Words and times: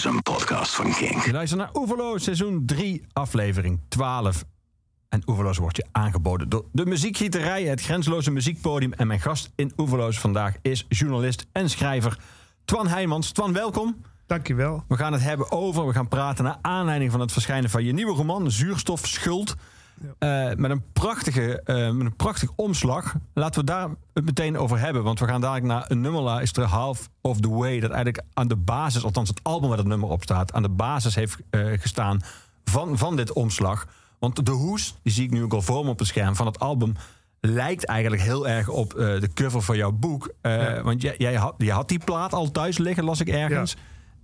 is 0.00 0.06
een 0.06 0.22
podcast 0.22 0.74
van 0.74 0.92
King. 0.92 1.24
Je 1.24 1.32
luistert 1.32 1.60
naar 1.60 1.70
Oeverloos, 1.74 2.24
seizoen 2.24 2.62
3, 2.66 3.04
aflevering 3.12 3.80
12. 3.88 4.44
En 5.08 5.22
Oeverloos 5.26 5.58
wordt 5.58 5.76
je 5.76 5.86
aangeboden 5.92 6.48
door 6.48 6.64
de 6.72 6.86
muziekgieterij, 6.86 7.64
het 7.64 7.80
grenzeloze 7.80 8.30
muziekpodium. 8.30 8.92
En 8.92 9.06
mijn 9.06 9.20
gast 9.20 9.50
in 9.54 9.72
Oeverloos 9.76 10.18
vandaag 10.18 10.54
is 10.62 10.84
journalist 10.88 11.46
en 11.52 11.70
schrijver 11.70 12.18
Twan 12.64 12.88
Heijmans. 12.88 13.30
Twan, 13.30 13.52
welkom. 13.52 13.96
Dankjewel. 14.26 14.84
We 14.88 14.96
gaan 14.96 15.12
het 15.12 15.22
hebben 15.22 15.50
over, 15.50 15.86
we 15.86 15.92
gaan 15.92 16.08
praten 16.08 16.44
naar 16.44 16.58
aanleiding 16.60 17.10
van 17.10 17.20
het 17.20 17.32
verschijnen 17.32 17.70
van 17.70 17.84
je 17.84 17.92
nieuwe 17.92 18.14
roman, 18.14 18.50
Zuurstof 18.50 19.06
Schuld. 19.06 19.54
Uh, 20.18 20.54
met, 20.54 20.70
een 20.70 20.82
prachtige, 20.92 21.62
uh, 21.66 21.90
met 21.90 22.06
een 22.06 22.16
prachtig 22.16 22.50
omslag. 22.56 23.14
Laten 23.34 23.60
we 23.60 23.66
daar 23.66 23.88
het 24.12 24.24
meteen 24.24 24.58
over 24.58 24.78
hebben. 24.78 25.02
Want 25.02 25.18
we 25.18 25.26
gaan 25.26 25.40
dadelijk 25.40 25.66
naar 25.66 25.84
een 25.88 26.00
nummer 26.00 26.22
luisteren, 26.22 26.68
Half 26.68 27.08
of 27.20 27.40
the 27.40 27.48
Way. 27.48 27.80
Dat 27.80 27.90
eigenlijk 27.90 28.24
aan 28.34 28.48
de 28.48 28.56
basis, 28.56 29.04
althans 29.04 29.28
het 29.28 29.40
album 29.42 29.68
waar 29.68 29.76
dat 29.76 29.86
nummer 29.86 30.08
op 30.08 30.22
staat, 30.22 30.52
aan 30.52 30.62
de 30.62 30.68
basis 30.68 31.14
heeft 31.14 31.36
uh, 31.50 31.78
gestaan 31.80 32.20
van, 32.64 32.98
van 32.98 33.16
dit 33.16 33.32
omslag. 33.32 33.86
Want 34.18 34.46
de 34.46 34.52
hoes, 34.52 34.94
die 35.02 35.12
zie 35.12 35.24
ik 35.24 35.30
nu 35.30 35.42
ook 35.42 35.52
al 35.52 35.62
voor 35.62 35.84
me 35.84 35.90
op 35.90 35.98
het 35.98 36.08
scherm, 36.08 36.36
van 36.36 36.46
het 36.46 36.58
album 36.58 36.94
lijkt 37.40 37.84
eigenlijk 37.84 38.22
heel 38.22 38.48
erg 38.48 38.68
op 38.68 38.90
de 38.90 39.30
cover 39.34 39.62
van 39.62 39.76
jouw 39.76 39.92
boek. 39.92 40.32
Ja. 40.42 40.82
Want 40.82 41.02
jij, 41.02 41.14
jij, 41.18 41.34
had, 41.34 41.54
jij 41.58 41.74
had 41.74 41.88
die 41.88 42.04
plaat 42.04 42.32
al 42.32 42.50
thuis 42.50 42.78
liggen, 42.78 43.04
las 43.04 43.20
ik 43.20 43.28
ergens. 43.28 43.76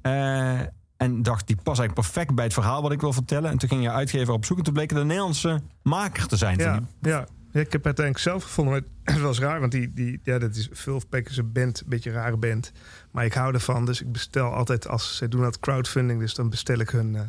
Ja. 0.02 0.72
En 0.96 1.22
dacht, 1.22 1.46
die 1.46 1.56
past 1.56 1.78
eigenlijk 1.78 1.94
perfect 1.94 2.34
bij 2.34 2.44
het 2.44 2.54
verhaal 2.54 2.82
wat 2.82 2.92
ik 2.92 3.00
wil 3.00 3.12
vertellen. 3.12 3.50
En 3.50 3.58
toen 3.58 3.68
ging 3.68 3.82
je 3.82 3.90
uitgever 3.90 4.34
op 4.34 4.44
zoek. 4.44 4.58
En 4.58 4.64
toen 4.64 4.72
bleek 4.72 4.90
het 4.90 4.98
een 4.98 5.06
Nederlandse 5.06 5.60
maker 5.82 6.26
te 6.26 6.36
zijn. 6.36 6.58
Ja, 6.58 6.80
ja. 7.00 7.26
ja, 7.52 7.60
ik 7.60 7.72
heb 7.72 7.72
het 7.72 7.84
uiteindelijk 7.84 8.18
zelf 8.18 8.42
gevonden. 8.42 8.72
Maar 8.72 9.14
het 9.14 9.24
was 9.24 9.38
raar, 9.38 9.60
want 9.60 9.72
die, 9.72 9.92
die, 9.92 10.20
ja, 10.22 10.38
dat 10.38 10.54
is 10.54 10.68
Vulfpack 10.72 11.28
is 11.28 11.36
een 11.36 11.52
band, 11.52 11.80
een 11.80 11.88
beetje 11.88 12.10
een 12.10 12.16
rare 12.16 12.36
band. 12.36 12.72
Maar 13.10 13.24
ik 13.24 13.32
hou 13.32 13.54
ervan, 13.54 13.84
dus 13.84 14.00
ik 14.00 14.12
bestel 14.12 14.52
altijd 14.52 14.88
als 14.88 15.16
ze 15.16 15.28
doen 15.28 15.40
dat 15.40 15.60
crowdfunding. 15.60 16.20
Dus 16.20 16.34
dan 16.34 16.50
bestel 16.50 16.78
ik 16.78 16.90
hun... 16.90 17.14
Uh, 17.14 17.20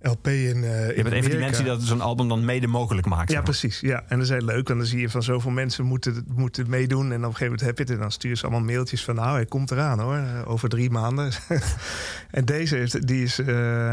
LP 0.00 0.26
in. 0.26 0.56
Uh, 0.56 0.96
je 0.96 1.02
bent 1.02 1.14
een 1.14 1.22
van 1.22 1.30
die 1.30 1.40
mensen 1.40 1.64
die 1.64 1.72
dat 1.72 1.82
zo'n 1.82 2.00
album 2.00 2.28
dan 2.28 2.44
mede 2.44 2.66
mogelijk 2.66 3.06
maakt. 3.06 3.30
Ja, 3.30 3.42
precies. 3.42 3.80
Ja. 3.80 4.04
En 4.08 4.18
dat 4.18 4.26
is 4.26 4.28
heel 4.28 4.44
leuk. 4.44 4.68
En 4.68 4.76
dan 4.76 4.86
zie 4.86 5.00
je 5.00 5.10
van 5.10 5.22
zoveel 5.22 5.50
mensen 5.50 5.84
moeten, 5.84 6.24
moeten 6.34 6.70
meedoen. 6.70 7.12
En 7.12 7.18
op 7.18 7.24
een 7.24 7.24
gegeven 7.24 7.44
moment 7.44 7.60
heb 7.60 7.76
je 7.76 7.82
het. 7.82 7.92
En 7.92 7.98
dan 7.98 8.12
stuur 8.12 8.36
ze 8.36 8.42
allemaal 8.42 8.64
mailtjes 8.64 9.04
van. 9.04 9.14
Nou, 9.14 9.34
hij 9.34 9.44
komt 9.44 9.70
eraan 9.70 10.00
hoor. 10.00 10.22
Over 10.44 10.68
drie 10.68 10.90
maanden. 10.90 11.32
en 12.30 12.44
deze 12.44 12.76
heeft, 12.76 13.06
die 13.06 13.22
is 13.22 13.38
uh, 13.38 13.46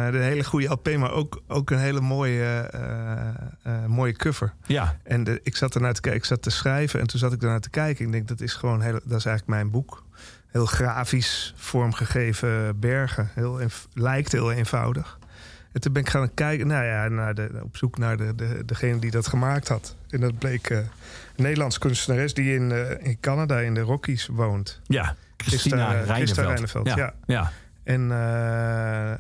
een 0.06 0.22
hele 0.22 0.44
goede 0.44 0.68
LP. 0.68 0.98
Maar 0.98 1.12
ook, 1.12 1.42
ook 1.48 1.70
een 1.70 1.80
hele 1.80 2.02
mooie, 2.02 2.72
uh, 3.68 3.86
mooie 3.86 4.16
cover. 4.16 4.54
Ja. 4.66 4.98
En 5.04 5.24
de, 5.24 5.40
ik 5.44 5.56
zat 5.56 5.76
ernaar 5.76 5.94
te 5.94 6.02
kijken. 6.02 6.22
Ik 6.22 6.28
zat 6.28 6.42
te 6.42 6.50
schrijven. 6.50 7.00
En 7.00 7.08
toen 7.08 7.20
zat 7.20 7.34
ik 7.34 7.42
ernaar 7.42 7.60
te 7.60 7.70
kijken. 7.70 8.06
Ik 8.06 8.12
denk 8.12 8.28
dat 8.28 8.42
is 8.42 8.54
gewoon 8.54 8.82
heel, 8.82 8.92
dat 8.92 9.18
is 9.18 9.26
eigenlijk 9.26 9.48
mijn 9.48 9.72
boek. 9.72 10.04
Heel 10.48 10.66
grafisch 10.66 11.54
vormgegeven 11.58 12.80
bergen. 12.80 13.30
Heel, 13.34 13.60
lijkt 13.94 14.32
heel 14.32 14.52
eenvoudig. 14.52 15.20
En 15.76 15.82
toen 15.82 15.94
ben 15.94 16.02
ik 16.02 16.10
gaan 16.10 16.34
kijken, 16.34 16.68
nou 16.68 16.86
ja, 16.86 17.08
naar 17.08 17.36
de, 17.36 17.50
op 17.64 17.78
zoek 17.78 17.98
naar 17.98 18.18
de, 18.18 18.36
de, 18.36 18.66
degene 18.66 19.00
die 19.00 19.12
dat 19.12 19.28
gemaakt 19.28 19.68
had. 19.68 19.96
En 20.10 20.20
dat 20.20 20.38
bleek 20.38 20.70
uh, 20.70 20.78
een 20.78 20.88
Nederlands 21.36 21.78
kunstenares 21.78 22.34
die 22.34 22.54
in, 22.54 22.70
uh, 22.70 22.92
in 23.00 23.20
Canada 23.20 23.60
in 23.60 23.74
de 23.74 23.82
Rockies 23.82 24.28
woont. 24.28 24.82
Ja, 24.84 25.16
Christina. 25.38 26.04
Christina 26.04 26.48
Rijneveld, 26.48 26.88
ja. 26.88 26.96
ja. 26.96 27.14
ja. 27.26 27.52
En 27.84 28.02
uh, 28.02 29.12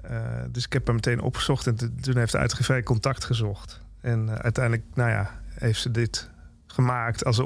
dus 0.52 0.66
ik 0.66 0.73
heb 0.73 0.86
haar 0.86 0.95
meteen 0.95 1.22
opgezocht 1.22 1.67
en 1.67 1.75
toen 2.02 2.17
heeft 2.17 2.31
de 2.31 2.38
uitgeverij 2.38 2.84
contact 2.84 3.23
gezocht. 3.23 3.81
En 4.02 4.42
uiteindelijk, 4.42 4.86
nou 4.94 5.09
ja, 5.09 5.40
heeft 5.50 5.81
ze 5.81 5.92
dit 5.92 6.30
gemaakt 6.67 7.25
als, 7.25 7.42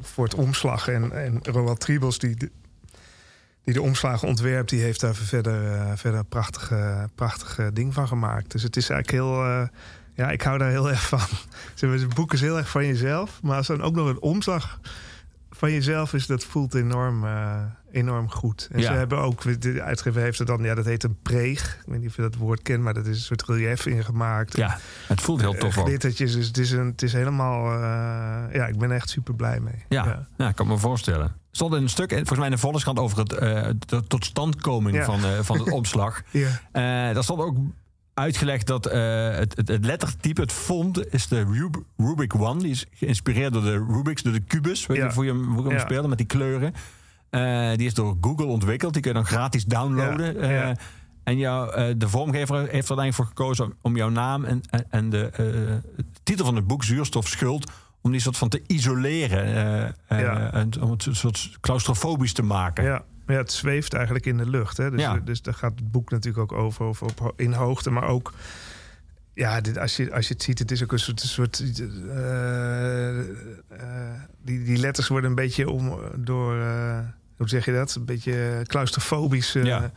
voor 0.00 0.24
het 0.24 0.34
omslag. 0.34 0.88
En, 0.88 1.12
en 1.12 1.38
Roald 1.42 1.80
Tribels, 1.80 2.18
die 2.18 2.50
die 3.64 3.74
de 3.74 3.82
omslagen 3.82 4.28
ontwerpt, 4.28 4.70
die 4.70 4.80
heeft 4.80 5.00
daar 5.00 5.14
verder, 5.14 5.62
uh, 5.62 5.92
verder 5.94 6.24
prachtige, 7.14 7.70
ding 7.72 7.94
van 7.94 8.08
gemaakt. 8.08 8.52
Dus 8.52 8.62
het 8.62 8.76
is 8.76 8.90
eigenlijk 8.90 9.24
heel. 9.24 9.44
Uh, 9.46 9.62
ja, 10.14 10.30
ik 10.30 10.42
hou 10.42 10.58
daar 10.58 10.70
heel 10.70 10.90
erg 10.94 11.08
van. 11.08 11.20
Het 11.80 12.14
boek 12.14 12.32
is 12.32 12.40
heel 12.40 12.56
erg 12.56 12.70
van 12.70 12.86
jezelf. 12.86 13.42
Maar 13.42 13.56
als 13.56 13.66
dan 13.66 13.82
ook 13.82 13.94
nog 13.94 14.08
een 14.08 14.20
omslag 14.20 14.80
van 15.50 15.72
jezelf 15.72 16.14
is, 16.14 16.26
dat 16.26 16.44
voelt 16.44 16.74
enorm, 16.74 17.24
uh, 17.24 17.62
enorm 17.92 18.30
goed. 18.30 18.68
En 18.72 18.80
ja. 18.80 18.86
ze 18.86 18.92
hebben 18.92 19.18
ook, 19.18 19.60
de 19.62 19.82
uitgever 19.82 20.20
heeft 20.20 20.38
er 20.38 20.46
dan, 20.46 20.62
ja, 20.62 20.74
dat 20.74 20.84
heet 20.84 21.04
een 21.04 21.16
preeg. 21.22 21.78
Ik 21.80 21.92
weet 21.92 22.00
niet 22.00 22.08
of 22.08 22.16
je 22.16 22.22
dat 22.22 22.34
woord 22.34 22.62
kent, 22.62 22.82
maar 22.82 22.94
dat 22.94 23.06
is 23.06 23.16
een 23.16 23.22
soort 23.22 23.42
relief 23.42 23.86
ingemaakt. 23.86 24.56
Ja, 24.56 24.78
het 25.06 25.20
voelt 25.20 25.40
heel 25.40 25.54
tof. 25.54 25.76
Uh, 25.76 25.84
glittertjes, 25.84 26.32
dus 26.32 26.46
het 26.46 26.58
is, 26.58 26.70
een, 26.70 26.86
het 26.86 27.02
is 27.02 27.12
helemaal, 27.12 27.72
uh, 27.72 28.54
ja, 28.54 28.66
ik 28.66 28.78
ben 28.78 28.92
echt 28.92 29.08
super 29.08 29.34
blij 29.34 29.60
mee. 29.60 29.84
Ja, 29.88 30.04
ja. 30.04 30.26
ja 30.36 30.48
ik 30.48 30.54
kan 30.54 30.66
me 30.66 30.78
voorstellen. 30.78 31.26
Er 31.26 31.58
stond 31.58 31.72
een 31.72 31.88
stuk, 31.88 32.10
volgens 32.10 32.38
mij 32.38 32.46
in 32.46 32.54
de 32.54 32.58
Volkskrant, 32.58 32.98
over 32.98 33.18
het, 33.18 33.32
uh, 33.32 33.68
de 33.86 34.06
totstandkoming 34.06 34.96
ja. 34.96 35.04
van, 35.04 35.20
uh, 35.20 35.38
van 35.40 35.58
het 35.58 35.70
omslag. 35.80 36.22
ja. 36.30 37.12
daar 37.12 37.22
stond 37.22 37.40
ook 37.40 37.56
uitgelegd 38.14 38.66
dat 38.66 38.84
het, 38.84 39.56
het, 39.56 39.68
het, 39.68 39.84
lettertype, 39.84 40.40
het 40.40 40.52
font, 40.52 41.12
is 41.12 41.28
de 41.28 41.44
Rub 41.44 41.82
Rubik 41.96 42.34
One. 42.34 42.58
Die 42.58 42.70
is 42.70 42.86
geïnspireerd 42.92 43.52
door 43.52 43.62
de 43.62 43.86
Rubik's, 43.88 44.22
door 44.22 44.32
de 44.32 44.40
kubus. 44.40 44.86
Weet 44.86 44.96
je, 44.96 45.12
voor 45.12 45.24
je 45.24 45.30
hem, 45.30 45.66
hem 45.66 45.78
speelde 45.78 46.08
met 46.08 46.18
die 46.18 46.26
kleuren. 46.26 46.74
Die 47.76 47.86
is 47.86 47.94
door 47.94 48.16
Google 48.20 48.46
ontwikkeld. 48.46 48.92
Die 48.92 49.02
kun 49.02 49.10
je 49.10 49.16
dan 49.16 49.26
gratis 49.26 49.64
downloaden. 49.64 50.76
En 51.24 51.38
jou, 51.38 51.96
de 51.96 52.08
vormgever 52.08 52.56
heeft 52.56 52.70
er 52.70 52.74
uiteindelijk 52.74 53.14
voor 53.14 53.26
gekozen 53.26 53.72
om 53.80 53.96
jouw 53.96 54.08
naam 54.08 54.44
en, 54.44 54.60
en 54.88 55.10
de 55.10 55.30
titel 56.22 56.44
van 56.44 56.56
het 56.56 56.66
boek, 56.66 56.84
Zuurstof 56.84 57.28
Schuld, 57.28 57.70
om 58.02 58.10
die 58.10 58.20
soort 58.20 58.36
van 58.36 58.48
te 58.48 58.62
isoleren. 58.66 59.46
Uh, 59.48 60.20
ja. 60.20 60.52
en 60.52 60.82
om 60.82 60.90
het 60.90 61.06
een 61.06 61.16
soort 61.16 61.56
claustrofobisch 61.60 62.32
te 62.32 62.42
maken. 62.42 62.84
Ja. 62.84 63.04
ja, 63.26 63.34
het 63.34 63.52
zweeft 63.52 63.94
eigenlijk 63.94 64.26
in 64.26 64.36
de 64.36 64.48
lucht. 64.48 64.76
Hè? 64.76 64.90
Dus, 64.90 65.00
ja. 65.00 65.16
dus 65.16 65.42
daar 65.42 65.54
gaat 65.54 65.72
het 65.76 65.90
boek 65.90 66.10
natuurlijk 66.10 66.52
ook 66.52 66.58
over, 66.58 66.84
over 66.84 67.06
op, 67.06 67.32
in 67.36 67.52
hoogte, 67.52 67.90
maar 67.90 68.08
ook. 68.08 68.32
Ja, 69.34 69.60
dit, 69.60 69.78
als, 69.78 69.96
je, 69.96 70.12
als 70.12 70.28
je 70.28 70.34
het 70.34 70.42
ziet, 70.42 70.58
het 70.58 70.70
is 70.70 70.82
ook 70.82 70.92
een 70.92 70.98
soort. 70.98 71.22
Een 71.22 71.28
soort 71.28 71.60
uh, 71.60 71.68
die, 74.42 74.62
die 74.64 74.76
letters 74.76 75.08
worden 75.08 75.30
een 75.30 75.36
beetje 75.36 75.70
om 75.70 75.98
door. 76.16 76.56
Hoe 77.42 77.50
zeg 77.50 77.64
je 77.64 77.72
dat? 77.72 77.94
Een 77.94 78.04
beetje 78.04 78.64
claustrofobisch 78.66 79.52
ja. 79.52 79.92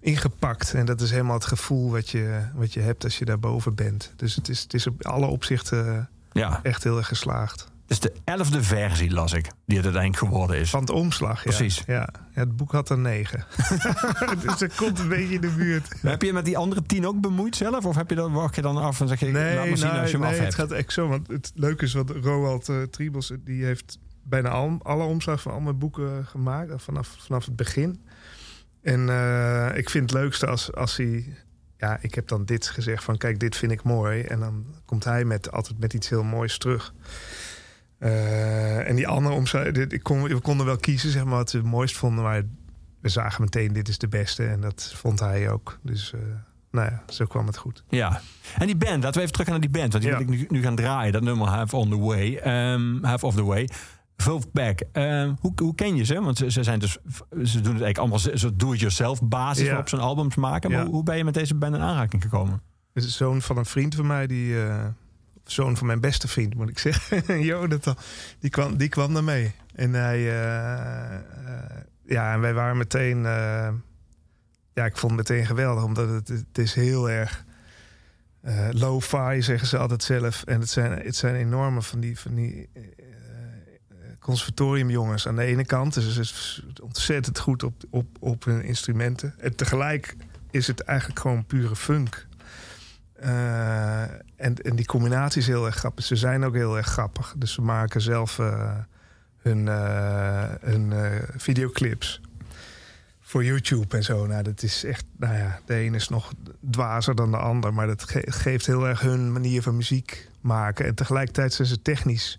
ingepakt. 0.00 0.74
En 0.74 0.86
dat 0.86 1.00
is 1.00 1.10
helemaal 1.10 1.34
het 1.34 1.44
gevoel 1.44 1.90
wat 1.90 2.10
je, 2.10 2.40
wat 2.54 2.72
je 2.72 2.80
hebt 2.80 3.04
als 3.04 3.18
je 3.18 3.24
daarboven 3.24 3.74
bent. 3.74 4.12
Dus 4.16 4.34
het 4.34 4.48
is, 4.48 4.62
het 4.62 4.74
is 4.74 4.86
op 4.86 5.06
alle 5.06 5.26
opzichten 5.26 6.08
ja. 6.32 6.60
echt 6.62 6.84
heel 6.84 6.96
erg 6.96 7.08
geslaagd. 7.08 7.60
Het 7.86 7.92
is 7.92 8.00
de 8.00 8.12
elfde 8.24 8.62
versie, 8.62 9.10
las 9.10 9.32
ik, 9.32 9.46
die 9.66 9.76
het 9.76 9.84
uiteindelijk 9.84 10.24
geworden 10.24 10.58
is. 10.58 10.70
Van 10.70 10.80
het 10.80 10.90
omslag, 10.90 11.36
ja. 11.36 11.42
Precies. 11.42 11.82
Ja, 11.86 12.08
ja 12.34 12.40
het 12.40 12.56
boek 12.56 12.72
had 12.72 12.90
er 12.90 12.98
negen. 12.98 13.44
dus 14.46 14.60
er 14.60 14.70
komt 14.76 14.98
een 14.98 15.08
beetje 15.08 15.34
in 15.34 15.40
de 15.40 15.50
buurt. 15.56 15.88
Heb 16.02 16.22
je 16.22 16.32
met 16.32 16.44
die 16.44 16.58
andere 16.58 16.82
tien 16.82 17.06
ook 17.06 17.20
bemoeid 17.20 17.56
zelf? 17.56 17.84
Of 17.84 17.96
heb 17.96 18.10
je 18.10 18.16
dan, 18.16 18.32
wacht 18.32 18.54
je 18.54 18.62
dan 18.62 18.76
af 18.76 19.00
en 19.00 19.08
zeg 19.08 19.20
je, 19.20 19.26
nee, 19.26 19.56
laat 19.56 19.68
maar 19.68 19.76
zien 19.76 19.88
nee, 19.88 20.00
als 20.00 20.10
je 20.10 20.16
hem 20.16 20.26
nee, 20.26 20.34
af 20.34 20.38
hebt? 20.38 20.56
het 20.56 20.68
gaat 20.68 20.78
echt 20.78 20.92
zo. 20.92 21.08
Want 21.08 21.28
het 21.28 21.52
leuke 21.54 21.84
is 21.84 21.92
wat 21.92 22.10
Roald 22.10 22.68
uh, 22.68 22.82
Tribels, 22.82 23.32
die 23.44 23.64
heeft 23.64 23.98
bijna 24.24 24.48
al, 24.48 24.78
alle 24.82 25.04
omslag 25.04 25.40
van 25.42 25.52
al 25.52 25.60
mijn 25.60 25.78
boeken 25.78 26.26
gemaakt. 26.26 26.82
Vanaf, 26.82 27.16
vanaf 27.18 27.44
het 27.44 27.56
begin. 27.56 28.04
En 28.82 29.00
uh, 29.00 29.68
ik 29.76 29.90
vind 29.90 30.10
het 30.10 30.20
leukste 30.20 30.46
als, 30.46 30.72
als 30.74 30.96
hij 30.96 31.36
ja, 31.78 31.98
ik 32.00 32.14
heb 32.14 32.28
dan 32.28 32.44
dit 32.44 32.66
gezegd 32.66 33.04
van 33.04 33.16
kijk, 33.16 33.40
dit 33.40 33.56
vind 33.56 33.72
ik 33.72 33.82
mooi. 33.82 34.22
En 34.22 34.40
dan 34.40 34.66
komt 34.84 35.04
hij 35.04 35.24
met, 35.24 35.52
altijd 35.52 35.78
met 35.78 35.94
iets 35.94 36.08
heel 36.08 36.22
moois 36.22 36.58
terug. 36.58 36.94
Uh, 37.98 38.88
en 38.88 38.94
die 38.96 39.08
andere 39.08 39.34
omschrijving, 39.34 39.92
ik 39.92 40.02
kon, 40.02 40.22
we 40.22 40.40
konden 40.40 40.66
wel 40.66 40.76
kiezen 40.76 41.10
zeg 41.10 41.24
maar, 41.24 41.34
wat 41.34 41.52
we 41.52 41.58
het 41.58 41.66
mooist 41.66 41.96
vonden. 41.96 42.24
Maar 42.24 42.42
we 43.00 43.08
zagen 43.08 43.42
meteen, 43.42 43.72
dit 43.72 43.88
is 43.88 43.98
de 43.98 44.08
beste. 44.08 44.46
En 44.46 44.60
dat 44.60 44.92
vond 44.96 45.20
hij 45.20 45.50
ook. 45.50 45.78
Dus 45.82 46.12
uh, 46.14 46.20
nou 46.70 46.90
ja, 46.90 47.02
zo 47.08 47.24
kwam 47.24 47.46
het 47.46 47.56
goed. 47.56 47.84
Ja, 47.88 48.20
en 48.58 48.66
die 48.66 48.76
band, 48.76 49.02
laten 49.02 49.12
we 49.14 49.20
even 49.20 49.32
terug 49.32 49.46
gaan 49.48 49.60
naar 49.60 49.70
die 49.70 49.80
band. 49.80 49.92
Want 49.92 50.04
die 50.04 50.12
Ja. 50.12 50.18
wil 50.18 50.32
ik 50.34 50.40
nu, 50.40 50.46
nu 50.48 50.62
gaan 50.62 50.76
draaien, 50.76 51.12
dat 51.12 51.22
nummer 51.22 51.48
Half 51.48 51.74
on 51.74 51.90
the 51.90 51.98
Way. 51.98 52.36
ehm 52.36 53.04
Half 53.04 53.24
of 53.24 53.34
the 53.34 53.44
Way. 53.44 53.68
Vulfback, 54.16 54.80
um, 54.92 55.36
hoe, 55.40 55.52
hoe 55.56 55.74
ken 55.74 55.96
je 55.96 56.04
ze? 56.04 56.20
Want 56.20 56.38
ze, 56.38 56.50
ze 56.50 56.62
zijn 56.62 56.78
dus, 56.78 56.92
ze 57.30 57.36
doen 57.38 57.44
het 57.54 57.82
eigenlijk 57.82 57.98
allemaal 57.98 58.18
zo- 58.18 58.36
zo 58.36 58.50
do-it-yourself 58.56 59.22
basis 59.22 59.66
Ja. 59.66 59.78
op 59.78 59.88
zo'n 59.88 60.00
albums 60.00 60.34
maken. 60.34 60.70
Maar 60.70 60.78
Ja. 60.78 60.84
hoe, 60.84 60.94
hoe 60.94 61.02
ben 61.04 61.16
je 61.16 61.24
met 61.24 61.34
deze 61.34 61.54
band 61.54 61.74
in 61.74 61.80
aanraking 61.80 62.22
gekomen? 62.22 62.62
Het 62.92 63.04
is 63.04 63.16
zoon 63.16 63.42
van 63.42 63.56
een 63.56 63.64
vriend 63.66 63.94
van 63.94 64.06
mij, 64.06 64.26
die, 64.26 64.52
uh, 64.54 64.84
zoon 65.44 65.76
van 65.76 65.86
mijn 65.86 66.00
beste 66.00 66.28
vriend, 66.28 66.54
moet 66.54 66.68
ik 66.68 66.78
zeggen. 66.78 67.42
Jonathan, 67.44 67.96
die 68.38 68.50
kwam, 68.50 68.76
die 68.76 68.88
kwam 68.88 69.12
naar 69.12 69.24
mee. 69.24 69.52
En 69.74 69.92
hij, 69.92 70.18
uh, 70.18 70.26
uh, 71.44 71.76
ja, 72.06 72.32
en 72.32 72.40
wij 72.40 72.54
waren 72.54 72.76
meteen, 72.76 73.16
uh, 73.18 73.68
ja, 74.74 74.84
ik 74.84 74.96
vond 74.96 75.16
het 75.18 75.28
meteen 75.28 75.46
geweldig, 75.46 75.84
omdat 75.84 76.08
het, 76.08 76.28
het 76.28 76.58
is 76.58 76.74
heel 76.74 77.10
erg 77.10 77.44
uh, 78.44 78.68
low-fi, 78.70 79.42
zeggen 79.42 79.68
ze 79.68 79.78
altijd 79.78 80.02
zelf. 80.02 80.42
En 80.42 80.60
het 80.60 80.70
zijn, 80.70 80.92
het 80.92 81.16
zijn 81.16 81.34
enorme 81.34 81.82
van 81.82 82.00
die, 82.00 82.18
van 82.18 82.34
die 82.34 82.68
uh, 82.74 82.82
conservatoriumjongens 84.24 85.28
aan 85.28 85.36
de 85.36 85.44
ene 85.44 85.64
kant. 85.64 85.94
Dus 85.94 86.04
het 86.04 86.16
is 86.18 86.62
ontzettend 86.82 87.38
goed 87.38 87.62
op, 87.62 87.74
op, 87.90 88.06
op 88.20 88.44
hun 88.44 88.62
instrumenten. 88.62 89.34
En 89.38 89.56
tegelijk 89.56 90.16
is 90.50 90.66
het 90.66 90.80
eigenlijk 90.80 91.20
gewoon 91.20 91.44
pure 91.44 91.76
funk. 91.76 92.26
Uh, 93.24 94.02
en, 94.36 94.54
en 94.62 94.76
die 94.76 94.86
combinatie 94.86 95.40
is 95.40 95.46
heel 95.46 95.66
erg 95.66 95.74
grappig. 95.74 96.04
Ze 96.04 96.16
zijn 96.16 96.44
ook 96.44 96.54
heel 96.54 96.76
erg 96.76 96.86
grappig. 96.86 97.34
Dus 97.38 97.52
ze 97.52 97.60
maken 97.62 98.00
zelf 98.00 98.38
uh, 98.38 98.72
hun, 99.42 99.66
uh, 99.66 100.44
hun 100.60 100.92
videoclips. 101.36 102.20
voor 103.20 103.44
YouTube 103.44 103.96
en 103.96 104.04
zo. 104.04 104.26
Nou, 104.26 104.42
dat 104.42 104.62
is 104.62 104.84
echt, 104.84 105.04
nou 105.16 105.34
ja, 105.34 105.60
de 105.66 105.74
een 105.74 105.94
is 105.94 106.08
nog 106.08 106.32
dwazer 106.70 107.14
dan 107.14 107.30
de 107.30 107.36
ander, 107.36 107.74
maar 107.74 107.86
dat 107.86 108.04
geeft 108.24 108.66
heel 108.66 108.88
erg 108.88 109.00
hun 109.00 109.32
manier 109.32 109.62
van 109.62 109.76
muziek 109.76 110.28
maken. 110.40 110.86
En 110.86 110.94
tegelijkertijd 110.94 111.52
zijn 111.52 111.68
ze 111.68 111.82
technisch 111.82 112.38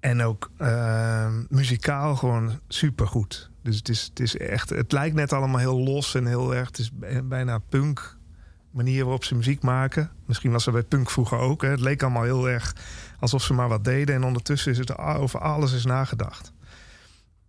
en 0.00 0.22
ook 0.22 0.50
uh, 0.58 1.34
muzikaal 1.48 2.16
gewoon 2.16 2.60
supergoed. 2.68 3.50
Dus 3.62 3.76
het 3.76 3.88
is, 3.88 4.02
het 4.02 4.20
is 4.20 4.36
echt, 4.36 4.70
het 4.70 4.92
lijkt 4.92 5.14
net 5.14 5.32
allemaal 5.32 5.60
heel 5.60 5.78
los 5.78 6.14
en 6.14 6.26
heel 6.26 6.54
erg, 6.54 6.66
het 6.66 6.78
is 6.78 6.90
bijna 7.24 7.58
punk 7.58 8.16
manier 8.76 9.02
waarop 9.02 9.24
ze 9.24 9.34
muziek 9.34 9.62
maken. 9.62 10.10
Misschien 10.26 10.52
was 10.52 10.64
ze 10.64 10.70
bij 10.70 10.82
punk 10.82 11.10
vroeger 11.10 11.38
ook. 11.38 11.62
Hè. 11.62 11.68
Het 11.68 11.80
leek 11.80 12.02
allemaal 12.02 12.22
heel 12.22 12.48
erg 12.48 12.74
alsof 13.20 13.42
ze 13.42 13.52
maar 13.52 13.68
wat 13.68 13.84
deden. 13.84 14.14
En 14.14 14.24
ondertussen 14.24 14.72
is 14.72 14.78
het 14.78 14.98
over 14.98 15.40
alles 15.40 15.72
is 15.72 15.84
nagedacht. 15.84 16.52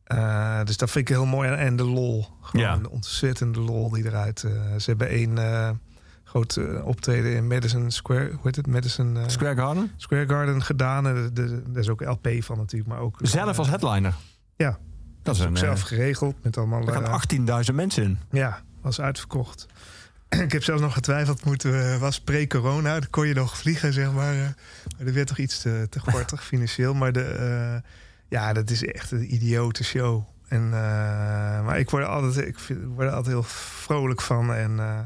Uh, 0.08 0.64
dus 0.64 0.78
dat 0.78 0.92
vind 0.92 1.10
ik 1.10 1.16
heel 1.16 1.26
mooi. 1.26 1.50
En 1.50 1.76
de 1.76 1.84
lol. 1.84 2.28
Gewoon 2.42 2.66
ja. 2.66 2.78
de 2.78 2.90
ontzettende 2.90 3.60
lol 3.60 3.90
die 3.90 4.06
eruit... 4.06 4.44
Uh, 4.44 4.52
ze 4.78 4.90
hebben 4.90 5.08
één 5.08 5.38
uh, 5.38 5.70
groot 6.46 6.84
optreden 6.84 7.36
in 7.36 7.48
Madison 7.48 7.92
Square... 7.92 8.30
Hoe 8.30 8.40
heet 8.44 8.56
het? 8.56 8.68
Madison... 8.68 9.18
Square 9.28 9.56
Garden? 9.56 9.92
Square 9.96 10.28
Garden 10.28 10.64
gedaan. 10.64 11.08
En 11.08 11.32
er 11.74 11.80
is 11.80 11.90
ook 11.90 12.02
LP 12.02 12.30
van 12.40 12.58
natuurlijk. 12.58 12.90
Maar 12.90 13.00
ook, 13.00 13.20
Zelf 13.22 13.58
als 13.58 13.68
headliner? 13.68 14.14
Ja. 14.56 14.78
Dat, 15.24 15.36
is, 15.36 15.46
ook 15.46 15.58
zelf 15.58 15.82
geregeld. 15.82 16.36
Met 16.44 16.58
allemaal, 16.58 16.88
er 16.88 16.94
gaan 16.94 17.66
18.000 17.70 17.74
mensen 17.74 18.04
in. 18.04 18.20
Ja, 18.32 18.62
was 18.82 19.02
uitverkocht. 19.02 19.66
ik 20.46 20.52
heb 20.52 20.64
zelfs 20.64 20.82
nog 20.82 20.94
getwijfeld, 20.94 21.46
moeten 21.46 22.00
was 22.00 22.20
pre-corona. 22.20 23.00
Dan 23.00 23.10
kon 23.10 23.28
je 23.28 23.34
nog 23.34 23.58
vliegen, 23.58 23.94
zeg 23.94 24.06
maar. 24.06 24.36
maar 24.36 24.56
er 24.98 25.14
werd 25.14 25.28
toch 25.28 25.38
iets 25.38 25.62
te, 25.62 25.88
te 25.90 26.00
gortig 26.12 26.46
financieel. 26.46 26.94
Maar 26.94 27.12
de, 27.12 27.82
ja, 28.28 28.54
dat 28.54 28.70
is 28.70 28.86
echt 28.86 29.12
een 29.12 29.34
idiote 29.34 29.84
show. 29.84 30.24
En, 30.48 30.64
uh, 30.64 30.72
maar 31.66 31.80
ik 31.80 31.90
word, 31.90 32.04
er 32.04 32.10
altijd, 32.10 32.48
ik 32.48 32.60
vind, 32.60 32.84
word 32.86 33.08
er 33.08 33.14
altijd 33.14 33.34
heel 33.34 33.44
vrolijk 33.44 34.22
van. 34.22 34.54
En, 34.54 34.72
uh, 34.72 35.00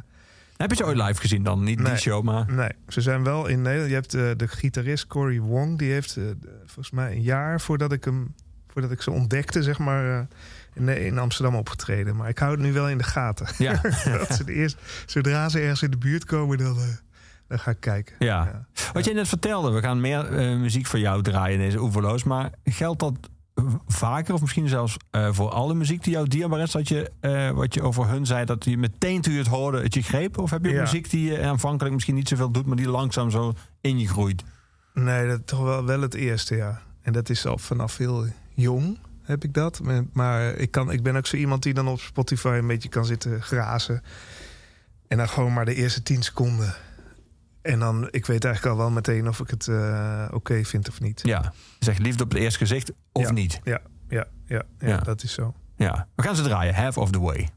Heb 0.62 0.70
je 0.70 0.76
ze 0.76 0.86
ooit 0.86 0.98
live 0.98 1.22
gezien 1.22 1.44
dan? 1.44 1.64
Niet 1.64 1.86
die 1.86 1.98
show, 1.98 2.24
maar... 2.24 2.52
Nee, 2.52 2.70
ze 2.88 3.02
zijn 3.02 3.24
wel 3.24 3.48
in 3.48 3.62
Nederland. 3.62 3.90
Je 3.90 3.96
hebt 3.96 4.16
uh, 4.16 4.32
de 4.38 4.48
gitarist 4.48 5.08
Cory 5.08 5.40
Wong. 5.40 5.78
Die 5.78 5.92
heeft 5.92 6.18
volgens 6.66 6.92
mij 6.92 7.12
een 7.12 7.22
jaar 7.22 7.62
voordat 7.62 7.92
ik, 7.92 8.04
hem, 8.04 8.36
voordat 8.68 8.92
ik 8.92 9.02
ze 9.02 9.12
ontdekte, 9.12 9.64
zeg 9.64 9.80
maar... 9.80 10.28
In, 10.74 10.88
in, 10.88 11.18
Amsterdam 11.18 11.56
opgetreden. 11.56 12.16
Maar 12.16 12.30
ik 12.30 12.38
hou 12.38 12.52
het 12.52 12.60
nu 12.60 12.74
wel 12.74 12.90
in 12.90 12.98
de 12.98 13.04
gaten. 13.04 13.48
Ja. 13.58 13.82
dat 14.18 14.34
ze 14.34 14.44
de 14.44 14.54
eerst, 14.54 14.78
zodra 15.06 15.50
ze 15.50 15.60
ergens 15.60 15.82
in 15.82 15.92
de 15.92 15.98
buurt 15.98 16.26
komen, 16.26 16.58
dan... 16.58 16.78
Dan 17.48 17.60
ga 17.60 17.72
ik 17.72 17.80
kijken. 17.80 18.16
Ja. 18.20 18.66
Wat 18.94 19.06
je 19.06 19.14
net 19.14 19.28
vertelde, 19.28 19.72
we 19.72 19.82
gaan 19.82 20.02
meer 20.02 20.34
muziek 20.60 20.86
voor 20.86 21.00
jou 21.00 21.22
draaien 21.22 21.60
in 21.60 21.66
deze 21.66 21.80
oeverloos. 21.80 22.24
Maar 22.24 22.52
geldt 22.64 23.00
dat 23.00 23.30
vaker 23.88 24.34
of 24.34 24.42
misschien 24.42 24.68
zelfs 24.68 24.98
uh, 25.12 25.28
voor 25.32 25.50
alle 25.50 25.74
muziek 25.74 26.04
die 26.04 26.14
jou 26.14 26.28
dierbaar 26.28 26.60
is? 26.60 26.72
Dat 26.72 26.88
je, 26.88 27.12
uh, 27.22 27.50
wat 27.50 27.74
je 27.74 27.82
over 27.82 28.08
hun 28.08 28.26
zei, 28.26 28.46
dat 28.46 28.66
je 28.66 28.78
meteen 28.78 29.22
toen 29.22 29.34
je 29.34 29.40
het 29.40 29.48
hoorde 29.48 29.82
het 29.82 29.94
je 29.94 30.02
greep? 30.02 30.38
Of 30.38 30.50
heb 30.50 30.66
je 30.66 30.72
ja. 30.72 30.82
muziek 30.82 31.10
die 31.10 31.32
je 31.32 31.42
aanvankelijk 31.42 31.94
misschien 31.94 32.16
niet 32.16 32.28
zoveel 32.28 32.52
doet, 32.52 32.66
maar 32.66 32.78
die 32.78 32.90
langzaam 32.90 33.32
zo 33.32 33.54
in 33.82 34.00
je 34.00 34.08
groeit? 34.08 34.44
Nee, 34.94 35.28
dat 35.28 35.48
toch 35.48 35.64
wel, 35.64 35.86
wel 35.86 36.02
het 36.02 36.14
eerste, 36.14 36.56
ja. 36.56 36.82
En 37.02 37.14
dat 37.14 37.30
is 37.30 37.46
al 37.46 37.58
vanaf 37.58 37.98
heel 37.98 38.26
jong 38.54 38.98
heb 39.22 39.44
ik 39.44 39.54
dat. 39.54 39.82
Maar 40.14 40.56
ik, 40.56 40.72
kan, 40.72 40.92
ik 40.92 41.04
ben 41.04 41.16
ook 41.16 41.26
zo 41.26 41.36
iemand 41.36 41.64
die 41.64 41.74
dan 41.74 41.88
op 41.88 42.00
Spotify 42.00 42.48
een 42.48 42.68
beetje 42.68 42.90
kan 42.90 43.06
zitten 43.06 43.42
grazen. 43.42 44.04
En 45.08 45.18
dan 45.18 45.30
gewoon 45.30 45.54
maar 45.54 45.66
de 45.66 45.76
eerste 45.76 46.04
tien 46.04 46.24
seconden 46.24 46.76
en 47.62 47.80
dan, 47.80 48.08
ik 48.12 48.26
weet 48.26 48.46
eigenlijk 48.46 48.76
al 48.76 48.82
wel 48.82 48.92
meteen 48.92 49.28
of 49.28 49.40
ik 49.40 49.50
het 49.50 49.68
uh, 49.68 50.24
oké 50.26 50.36
okay 50.36 50.66
vind 50.66 50.90
of 50.90 51.02
niet. 51.02 51.20
Ja, 51.24 51.54
zeg 51.80 51.98
liefde 51.98 52.24
op 52.24 52.30
het 52.30 52.40
eerste 52.40 52.60
gezicht 52.60 52.92
of 53.12 53.24
ja, 53.24 53.32
niet. 53.32 53.60
Ja, 53.64 53.82
ja, 54.10 54.26
ja, 54.48 54.64
ja, 54.80 54.88
ja, 54.88 54.98
dat 54.98 55.24
is 55.24 55.34
zo. 55.34 55.54
Ja, 55.76 56.08
we 56.16 56.24
gaan 56.24 56.36
ze 56.36 56.44
draaien. 56.44 56.76
Half 56.76 56.98
of 56.98 57.12
the 57.12 57.20
way. 57.20 57.50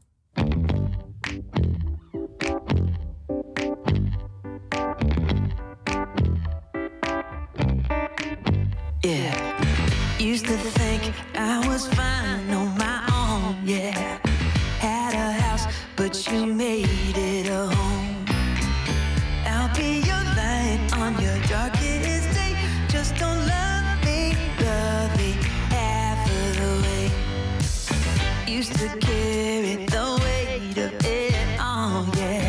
Carry 29.34 29.74
the 29.86 30.06
weight 30.22 30.78
of 30.78 30.92
it 31.04 31.60
all, 31.60 32.06
yeah. 32.16 32.43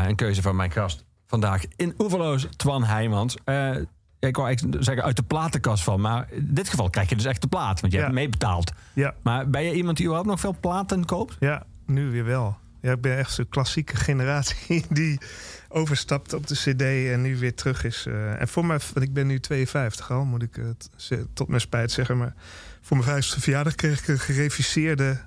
Ja, 0.00 0.08
een 0.08 0.16
keuze 0.16 0.42
van 0.42 0.56
mijn 0.56 0.70
gast 0.70 1.04
vandaag 1.26 1.62
in 1.76 1.94
Oeverloos, 1.98 2.46
Twan 2.56 2.84
Heijmans. 2.84 3.36
Uh, 3.44 3.76
ik 4.18 4.36
wou 4.36 4.48
eigenlijk 4.48 4.84
zeggen 4.84 5.04
uit 5.04 5.16
de 5.16 5.22
platenkast 5.22 5.82
van, 5.82 6.00
maar 6.00 6.26
in 6.30 6.48
dit 6.50 6.68
geval 6.68 6.90
krijg 6.90 7.08
je 7.08 7.16
dus 7.16 7.24
echt 7.24 7.40
de 7.40 7.46
plaat, 7.46 7.80
want 7.80 7.92
je 7.92 7.98
hebt 7.98 8.12
meebetaald. 8.12 8.72
Ja. 8.92 9.14
Maar 9.22 9.50
ben 9.50 9.62
je 9.62 9.74
iemand 9.74 9.96
die 9.96 10.06
überhaupt 10.06 10.30
nog 10.30 10.40
veel 10.40 10.56
platen 10.60 11.04
koopt? 11.04 11.36
Ja, 11.40 11.66
nu 11.86 12.10
weer 12.10 12.24
wel. 12.24 12.56
Ja, 12.80 12.92
ik 12.92 13.00
ben 13.00 13.18
echt 13.18 13.32
zo'n 13.32 13.48
klassieke 13.48 13.96
generatie 13.96 14.84
die 14.90 15.20
overstapt 15.68 16.32
op 16.32 16.46
de 16.46 16.54
CD 16.54 16.82
en 17.12 17.22
nu 17.22 17.36
weer 17.38 17.54
terug 17.54 17.84
is. 17.84 18.06
Uh, 18.08 18.40
en 18.40 18.48
voor 18.48 18.66
mij, 18.66 18.78
want 18.94 19.06
ik 19.06 19.12
ben 19.12 19.26
nu 19.26 19.40
52 19.40 20.10
al, 20.10 20.24
moet 20.24 20.42
ik 20.42 20.54
het 20.54 20.90
tot 21.34 21.48
mijn 21.48 21.60
spijt 21.60 21.90
zeggen, 21.90 22.18
maar 22.18 22.34
voor 22.80 22.96
mijn 22.96 23.08
vijfde 23.08 23.40
verjaardag 23.40 23.74
kreeg 23.74 24.00
ik 24.00 24.08
een 24.08 24.18
gereviseerde 24.18 25.20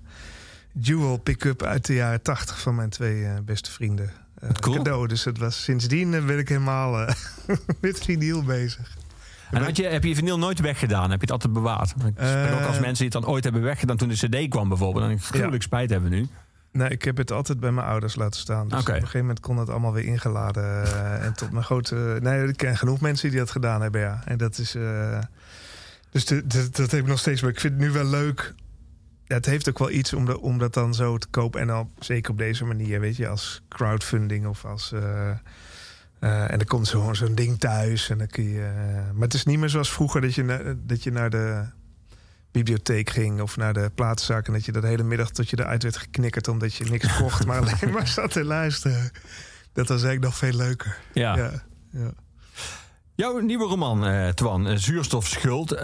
dual 0.72 1.18
pick-up 1.18 1.64
uit 1.64 1.86
de 1.86 1.94
jaren 1.94 2.22
80 2.22 2.60
van 2.60 2.76
mijn 2.76 2.90
twee 2.90 3.22
uh, 3.22 3.34
beste 3.46 3.72
vrienden. 3.72 4.23
Uh, 4.44 4.50
cool. 4.50 4.76
Cadeau. 4.76 5.08
Dus 5.08 5.24
het 5.24 5.38
was, 5.38 5.64
sindsdien 5.64 6.14
uh, 6.14 6.26
ben 6.26 6.40
ik 6.40 6.50
helemaal 6.50 6.92
met 7.82 8.00
vinyl 8.00 8.44
bezig. 8.44 8.98
En 9.52 9.64
had 9.64 9.78
je, 9.78 9.84
heb 9.84 10.04
je 10.04 10.10
je 10.10 10.16
vinyl 10.16 10.38
nooit 10.38 10.60
weggedaan? 10.60 11.12
Heb 11.12 11.20
je 11.20 11.26
het 11.26 11.32
altijd 11.32 11.54
bewaard? 11.54 11.90
Ik 11.90 12.54
ook 12.54 12.68
als 12.68 12.80
mensen 12.80 12.94
die 12.94 13.04
het 13.04 13.12
dan 13.12 13.26
ooit 13.26 13.44
hebben 13.44 13.62
weggedaan 13.62 13.98
toen 13.98 14.10
de 14.10 14.28
CD 14.28 14.50
kwam 14.50 14.70
bijvoorbeeld. 14.70 15.12
Ik 15.12 15.24
gruwelijk 15.24 15.62
ja. 15.62 15.68
spijt 15.68 15.90
hebben 15.90 16.10
nu. 16.10 16.28
Nee, 16.74 16.90
ik 16.90 17.04
heb 17.04 17.18
het 17.18 17.32
altijd 17.32 17.60
bij 17.60 17.72
mijn 17.72 17.88
ouders 17.88 18.16
laten 18.16 18.40
staan. 18.40 18.68
Dus 18.68 18.80
okay. 18.80 18.96
op 18.96 19.02
een 19.02 19.08
gegeven 19.08 19.20
moment 19.20 19.40
kon 19.40 19.58
het 19.58 19.70
allemaal 19.70 19.94
weer 19.94 20.06
ingeladen. 20.06 20.64
Uh, 20.64 21.26
en 21.26 21.34
tot 21.34 21.52
mijn 21.52 21.64
grote. 21.64 22.18
Nee, 22.22 22.48
ik 22.48 22.58
ken 22.58 22.78
genoeg 22.78 23.02
mensen 23.02 23.30
die 23.30 23.40
dat 23.40 23.52
gedaan 23.52 23.82
hebben, 23.82 24.02
ja. 24.02 24.22
En 24.26 24.38
dat 24.38 24.58
is. 24.58 24.76
Uh, 24.76 25.20
dus 26.12 26.26
de, 26.26 26.48
de, 26.48 26.70
dat 26.70 26.92
heb 26.92 27.02
ik 27.02 27.08
nog 27.08 27.20
steeds. 27.20 27.42
Maar 27.42 27.52
ik 27.52 27.60
vind 27.60 27.74
het 27.74 27.82
nu 27.82 27.92
wel 27.92 28.06
leuk. 28.06 28.54
Het 29.34 29.46
heeft 29.46 29.70
ook 29.70 29.80
wel 29.80 29.92
iets 29.92 30.14
om, 30.14 30.26
de, 30.26 30.40
om 30.40 30.58
dat 30.58 30.74
dan 30.74 30.94
zo 30.94 31.18
te 31.18 31.28
kopen. 31.28 31.62
En 31.62 31.68
dan 31.68 31.90
zeker 32.00 32.32
op 32.32 32.38
deze 32.38 32.66
manier, 32.66 33.00
weet 33.00 33.16
je, 33.16 33.28
als 33.28 33.62
crowdfunding 33.70 34.48
of 34.48 34.66
als. 34.66 34.92
Uh, 34.94 35.30
en 36.20 36.58
dan 36.58 36.68
komt 36.68 36.88
zo'n 36.88 37.16
zo'n 37.16 37.36
ding 37.36 37.60
thuis. 37.60 38.10
En 38.10 38.18
dan 38.18 38.28
kun 38.28 38.44
je. 38.44 38.72
maar 39.14 39.24
het 39.24 39.34
is 39.34 39.46
niet 39.46 39.60
meer 39.60 39.70
zoals 39.70 39.92
vroeger 39.92 40.22
dat 40.22 40.36
je, 40.36 40.44
na, 40.44 40.76
dat 40.78 41.04
je 41.04 41.12
naar 41.12 41.30
de 41.30 41.66
bibliotheek 42.52 43.10
ging 43.10 43.42
of 43.42 43.58
naar 43.58 43.74
de 43.74 43.92
platenzaak... 43.96 44.48
en 44.48 44.54
dat 44.54 44.66
je 44.66 44.72
dat 44.72 44.84
hele 44.84 45.04
middag 45.04 45.32
tot 45.32 45.50
je 45.50 45.60
eruit 45.60 45.84
werd 45.84 45.98
geknikkerd... 45.98 46.48
omdat 46.48 46.74
je 46.74 46.86
niks 46.86 47.18
kocht, 47.18 47.46
maar 47.46 47.60
alleen 47.62 47.94
maar 47.94 48.08
zat 48.08 48.32
te 48.32 48.44
luisteren. 48.44 49.12
Dat 49.74 49.88
was 49.88 50.04
eigenlijk 50.04 50.24
nog 50.24 50.36
veel 50.36 50.54
leuker. 50.54 50.98
Ja. 51.14 51.36
ja, 51.36 51.52
ja. 51.90 52.14
Jouw 53.16 53.40
nieuwe 53.40 53.66
roman, 53.66 54.08
uh, 54.08 54.28
Twan, 54.28 54.68
uh, 54.68 54.76
Zuurstofschuld. 54.76 55.74
Uh, 55.74 55.80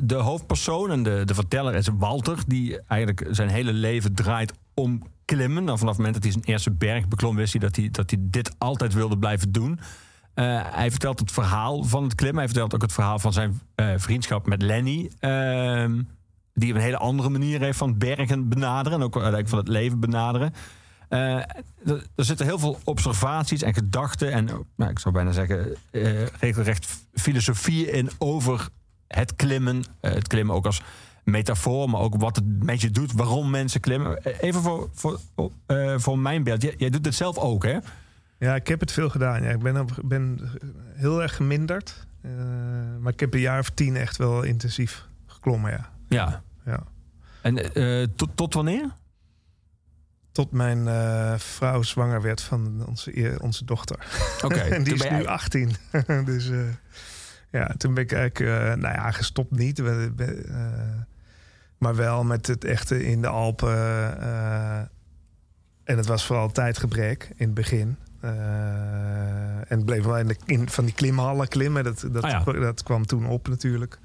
de 0.00 0.14
hoofdpersoon 0.14 0.90
en 0.90 1.02
de, 1.02 1.22
de 1.24 1.34
verteller 1.34 1.74
is 1.74 1.88
Walter... 1.98 2.38
die 2.46 2.80
eigenlijk 2.86 3.26
zijn 3.30 3.48
hele 3.48 3.72
leven 3.72 4.14
draait 4.14 4.52
om 4.74 5.02
klimmen. 5.24 5.64
Nou, 5.64 5.78
vanaf 5.78 5.96
het 5.96 6.04
moment 6.04 6.14
dat 6.14 6.22
hij 6.22 6.32
zijn 6.32 6.44
eerste 6.44 6.70
berg 6.70 7.08
beklom... 7.08 7.36
wist 7.36 7.52
hij 7.52 7.60
dat 7.60 7.76
hij, 7.76 7.88
dat 7.90 8.10
hij 8.10 8.18
dit 8.22 8.54
altijd 8.58 8.92
wilde 8.92 9.18
blijven 9.18 9.52
doen... 9.52 9.80
Hij 10.34 10.90
vertelt 10.90 11.18
het 11.18 11.32
verhaal 11.32 11.84
van 11.84 12.02
het 12.02 12.14
klimmen. 12.14 12.38
Hij 12.38 12.48
vertelt 12.48 12.74
ook 12.74 12.82
het 12.82 12.92
verhaal 12.92 13.18
van 13.18 13.32
zijn 13.32 13.60
vriendschap 13.96 14.46
met 14.46 14.62
Lenny. 14.62 15.10
Uh, 15.20 15.84
die 16.54 16.74
een 16.74 16.80
hele 16.80 16.96
andere 16.96 17.28
manier 17.28 17.60
heeft 17.60 17.78
van 17.78 17.98
bergen 17.98 18.48
benaderen. 18.48 18.98
En 18.98 19.04
ook 19.04 19.14
uiteindelijk 19.14 19.48
van 19.48 19.58
het 19.58 19.68
leven 19.68 20.00
benaderen. 20.00 20.52
Uh, 21.14 21.36
er 22.16 22.24
zitten 22.24 22.46
heel 22.46 22.58
veel 22.58 22.78
observaties 22.84 23.62
en 23.62 23.74
gedachten. 23.74 24.32
En 24.32 24.44
nou, 24.76 24.90
ik 24.90 24.98
zou 24.98 25.14
bijna 25.14 25.32
zeggen, 25.32 25.76
regelrecht 26.40 26.86
filosofie 27.12 27.90
in 27.90 28.10
over 28.18 28.68
het 29.08 29.36
klimmen. 29.36 29.84
het 30.00 30.28
klimmen 30.28 30.54
ook 30.54 30.66
als 30.66 30.82
metafoor, 31.24 31.90
maar 31.90 32.00
ook 32.00 32.16
wat 32.16 32.36
het 32.36 32.62
met 32.62 32.80
je 32.80 32.90
doet. 32.90 33.12
Waarom 33.12 33.50
mensen 33.50 33.80
klimmen. 33.80 34.18
Even 34.40 34.62
voor, 34.62 34.90
voor, 34.92 35.20
voor 35.96 36.18
mijn 36.18 36.42
beeld. 36.42 36.62
Jij, 36.62 36.74
jij 36.76 36.90
doet 36.90 37.04
het 37.04 37.14
zelf 37.14 37.38
ook, 37.38 37.64
hè? 37.64 37.78
Ja, 38.38 38.54
ik 38.54 38.68
heb 38.68 38.80
het 38.80 38.92
veel 38.92 39.10
gedaan. 39.10 39.42
Ja, 39.42 39.50
ik 39.50 39.62
ben, 39.62 39.80
op, 39.80 39.98
ben 40.04 40.50
heel 40.94 41.22
erg 41.22 41.36
geminderd. 41.36 42.06
Maar 43.00 43.12
ik 43.12 43.20
heb 43.20 43.34
een 43.34 43.40
jaar 43.40 43.58
of 43.58 43.70
tien 43.70 43.96
echt 43.96 44.16
wel 44.16 44.42
intensief 44.42 45.06
geklommen, 45.26 45.70
ja. 45.70 45.90
Ja. 46.08 46.42
ja. 46.64 46.82
En 47.42 47.56
tot, 48.16 48.28
tot 48.34 48.54
wanneer? 48.54 48.90
Tot 50.34 50.52
mijn 50.52 50.78
uh, 50.78 51.34
vrouw 51.36 51.82
zwanger 51.82 52.22
werd 52.22 52.40
van 52.40 52.86
onze, 52.86 53.38
onze 53.40 53.64
dochter. 53.64 54.06
Oké. 54.42 54.60
en 54.76 54.82
die 54.82 54.94
is 54.94 55.10
nu 55.10 55.26
18. 55.26 55.72
dus 56.24 56.50
ja, 57.50 57.74
toen 57.76 57.94
ben 57.94 58.02
ik 58.02 58.12
eigenlijk, 58.12 58.78
nou 58.80 58.94
ja, 58.94 59.10
gestopt 59.10 59.50
niet. 59.50 59.82
maar 61.78 61.94
wel 61.96 62.24
met 62.24 62.46
het 62.46 62.64
echte 62.64 63.04
in 63.04 63.20
de 63.20 63.28
Alpen. 63.28 64.20
en 65.84 65.96
het 65.96 66.06
was 66.06 66.26
vooral 66.26 66.52
tijdgebrek 66.52 67.30
in 67.36 67.46
het 67.46 67.54
begin. 67.54 67.96
En 69.68 69.84
bleef 69.84 70.04
wel 70.04 70.18
in, 70.18 70.26
de, 70.26 70.36
in 70.44 70.68
van 70.68 70.84
die 70.84 70.94
klimhallen 70.94 71.48
klimmen. 71.48 71.84
Dat, 71.84 72.06
dat, 72.12 72.22
Ah, 72.22 72.44
ja. 72.44 72.52
dat 72.52 72.82
kwam 72.82 73.06
toen 73.06 73.26
op 73.26 73.48
natuurlijk. 73.48 73.98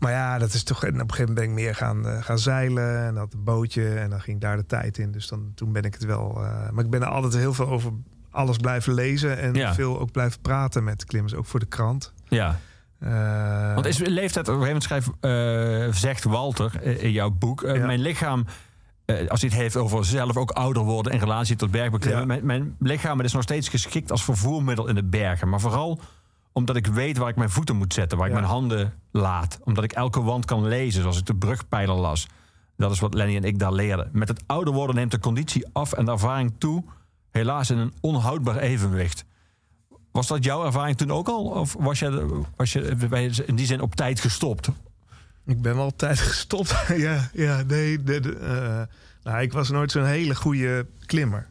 Maar 0.00 0.12
ja, 0.12 0.38
dat 0.38 0.52
is 0.52 0.62
toch. 0.62 0.84
En 0.84 0.88
op 0.88 0.94
een 0.94 1.10
gegeven 1.10 1.34
moment 1.34 1.34
ben 1.34 1.48
ik 1.48 1.64
meer 1.64 1.74
gaan, 1.74 2.06
uh, 2.06 2.22
gaan 2.22 2.38
zeilen. 2.38 3.04
En 3.06 3.16
had 3.16 3.32
een 3.32 3.44
bootje. 3.44 3.94
En 3.94 4.10
dan 4.10 4.20
ging 4.20 4.40
daar 4.40 4.56
de 4.56 4.66
tijd 4.66 4.98
in. 4.98 5.12
Dus 5.12 5.26
dan, 5.28 5.52
toen 5.54 5.72
ben 5.72 5.82
ik 5.82 5.94
het 5.94 6.04
wel. 6.04 6.32
maar 6.72 6.84
ik 6.84 6.90
ben 6.90 7.02
er 7.02 7.08
altijd 7.08 7.34
heel 7.34 7.54
veel 7.54 7.68
over 7.68 7.92
alles 8.30 8.56
blijven 8.56 8.94
lezen. 8.94 9.38
En 9.38 9.54
Ja. 9.54 9.74
veel 9.74 10.00
ook 10.00 10.12
blijven 10.12 10.40
praten 10.40 10.84
met 10.84 11.04
klimmers. 11.04 11.34
Ook 11.34 11.46
voor 11.46 11.60
de 11.60 11.66
krant. 11.66 12.12
Ja. 12.28 12.58
Uh, 13.04 13.74
Want 13.74 13.86
is 13.86 13.98
leeftijd, 13.98 14.48
op 14.48 14.54
een 14.54 14.62
gegeven 14.62 14.82
moment 14.90 15.14
schrijft, 15.20 15.96
zegt 16.00 16.24
Walter 16.24 16.82
in 16.82 17.12
jouw 17.12 17.30
boek... 17.30 17.60
Ja. 17.60 17.86
mijn 17.86 18.00
lichaam, 18.00 18.44
als 19.28 19.40
hij 19.40 19.50
het 19.50 19.58
heeft 19.58 19.76
over 19.76 20.04
zelf 20.04 20.36
ook 20.36 20.50
ouder 20.50 20.82
worden... 20.82 21.12
in 21.12 21.18
relatie 21.18 21.56
tot 21.56 21.70
bergbeklimmen... 21.70 22.20
Ja. 22.20 22.26
Mijn, 22.26 22.44
mijn 22.44 22.76
lichaam 22.78 23.20
is 23.20 23.32
nog 23.32 23.42
steeds 23.42 23.68
geschikt 23.68 24.10
als 24.10 24.24
vervoermiddel 24.24 24.88
in 24.88 24.94
de 24.94 25.04
bergen. 25.04 25.48
Maar 25.48 25.60
vooral 25.60 26.00
omdat 26.52 26.76
ik 26.76 26.86
weet 26.86 27.16
waar 27.16 27.28
ik 27.28 27.36
mijn 27.36 27.50
voeten 27.50 27.76
moet 27.76 27.94
zetten... 27.94 28.18
waar 28.18 28.26
ik 28.26 28.32
mijn 28.32 28.44
handen 28.44 28.94
laat. 29.10 29.58
Omdat 29.64 29.84
ik 29.84 29.92
elke 29.92 30.22
wand 30.22 30.44
kan 30.44 30.66
lezen, 30.66 31.00
zoals 31.00 31.18
ik 31.18 31.26
de 31.26 31.34
brugpijler 31.34 31.94
las. 31.94 32.26
Dat 32.76 32.90
is 32.90 33.00
wat 33.00 33.14
Lenny 33.14 33.36
en 33.36 33.44
ik 33.44 33.58
daar 33.58 33.72
leerden. 33.72 34.08
Met 34.12 34.28
het 34.28 34.42
ouder 34.46 34.74
worden 34.74 34.96
neemt 34.96 35.10
de 35.10 35.18
conditie 35.18 35.66
af 35.72 35.92
en 35.92 36.04
de 36.04 36.10
ervaring 36.10 36.54
toe... 36.58 36.84
helaas 37.30 37.70
in 37.70 37.78
een 37.78 37.92
onhoudbaar 38.00 38.56
evenwicht. 38.56 39.24
Was 40.12 40.26
dat 40.26 40.44
jouw 40.44 40.64
ervaring 40.64 40.96
toen 40.96 41.12
ook 41.12 41.28
al? 41.28 41.44
Of 41.44 41.76
was 41.78 41.98
je, 41.98 42.42
was 42.56 42.72
je 42.72 43.44
in 43.46 43.56
die 43.56 43.66
zin 43.66 43.80
op 43.80 43.94
tijd 43.94 44.20
gestopt? 44.20 44.68
Ik 45.46 45.62
ben 45.62 45.76
wel 45.76 45.86
op 45.86 45.98
tijd 45.98 46.18
gestopt. 46.30 46.74
ja, 46.96 47.30
ja, 47.32 47.62
nee. 47.62 48.02
De, 48.02 48.20
de, 48.20 48.38
uh, 48.40 49.32
nou, 49.32 49.42
ik 49.42 49.52
was 49.52 49.70
nooit 49.70 49.90
zo'n 49.90 50.04
hele 50.04 50.34
goede 50.34 50.86
klimmer. 51.06 51.49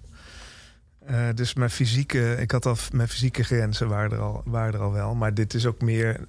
Uh, 1.10 1.28
dus 1.36 1.54
mijn 1.54 1.70
fysieke, 1.70 2.36
ik 2.40 2.52
had 2.52 2.66
al 2.66 2.76
mijn 2.92 3.08
fysieke 3.08 3.44
grenzen 3.44 3.88
waren 3.88 4.12
er, 4.12 4.20
al, 4.20 4.42
waren 4.46 4.74
er 4.74 4.80
al 4.80 4.92
wel. 4.92 5.16
Maar 5.16 5.34
dit 5.34 5.54
is 5.54 5.66
ook 5.66 5.82
meer, 5.82 6.28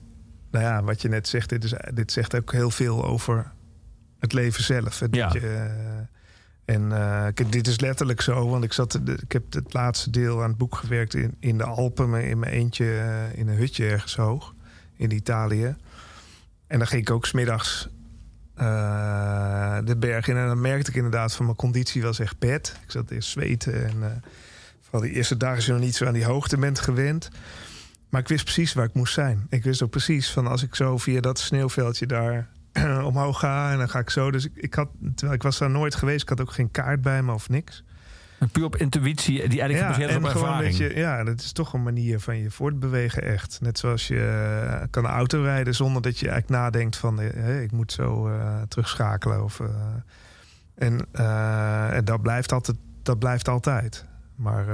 nou 0.51 0.65
ja, 0.65 0.83
wat 0.83 1.03
je 1.03 1.09
net 1.09 1.29
zegt. 1.29 1.49
Dit, 1.49 1.65
is, 1.65 1.75
dit 1.95 2.13
zegt 2.13 2.37
ook 2.37 2.53
heel 2.53 2.71
veel 2.71 3.05
over 3.05 3.53
het 4.19 4.33
leven 4.33 4.65
zelf. 4.65 4.99
Het, 4.99 5.15
Ja. 5.15 5.31
je, 5.33 5.41
uh, 5.41 6.75
en 6.75 6.89
kijk, 7.35 7.53
dit 7.53 7.67
is 7.67 7.81
letterlijk 7.81 8.21
zo, 8.21 8.49
want 8.49 8.65
ik, 8.65 8.73
zat, 8.73 9.01
ik 9.23 9.33
heb 9.33 9.53
het 9.53 9.73
laatste 9.73 10.11
deel 10.11 10.43
aan 10.43 10.49
het 10.49 10.59
boek 10.59 10.75
gewerkt 10.75 11.15
in, 11.15 11.37
in 11.41 11.59
de 11.59 11.65
Alpen, 11.65 12.15
in 12.15 12.39
mijn 12.39 12.53
eentje 12.53 13.03
in 13.35 13.49
een 13.49 13.57
hutje 13.57 13.89
ergens 13.89 14.17
hoog 14.17 14.55
in 14.97 15.11
Italië. 15.11 15.77
En 16.67 16.79
dan 16.79 16.87
ging 16.87 17.03
ik 17.03 17.11
ook 17.11 17.27
smiddags 17.27 17.89
de 19.85 19.97
berg 19.99 20.29
in. 20.29 20.37
En 20.37 20.47
dan 20.47 20.61
merkte 20.61 20.91
ik 20.91 20.97
inderdaad 20.97 21.35
van 21.35 21.45
mijn 21.45 21.57
conditie 21.57 22.03
was 22.03 22.19
echt 22.19 22.39
bed. 22.39 22.77
Ik 22.85 22.91
zat 22.91 23.11
eerst 23.11 23.29
zweten. 23.29 23.87
En 23.87 24.23
vooral 24.91 25.09
die 25.09 25.17
eerste 25.17 25.37
dagen 25.37 25.59
is 25.59 25.67
je 25.67 25.73
nog 25.73 25.81
niet 25.81 25.97
zo 25.97 26.07
aan 26.07 26.13
die 26.13 26.25
hoogte 26.25 26.57
bent 26.57 26.81
gewend. 26.81 27.31
Maar 28.09 28.21
ik 28.21 28.29
wist 28.29 28.45
precies 28.45 28.73
waar 28.73 28.85
ik 28.85 28.95
moest 28.95 29.15
zijn. 29.15 29.47
Ik 29.49 29.63
wist 29.63 29.83
ook 29.83 29.91
precies 29.91 30.31
van 30.31 30.47
als 30.47 30.63
ik 30.63 30.75
zo 30.75 30.99
via 30.99 31.21
dat 31.21 31.39
sneeuwveldje 31.39 32.07
daar 32.07 32.49
omhoog 33.05 33.39
ga. 33.39 33.73
En 33.73 33.79
dan 33.79 33.89
ga 33.89 33.99
ik 33.99 34.11
zo. 34.11 34.31
Dus 34.31 34.45
ik, 34.45 34.53
ik 34.55 34.75
had, 34.75 34.89
terwijl 35.15 35.37
ik 35.37 35.43
was 35.43 35.59
daar 35.59 35.71
nooit 35.71 35.95
geweest. 35.95 36.23
Ik 36.23 36.29
had 36.29 36.41
ook 36.41 36.53
geen 36.53 36.71
kaart 36.71 37.03
bij 37.03 37.23
me 37.23 37.33
of 37.33 37.49
niks. 37.49 37.85
Puur 38.53 38.65
op 38.65 38.77
intuïtie, 38.77 39.49
die 39.49 39.61
eigenlijk 39.61 39.73
ja, 39.73 39.93
gebaseerd 39.93 40.11
is 40.11 40.17
op 40.17 40.25
ervaring. 40.25 40.77
je, 40.77 40.95
ja, 40.95 41.25
dat 41.25 41.41
is 41.41 41.53
toch 41.53 41.73
een 41.73 41.83
manier 41.83 42.21
van 42.21 42.37
je 42.37 42.51
voortbewegen 42.51 43.23
echt. 43.23 43.59
Net 43.61 43.79
zoals 43.79 44.09
je 44.09 44.63
uh, 44.65 44.83
kan 44.91 45.07
auto 45.07 45.43
rijden 45.43 45.75
zonder 45.75 46.03
dat 46.03 46.19
je 46.19 46.29
eigenlijk 46.29 46.63
nadenkt 46.63 46.97
van... 46.97 47.19
Hey, 47.19 47.63
ik 47.63 47.73
moet 47.73 47.93
zo 47.93 48.29
uh, 48.29 48.63
terugschakelen. 48.69 49.45
Of, 49.45 49.61
uh, 49.61 49.69
en, 50.75 51.07
en 51.93 52.05
dat, 52.05 52.23
blijft 52.23 52.53
altijd, 52.53 52.77
dat 53.03 53.19
blijft 53.19 53.49
altijd. 53.49 54.05
Maar 54.41 54.67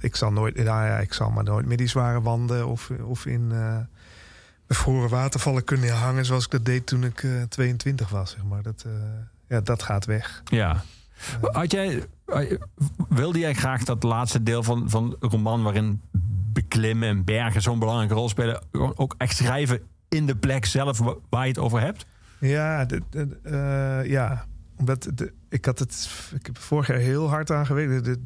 ik 0.00 0.16
zal 0.16 0.32
nooit, 0.32 0.56
nou 0.56 0.86
ja, 0.86 0.98
ik 0.98 1.12
zal 1.12 1.30
maar 1.30 1.44
nooit 1.44 1.66
meer 1.66 1.76
die 1.76 1.86
zware 1.86 2.20
wanden 2.20 2.66
of, 2.66 2.90
of 3.04 3.26
in 3.26 3.52
bevroren 4.66 5.08
watervallen 5.08 5.64
kunnen 5.64 5.96
hangen 5.96 6.24
zoals 6.24 6.44
ik 6.44 6.50
dat 6.50 6.64
deed 6.64 6.86
toen 6.86 7.04
ik 7.04 7.26
22 7.48 8.08
was. 8.08 8.30
Zeg 8.30 8.44
maar. 8.44 8.62
dat, 8.62 8.84
ja, 9.48 9.60
dat 9.60 9.82
gaat 9.82 10.04
weg. 10.04 10.42
Ja. 10.44 10.84
Had 11.40 11.70
jij, 11.70 12.06
wilde 13.08 13.38
jij 13.38 13.54
graag 13.54 13.84
dat 13.84 14.02
laatste 14.02 14.42
deel 14.42 14.62
van, 14.62 14.90
van 14.90 15.16
de 15.20 15.26
roman... 15.26 15.62
waarin 15.62 16.00
beklimmen 16.52 17.08
en 17.08 17.24
bergen 17.24 17.62
zo'n 17.62 17.78
belangrijke 17.78 18.14
rol 18.14 18.28
spelen... 18.28 18.62
ook 18.72 19.14
echt 19.18 19.36
schrijven 19.36 19.80
in 20.08 20.26
de 20.26 20.36
plek 20.36 20.64
zelf 20.64 20.98
waar 21.28 21.42
je 21.42 21.48
het 21.48 21.58
over 21.58 21.80
hebt? 21.80 22.06
Ja, 22.38 22.86
uh, 23.44 24.04
ja. 24.04 24.46
omdat 24.76 25.10
de, 25.14 25.32
ik 25.48 25.64
had 25.64 25.78
het, 25.78 26.10
ik 26.34 26.46
heb 26.46 26.58
vorig 26.58 26.86
jaar 26.86 26.96
heel 26.96 27.28
hard 27.28 27.50
aan 27.50 27.66
gewerkt. 27.66 28.18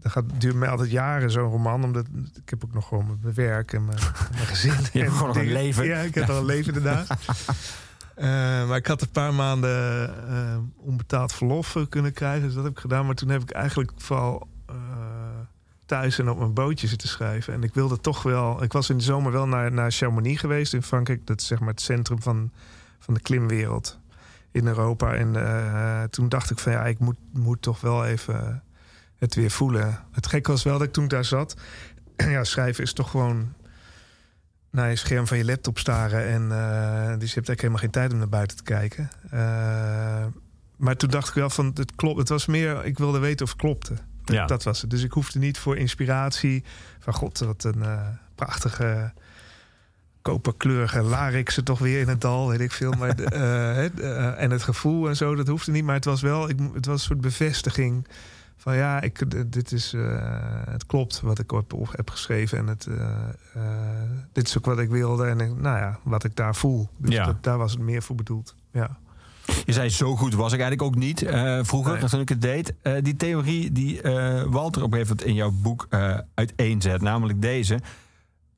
Dat 0.00 0.12
gaat 0.12 0.24
duurt 0.40 0.54
mij 0.54 0.68
altijd 0.68 0.90
jaren 0.90 1.30
zo'n 1.30 1.50
roman, 1.50 1.84
omdat 1.84 2.06
ik 2.34 2.50
heb 2.50 2.64
ook 2.64 2.74
nog 2.74 2.88
gewoon 2.88 3.18
mijn 3.22 3.34
werk 3.34 3.72
en 3.72 3.84
mijn, 3.84 3.98
mijn 4.34 4.46
gezin. 4.46 4.72
Je 4.92 4.98
hebt 5.00 5.12
gewoon 5.12 5.28
nog 5.28 5.36
een 5.36 5.52
leven. 5.52 5.84
Ja, 5.86 5.98
ik 5.98 6.14
heb 6.14 6.26
Ja. 6.26 6.32
al 6.32 6.38
een 6.38 6.44
leven 6.44 6.74
inderdaad. 6.74 7.06
Eh, 8.14 8.24
maar 8.68 8.76
ik 8.76 8.86
had 8.86 9.02
een 9.02 9.10
paar 9.10 9.34
maanden 9.34 10.10
eh, 10.28 10.56
onbetaald 10.76 11.32
verlof 11.32 11.76
eh, 11.76 11.82
kunnen 11.88 12.12
krijgen, 12.12 12.42
dus 12.46 12.54
dat 12.54 12.64
heb 12.64 12.72
ik 12.72 12.78
gedaan. 12.78 13.06
Maar 13.06 13.14
toen 13.14 13.28
heb 13.28 13.42
ik 13.42 13.50
eigenlijk 13.50 13.90
vooral 13.96 14.48
thuis 15.86 16.18
en 16.18 16.30
op 16.30 16.38
mijn 16.38 16.54
bootje 16.54 16.86
zitten 16.86 17.08
schrijven. 17.08 17.54
En 17.54 17.62
ik 17.62 17.74
wilde 17.74 18.00
toch 18.00 18.22
wel. 18.22 18.62
Ik 18.62 18.72
was 18.72 18.90
in 18.90 18.96
de 18.96 19.04
zomer 19.04 19.32
wel 19.32 19.46
naar, 19.48 19.72
naar 19.72 19.90
Chamonix 19.90 20.40
geweest 20.40 20.74
in 20.74 20.82
Frankrijk. 20.82 21.26
Dat 21.26 21.40
is 21.40 21.46
zeg 21.46 21.58
maar 21.60 21.68
het 21.68 21.80
centrum 21.80 22.22
van, 22.22 22.50
van 22.98 23.14
de 23.14 23.20
klimwereld 23.20 23.98
in 24.50 24.66
Europa. 24.66 25.14
En 25.14 26.10
toen 26.10 26.28
dacht 26.28 26.50
ik 26.50 26.58
van 26.58 26.72
ja, 26.72 26.84
ik 26.86 26.98
moet, 26.98 27.16
moet 27.32 27.62
toch 27.62 27.80
wel 27.80 28.04
even 28.04 28.62
het 29.18 29.34
weer 29.34 29.50
voelen. 29.50 30.04
Het 30.12 30.26
gekke 30.26 30.50
was 30.50 30.62
wel 30.62 30.78
dat 30.78 30.86
ik 30.86 30.92
toen 30.92 31.08
daar 31.08 31.24
zat. 31.24 31.54
ja, 32.16 32.44
schrijven 32.44 32.84
is 32.84 32.92
toch 32.92 33.10
gewoon 33.10 33.52
naar 34.70 34.90
je 34.90 34.96
scherm 34.96 35.26
van 35.26 35.36
je 35.38 35.44
laptop 35.44 35.78
staren. 35.78 36.26
En 36.26 36.42
eh, 36.42 37.18
dus 37.18 37.28
je 37.28 37.34
hebt 37.34 37.48
eigenlijk 37.48 37.60
helemaal 37.60 37.80
geen 37.80 37.90
tijd 37.90 38.12
om 38.12 38.18
naar 38.18 38.28
buiten 38.28 38.56
te 38.56 38.62
kijken. 38.62 39.10
Eh, 39.30 40.24
maar 40.76 40.96
toen 40.96 41.10
dacht 41.10 41.28
ik 41.28 41.34
wel 41.34 41.50
van 41.50 41.70
het 41.74 41.94
klopt. 41.94 42.18
Het 42.18 42.28
was 42.28 42.46
meer, 42.46 42.84
ik 42.84 42.98
wilde 42.98 43.18
weten 43.18 43.44
of 43.44 43.52
het 43.52 43.60
klopte. 43.60 43.94
Dat, 44.24 44.36
Ja. 44.36 44.46
dat 44.46 44.62
was 44.62 44.80
het. 44.80 44.90
Dus 44.90 45.02
ik 45.02 45.12
hoefde 45.12 45.38
niet 45.38 45.58
voor 45.58 45.76
inspiratie 45.76 46.64
van 46.98 47.14
god, 47.14 47.38
wat 47.38 47.64
een 47.64 47.82
eh, 47.82 48.06
prachtige 48.34 49.12
koperkleurige 50.22 51.02
lariksen 51.02 51.64
toch 51.64 51.78
weer 51.78 52.00
in 52.00 52.08
het 52.08 52.20
dal, 52.20 52.48
weet 52.48 52.60
ik 52.60 52.72
veel. 52.72 52.92
Maar 52.92 53.16
de, 53.16 53.22
het, 53.82 54.00
en 54.36 54.50
het 54.50 54.62
gevoel 54.62 55.08
en 55.08 55.16
zo, 55.16 55.34
dat 55.34 55.48
hoefde 55.48 55.72
niet. 55.72 55.84
Maar 55.84 55.94
het 55.94 56.04
was 56.04 56.20
wel, 56.20 56.48
ik, 56.48 56.58
het 56.74 56.86
was 56.86 56.94
een 57.00 57.06
soort 57.06 57.20
bevestiging 57.20 58.06
van 58.60 58.76
ja, 58.76 59.00
ik, 59.00 59.24
dit 59.52 59.72
is, 59.72 59.92
eh, 59.92 60.00
het 60.70 60.86
klopt 60.86 61.20
wat 61.20 61.38
ik 61.38 61.52
op, 61.52 61.72
op 61.72 61.88
heb 61.96 62.10
geschreven. 62.10 62.58
En 62.58 62.66
het, 62.66 62.86
eh, 62.86 63.10
eh, 63.54 63.62
dit 64.32 64.48
is 64.48 64.58
ook 64.58 64.66
wat 64.66 64.78
ik 64.78 64.88
wilde 64.88 65.26
en 65.26 65.40
ik- 65.40 65.56
nou 65.60 65.78
ja, 65.78 65.98
wat 66.02 66.24
ik 66.24 66.36
daar 66.36 66.54
voel. 66.54 66.88
Dus 66.96 67.14
Ja. 67.14 67.24
dat, 67.24 67.42
daar 67.42 67.58
was 67.58 67.72
het 67.72 67.80
meer 67.80 68.02
voor 68.02 68.16
bedoeld. 68.16 68.54
Ja. 68.72 68.96
Je 69.64 69.72
zei, 69.72 69.88
zo 69.88 70.16
goed 70.16 70.34
was 70.34 70.52
ik 70.52 70.60
eigenlijk 70.60 70.82
ook 70.82 70.94
niet 71.02 71.18
vroeger, 71.62 71.98
Nee. 71.98 72.08
toen 72.08 72.20
ik 72.20 72.28
het 72.28 72.42
deed. 72.42 72.74
Die 73.02 73.16
theorie 73.16 73.72
die 73.72 74.00
Walter 74.46 74.82
op 74.82 74.92
een 74.92 74.98
gegeven 74.98 75.16
moment 75.16 75.22
in 75.22 75.34
jouw 75.34 75.50
boek 75.50 75.86
uiteenzet, 76.34 77.00
namelijk 77.00 77.42
deze. 77.42 77.78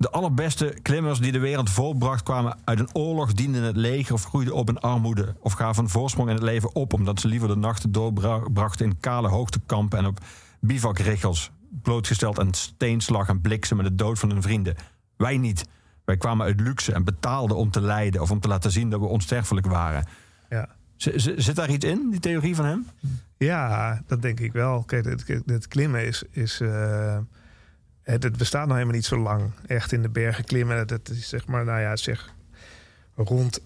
De 0.01 0.11
allerbeste 0.11 0.77
klimmers 0.83 1.19
die 1.19 1.33
de 1.33 1.39
wereld 1.39 1.71
voortbracht 1.71 2.23
kwamen 2.23 2.59
uit 2.65 2.79
een 2.79 2.95
oorlog, 2.95 3.33
dienden 3.33 3.63
het 3.63 3.77
leger 3.77 4.15
of 4.15 4.25
groeiden 4.25 4.55
op 4.55 4.69
in 4.69 4.81
armoede. 4.81 5.35
Of 5.41 5.53
gaven 5.53 5.83
een 5.83 5.91
voorsprong 5.91 6.29
in 6.29 6.35
het 6.35 6.45
leven 6.45 6.75
op, 6.75 6.93
omdat 6.93 7.21
ze 7.21 7.29
liever 7.29 7.49
de 7.49 7.57
nachten 7.57 7.93
doorbrachten 7.93 8.87
in 8.87 9.01
kale 9.01 9.29
hoogtekampen 9.29 9.99
en 9.99 10.07
op 10.07 10.19
bivakriggels. 10.61 11.51
Blootgesteld 11.83 12.39
aan 12.39 12.55
steenslag 12.55 13.29
en 13.29 13.41
bliksem 13.41 13.79
en 13.79 13.85
de 13.85 13.95
dood 13.95 14.19
van 14.19 14.31
hun 14.31 14.43
vrienden. 14.43 14.77
Wij 15.17 15.39
niet. 15.39 15.67
Wij 16.05 16.17
kwamen 16.17 16.47
uit 16.47 16.61
luxe 16.61 16.93
en 16.93 17.05
betaalden 17.05 17.57
om 17.57 17.71
te 17.71 17.81
lijden 17.81 18.21
of 18.21 18.31
om 18.31 18.41
te 18.41 18.49
laten 18.49 18.71
zien 18.71 18.91
dat 18.91 19.01
we 19.01 19.07
onsterfelijk 19.07 19.67
waren. 19.67 20.07
Ja. 20.51 20.69
Zit 20.97 21.57
daar 21.57 21.71
iets 21.71 21.85
in, 21.85 22.11
die 22.11 22.21
theorie 22.21 22.55
van 22.55 22.65
hem? 22.65 22.87
Ja, 23.37 24.03
dat 24.07 24.23
denk 24.23 24.41
ik 24.41 24.53
wel. 24.53 24.83
Kijk, 24.83 25.05
het, 25.05 25.43
het 25.47 25.69
klimmen 25.69 26.07
is. 26.07 26.23
is 26.31 26.61
eh, 26.61 27.19
het, 28.03 28.23
het 28.23 28.37
bestaat 28.37 28.65
nog 28.67 28.73
helemaal 28.75 28.95
niet 28.97 29.05
zo 29.05 29.19
lang. 29.19 29.51
Echt 29.67 29.93
in 29.93 30.03
de 30.03 30.09
bergen 30.09 30.45
klimmen. 30.45 30.87
Dat 30.87 31.09
is 31.09 31.29
zeg 31.29 31.47
maar, 31.47 31.65
nou 31.65 31.81
ja, 31.81 31.97
zeg 31.97 32.35
rond 33.15 33.61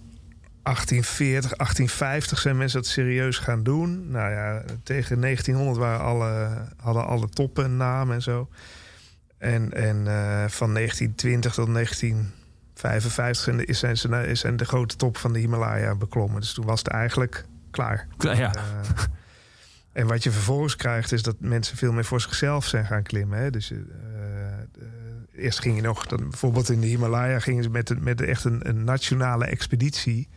1840, 0.62 1.50
1850 1.56 2.38
zijn 2.38 2.56
mensen 2.56 2.82
dat 2.82 2.90
serieus 2.90 3.38
gaan 3.38 3.62
doen. 3.62 4.10
Nou 4.10 4.30
ja, 4.30 4.62
tegen 4.82 5.20
1900 5.20 5.78
waren 5.78 6.00
alle, 6.00 6.48
hadden 6.76 7.06
alle 7.06 7.28
toppen 7.28 7.64
een 7.64 7.76
naam 7.76 8.12
en 8.12 8.22
zo. 8.22 8.48
En, 9.38 9.72
en 9.72 9.96
eh, 10.06 10.44
van 10.48 10.74
1920 10.74 11.54
tot 11.54 11.72
1955 11.72 13.44
zijn 13.44 13.56
de, 13.56 13.64
is- 13.64 13.78
zijn 13.78 13.96
ze 13.96 14.08
naar- 14.08 14.36
zijn 14.36 14.56
de 14.56 14.64
grote 14.64 14.96
top 14.96 15.16
van 15.16 15.32
de 15.32 15.38
Himalaya 15.38 15.94
beklommen. 15.94 16.40
Dus 16.40 16.52
toen 16.52 16.64
was 16.66 16.78
het 16.78 16.88
eigenlijk 16.88 17.44
klaar. 17.70 18.06
Ja, 18.18 18.54
Eh, 18.54 18.62
en 19.92 20.06
wat 20.06 20.22
je 20.22 20.30
vervolgens 20.30 20.76
krijgt, 20.76 21.12
is 21.12 21.22
dat 21.22 21.36
mensen 21.38 21.76
veel 21.76 21.92
meer 21.92 22.04
voor 22.04 22.20
zichzelf 22.20 22.66
zijn 22.66 22.86
gaan 22.86 23.02
klimmen. 23.02 23.38
Hè? 23.38 23.50
Dus 23.50 23.70
eh, 23.70 23.78
eerst 25.36 25.60
ging 25.60 25.76
je 25.76 25.82
nog, 25.82 26.06
dan, 26.06 26.28
bijvoorbeeld 26.28 26.70
in 26.70 26.80
de 26.80 26.86
Himalaya, 26.86 27.38
gingen 27.38 27.62
ze 27.62 27.70
met, 27.70 28.00
met 28.00 28.20
echt 28.20 28.44
een, 28.44 28.68
een 28.68 28.84
nationale 28.84 29.44
expeditie 29.44 30.28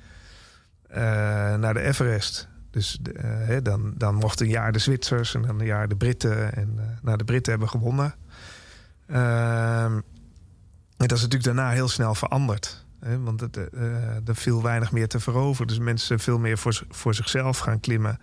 eh, 0.88 1.02
naar 1.56 1.74
de 1.74 1.82
Everest. 1.82 2.48
Dus 2.72 3.00
eh, 3.02 3.24
hè, 3.24 3.62
dan, 3.62 3.94
dan 3.98 4.16
mochten 4.16 4.46
een 4.46 4.52
jaar 4.52 4.72
de 4.72 4.80
Zwitsers 4.80 5.36
en 5.36 5.42
dan 5.42 5.60
een 5.60 5.66
jaar 5.66 5.88
de 5.88 5.96
Britten. 5.96 6.54
En 6.54 6.74
eh, 6.78 6.86
nou, 7.02 7.18
de 7.18 7.24
Britten 7.24 7.52
hebben 7.52 7.70
gewonnen. 7.70 8.16
Ehm, 9.08 9.94
en 10.98 11.08
dat 11.08 11.12
is 11.12 11.22
natuurlijk 11.24 11.44
daarna 11.44 11.70
heel 11.70 11.88
snel 11.88 12.16
veranderd. 12.16 12.86
Hè, 13.00 13.20
want 13.20 13.40
het, 13.40 13.58
er 14.26 14.36
viel 14.36 14.64
weinig 14.64 14.92
meer 14.92 15.08
te 15.08 15.20
veroveren. 15.20 15.68
Dus 15.68 15.80
mensen 15.80 16.20
veel 16.20 16.40
meer 16.40 16.58
voor, 16.58 16.82
voor 16.90 17.14
zichzelf 17.14 17.58
gaan 17.58 17.80
klimmen. 17.80 18.20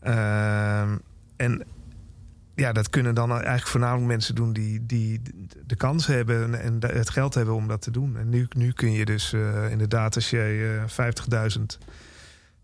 Ehm, 0.00 0.96
en 1.36 1.64
ja, 2.56 2.72
dat 2.72 2.90
kunnen 2.90 3.14
dan 3.14 3.30
eigenlijk 3.32 3.66
voornamelijk 3.66 4.06
mensen 4.06 4.34
doen 4.34 4.52
die, 4.52 4.86
die 4.86 5.20
de 5.66 5.76
kans 5.76 6.06
hebben 6.06 6.60
en- 6.60 6.78
het 6.80 7.10
geld 7.10 7.34
hebben 7.34 7.54
om 7.54 7.68
dat 7.68 7.82
te 7.82 7.90
doen. 7.90 8.16
En 8.16 8.28
nu, 8.28 8.46
nu 8.56 8.72
kun 8.72 8.92
je 8.92 9.04
dus 9.04 9.32
eh, 9.32 9.70
inderdaad, 9.70 10.14
als 10.14 10.30
jij 10.30 10.76
eh 10.78 10.82
50.000 11.58 11.62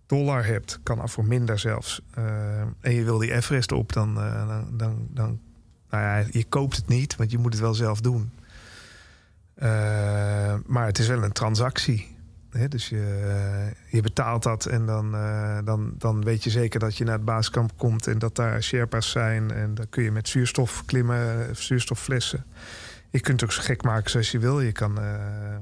dollar 0.06 0.46
hebt, 0.46 0.80
kan 0.82 1.00
al 1.00 1.08
voor 1.08 1.24
minder 1.24 1.58
zelfs. 1.58 2.00
eh, 2.14 2.60
en 2.80 2.92
je 2.94 3.04
wil 3.04 3.18
die 3.18 3.32
Everest 3.32 3.72
op, 3.72 3.92
dan, 3.92 4.14
dan, 4.14 4.66
dan, 4.76 5.06
dan 5.10 5.40
nou 5.90 6.02
ja, 6.04 6.26
je 6.30 6.44
koopt 6.44 6.76
het 6.76 6.88
niet, 6.88 7.16
want 7.16 7.30
je 7.30 7.38
moet 7.38 7.52
het 7.52 7.62
wel 7.62 7.74
zelf 7.74 8.00
doen. 8.00 8.30
Maar 10.66 10.86
het 10.86 10.98
is 10.98 11.06
wel 11.06 11.22
een 11.22 11.32
transactie. 11.32 12.11
Dus 12.68 12.88
je, 12.88 13.70
je 13.86 14.00
betaalt 14.00 14.42
dat 14.42 14.66
en 14.66 14.86
dan, 14.86 15.14
eh, 15.14 15.58
dan, 15.64 15.94
dan 15.98 16.24
weet 16.24 16.44
je 16.44 16.50
zeker 16.50 16.80
dat 16.80 16.96
je 16.96 17.04
naar 17.04 17.14
het 17.14 17.24
basiskamp 17.24 17.72
komt 17.76 18.06
en 18.06 18.18
dat 18.18 18.36
daar 18.36 18.62
Sherpa's 18.62 19.10
zijn. 19.10 19.50
En 19.50 19.74
dan 19.74 19.88
kun 19.88 20.02
je 20.02 20.10
met 20.10 20.28
zuurstof 20.28 20.84
klimmen, 20.84 21.48
eh, 21.48 21.54
zuurstofflessen. 21.54 22.44
Je 23.10 23.20
kunt 23.20 23.40
het 23.40 23.50
ook 23.50 23.56
zo 23.56 23.62
gek 23.62 23.82
maken 23.82 24.10
zoals 24.10 24.30
je 24.30 24.38
wil. 24.38 24.60
Je 24.60 24.72
kan 24.72 25.00
eh, 25.00 25.56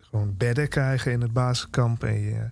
gewoon 0.00 0.34
bedden 0.36 0.68
krijgen 0.68 1.12
in 1.12 1.20
het 1.20 1.32
basiskamp. 1.32 2.04
En 2.04 2.20
je, 2.20 2.50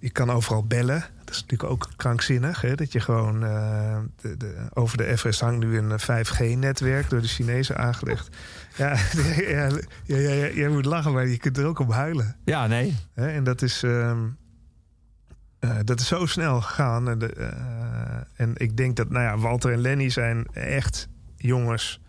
je 0.00 0.10
kan 0.10 0.30
overal 0.30 0.64
bellen. 0.64 1.04
Dat 1.24 1.34
is 1.34 1.40
natuurlijk 1.40 1.70
ook 1.70 1.88
krankzinnig. 2.02 2.60
Hè? 2.60 2.74
Dat 2.74 2.92
je 2.92 3.00
gewoon 3.00 3.44
eh, 3.44 3.98
de, 4.20 4.36
de, 4.36 4.54
over 4.74 4.96
de 4.96 5.06
Everest 5.06 5.40
hangt 5.40 5.64
nu 5.64 5.78
een 5.78 6.00
5G-netwerk 6.00 7.10
door 7.10 7.20
de 7.20 7.28
Chinezen 7.28 7.76
aangelegd. 7.76 8.28
Ja, 8.76 8.96
ja, 9.48 9.68
ja, 10.04 10.16
ja, 10.16 10.48
jij 10.48 10.68
moet 10.68 10.84
lachen, 10.84 11.12
maar 11.12 11.26
je 11.26 11.36
kunt 11.38 11.58
er 11.58 11.66
ook 11.66 11.78
om 11.78 11.90
huilen. 11.90 12.36
ja 12.44 12.66
nee. 12.66 12.96
Hè? 13.14 13.28
En 13.28 13.44
dat 13.44 13.62
is, 13.62 13.82
ehm, 13.82 14.18
eh, 15.58 15.76
dat 15.84 16.00
is 16.00 16.06
zo 16.06 16.26
snel 16.26 16.60
gegaan. 16.60 17.08
En, 17.08 17.18
de, 17.18 17.32
eh, 17.32 17.50
en 18.36 18.52
ik 18.56 18.76
denk 18.76 18.96
dat 18.96 19.10
nou 19.10 19.24
ja, 19.24 19.38
Walter 19.38 19.72
en 19.72 19.78
Lenny 19.80 20.08
zijn 20.08 20.46
echt 20.52 21.08
jongens, 21.36 22.00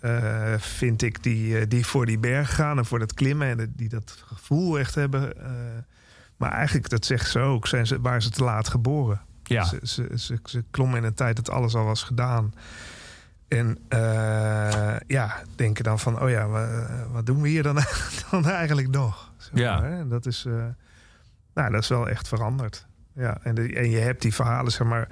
eh, 0.00 0.54
vind 0.58 1.02
ik, 1.02 1.22
die, 1.22 1.58
eh, 1.58 1.66
die 1.68 1.86
voor 1.86 2.06
die 2.06 2.18
berg 2.18 2.54
gaan 2.54 2.78
en 2.78 2.84
voor 2.86 2.98
dat 2.98 3.14
klimmen 3.14 3.58
en 3.58 3.72
die 3.76 3.88
dat 3.88 4.22
gevoel 4.26 4.78
echt 4.78 4.94
hebben. 4.94 5.36
eh, 5.44 5.50
maar 6.40 6.52
eigenlijk, 6.52 6.88
dat 6.88 7.04
zegt 7.04 7.30
ze 7.30 7.38
ook, 7.38 7.66
zijn 7.66 7.86
ze, 7.86 8.00
waren 8.00 8.22
ze 8.22 8.30
te 8.30 8.44
laat 8.44 8.68
geboren. 8.68 9.20
Ja. 9.42 9.64
Ze, 9.64 9.78
ze, 9.82 10.08
ze, 10.16 10.38
ze 10.44 10.64
klommen 10.70 10.98
in 10.98 11.04
een 11.04 11.14
tijd 11.14 11.36
dat 11.36 11.50
alles 11.50 11.74
al 11.74 11.84
was 11.84 12.02
gedaan. 12.02 12.52
En 13.48 13.78
eh, 13.88 14.96
ja, 15.06 15.42
denken 15.56 15.84
dan 15.84 15.98
van, 15.98 16.20
oh 16.22 16.30
ja, 16.30 16.46
wa- 16.48 17.06
wat 17.12 17.26
doen 17.26 17.40
we 17.42 17.48
hier 17.48 17.62
dan, 17.62 17.78
dan 18.30 18.44
eigenlijk 18.46 18.88
nog? 18.88 19.32
Zeg 19.36 19.50
Ja. 19.58 19.82
hè? 19.82 19.98
En 19.98 20.08
dat 20.08 20.26
is, 20.26 20.44
eh, 20.46 20.52
nou, 21.54 21.70
dat 21.72 21.82
is 21.82 21.88
wel 21.88 22.08
echt 22.08 22.28
veranderd. 22.28 22.86
Ja, 23.14 23.38
en, 23.42 23.54
de, 23.54 23.74
en 23.74 23.90
je 23.90 23.98
hebt 23.98 24.22
die 24.22 24.34
verhalen, 24.34 24.72
zeg 24.72 24.86
maar. 24.86 25.08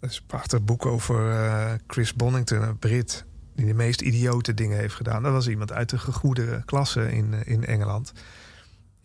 Dat 0.00 0.10
is 0.10 0.16
een 0.16 0.26
prachtig 0.26 0.62
boek 0.62 0.86
over 0.86 1.30
eh, 1.30 1.72
Chris 1.86 2.14
Bonington, 2.14 2.62
een 2.62 2.78
Brit, 2.78 3.24
die 3.54 3.66
de 3.66 3.74
meest 3.74 4.00
idiote 4.00 4.54
dingen 4.54 4.78
heeft 4.78 4.94
gedaan. 4.94 5.22
Dat 5.22 5.32
was 5.32 5.48
iemand 5.48 5.72
uit 5.72 5.88
de 5.90 5.98
gegoede 5.98 6.62
klasse 6.64 7.12
in, 7.12 7.34
in 7.44 7.64
Engeland. 7.66 8.12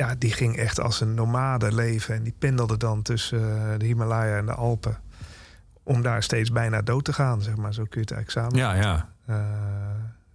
Ja, 0.03 0.15
die 0.17 0.31
ging 0.31 0.57
echt 0.57 0.79
als 0.79 1.01
een 1.01 1.13
nomade 1.13 1.73
leven. 1.75 2.15
En 2.15 2.23
die 2.23 2.35
pendelde 2.39 2.77
dan 2.77 3.01
tussen 3.01 3.71
eh, 3.71 3.79
de 3.79 3.85
Himalaya 3.85 4.37
en 4.37 4.45
de 4.45 4.53
Alpen. 4.53 4.97
Om 5.83 6.01
daar 6.01 6.23
steeds 6.23 6.51
bijna 6.51 6.81
dood 6.81 7.05
te 7.05 7.13
gaan, 7.13 7.41
zeg 7.41 7.55
maar. 7.55 7.73
Zo 7.73 7.83
kun 7.89 8.01
je 8.01 8.07
het 8.07 8.11
eigenlijk 8.11 8.53
samen. 8.53 8.67
Ja, 8.67 8.73
ja. 8.83 9.09
Eh, 9.25 9.35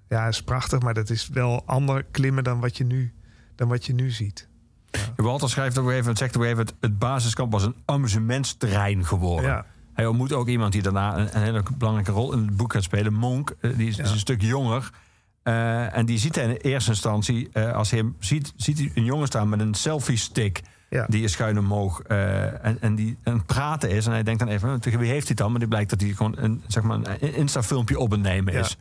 ja, 0.08 0.26
is 0.26 0.42
prachtig, 0.42 0.80
maar 0.80 0.94
dat 0.94 1.10
is 1.10 1.28
wel 1.28 1.62
ander 1.66 2.04
klimmen 2.10 2.44
dan 2.44 2.60
wat 2.60 2.76
je 2.76 2.84
nu, 2.84 3.12
dan 3.54 3.68
wat 3.68 3.86
je 3.86 3.94
nu 3.94 4.10
ziet. 4.10 4.48
Walter 5.16 5.50
schrijft 5.50 5.76
gegeven 5.82 5.98
moment, 6.00 6.18
zegt 6.18 6.34
gegeven 6.36 6.56
moment... 6.58 6.76
het 6.80 6.98
basiskamp 6.98 7.52
was 7.52 7.62
een 7.64 7.76
amusementsterrein 7.84 9.04
geworden. 9.06 9.50
Ja, 9.50 9.66
Hij 9.92 10.06
ontmoet 10.06 10.32
ook 10.32 10.48
iemand 10.48 10.72
die 10.72 10.82
daarna 10.82 11.18
een, 11.18 11.36
een 11.36 11.42
hele 11.42 11.62
belangrijke 11.78 12.12
rol 12.12 12.32
in 12.32 12.38
het 12.38 12.56
boek 12.56 12.72
gaat 12.72 12.82
spelen. 12.82 13.12
Monk, 13.12 13.54
eh, 13.60 13.76
die 13.76 13.88
is, 13.88 13.96
Ja. 13.96 14.04
is 14.04 14.10
een 14.10 14.18
stuk 14.18 14.42
jonger. 14.42 14.90
Eh, 15.48 15.96
en 15.96 16.06
die 16.06 16.18
ziet 16.18 16.34
hij 16.34 16.44
in 16.44 16.50
eerste 16.50 16.90
instantie, 16.90 17.48
eh, 17.52 17.72
als 17.72 17.90
hij 17.90 17.98
hem 17.98 18.16
ziet, 18.18 18.52
ziet 18.56 18.78
hij 18.78 18.90
een 18.94 19.04
jongen 19.04 19.26
staan 19.26 19.48
met 19.48 19.60
een 19.60 19.74
selfie 19.74 20.16
stick. 20.16 20.60
Ja. 20.90 21.06
Die 21.08 21.22
is 21.24 21.32
schuin 21.32 21.58
omhoog 21.58 22.00
eh, 22.00 22.64
en, 22.64 22.80
en 22.80 22.94
die 22.94 23.16
aan 23.24 23.34
het 23.36 23.46
praten 23.46 23.90
is. 23.90 24.06
En 24.06 24.12
hij 24.12 24.22
denkt 24.22 24.40
dan 24.40 24.48
even, 24.48 24.80
tegen 24.80 24.98
wie 24.98 25.10
heeft 25.10 25.26
hij 25.26 25.36
dan? 25.36 25.50
Maar 25.50 25.58
die 25.58 25.68
blijkt 25.68 25.90
dat 25.90 26.00
hij 26.00 26.10
gewoon 26.10 26.34
een, 26.38 26.62
zeg 26.66 26.82
maar 26.82 26.98
een 27.20 27.34
Insta-filmpje 27.34 27.98
op 27.98 28.10
het 28.10 28.20
nemen 28.20 28.52
Ja. 28.52 28.60
is. 28.60 28.76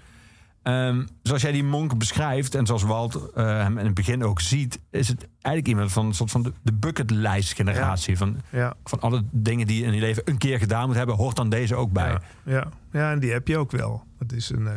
Ehm, 0.63 1.06
zoals 1.23 1.41
jij 1.41 1.51
die 1.51 1.63
monk 1.63 1.97
beschrijft 1.97 2.56
en 2.56 2.65
zoals 2.65 2.84
Walt 2.84 3.30
hem 3.34 3.77
in 3.77 3.86
het 3.86 3.93
begin 3.93 4.23
ook 4.23 4.41
ziet, 4.41 4.80
is 4.91 5.08
het 5.08 5.27
eigenlijk 5.41 5.67
iemand 5.67 5.91
van 5.91 6.06
een 6.06 6.13
soort 6.13 6.32
van 6.32 6.43
de, 6.43 6.53
de 6.62 6.73
bucketlijst 6.73 7.53
generatie. 7.53 8.17
Van, 8.17 8.38
Ja, 8.49 8.73
van 8.84 8.99
alle 8.99 9.23
dingen 9.32 9.67
die 9.67 9.80
je 9.80 9.86
in 9.86 9.93
je 9.93 9.99
leven 9.99 10.23
een 10.25 10.38
keer 10.38 10.60
gedaan 10.60 10.88
moet 10.88 10.95
hebben, 10.95 11.15
hoort 11.15 11.36
dan 11.36 11.49
deze 11.49 11.75
ook 11.75 11.91
bij. 11.91 12.10
ja, 12.10 12.21
ja. 12.43 12.67
ja, 12.91 13.12
en 13.12 13.19
die 13.19 13.32
heb 13.32 13.47
je 13.47 13.58
ook 13.58 13.71
wel. 13.71 14.03
Het 14.19 14.32
is 14.34 14.49
een. 14.49 14.67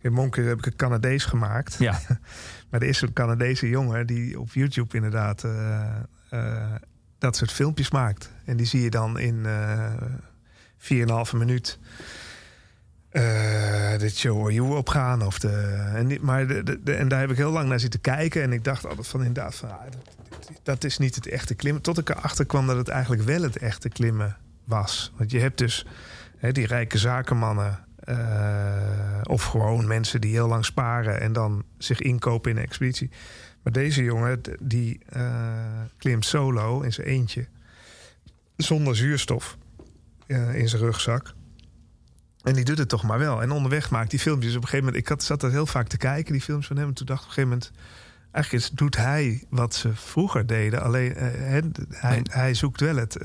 In 0.00 0.12
Monken 0.12 0.44
heb 0.44 0.58
ik 0.58 0.66
een 0.66 0.76
Canadees 0.76 1.24
gemaakt. 1.24 1.76
Ja, 1.78 2.00
Maar 2.70 2.80
er 2.82 2.88
is 2.88 3.00
een 3.00 3.12
Canadese 3.12 3.68
jongen 3.68 4.06
die 4.06 4.40
op 4.40 4.52
YouTube 4.52 4.96
inderdaad 4.96 5.44
eh, 5.44 5.86
eh, 6.30 6.74
dat 7.18 7.36
soort 7.36 7.52
filmpjes 7.52 7.90
maakt. 7.90 8.30
En 8.44 8.56
die 8.56 8.66
zie 8.66 8.82
je 8.82 8.90
dan 8.90 9.18
in 9.18 9.46
eh 9.46 9.92
4,5 10.78 11.36
minuut 11.36 11.78
de 13.98 14.08
Show 14.14 14.50
You 14.50 14.76
opgaan. 14.76 15.22
Of 15.22 15.38
de, 15.38 15.50
en, 15.94 16.06
die- 16.06 16.20
maar 16.20 16.46
de, 16.46 16.62
de, 16.62 16.82
de- 16.82 16.94
en 16.94 17.08
daar 17.08 17.20
heb 17.20 17.30
ik 17.30 17.36
heel 17.36 17.50
lang 17.50 17.68
naar 17.68 17.80
zitten 17.80 18.00
kijken. 18.00 18.42
En 18.42 18.52
ik 18.52 18.64
dacht 18.64 18.86
altijd 18.86 19.06
van 19.06 19.24
inderdaad, 19.24 19.54
van, 19.54 19.70
ah, 19.70 19.80
dat, 19.90 20.60
dat 20.62 20.84
is 20.84 20.98
niet 20.98 21.14
het 21.14 21.26
echte 21.26 21.54
klimmen. 21.54 21.82
Tot 21.82 21.98
ik 21.98 22.08
erachter 22.08 22.46
kwam 22.46 22.66
dat 22.66 22.76
het 22.76 22.88
eigenlijk 22.88 23.22
wel 23.22 23.42
het 23.42 23.56
echte 23.56 23.88
klimmen 23.88 24.36
was. 24.64 25.12
Want 25.16 25.30
je 25.30 25.40
hebt 25.40 25.58
dus 25.58 25.86
hè, 26.36 26.52
die 26.52 26.66
rijke 26.66 26.98
zakenmannen... 26.98 27.86
eh, 28.08 29.20
of 29.22 29.44
gewoon 29.44 29.86
mensen 29.86 30.20
die 30.20 30.32
heel 30.32 30.48
lang 30.48 30.64
sparen 30.64 31.20
en 31.20 31.32
dan 31.32 31.64
zich 31.78 32.00
inkopen 32.00 32.50
in 32.50 32.56
een 32.56 32.62
expeditie. 32.62 33.10
Maar 33.62 33.72
deze 33.72 34.02
jongen, 34.02 34.40
die 34.60 35.00
eh, 35.08 35.82
klimt 35.98 36.24
solo 36.24 36.80
in 36.80 36.92
zijn 36.92 37.06
eentje. 37.06 37.46
Zonder 38.56 38.96
zuurstof 38.96 39.58
eh, 40.26 40.54
in 40.54 40.68
zijn 40.68 40.82
rugzak. 40.82 41.34
En 42.42 42.54
die 42.54 42.64
doet 42.64 42.78
het 42.78 42.88
toch 42.88 43.02
maar 43.02 43.18
wel. 43.18 43.42
En 43.42 43.50
onderweg 43.50 43.90
maakt 43.90 44.10
die 44.10 44.18
filmpjes. 44.18 44.56
Op 44.56 44.62
een 44.62 44.68
gegeven 44.68 44.84
moment, 44.84 45.02
ik 45.02 45.08
had, 45.08 45.22
zat 45.22 45.42
er 45.42 45.50
heel 45.50 45.66
vaak 45.66 45.88
te 45.88 45.96
kijken, 45.96 46.32
die 46.32 46.42
films 46.42 46.66
van 46.66 46.76
hem. 46.76 46.88
En 46.88 46.94
toen 46.94 47.06
dacht 47.06 47.24
ik 47.24 47.30
op 47.30 47.36
een 47.36 47.42
gegeven 47.42 47.58
moment. 47.58 47.88
Eigenlijk 48.30 48.64
is, 48.64 48.70
doet 48.70 48.96
hij 48.96 49.44
wat 49.50 49.74
ze 49.74 49.94
vroeger 49.94 50.46
deden. 50.46 50.82
Alleen 50.82 51.14
hij, 51.88 52.20
hij 52.30 52.54
zoekt 52.54 52.80
wel 52.80 52.96
het, 52.96 53.18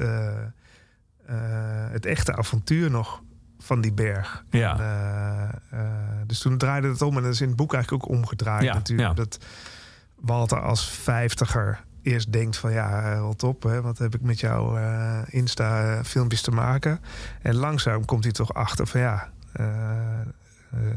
het 1.91 2.06
echte 2.06 2.36
avontuur 2.36 2.91
nog 2.91 3.22
van 3.63 3.82
die 3.82 3.93
berg. 3.93 4.43
Ja. 4.49 4.73
En, 4.73 4.80
eh, 4.80 5.80
eh, 5.80 5.88
dus 6.28 6.39
toen 6.39 6.58
draaide 6.58 6.88
het 6.88 7.02
om. 7.02 7.17
En 7.17 7.23
dat 7.23 7.34
is 7.34 7.41
in 7.41 7.47
het 7.47 7.56
boek 7.56 7.73
eigenlijk 7.73 8.04
ook 8.04 8.12
omgedraaid 8.12 8.63
Ja, 8.63 8.73
natuurlijk. 8.73 9.10
ja. 9.10 9.13
Dat 9.13 9.38
Walter 10.15 10.62
als 10.62 10.89
vijftiger 10.89 11.84
eerst 12.02 12.32
denkt 12.32 12.58
van... 12.58 12.71
ja, 12.71 13.12
eh, 13.12 13.19
rot 13.19 13.43
op, 13.43 13.63
hè, 13.63 13.82
wat 13.82 13.97
heb 13.97 14.15
ik 14.15 14.21
met 14.21 14.39
jouw 14.39 14.78
Insta-filmpjes 15.26 16.41
te 16.41 16.52
maken? 16.52 16.99
En 17.41 17.56
langzaam 17.56 18.06
komt 18.06 18.23
hij 18.23 18.34
toch 18.34 18.54
achter 18.54 18.88
van 18.88 18.99
ja... 19.02 19.30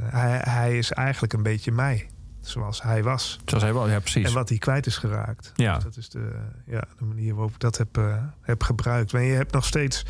hij, 0.02 0.40
hij 0.44 0.78
is 0.78 0.92
eigenlijk 0.92 1.32
een 1.32 1.42
beetje 1.42 1.72
mij. 1.72 2.08
Zoals 2.40 2.82
hij 2.82 3.02
was. 3.02 3.40
zoals 3.44 3.62
hij 3.62 3.72
wel, 3.72 3.88
ja 3.88 4.00
precies. 4.00 4.26
En 4.26 4.32
wat 4.32 4.48
hij 4.48 4.58
kwijt 4.58 4.86
is 4.86 4.96
geraakt. 4.96 5.52
Ja. 5.54 5.74
Dus 5.74 5.84
dat 5.84 5.96
is 5.96 6.08
de, 6.08 6.32
ja, 6.66 6.84
de 6.98 7.04
manier 7.04 7.34
waarop 7.34 7.54
ik 7.54 7.60
dat 7.60 7.78
heb, 7.78 8.00
heb 8.40 8.62
gebruikt. 8.62 9.12
Maar 9.12 9.22
je 9.22 9.34
hebt 9.34 9.52
nog 9.52 9.64
steeds... 9.64 10.04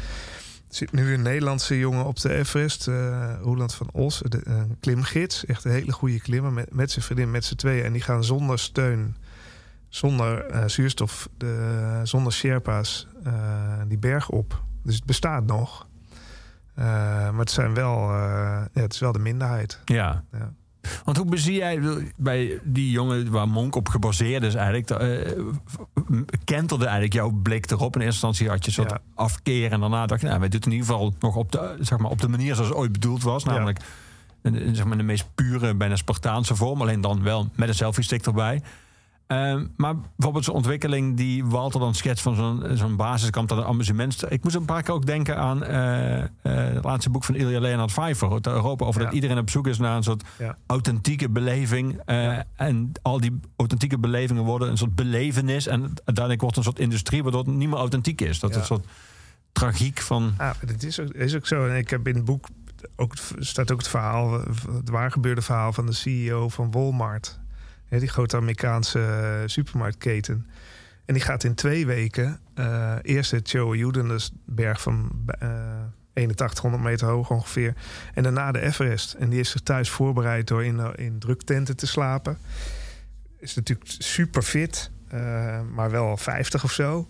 Er 0.77 0.83
zit 0.83 0.93
nu 0.93 1.15
een 1.15 1.23
Nederlandse 1.23 1.79
jongen 1.79 2.05
op 2.05 2.21
de 2.21 2.35
Everest, 2.35 2.89
eh 2.89 3.35
Roland 3.41 3.75
van 3.75 3.89
Os, 3.93 4.23
de, 4.29 4.41
een 4.45 4.77
klimgids. 4.81 5.45
Echt 5.45 5.65
een 5.65 5.71
hele 5.71 5.93
goede 5.93 6.21
klimmer 6.21 6.53
met, 6.53 6.75
met 6.75 6.91
zijn 6.91 7.05
vriendin, 7.05 7.31
met 7.31 7.45
z'n 7.45 7.55
tweeën. 7.55 7.85
En 7.85 7.93
die 7.93 8.03
gaan 8.03 8.25
zonder 8.25 8.59
steun, 8.59 9.17
zonder 9.89 10.45
eh, 10.45 10.69
zuurstof, 10.69 11.29
de, 11.37 12.01
zonder 12.03 12.33
Sherpa's 12.33 13.07
eh, 13.25 13.33
die 13.89 13.99
berg 13.99 14.29
op. 14.29 14.63
Dus 14.83 14.95
het 14.95 15.05
bestaat 15.05 15.47
nog. 15.47 15.87
Maar 16.75 17.39
het, 17.39 17.51
zijn 17.51 17.75
wel, 17.75 18.13
ja, 18.13 18.69
het 18.73 18.93
is 18.93 18.99
wel 18.99 19.13
de 19.13 19.19
minderheid. 19.19 19.81
ja. 19.85 20.25
Ja. 20.33 20.53
Want 21.05 21.17
hoe 21.17 21.27
bezie 21.27 21.55
jij 21.55 21.81
bij 22.17 22.61
die 22.65 22.91
jongen 22.91 23.31
waar 23.31 23.49
Monk 23.49 23.75
op 23.75 23.89
gebaseerd 23.89 24.43
is 24.43 24.55
eigenlijk, 24.55 24.91
eh, 24.91 25.33
kentelde 26.45 26.85
eigenlijk 26.85 27.15
jouw 27.15 27.31
blik 27.31 27.71
erop? 27.71 27.95
In 27.95 28.01
eerste 28.01 28.27
instantie 28.27 28.49
had 28.49 28.59
je 28.65 28.67
een 28.67 28.73
soort 28.75 28.91
Ja. 28.91 29.01
afkeer 29.15 29.73
en 29.73 29.81
daarna 29.81 30.07
dacht 30.07 30.21
je, 30.21 30.27
nou, 30.27 30.41
wij 30.41 30.49
doen 30.49 30.59
het 30.59 30.67
in 30.69 30.73
ieder 30.75 30.87
geval 30.87 31.15
nog 31.21 31.37
op 31.37 31.53
de, 31.53 31.77
zeg 31.81 31.99
maar, 31.99 32.11
op 32.11 32.21
de 32.21 32.29
manier 32.29 32.55
zoals 32.55 32.69
het 32.69 32.79
ooit 32.79 32.93
bedoeld 32.93 33.23
was. 33.23 33.43
Ja. 33.43 33.51
Namelijk 33.51 33.81
een, 34.43 34.77
zeg 34.77 34.85
maar, 34.85 34.97
de 34.97 35.03
meest 35.03 35.27
pure, 35.35 35.75
bijna 35.75 35.97
Spartaanse 35.97 36.57
vorm, 36.57 36.81
alleen 36.81 37.01
dan 37.01 37.23
wel 37.23 37.49
met 37.55 37.69
een 37.69 37.75
selfie 37.75 38.05
stick 38.05 38.27
erbij. 38.27 38.63
Ehm, 39.27 39.67
maar 39.77 39.95
bijvoorbeeld 40.17 40.45
zo'n 40.45 40.55
ontwikkeling 40.55 41.17
die 41.17 41.45
Walter 41.45 41.81
dan 41.81 41.95
schetst 41.95 42.23
van 42.23 42.35
zo'n 42.35 42.63
zo'n 42.77 42.97
basiskamp 42.97 43.49
dat 43.49 43.59
een 43.59 43.65
amusement. 43.65 44.25
Ik 44.33 44.43
moest 44.45 44.57
een 44.57 44.65
paar 44.65 44.83
keer 44.83 44.95
ook 44.95 45.07
denken 45.07 45.37
aan 45.37 45.65
eh, 45.65 46.19
eh, 46.23 46.29
het 46.43 46.85
laatste 46.85 47.11
boek 47.11 47.25
van 47.25 47.35
Ilja 47.35 47.61
Leonard 47.61 47.93
Pfeiffer, 47.93 48.33
uit 48.33 48.47
Europa, 48.47 48.85
over 48.85 49.01
Ja. 49.01 49.07
dat 49.07 49.15
iedereen 49.15 49.39
op 49.39 49.51
zoek 49.51 49.67
is 49.67 49.79
naar 49.79 49.97
een 49.97 50.03
soort 50.03 50.25
Ja. 50.39 50.57
authentieke 50.67 51.29
beleving. 51.29 52.01
eh, 52.05 52.39
En 52.57 52.93
al 53.03 53.21
die 53.21 53.41
authentieke 53.57 53.99
belevingen 53.99 54.43
worden 54.45 54.69
een 54.71 54.77
soort 54.79 54.95
belevenis. 54.95 55.67
En 55.67 55.81
uiteindelijk 55.83 56.41
wordt 56.41 56.57
het 56.57 56.65
een 56.67 56.73
soort 56.73 56.79
industrie 56.85 57.23
waardoor 57.23 57.45
het 57.45 57.55
niet 57.55 57.69
meer 57.69 57.79
authentiek 57.79 58.21
is. 58.21 58.39
Dat 58.41 58.51
is 58.51 58.57
een 58.57 58.65
soort 58.65 58.87
tragiek 59.53 60.01
van. 60.01 60.35
Ja, 60.39 60.55
dat 60.67 60.83
is 60.83 61.01
ook, 61.01 61.09
is 61.09 61.35
ook 61.37 61.47
zo. 61.47 61.67
En 61.67 61.77
ik 61.77 61.91
heb 61.91 62.09
in 62.09 62.15
het 62.15 62.25
boek 62.25 62.47
ook, 62.97 63.15
staat 63.39 63.71
ook 63.73 63.79
het 63.79 63.89
verhaal, 63.89 64.33
het 64.73 64.91
waar 64.91 65.11
gebeurde 65.11 65.43
verhaal 65.43 65.73
van 65.73 65.87
de 65.87 65.93
CEO 65.93 66.49
van 66.49 66.71
Walmart. 66.71 67.39
Die 67.89 68.09
grote 68.09 68.37
Amerikaanse 68.37 69.01
eh, 69.01 69.49
supermarktketen. 69.49 70.47
En 71.05 71.15
die 71.15 71.23
gaat 71.23 71.45
in 71.45 71.55
twee 71.55 71.87
weken 71.87 72.41
eh, 72.55 72.95
eerst 73.03 73.31
het 73.31 73.49
Choa 73.49 73.91
berg 74.45 74.81
van 74.81 75.11
eh 75.39 75.49
8100 76.15 76.83
meter 76.83 77.09
hoog 77.09 77.31
ongeveer. 77.31 77.75
En 78.15 78.23
daarna 78.23 78.53
de 78.53 78.61
Everest. 78.61 79.13
En 79.13 79.29
die 79.29 79.41
is 79.41 79.51
zich 79.51 79.61
thuis 79.61 79.91
voorbereid 79.91 80.47
door 80.47 80.65
in, 80.65 80.95
in 80.95 81.19
druktenten 81.19 81.77
te 81.77 81.87
slapen. 81.87 82.39
Is 83.39 83.55
natuurlijk 83.55 83.91
super 83.99 84.43
fit, 84.43 84.91
maar 85.75 85.91
wel 85.91 86.17
50 86.17 86.65
of 86.65 86.73
zo. 86.73 87.09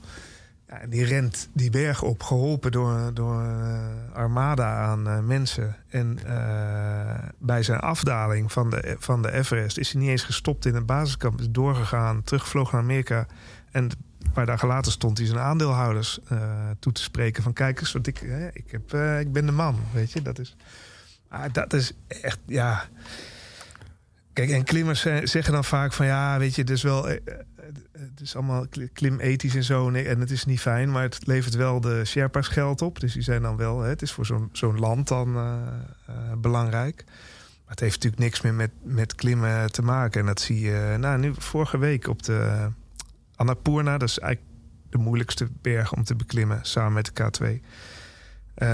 Die 0.88 1.04
rent 1.04 1.48
die 1.52 1.70
berg 1.70 2.02
op, 2.02 2.22
geholpen 2.22 2.72
door, 2.72 3.10
door 3.14 3.40
een 3.40 4.12
armada 4.12 4.76
aan 4.76 5.08
eh, 5.08 5.18
mensen. 5.20 5.76
En 5.88 6.18
eh, 6.26 7.28
bij 7.38 7.62
zijn 7.62 7.78
afdaling 7.80 8.52
van 8.52 8.70
de, 8.70 8.96
van 8.98 9.22
de 9.22 9.32
Everest 9.32 9.78
is 9.78 9.92
hij 9.92 10.00
niet 10.00 10.10
eens 10.10 10.22
gestopt 10.22 10.66
in 10.66 10.74
het 10.74 10.86
basiskamp. 10.86 11.40
Is 11.40 11.50
doorgegaan, 11.50 12.22
teruggevlogen 12.22 12.74
naar 12.74 12.82
Amerika. 12.82 13.26
En 13.70 13.82
een 14.22 14.32
paar 14.32 14.46
dagen 14.46 14.68
later 14.68 14.92
stond 14.92 15.18
hij 15.18 15.26
zijn 15.26 15.38
aandeelhouders 15.38 16.18
eh, 16.28 16.38
toe 16.78 16.92
te 16.92 17.02
spreken. 17.02 17.42
Van 17.42 17.52
kijk 17.52 17.80
eens, 17.80 17.92
wat 17.92 18.06
ik, 18.06 18.18
hè, 18.18 18.48
ik, 18.52 18.70
heb, 18.70 18.92
eh, 18.92 19.20
ik 19.20 19.32
ben 19.32 19.46
de 19.46 19.52
man, 19.52 19.76
weet 19.92 20.12
je. 20.12 20.22
Dat 20.22 20.38
is, 20.38 20.56
ah, 21.28 21.44
dat 21.52 21.72
is 21.72 21.92
echt, 22.08 22.38
ja... 22.46 22.84
Kijk, 24.32 24.50
en 24.50 24.64
klimmers 24.64 25.00
ze- 25.00 25.20
zeggen 25.24 25.52
dan 25.52 25.64
vaak 25.64 25.92
van 25.92 26.06
ja, 26.06 26.38
weet 26.38 26.54
je, 26.54 26.64
is 26.64 26.82
wel. 26.82 27.08
Het 27.92 28.20
is 28.20 28.36
allemaal 28.36 28.66
kli- 28.68 28.90
klimethisch 28.92 29.54
en 29.54 29.64
zo. 29.64 29.90
En 29.90 30.20
het 30.20 30.30
is 30.30 30.44
niet 30.44 30.60
fijn, 30.60 30.90
maar 30.90 31.02
het 31.02 31.26
levert 31.26 31.54
wel 31.54 31.80
de 31.80 32.04
Sherpa's 32.04 32.48
geld 32.48 32.82
op. 32.82 33.00
Dus 33.00 33.12
die 33.12 33.22
zijn 33.22 33.42
dan 33.42 33.56
wel. 33.56 33.80
Het 33.80 34.02
is 34.02 34.12
voor 34.12 34.26
zo'n 34.26 34.48
zo'n 34.52 34.78
land 34.78 35.08
dan 35.08 35.36
eh, 35.36 35.52
eh, 36.06 36.14
belangrijk. 36.38 37.04
Maar 37.06 37.74
het 37.74 37.80
heeft 37.80 37.94
natuurlijk 37.94 38.22
niks 38.22 38.40
meer 38.40 38.54
met, 38.54 38.70
met 38.82 39.14
klimmen 39.14 39.72
te 39.72 39.82
maken. 39.82 40.20
En 40.20 40.26
dat 40.26 40.40
zie 40.40 40.60
je. 40.60 40.96
Nou, 40.98 41.18
nu 41.18 41.32
vorige 41.38 41.78
week 41.78 42.08
op 42.08 42.22
de 42.22 42.68
Annapurna. 43.36 43.98
Dat 43.98 44.08
is 44.08 44.18
eigenlijk 44.18 44.52
de 44.90 44.98
moeilijkste 44.98 45.48
berg 45.62 45.92
om 45.92 46.04
te 46.04 46.14
beklimmen 46.14 46.58
samen 46.62 46.92
met 46.92 47.10
de 47.14 47.22
K2. 47.22 47.64
Eh, 48.54 48.68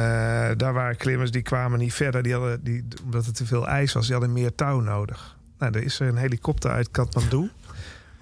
daar 0.56 0.72
waren 0.72 0.96
klimmers 0.96 1.30
die 1.30 1.42
kwamen 1.42 1.78
niet 1.78 1.94
verder. 1.94 2.22
Die 2.22 2.32
hadden, 2.32 2.64
die, 2.64 2.84
omdat 3.04 3.26
het 3.26 3.34
te 3.34 3.46
veel 3.46 3.68
ijs 3.68 3.92
was, 3.92 4.04
die 4.04 4.14
hadden 4.14 4.32
meer 4.32 4.54
touw 4.54 4.80
nodig. 4.80 5.36
Nou, 5.58 5.72
er 5.72 5.82
is 5.82 6.00
er 6.00 6.08
een 6.08 6.16
helikopter 6.16 6.70
uit 6.70 6.90
Kathmandu 6.90 7.50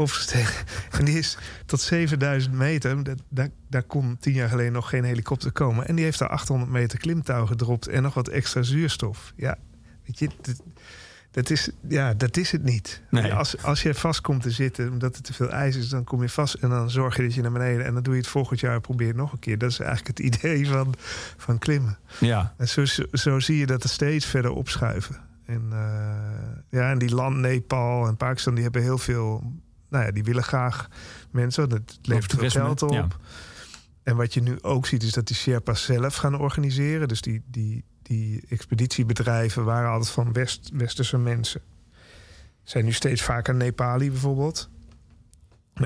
overgestegen. 0.01 0.67
En 0.91 1.05
die 1.05 1.19
is 1.19 1.39
tot 1.67 1.81
7000 1.81 2.55
meter. 2.55 3.03
Dat, 3.03 3.23
daar, 3.29 3.49
daar 3.69 3.83
kon 3.83 4.17
tien 4.21 4.35
jaar 4.35 4.49
geleden 4.49 4.73
nog 4.73 4.89
geen 4.89 5.05
helikopter 5.05 5.53
komen. 5.53 5.89
En 5.89 5.95
die 5.95 6.05
heeft 6.05 6.19
daar 6.19 6.29
800 6.29 6.71
meter 6.71 6.99
klimtouw 6.99 7.47
gedropt 7.47 7.87
en 7.87 8.03
nog 8.03 8.15
wat 8.15 8.29
extra 8.29 8.63
zuurstof. 8.63 9.33
Ja, 9.37 9.59
weet 10.05 10.19
je, 10.19 10.29
dat, 10.41 10.63
dat 11.31 11.51
is, 11.51 11.71
ja, 11.89 12.15
dat 12.15 12.37
is 12.37 12.53
het 12.53 12.63
niet. 12.63 13.03
Nee. 13.11 13.35
Als, 13.35 13.63
als 13.63 13.83
je 13.83 13.95
vast 13.95 14.21
komt 14.21 14.43
te 14.43 14.51
zitten 14.51 14.91
omdat 14.91 15.17
er 15.17 15.23
te 15.23 15.33
veel 15.33 15.51
ijs 15.51 15.77
is, 15.77 15.89
dan 15.89 16.05
kom 16.05 16.23
je 16.23 16.29
vast 16.29 16.55
en 16.55 16.69
dan 16.69 16.91
zorg 16.91 17.17
je 17.17 17.23
dat 17.23 17.35
je 17.35 17.43
naar 17.43 17.53
beneden. 17.53 17.85
En 17.85 17.95
dan 17.95 18.03
doe 18.03 18.15
je 18.15 18.21
het 18.21 18.29
volgend 18.29 18.61
jaar, 18.61 18.81
probeer 18.81 19.07
het 19.07 19.17
nog 19.17 19.33
een 19.33 19.39
keer. 19.39 19.59
Dat 19.59 19.71
is 19.71 19.79
eigenlijk 19.79 20.19
het 20.19 20.27
idee 20.35 20.69
van, 20.69 20.95
van 21.37 21.59
klimmen. 21.59 21.99
Ja, 22.21 22.55
En 22.57 22.69
zo, 22.69 22.85
zo, 22.85 23.05
zo 23.13 23.41
zie 23.41 23.59
je 23.59 23.67
dat 23.67 23.83
er 23.83 23.89
steeds 23.89 24.27
verder 24.27 24.51
opschuiven. 24.51 25.17
En, 25.47 25.67
eh, 25.73 26.79
ja, 26.81 26.91
en 26.91 26.99
die 26.99 27.15
land 27.15 27.37
Nepal 27.37 28.07
en 28.07 28.17
Pakistan, 28.17 28.55
die 28.55 28.63
hebben 28.63 28.83
heel 28.83 28.99
veel... 28.99 29.53
Nou 29.91 30.05
ja, 30.05 30.11
die 30.11 30.25
willen 30.25 30.43
graag 30.43 30.89
mensen. 31.31 31.69
want 31.69 31.91
Het 31.91 32.07
levert 32.07 32.35
veel 32.35 32.51
geld 32.51 32.83
op. 32.83 32.93
ja. 32.93 33.09
En 34.03 34.17
wat 34.17 34.35
je 34.35 34.43
nu 34.43 34.63
ook 34.63 34.87
ziet, 34.87 35.03
is 35.03 35.13
dat 35.13 35.27
die 35.27 35.37
Sherpa's 35.37 35.85
zelf 35.85 36.17
gaan 36.17 36.39
organiseren. 36.39 37.09
Dus 37.09 37.21
die, 37.21 37.43
die, 37.47 37.85
die 38.03 38.45
expeditiebedrijven 38.49 39.65
waren 39.65 39.91
altijd 39.91 40.11
van 40.11 40.33
West, 40.33 40.71
westerse 40.73 41.19
mensen. 41.19 41.61
Zijn 42.63 42.85
nu 42.85 42.93
steeds 42.93 43.23
vaker 43.23 43.55
Nepali 43.55 44.11
bijvoorbeeld. 44.11 44.71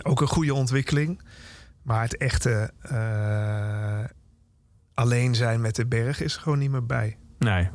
Ook 0.03 0.21
een 0.21 0.27
goede 0.27 0.55
ontwikkeling. 0.55 1.23
Maar 1.83 2.03
het 2.03 2.17
echte 2.17 2.71
eh, 2.81 4.05
alleen 4.95 5.35
zijn 5.35 5.61
met 5.61 5.77
de 5.77 5.87
berg 5.87 6.21
is 6.21 6.35
er 6.35 6.41
gewoon 6.41 6.59
niet 6.59 6.71
meer 6.71 6.87
bij. 6.87 7.19
Nee. 7.39 7.69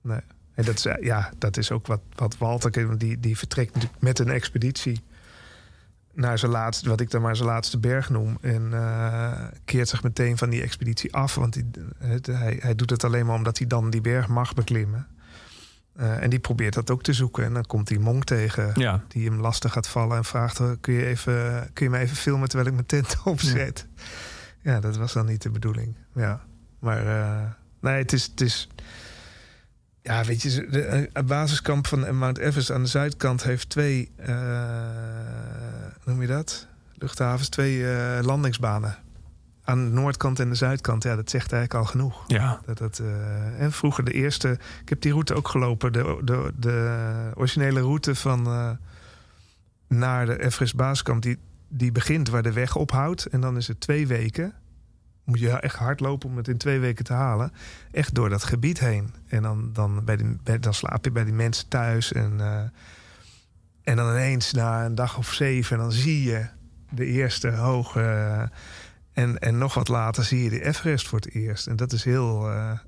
Nee. 0.00 0.20
En 0.54 0.64
dat 0.64 0.74
is, 0.74 0.86
eh, 0.86 1.04
ja, 1.04 1.32
dat 1.38 1.56
is 1.56 1.70
ook 1.70 1.86
wat, 1.86 2.00
wat 2.14 2.38
Walter, 2.38 2.98
die, 2.98 3.20
die 3.20 3.38
vertrekt 3.38 3.74
natuurlijk 3.74 4.02
met 4.02 4.18
een 4.18 4.28
expeditie 4.28 5.02
naar 6.14 6.38
zijn 6.38 6.50
laatste, 6.50 6.88
wat 6.88 7.00
ik 7.00 7.10
dan 7.10 7.22
maar 7.22 7.36
zijn 7.36 7.48
laatste 7.48 7.78
berg 7.78 8.10
noem. 8.10 8.38
En 8.40 8.68
eh, 8.72 9.32
keert 9.64 9.88
zich 9.88 10.02
meteen 10.02 10.36
van 10.38 10.50
die 10.50 10.62
expeditie 10.62 11.14
af. 11.14 11.34
Want 11.34 11.52
die, 11.52 11.70
het, 11.98 12.26
hij, 12.26 12.58
hij 12.60 12.74
doet 12.74 12.90
het 12.90 13.04
alleen 13.04 13.26
maar 13.26 13.34
omdat 13.36 13.58
hij 13.58 13.66
dan 13.66 13.90
die 13.90 14.00
berg 14.00 14.28
mag 14.28 14.54
beklimmen. 14.54 15.06
Eh, 15.96 16.22
en 16.22 16.30
die 16.30 16.38
probeert 16.38 16.74
dat 16.74 16.90
ook 16.90 17.02
te 17.02 17.12
zoeken. 17.12 17.44
En 17.44 17.52
dan 17.54 17.64
komt 17.66 17.86
die 17.88 17.98
monk 17.98 18.24
tegen 18.24 18.70
Ja. 18.74 19.02
die 19.08 19.28
hem 19.28 19.40
lastig 19.40 19.72
gaat 19.72 19.88
vallen 19.88 20.16
en 20.16 20.24
vraagt: 20.24 20.60
"Oh, 20.60 20.70
kun 20.80 20.94
je, 20.94 21.06
even, 21.06 21.70
kun 21.72 21.84
je 21.84 21.90
me 21.90 21.98
even 21.98 22.16
filmen 22.16 22.48
terwijl 22.48 22.68
ik 22.68 22.74
mijn 22.74 22.86
tent 22.86 23.16
opzet? 23.24 23.86
Ja, 24.60 24.80
dat 24.80 24.96
was 24.96 25.12
dan 25.12 25.26
niet 25.26 25.42
de 25.42 25.50
bedoeling. 25.50 25.96
Ja. 26.14 26.40
Maar 26.78 27.06
eh, 27.06 27.42
nee, 27.80 27.98
het 27.98 28.12
is, 28.12 28.24
het 28.24 28.40
is. 28.40 28.68
Ja, 30.02 30.24
weet 30.24 30.42
je, 30.42 30.66
de, 30.70 30.82
eh, 30.82 31.02
het 31.12 31.26
basiskamp 31.26 31.86
van 31.86 32.16
Mount 32.16 32.38
Everest 32.38 32.70
aan 32.70 32.82
de 32.82 32.88
zuidkant 32.88 33.42
heeft 33.42 33.68
twee. 33.68 34.12
eh, 34.16 34.34
noem 36.04 36.20
je 36.20 36.26
dat? 36.26 36.66
Luchthavens, 36.94 37.48
twee 37.48 37.92
eh, 37.92 38.24
landingsbanen. 38.24 38.96
Aan 39.64 39.84
de 39.84 39.90
noordkant 39.90 40.40
en 40.40 40.48
de 40.48 40.54
zuidkant. 40.54 41.02
Ja, 41.02 41.16
dat 41.16 41.30
zegt 41.30 41.52
eigenlijk 41.52 41.84
al 41.84 41.90
genoeg. 41.90 42.24
Ja. 42.26 42.60
Dat 42.66 42.78
het, 42.78 42.98
eh, 42.98 43.60
en 43.60 43.72
vroeger 43.72 44.04
de 44.04 44.12
eerste. 44.12 44.58
Ik 44.82 44.88
heb 44.88 45.00
die 45.00 45.12
route 45.12 45.34
ook 45.34 45.48
gelopen. 45.48 45.92
De, 45.92 46.20
de, 46.24 46.52
de 46.56 47.30
originele 47.34 47.80
route 47.80 48.14
van 48.14 48.46
eh, 48.46 48.70
naar 49.88 50.26
de 50.26 50.42
Everest 50.42 50.76
Basiskamp. 50.76 51.22
Die, 51.22 51.38
die 51.68 51.92
begint 51.92 52.28
waar 52.28 52.42
de 52.42 52.52
weg 52.52 52.76
ophoudt. 52.76 53.26
En 53.26 53.40
dan 53.40 53.56
is 53.56 53.68
het 53.68 53.80
twee 53.80 54.06
weken. 54.06 54.52
Moet 55.24 55.38
je 55.38 55.50
echt 55.50 55.76
hard 55.76 56.00
lopen 56.00 56.28
om 56.28 56.36
het 56.36 56.48
in 56.48 56.58
twee 56.58 56.78
weken 56.78 57.04
te 57.04 57.12
halen. 57.12 57.52
Echt 57.92 58.14
door 58.14 58.28
dat 58.28 58.44
gebied 58.44 58.78
heen. 58.78 59.14
En 59.26 59.42
dan, 59.42 59.70
dan, 59.72 60.04
bij 60.04 60.16
die, 60.16 60.36
bij, 60.42 60.58
dan 60.58 60.74
slaap 60.74 61.04
je 61.04 61.10
bij 61.10 61.24
die 61.24 61.32
mensen 61.32 61.68
thuis. 61.68 62.12
En, 62.12 62.40
en 63.84 63.96
dan 63.96 64.08
ineens 64.10 64.52
na 64.52 64.84
een 64.84 64.94
dag 64.94 65.18
of 65.18 65.32
zeven. 65.32 65.76
En 65.76 65.82
dan 65.82 65.92
zie 65.92 66.22
je 66.22 66.46
de 66.90 67.04
eerste 67.06 67.50
hoge. 67.50 68.00
eh, 68.00 68.42
en, 69.24 69.38
en 69.38 69.58
nog 69.58 69.74
wat 69.74 69.88
later 69.88 70.24
zie 70.24 70.42
je 70.42 70.50
de 70.50 70.64
Everest 70.64 71.08
voor 71.08 71.18
het 71.20 71.34
eerst. 71.34 71.66
En 71.66 71.76
dat 71.76 71.92
is 71.92 72.04
heel. 72.04 72.50
eh, 72.50 72.78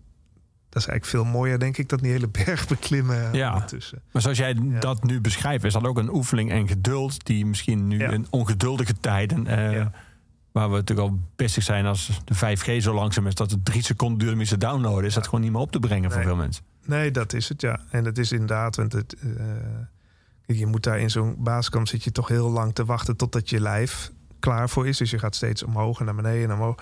dat 0.68 0.84
is 0.84 0.90
eigenlijk 0.90 1.24
veel 1.24 1.32
mooier, 1.38 1.58
denk 1.58 1.76
ik, 1.76 1.88
dan 1.88 1.98
die 1.98 2.10
hele 2.10 2.28
berg 2.44 2.66
beklimmen 2.68 3.32
Ja. 3.32 3.52
ondertussen. 3.52 4.02
Maar 4.12 4.22
zoals 4.22 4.38
jij 4.38 4.56
Ja. 4.68 4.80
dat 4.80 5.04
nu 5.04 5.20
beschrijft, 5.20 5.64
is 5.64 5.72
dat 5.72 5.84
ook 5.86 5.98
een 5.98 6.14
oefening 6.14 6.50
en 6.50 6.68
geduld 6.68 7.24
die 7.26 7.46
misschien 7.46 7.86
nu 7.88 7.98
Ja. 7.98 8.10
in 8.10 8.26
ongeduldige 8.30 8.94
tijden, 9.00 9.46
eh, 9.46 9.86
waar 10.52 10.70
we 10.70 10.76
natuurlijk 10.76 11.08
al 11.08 11.18
bezig 11.36 11.62
zijn 11.62 11.86
als 11.86 12.20
de 12.24 12.34
5G 12.34 12.82
zo 12.82 12.94
langzaam 12.94 13.26
is, 13.26 13.34
dat 13.34 13.50
het 13.50 13.64
drie 13.64 13.82
seconden 13.82 14.18
duurt 14.18 14.32
om 14.32 14.40
iets 14.40 14.50
te 14.50 14.58
downloaden, 14.58 15.04
is 15.04 15.14
dat 15.14 15.24
gewoon 15.24 15.40
niet 15.40 15.52
meer 15.52 15.60
op 15.60 15.72
te 15.72 15.78
brengen 15.78 16.12
voor 16.12 16.22
veel 16.22 16.36
mensen. 16.36 16.64
Nee, 16.84 17.10
dat 17.10 17.32
is 17.32 17.48
het, 17.48 17.60
ja. 17.60 17.80
En 17.90 18.04
dat 18.04 18.18
is 18.18 18.32
inderdaad, 18.32 18.76
want 18.76 18.92
het, 18.92 19.16
je 20.46 20.66
moet 20.66 20.82
daar 20.82 20.98
in 20.98 21.10
zo'n 21.10 21.34
basiskamp 21.38 21.88
zit 21.88 22.04
je 22.04 22.12
toch 22.12 22.28
heel 22.28 22.50
lang 22.50 22.74
te 22.74 22.84
wachten 22.84 23.16
totdat 23.16 23.50
je 23.50 23.60
lijf 23.60 24.10
klaar 24.40 24.68
voor 24.68 24.86
is. 24.88 24.98
Dus 24.98 25.10
je 25.10 25.18
gaat 25.18 25.34
steeds 25.34 25.62
omhoog 25.62 25.98
en 25.98 26.04
naar 26.04 26.14
beneden 26.14 26.50
en 26.50 26.56
omhoog, 26.56 26.76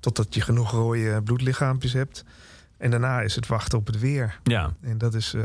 totdat 0.00 0.34
je 0.34 0.40
genoeg 0.40 0.70
rode 0.70 1.22
bloedlichaampjes 1.22 1.92
hebt. 1.92 2.24
En 2.76 2.90
daarna 2.90 3.20
is 3.20 3.34
het 3.34 3.46
wachten 3.46 3.78
op 3.78 3.86
het 3.86 3.98
weer. 3.98 4.38
Ja, 4.42 4.72
En 4.80 4.98
dat 4.98 5.14
is, 5.14 5.34
eh, 5.34 5.42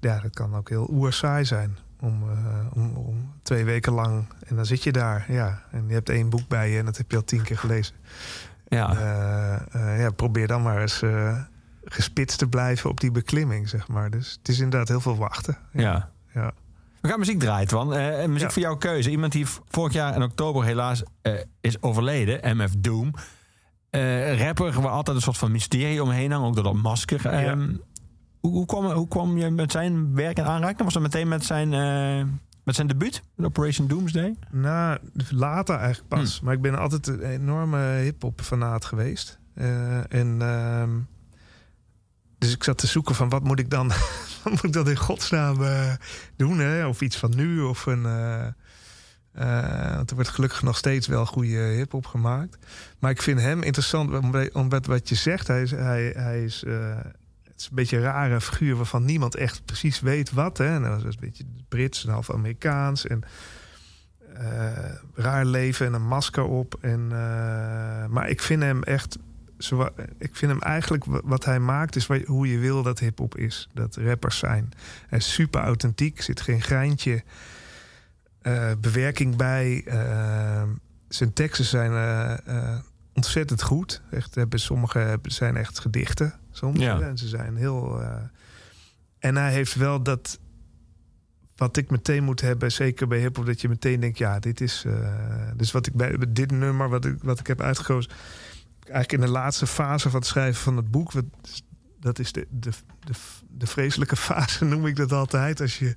ja, 0.00 0.20
dat 0.20 0.34
kan 0.34 0.54
ook 0.54 0.68
heel 0.68 0.88
oerzaai 0.90 1.44
zijn. 1.44 1.76
Om, 2.00 2.22
eh, 2.30 2.66
om, 2.72 2.96
om 2.96 3.32
twee 3.42 3.64
weken 3.64 3.92
lang. 3.92 4.24
En 4.46 4.56
dan 4.56 4.66
zit 4.66 4.82
je 4.82 4.92
daar, 4.92 5.32
ja. 5.32 5.62
En 5.70 5.84
je 5.88 5.92
hebt 5.92 6.08
één 6.08 6.28
boek 6.28 6.48
bij 6.48 6.70
je 6.70 6.78
en 6.78 6.84
dat 6.84 6.96
heb 6.96 7.10
je 7.10 7.16
al 7.16 7.24
tien 7.24 7.42
keer 7.42 7.58
gelezen. 7.58 7.94
ja. 8.68 8.90
Eh, 9.70 10.00
ja, 10.00 10.10
probeer 10.10 10.46
dan 10.46 10.62
maar 10.62 10.80
eens 10.80 11.02
gespitst 11.84 12.38
te 12.38 12.48
blijven 12.48 12.90
op 12.90 13.00
die 13.00 13.10
beklimming, 13.10 13.68
zeg 13.68 13.88
maar. 13.88 14.10
Dus 14.10 14.36
het 14.38 14.48
is 14.48 14.58
inderdaad 14.58 14.88
heel 14.88 15.00
veel 15.00 15.16
wachten. 15.16 15.56
ja. 15.72 16.10
ja. 16.34 16.52
We 17.00 17.08
gaan 17.08 17.18
muziek 17.18 17.38
draaien, 17.40 17.68
Twan. 17.68 17.94
Eh, 17.94 18.22
en 18.22 18.28
muziek 18.32 18.46
Ja. 18.48 18.52
voor 18.52 18.62
jouw 18.62 18.76
keuze. 18.76 19.10
Iemand 19.10 19.32
die 19.32 19.46
vorig 19.68 19.92
jaar 19.92 20.14
in 20.14 20.22
oktober 20.22 20.64
helaas 20.64 21.02
eh, 21.22 21.32
is 21.60 21.82
overleden, 21.82 22.56
MF 22.56 22.72
Doom. 22.78 23.14
Eh, 23.90 24.38
rapper 24.46 24.80
waar 24.80 24.90
altijd 24.90 25.16
een 25.16 25.22
soort 25.22 25.38
van 25.38 25.52
mysterie 25.52 26.02
omheen 26.02 26.30
hangt, 26.30 26.46
ook 26.46 26.54
door 26.54 26.64
dat 26.64 26.82
masker. 26.82 27.26
Ehm, 27.26 27.74
hoe, 28.40 28.52
hoe, 28.52 28.66
kwam, 28.66 28.84
hoe 28.90 29.08
kwam 29.08 29.38
je 29.38 29.50
met 29.50 29.72
zijn 29.72 30.14
werk 30.14 30.38
in 30.38 30.44
aanraking? 30.44 30.82
Was 30.82 30.92
dat 30.92 31.02
meteen 31.02 31.28
met 31.28 31.44
zijn, 31.44 31.72
eh, 31.72 32.24
met 32.64 32.74
zijn 32.74 32.86
debuut, 32.86 33.22
Operation 33.42 33.86
Doomsday? 33.86 34.34
Nou, 34.50 34.98
later 35.30 35.76
eigenlijk 35.76 36.08
pas. 36.08 36.38
Hm. 36.38 36.44
Maar 36.44 36.54
ik 36.54 36.60
ben 36.60 36.78
altijd 36.78 37.06
een 37.06 37.20
enorme 37.22 37.78
hip-hop 37.78 38.40
fanaat 38.40 38.84
geweest. 38.84 39.38
Eh, 39.54 40.12
en 40.12 40.36
ehm, 40.40 40.90
dus 42.38 42.52
ik 42.54 42.64
zat 42.64 42.78
te 42.78 42.86
zoeken 42.86 43.14
van 43.14 43.28
wat 43.28 43.44
moet 43.44 43.58
ik 43.58 43.70
dan, 43.70 43.92
moet 44.50 44.64
ik 44.64 44.72
dan 44.72 44.88
in 44.88 44.96
godsnaam 44.96 45.62
eh, 45.62 45.92
doen? 46.36 46.58
Hè? 46.58 46.86
Of 46.86 47.00
iets 47.00 47.16
van 47.16 47.36
nu 47.36 47.60
of 47.60 47.86
een. 47.86 48.06
eh, 48.06 49.94
want 49.96 50.10
er 50.10 50.14
wordt 50.14 50.30
gelukkig 50.30 50.62
nog 50.62 50.76
steeds 50.76 51.06
wel 51.06 51.26
goede 51.26 51.58
hip-hop 51.58 52.06
gemaakt. 52.06 52.56
Maar 52.98 53.10
ik 53.10 53.22
vind 53.22 53.40
hem 53.40 53.62
interessant 53.62 54.24
omdat, 54.52 54.86
wat 54.86 55.08
je 55.08 55.14
zegt. 55.14 55.46
Hij 55.46 55.62
is, 55.62 55.70
hij, 55.70 56.12
hij 56.16 56.44
is, 56.44 56.64
het 57.42 57.60
is 57.60 57.66
een 57.68 57.74
beetje 57.74 57.96
een 57.96 58.02
rare 58.02 58.40
figuur 58.40 58.76
waarvan 58.76 59.04
niemand 59.04 59.34
echt 59.34 59.64
precies 59.64 60.00
weet 60.00 60.32
wat. 60.32 60.58
Hè? 60.58 60.74
En 60.74 60.82
dat 60.82 60.98
is 60.98 61.04
een 61.04 61.16
beetje 61.20 61.44
Brits 61.68 62.04
en 62.04 62.12
half 62.12 62.30
Amerikaans. 62.30 63.06
En 63.06 63.22
raar 65.14 65.44
leven 65.44 65.86
en 65.86 65.92
een 65.92 66.06
masker 66.06 66.44
op. 66.44 66.78
En, 66.80 67.08
maar 68.10 68.28
ik 68.28 68.40
vind 68.40 68.62
hem 68.62 68.82
echt. 68.82 69.18
Ik 70.18 70.36
vind 70.36 70.52
hem 70.52 70.60
eigenlijk 70.60 71.04
wa- 71.04 71.20
wat 71.24 71.44
hij 71.44 71.58
maakt, 71.60 71.96
is 71.96 72.06
hoe 72.26 72.50
je 72.50 72.58
wil 72.58 72.82
dat 72.82 72.98
hip-hop 72.98 73.36
is. 73.36 73.68
Dat 73.74 73.96
rappers 73.96 74.38
zijn. 74.38 74.68
Hij 75.06 75.18
is 75.18 75.32
super 75.32 75.60
authentiek, 75.60 76.22
zit 76.22 76.40
geen 76.40 76.62
greintje 76.62 77.22
eh, 78.42 78.70
bewerking 78.80 79.36
bij. 79.36 79.82
Eh, 79.86 80.62
zijn 81.08 81.32
teksten 81.32 81.64
zijn 81.64 81.92
eh, 82.46 82.78
ontzettend 83.12 83.62
goed. 83.62 84.02
Echt, 84.10 84.34
hebben, 84.34 84.58
sommige 84.60 85.18
zijn 85.22 85.56
echt 85.56 85.78
gedichten 85.78 86.34
soms. 86.50 86.80
Ja. 86.80 87.00
En 87.00 87.18
ze 87.18 87.28
zijn 87.28 87.56
heel. 87.56 88.02
en 89.18 89.36
hij 89.36 89.52
heeft 89.52 89.74
wel 89.74 90.02
dat 90.02 90.38
wat 91.56 91.76
ik 91.76 91.90
meteen 91.90 92.24
moet 92.24 92.40
hebben, 92.40 92.72
zeker 92.72 93.06
bij 93.08 93.18
hip-hop, 93.18 93.46
dat 93.46 93.60
je 93.60 93.68
meteen 93.68 94.00
denkt: 94.00 94.18
ja, 94.18 94.38
dit 94.38 94.60
is. 94.60 94.84
dus 95.56 95.72
wat 95.72 95.86
ik 95.86 95.94
bij 95.94 96.16
dit 96.28 96.50
nummer, 96.50 96.88
wat 96.88 97.04
ik, 97.04 97.16
wat 97.22 97.38
ik 97.40 97.46
heb 97.46 97.60
uitgekozen, 97.60 98.10
eigenlijk 98.88 99.12
in 99.12 99.20
de 99.20 99.38
laatste 99.38 99.66
fase 99.66 100.10
van 100.10 100.18
het 100.18 100.28
schrijven 100.28 100.62
van 100.62 100.76
het 100.76 100.90
boek, 100.90 101.12
dat 102.00 102.18
is 102.18 102.32
de, 102.32 102.46
de, 102.50 102.70
de, 103.48 103.66
vreselijke 103.66 104.16
fase, 104.26 104.64
noem 104.64 104.86
ik 104.86 104.96
dat 104.96 105.12
altijd. 105.12 105.60
Als 105.60 105.78
je 105.78 105.96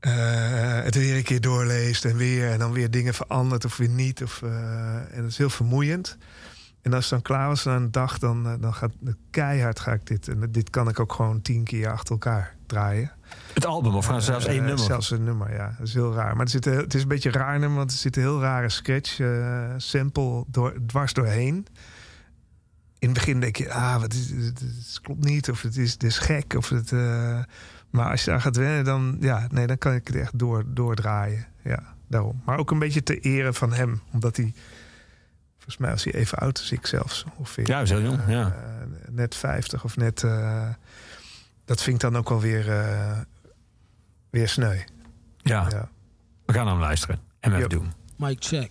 eh, 0.00 0.82
het 0.82 0.94
weer 0.94 1.16
een 1.16 1.22
keer 1.22 1.40
doorleest 1.40 2.04
en 2.04 2.16
weer, 2.16 2.50
en 2.50 2.58
dan 2.58 2.72
weer 2.72 2.90
dingen 2.90 3.14
verandert 3.14 3.64
of 3.64 3.76
weer 3.76 3.88
niet. 3.88 4.22
Of, 4.22 4.42
eh, 4.42 4.94
en 4.94 5.22
dat 5.22 5.30
is 5.30 5.38
heel 5.38 5.50
vermoeiend. 5.50 6.18
En 6.82 6.92
als 6.92 7.02
het 7.02 7.12
dan 7.12 7.22
klaar 7.22 7.48
was 7.48 7.64
na 7.64 7.76
een 7.76 7.90
dag, 7.90 8.18
dan, 8.18 8.46
eh, 8.46 8.54
dan 8.60 8.74
gaat 8.74 8.92
keihard 9.30 9.80
ga 9.80 9.92
ik 9.92 10.06
dit. 10.06 10.28
En 10.28 10.52
dit 10.52 10.70
kan 10.70 10.88
ik 10.88 11.00
ook 11.00 11.12
gewoon 11.12 11.42
tien 11.42 11.64
keer 11.64 11.90
achter 11.90 12.12
elkaar 12.12 12.56
draaien. 12.66 13.12
Het 13.54 13.66
album 13.66 13.94
of 13.94 14.04
zelfs 14.18 14.46
één 14.46 14.58
Eh, 14.60 14.64
nummer? 14.66 14.84
Zelfs 14.84 15.10
een 15.10 15.24
nummer, 15.24 15.52
ja. 15.54 15.74
Dat 15.78 15.86
is 15.86 15.94
heel 15.94 16.14
raar. 16.14 16.36
Maar 16.36 16.44
er 16.44 16.50
zit, 16.50 16.66
een- 16.66 16.76
het 16.76 16.94
is 16.94 17.02
een 17.02 17.08
beetje 17.08 17.28
een 17.28 17.34
raar 17.40 17.58
nummer, 17.58 17.78
want 17.78 17.90
er 17.90 17.96
zit 17.98 18.16
een 18.16 18.22
heel 18.22 18.40
rare 18.40 18.68
sketch, 18.68 19.20
eh, 19.20 19.70
sample 19.76 20.44
door, 20.46 20.74
dwars 20.86 21.12
doorheen. 21.12 21.66
In 22.98 23.08
het 23.08 23.12
begin 23.12 23.40
denk 23.40 23.56
je, 23.56 23.72
ah, 23.72 24.00
wat 24.00 24.12
is, 24.12 24.30
het, 24.30 24.60
het 24.60 24.98
klopt 25.02 25.24
niet, 25.24 25.50
of 25.50 25.62
het 25.62 25.76
is, 25.76 25.92
het 25.92 26.02
is 26.02 26.18
gek, 26.18 26.54
of 26.56 26.68
het. 26.68 26.92
eh, 26.92 27.38
maar 27.90 28.10
als 28.10 28.24
je 28.24 28.30
daar 28.30 28.40
gaat 28.40 28.56
wennen, 28.56 28.84
dan, 28.84 29.16
ja, 29.20 29.46
nee, 29.50 29.66
dan 29.66 29.78
kan 29.78 29.94
ik 29.94 30.06
het 30.06 30.16
echt 30.16 30.38
door, 30.38 30.64
doordraaien. 30.66 31.46
Ja, 31.64 31.82
daarom. 32.08 32.42
Maar 32.44 32.58
ook 32.58 32.70
een 32.70 32.78
beetje 32.78 33.02
te 33.02 33.18
eren 33.20 33.54
van 33.54 33.72
hem, 33.72 34.00
omdat 34.12 34.36
hij, 34.36 34.52
volgens 35.56 35.76
mij 35.76 35.90
was 35.90 36.04
hij 36.04 36.12
even 36.14 36.38
oud 36.38 36.58
als 36.58 36.72
ik 36.72 36.86
zelfs. 36.86 37.24
Ongeveer. 37.36 37.66
Ja, 37.68 37.80
is 37.80 37.90
heel 37.90 38.00
jong, 38.02 38.18
ja. 38.26 38.46
Eh, 38.46 38.86
net 39.10 39.34
50 39.34 39.84
of 39.84 39.96
net. 39.96 40.24
Dat 41.70 41.82
vind 41.82 41.94
ik 41.96 42.10
dan 42.10 42.16
ook 42.16 42.28
wel 42.28 42.40
weer, 42.40 42.70
eh, 42.70 43.18
weer 44.30 44.48
sneu. 44.48 44.76
Ja, 45.36 45.66
Ja. 45.70 45.88
we 46.46 46.52
gaan 46.52 46.66
hem 46.66 46.78
luisteren. 46.78 47.20
MF 47.40 47.58
Yep. 47.58 47.70
Doom. 47.70 47.92
Mic 48.16 48.36
check. 48.40 48.70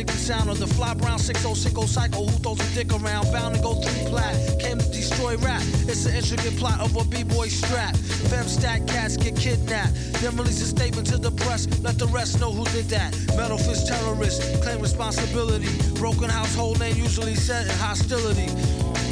Dig 0.00 0.06
the 0.06 0.18
sound 0.18 0.48
of 0.48 0.58
the 0.58 0.66
fly 0.66 0.94
brown 0.94 1.18
6060 1.18 1.86
cycle. 1.86 2.26
Who 2.26 2.38
throws 2.38 2.60
a 2.60 2.74
dick 2.74 2.90
around? 2.92 3.30
Bound 3.32 3.56
to 3.56 3.60
go 3.60 3.74
three 3.74 4.08
plat. 4.08 4.34
Came 4.58 4.78
to 4.78 4.88
destroy 4.90 5.36
rap. 5.38 5.62
It's 5.88 6.06
an 6.06 6.14
intricate 6.14 6.56
plot 6.56 6.80
of 6.80 6.96
a 6.96 7.04
b-boy 7.04 7.48
strap. 7.48 7.94
Fem 8.30 8.46
stack 8.46 8.86
cats 8.86 9.16
get 9.16 9.36
kidnapped. 9.36 9.92
Then 10.22 10.36
release 10.36 10.62
a 10.62 10.66
statement 10.66 11.06
to 11.08 11.18
the 11.18 11.32
press. 11.32 11.66
Let 11.82 11.98
the 11.98 12.06
rest 12.06 12.40
know 12.40 12.50
who 12.50 12.64
did 12.76 12.86
that. 12.96 13.10
Metal 13.36 13.58
fist 13.58 13.88
terrorists 13.88 14.40
claim 14.62 14.80
responsibility. 14.80 15.68
Broken 15.94 16.30
household 16.30 16.80
name 16.80 16.96
usually 16.96 17.34
set 17.34 17.66
in 17.66 17.76
hostility. 17.76 18.48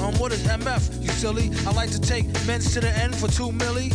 Um, 0.01 0.15
what 0.19 0.33
is 0.33 0.43
MF? 0.47 1.03
You 1.03 1.11
silly. 1.11 1.51
I 1.67 1.73
like 1.73 1.91
to 1.91 2.01
take 2.01 2.25
men's 2.47 2.73
to 2.75 2.81
the 2.81 2.93
end 2.97 3.15
for 3.17 3.29
two 3.29 3.51
milli. 3.51 3.93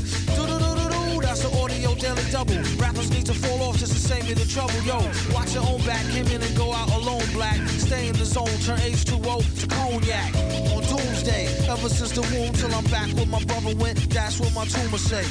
Daily 2.03 2.29
double. 2.31 2.59
Rappers 2.75 3.09
need 3.11 3.25
to 3.25 3.33
fall 3.33 3.63
off 3.63 3.77
just 3.77 3.93
to 3.93 3.99
save 3.99 4.27
me 4.27 4.33
the 4.33 4.45
trouble. 4.45 4.75
Yo, 4.83 4.99
watch 5.33 5.55
your 5.55 5.63
own 5.63 5.79
back. 5.87 6.03
Came 6.11 6.27
in 6.27 6.41
and 6.43 6.55
go 6.55 6.73
out 6.73 6.91
alone, 6.91 7.23
black. 7.31 7.57
Stay 7.79 8.09
in 8.09 8.15
the 8.17 8.25
zone, 8.25 8.51
turn 8.67 8.77
H2O 8.79 9.39
to 9.61 9.67
cognac. 9.67 10.35
On 10.75 10.83
doomsday, 10.83 11.47
ever 11.71 11.87
since 11.87 12.11
the 12.11 12.21
womb 12.35 12.51
till 12.53 12.73
I'm 12.75 12.83
back 12.91 13.07
where 13.15 13.25
my 13.25 13.41
brother 13.45 13.73
went, 13.77 13.97
that's 14.09 14.39
what 14.39 14.53
my 14.53 14.65
tumor 14.65 14.97
say. 14.97 15.23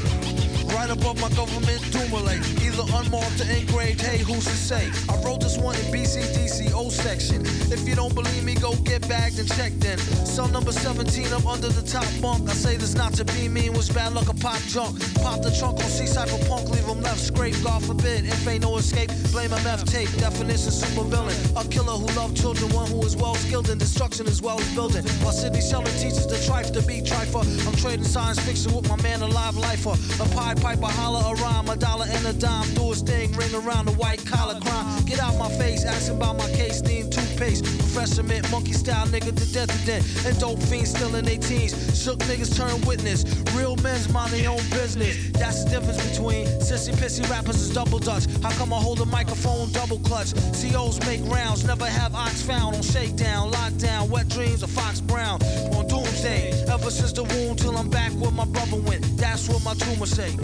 Right 0.72 0.88
above 0.88 1.20
my 1.20 1.28
government 1.36 1.82
doomulate. 1.92 2.40
Either 2.64 2.86
unmarked 2.96 3.40
or 3.42 3.50
engraved, 3.52 4.00
hey, 4.00 4.18
who's 4.18 4.44
to 4.44 4.56
say? 4.56 4.90
I 5.12 5.20
wrote 5.22 5.42
this 5.42 5.58
one 5.58 5.76
in 5.76 5.86
BCDC 5.92 6.72
O 6.72 6.88
section. 6.88 7.42
If 7.70 7.86
you 7.86 7.94
don't 7.94 8.14
believe 8.14 8.44
me, 8.44 8.54
go 8.54 8.74
get 8.76 9.06
bagged 9.08 9.38
and 9.38 9.48
checked 9.48 9.84
in. 9.84 9.98
Cell 10.24 10.48
number 10.48 10.72
17, 10.72 11.26
I'm 11.34 11.46
under 11.46 11.68
the 11.68 11.82
top 11.82 12.08
bunk. 12.22 12.48
I 12.48 12.54
say 12.54 12.76
this 12.76 12.94
not 12.94 13.12
to 13.14 13.24
be 13.26 13.48
mean, 13.48 13.74
was 13.74 13.90
bad 13.90 14.14
luck 14.14 14.28
a 14.28 14.34
pop 14.34 14.60
junk. 14.72 14.96
Pop 15.22 15.40
the 15.40 15.50
trunk 15.52 15.78
on 15.78 15.88
C-side 15.88 16.28
for 16.28 16.42
punk, 16.48 16.68
leave 16.70 16.84
him 16.84 17.00
left 17.00 17.20
scrape. 17.20 17.54
God 17.62 17.84
forbid, 17.84 18.24
if 18.24 18.46
ain't 18.48 18.62
no 18.62 18.76
escape, 18.76 19.10
blame 19.30 19.50
MF 19.50 19.84
tape. 19.86 20.10
Definition 20.18 20.72
super 20.72 21.04
villain. 21.04 21.36
A 21.56 21.64
killer 21.68 21.92
who 21.92 22.06
loved 22.18 22.36
children, 22.36 22.72
one 22.72 22.88
who 22.90 23.00
is 23.06 23.16
well 23.16 23.36
skilled 23.36 23.70
in 23.70 23.78
destruction 23.78 24.26
as 24.26 24.42
well 24.42 24.58
as 24.58 24.74
building. 24.74 25.04
While 25.22 25.32
Sidney 25.32 25.60
Sheldon 25.60 25.94
teaches 25.94 26.26
the 26.26 26.36
trife 26.36 26.72
to 26.72 26.82
be 26.82 27.00
trifer. 27.00 27.46
I'm 27.68 27.76
trading 27.76 28.04
science 28.04 28.40
fiction 28.40 28.74
with 28.74 28.88
my 28.88 29.00
man, 29.02 29.22
a 29.22 29.28
live 29.28 29.56
lifer. 29.56 29.94
A 30.20 30.28
pie 30.34 30.54
piper, 30.54 30.86
holler 30.86 31.22
a 31.30 31.34
rhyme, 31.40 31.68
a 31.68 31.76
dollar 31.76 32.06
and 32.08 32.26
a 32.26 32.32
dime. 32.32 32.66
Do 32.74 32.90
his 32.90 33.02
thing, 33.02 33.30
ring 33.32 33.54
around 33.54 33.86
the 33.86 33.92
white 33.92 34.26
collar 34.26 34.58
crime. 34.58 35.04
Get 35.04 35.20
out 35.20 35.38
my 35.38 35.50
face, 35.50 35.84
asking 35.84 36.16
about 36.16 36.36
my 36.36 36.48
case, 36.50 36.82
need 36.82 37.11
toothpaste. 37.32 37.64
Professor 37.64 38.22
mint, 38.22 38.50
monkey 38.50 38.72
style 38.72 39.06
nigga 39.06 39.34
to 39.34 39.52
death 39.52 39.68
to 39.68 39.86
death. 39.86 40.26
And 40.26 40.38
dope 40.38 40.58
fiends 40.62 40.90
still 40.90 41.14
in 41.14 41.24
their 41.24 41.38
teens. 41.38 41.72
Shook 42.00 42.18
niggas 42.20 42.56
turn 42.56 42.80
witness. 42.82 43.24
Real 43.54 43.76
men's 43.76 44.08
mind 44.12 44.32
their 44.32 44.50
own 44.50 44.62
business. 44.70 45.30
That's 45.32 45.64
the 45.64 45.70
difference 45.70 46.10
between 46.10 46.46
sissy 46.60 46.92
pissy 46.94 47.28
rappers 47.30 47.60
is 47.60 47.70
double 47.74 47.98
dutch. 47.98 48.26
How 48.42 48.50
come 48.52 48.72
I 48.72 48.76
hold 48.78 49.00
a 49.00 49.06
microphone 49.06 49.70
double 49.72 49.98
clutch? 50.00 50.32
COs 50.60 51.00
make 51.06 51.20
rounds, 51.24 51.64
never 51.64 51.86
have 51.86 52.14
ox 52.14 52.42
found 52.42 52.76
on 52.76 52.82
shakedown, 52.82 53.52
lockdown, 53.52 54.08
wet 54.08 54.28
dreams 54.28 54.62
of 54.62 54.70
Fox 54.70 55.00
Brown. 55.00 55.42
On 55.74 55.86
doomsday, 55.86 56.64
ever 56.68 56.90
since 56.90 57.12
the 57.12 57.24
wound 57.24 57.58
till 57.58 57.76
I'm 57.76 57.88
back 57.88 58.12
where 58.12 58.30
my 58.30 58.44
brother 58.46 58.76
went. 58.76 59.02
That's 59.16 59.48
what 59.48 59.62
my 59.64 59.74
tumor 59.74 60.06
say. 60.06 60.36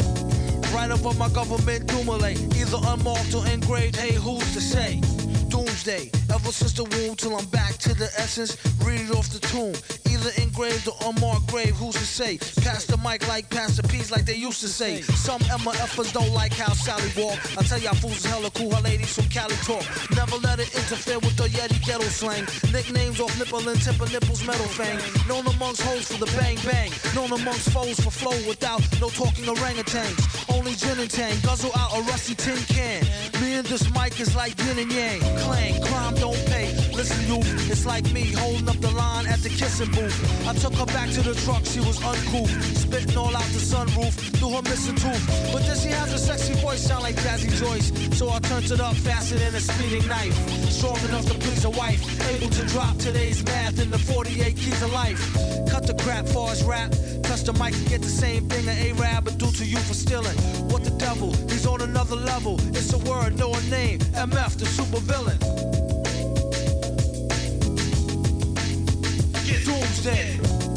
Right 0.75 0.91
above 0.91 1.19
my 1.19 1.29
government 1.31 1.87
doomulate. 1.87 2.39
Either 2.57 2.79
unmarked 2.89 3.35
or 3.35 3.47
engraved, 3.47 3.97
hey, 3.97 4.15
who's 4.15 4.53
to 4.55 4.61
say? 4.61 5.01
Doomsday, 5.59 6.09
ever 6.33 6.53
since 6.53 6.73
the 6.73 6.85
womb 6.85 7.17
till 7.17 7.37
I'm 7.37 7.45
back 7.47 7.79
to 7.79 7.93
the 7.93 8.09
essence. 8.17 8.57
Read 8.85 9.01
it 9.01 9.11
off 9.11 9.29
the 9.31 9.41
tomb. 9.41 9.75
Either 10.19 10.43
engraved 10.43 10.89
or 10.89 10.97
unmarked 11.07 11.47
grave, 11.47 11.77
who's 11.77 11.95
to 11.95 12.05
say? 12.05 12.39
Pass 12.63 12.87
the 12.87 12.97
mic 12.99 13.27
like 13.29 13.49
Pastor 13.51 13.83
P's, 13.85 14.11
like 14.11 14.25
they 14.25 14.35
used 14.35 14.61
to 14.61 14.69
say. 14.69 15.01
Some 15.03 15.41
MFers 15.43 16.13
don't 16.13 16.33
like 16.33 16.53
how 16.53 16.73
Sally 16.73 17.11
walk. 17.17 17.39
I 17.57 17.63
tell 17.63 17.79
y'all 17.79 17.95
fools 17.95 18.19
is 18.19 18.25
hella 18.25 18.51
cool, 18.51 18.75
her 18.75 18.81
ladies 18.83 19.15
from 19.15 19.27
Cali 19.27 19.55
talk. 19.63 19.85
Never 20.17 20.37
let 20.39 20.59
it 20.59 20.75
interfere 20.75 21.21
with 21.21 21.37
the 21.37 21.45
Yeti 21.45 21.79
ghetto 21.87 22.05
slang. 22.05 22.45
Nicknames 22.73 23.21
off 23.21 23.39
nipple 23.39 23.69
and 23.69 23.81
tip 23.81 24.01
of 24.01 24.13
nipples, 24.13 24.45
metal 24.45 24.67
fang. 24.67 24.99
Known 25.29 25.47
amongst 25.55 25.83
hoes 25.83 26.11
for 26.11 26.19
the 26.19 26.31
bang 26.37 26.59
bang. 26.65 26.91
Known 27.15 27.33
amongst 27.39 27.71
foes 27.71 28.01
for 28.01 28.11
flow 28.11 28.37
without 28.49 28.83
no 29.01 29.11
talking 29.11 29.45
orangutans. 29.45 30.19
Only 30.53 30.75
gin 30.75 30.99
and 30.99 31.11
tang, 31.11 31.39
guzzle 31.43 31.71
out 31.77 31.97
a 31.97 32.03
rusty 32.11 32.35
tin 32.35 32.59
can. 32.67 33.05
Me 33.41 33.55
and 33.55 33.67
this 33.67 33.87
mic 33.95 34.19
is 34.19 34.35
like 34.35 34.59
yin 34.67 34.79
and 34.79 34.91
yang. 34.91 35.21
Clang, 35.47 35.81
crime 35.83 36.15
don't 36.17 36.47
pay. 36.47 36.75
Listen, 36.99 37.29
youth, 37.31 37.71
it's 37.71 37.87
like 37.87 38.03
me 38.13 38.33
holding 38.33 38.69
up 38.69 38.75
the 38.81 38.91
line 38.91 39.25
at 39.29 39.39
the 39.39 39.49
kissing 39.49 39.89
booth. 39.93 40.19
I 40.49 40.53
took 40.55 40.75
her 40.75 40.87
back 40.87 41.09
to 41.11 41.23
the 41.23 41.33
truck, 41.47 41.65
she 41.65 41.79
was 41.79 42.03
uncouth. 42.03 42.51
Spitting 42.77 43.17
all 43.17 43.37
out 43.37 43.47
the 43.55 43.63
sunroof 43.63 44.13
through 44.35 44.51
her 44.51 44.63
missing 44.63 44.97
tooth. 44.97 45.25
But 45.53 45.63
then 45.63 45.79
she 45.79 45.91
has 45.91 46.13
a 46.13 46.19
sexy 46.19 46.55
voice, 46.55 46.83
sound 46.83 47.05
like 47.05 47.15
Jazzy 47.15 47.55
Joyce. 47.55 47.93
So 48.19 48.31
I 48.31 48.41
turned 48.41 48.73
it 48.73 48.81
up 48.81 48.97
faster 48.97 49.37
than 49.37 49.55
a 49.55 49.61
speeding 49.61 50.09
knife. 50.09 50.35
Strong 50.73 50.99
enough 51.09 51.25
to 51.27 51.35
please 51.35 51.65
a 51.65 51.71
wife. 51.71 52.03
Able 52.35 52.51
to 52.51 52.67
drop 52.67 52.99
today's 52.99 53.45
math 53.45 53.81
in 53.81 53.91
the 53.91 53.99
48 53.99 54.57
keys 54.57 54.83
of 54.83 54.93
life. 54.93 55.23
Cut 55.71 55.87
the 55.87 55.95
crap 56.03 56.27
for 56.27 56.51
his 56.51 56.65
rap. 56.65 56.91
Touch 57.23 57.45
the 57.45 57.53
mic 57.63 57.75
and 57.79 57.89
get 57.89 58.03
the 58.03 58.09
same 58.09 58.49
thing 58.49 58.67
an 58.67 58.77
A-Rab 58.77 59.25
would 59.27 59.39
do 59.39 59.53
to 59.53 59.65
you 59.65 59.79
for 59.79 59.95
stealing. 59.95 60.37
What 60.67 60.83
the 60.83 60.91
devil? 60.99 61.33
He's 61.47 61.65
on 61.65 61.81
another 61.81 62.17
level. 62.17 62.59
It's 62.75 62.93
a 62.93 62.99
word, 62.99 63.39
no 63.39 63.55
a 63.55 63.63
name. 63.71 64.01
MF, 64.19 64.59
the 64.59 64.67
super 64.67 64.99
villain. 64.99 65.88
Doomsday. 69.49 70.68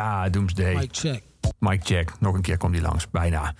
Ja, 0.00 0.28
Doomsday. 0.28 0.74
Mic 0.74 0.88
check. 0.92 1.22
Mike 1.58 1.94
Jack, 1.94 2.20
nog 2.20 2.34
een 2.34 2.42
keer 2.42 2.56
komt 2.56 2.74
hij 2.74 2.82
langs, 2.82 3.10
bijna. 3.10 3.54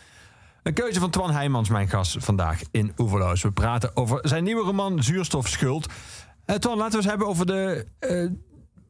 Een 0.62 0.72
keuze 0.72 1.00
van 1.00 1.10
Twan 1.10 1.30
Heijmans, 1.30 1.68
mijn 1.68 1.88
gast 1.88 2.16
vandaag 2.18 2.60
in 2.70 2.92
Oeverloos. 2.98 3.42
We 3.42 3.52
praten 3.52 3.96
over 3.96 4.28
zijn 4.28 4.44
nieuwe 4.44 4.62
roman 4.62 5.02
Zuurstof 5.02 5.48
Schuld. 5.48 5.92
Eh, 6.44 6.56
Twan, 6.56 6.76
laten 6.76 6.90
we 6.90 6.96
eens 6.96 7.06
hebben 7.06 7.26
over 7.26 7.46
de 7.46 7.86
eh, 7.98 8.26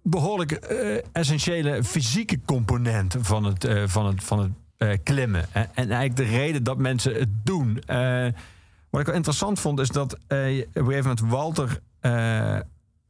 behoorlijk 0.02 0.52
eh, 0.52 0.98
essentiële 1.12 1.84
fysieke 1.84 2.40
component 2.44 3.16
van 3.20 3.44
het, 3.44 3.68
van 3.84 4.06
het, 4.06 4.24
van 4.24 4.54
het 4.78 5.02
klimmen. 5.02 5.44
En, 5.52 5.68
en 5.74 5.90
eigenlijk 5.90 6.16
de 6.16 6.36
reden 6.36 6.64
dat 6.64 6.78
mensen 6.78 7.14
het 7.14 7.44
doen. 7.44 7.82
Wat 8.90 9.00
ik 9.00 9.06
wel 9.06 9.14
interessant 9.14 9.60
vond, 9.60 9.80
is 9.80 9.88
dat 9.88 10.14
op 10.14 10.20
een 10.28 10.66
gegeven 10.72 11.02
moment 11.02 11.20
Walter 11.20 11.80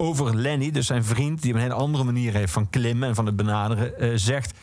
over 0.01 0.37
Lenny, 0.37 0.71
dus 0.71 0.87
zijn 0.87 1.05
vriend, 1.05 1.43
die 1.43 1.55
een 1.55 1.61
hele 1.61 1.75
andere 1.75 2.05
manier 2.05 2.33
heeft 2.33 2.53
van 2.53 2.71
klimmen 2.71 3.09
en 3.09 3.15
van 3.15 3.27
het 3.27 3.37
benaderen, 3.37 3.99
eh, 3.99 4.11
zegt. 4.15 4.59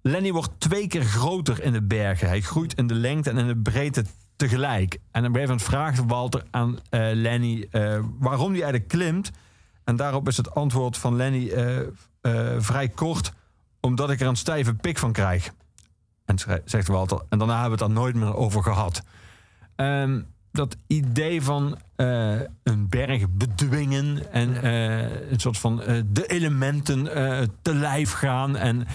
Lenny 0.00 0.32
wordt 0.32 0.50
twee 0.58 0.86
keer 0.86 1.04
groter 1.04 1.62
in 1.62 1.72
de 1.72 1.82
bergen. 1.82 2.28
Hij 2.28 2.40
groeit 2.40 2.74
in 2.74 2.86
de 2.86 2.94
lengte 2.94 3.30
en 3.30 3.38
in 3.38 3.46
de 3.46 3.56
breedte 3.56 4.04
tegelijk. 4.36 4.98
En 5.10 5.22
op 5.22 5.28
een 5.28 5.34
gegeven 5.34 5.60
vraagt 5.60 6.04
Walter 6.06 6.42
aan 6.50 6.78
eh, 6.90 7.00
Lenny 7.12 7.66
eh, 7.70 7.98
waarom 8.18 8.52
hij 8.52 8.62
eigenlijk 8.62 8.88
klimt. 8.88 9.30
En 9.84 9.96
daarop 9.96 10.28
is 10.28 10.36
het 10.36 10.54
antwoord 10.54 10.96
van 10.96 11.16
Lenny 11.16 11.52
vrij 12.58 12.88
kort, 12.88 13.32
omdat 13.80 14.10
ik 14.10 14.20
er 14.20 14.26
een 14.26 14.36
stijve 14.36 14.74
pik 14.74 14.98
van 14.98 15.12
krijg. 15.12 15.52
En 16.24 16.36
zegt 16.64 16.88
Walter, 16.88 17.22
en 17.28 17.38
daarna 17.38 17.60
hebben 17.60 17.78
we 17.78 17.84
het 17.84 17.94
daar 17.94 18.02
nooit 18.02 18.14
meer 18.14 18.36
over 18.36 18.62
gehad. 18.62 19.02
Ehm, 19.76 20.20
dat 20.54 20.76
idee 20.86 21.42
van 21.42 21.78
eh, 21.96 22.40
een 22.62 22.88
berg 22.88 23.30
bedwingen 23.30 24.32
en 24.32 24.62
eh, 24.62 25.30
een 25.30 25.40
soort 25.40 25.58
van 25.58 25.82
eh, 25.82 26.02
de 26.06 26.26
elementen 26.26 27.04
te 27.62 27.74
lijf 27.74 28.12
gaan. 28.12 28.56
En 28.56 28.86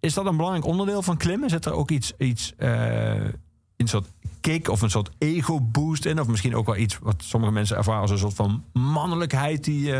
is 0.00 0.14
dat 0.14 0.26
een 0.26 0.36
belangrijk 0.36 0.66
onderdeel 0.66 1.02
van 1.02 1.16
klimmen? 1.16 1.50
Zit 1.50 1.64
er 1.64 1.72
ook 1.72 1.90
iets, 1.90 2.12
iets 2.18 2.54
een 2.56 3.88
soort 3.88 4.06
kick 4.40 4.68
of 4.68 4.82
een 4.82 4.90
soort 4.90 5.10
ego-boost 5.18 6.04
in? 6.04 6.20
Of 6.20 6.26
misschien 6.26 6.56
ook 6.56 6.66
wel 6.66 6.76
iets 6.76 6.98
wat 6.98 7.22
sommige 7.22 7.52
mensen 7.52 7.76
ervaren 7.76 8.00
als 8.00 8.10
een 8.10 8.18
soort 8.18 8.34
van 8.34 8.64
mannelijkheid 8.72 9.64
die 9.64 9.94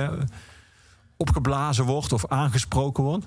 opgeblazen 1.17 1.85
wordt 1.85 2.13
of 2.13 2.27
aangesproken 2.27 3.05
wordt? 3.05 3.27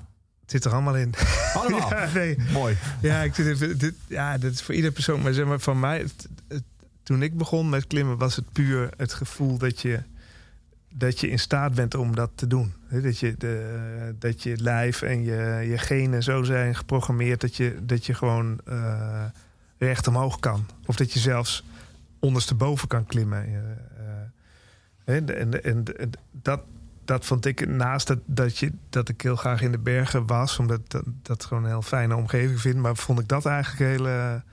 Zit 0.49 0.65
er 0.65 0.71
allemaal 0.73 0.95
in. 0.95 1.13
Allemaal. 1.53 1.89
ja, 1.95 2.09
nee. 2.13 2.37
Mooi. 2.51 2.77
Ja, 3.01 3.21
ik 3.21 3.35
zit 3.35 3.45
even, 3.47 3.77
dit, 3.77 3.93
ja, 4.07 4.37
dat 4.37 4.51
is 4.51 4.61
voor 4.61 4.75
iedere 4.75 4.93
persoon. 4.93 5.21
Maar 5.21 5.33
zeg 5.33 5.45
maar, 5.45 5.59
van 5.59 5.79
mij, 5.79 5.97
het- 5.99 6.27
het- 6.47 6.63
toen 7.03 7.21
ik 7.23 7.37
begon 7.37 7.69
met 7.69 7.87
klimmen, 7.87 8.17
was 8.17 8.35
het 8.35 8.51
puur 8.51 8.89
het 8.97 9.13
gevoel 9.13 9.57
dat 9.57 9.81
je, 9.81 9.99
dat 10.93 11.19
je 11.19 11.29
in 11.29 11.39
staat 11.39 11.73
bent 11.73 11.95
om 11.95 12.15
dat 12.15 12.29
te 12.35 12.47
doen. 12.47 12.73
Dat 12.89 13.19
je, 13.19 13.35
de, 13.37 14.15
dat 14.19 14.43
je 14.43 14.57
lijf 14.61 15.01
en 15.01 15.23
je, 15.23 15.65
je 15.69 15.77
genen 15.77 16.23
zo 16.23 16.43
zijn 16.43 16.75
geprogrammeerd 16.75 17.41
dat 17.41 17.55
je, 17.55 17.77
dat 17.81 18.05
je 18.05 18.13
gewoon 18.13 18.59
eh, 18.65 19.23
recht 19.77 20.07
omhoog 20.07 20.39
kan. 20.39 20.65
Of 20.85 20.95
dat 20.95 21.13
je 21.13 21.19
zelfs 21.19 21.63
ondersteboven 22.19 22.87
kan 22.87 23.05
klimmen. 23.05 23.45
Eh, 23.45 25.15
eh, 25.15 25.29
en, 25.41 25.63
en 25.63 25.83
dat, 26.31 26.61
dat 27.09 27.25
vond 27.25 27.45
ik 27.45 27.67
naast 27.67 28.07
dat, 28.07 28.19
dat, 28.25 28.57
je, 28.57 28.71
dat 28.89 29.09
ik 29.09 29.21
heel 29.21 29.35
graag 29.35 29.61
in 29.61 29.71
de 29.71 29.79
bergen 29.79 30.25
was, 30.25 30.59
omdat 30.59 30.91
dat, 30.91 31.03
dat 31.21 31.45
gewoon 31.45 31.63
een 31.63 31.69
heel 31.69 31.81
fijne 31.81 32.15
omgeving 32.15 32.61
vind. 32.61 32.75
Maar 32.75 32.95
vond 32.95 33.19
ik 33.19 33.27
dat 33.27 33.45
eigenlijk 33.45 33.79
een 33.79 33.87
hele 33.87 34.43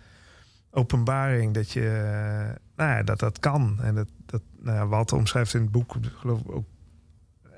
openbaring 0.70 1.54
dat 1.54 1.70
je, 1.70 1.88
eh, 1.88 2.54
nou 2.76 2.90
ja, 2.90 3.02
dat 3.02 3.18
dat 3.18 3.38
kan. 3.38 3.78
En 3.82 3.94
dat, 3.94 4.08
dat 4.26 4.42
nou 4.58 4.76
ja, 4.76 4.86
Walter 4.86 5.16
omschrijft 5.16 5.54
in 5.54 5.60
het 5.60 5.70
boek, 5.70 5.96
geloof 6.16 6.40
ik 6.40 6.52
ook, 6.52 6.66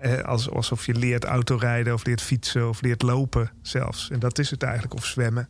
eh, 0.00 0.22
als, 0.22 0.50
alsof 0.50 0.86
je 0.86 0.94
leert 0.94 1.24
autorijden 1.24 1.94
of 1.94 2.04
leert 2.04 2.22
fietsen 2.22 2.68
of 2.68 2.80
leert 2.80 3.02
lopen 3.02 3.50
zelfs. 3.62 4.10
En 4.10 4.18
dat 4.18 4.38
is 4.38 4.50
het 4.50 4.62
eigenlijk, 4.62 4.94
of 4.94 5.04
zwemmen. 5.04 5.48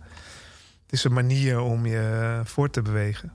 Het 0.82 0.92
is 0.92 1.05
een 1.05 1.12
manier 1.12 1.61
om 1.61 1.86
je 1.86 2.40
voor 2.44 2.70
te 2.70 2.82
bewegen. 2.82 3.32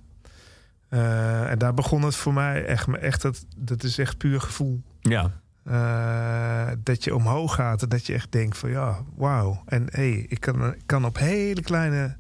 Eh, 0.90 1.52
en 1.52 1.58
daar 1.58 1.74
begon 1.74 2.02
het 2.02 2.16
voor 2.16 2.34
mij 2.34 2.66
echt, 2.66 2.98
echt 2.98 3.22
dat, 3.22 3.46
dat 3.58 3.84
is 3.84 3.98
echt 3.98 4.18
puur 4.18 4.42
gevoel. 4.42 4.82
Ja. 5.02 5.42
Eh, 5.64 6.68
dat 6.84 7.04
je 7.04 7.16
omhoog 7.16 7.56
gaat 7.56 7.82
en 7.82 7.90
dat 7.90 8.06
je 8.06 8.14
echt 8.14 8.32
denkt 8.32 8.58
van 8.58 8.70
ja, 8.70 9.04
wauw. 9.16 9.64
En 9.66 9.88
hé, 9.92 10.12
hey, 10.12 10.26
ik, 10.30 10.40
kan, 10.40 10.76
kan 10.86 11.06
op 11.06 11.18
hele 11.18 11.62
kleine 11.62 12.16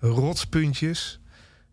rotspuntjes, 0.00 1.20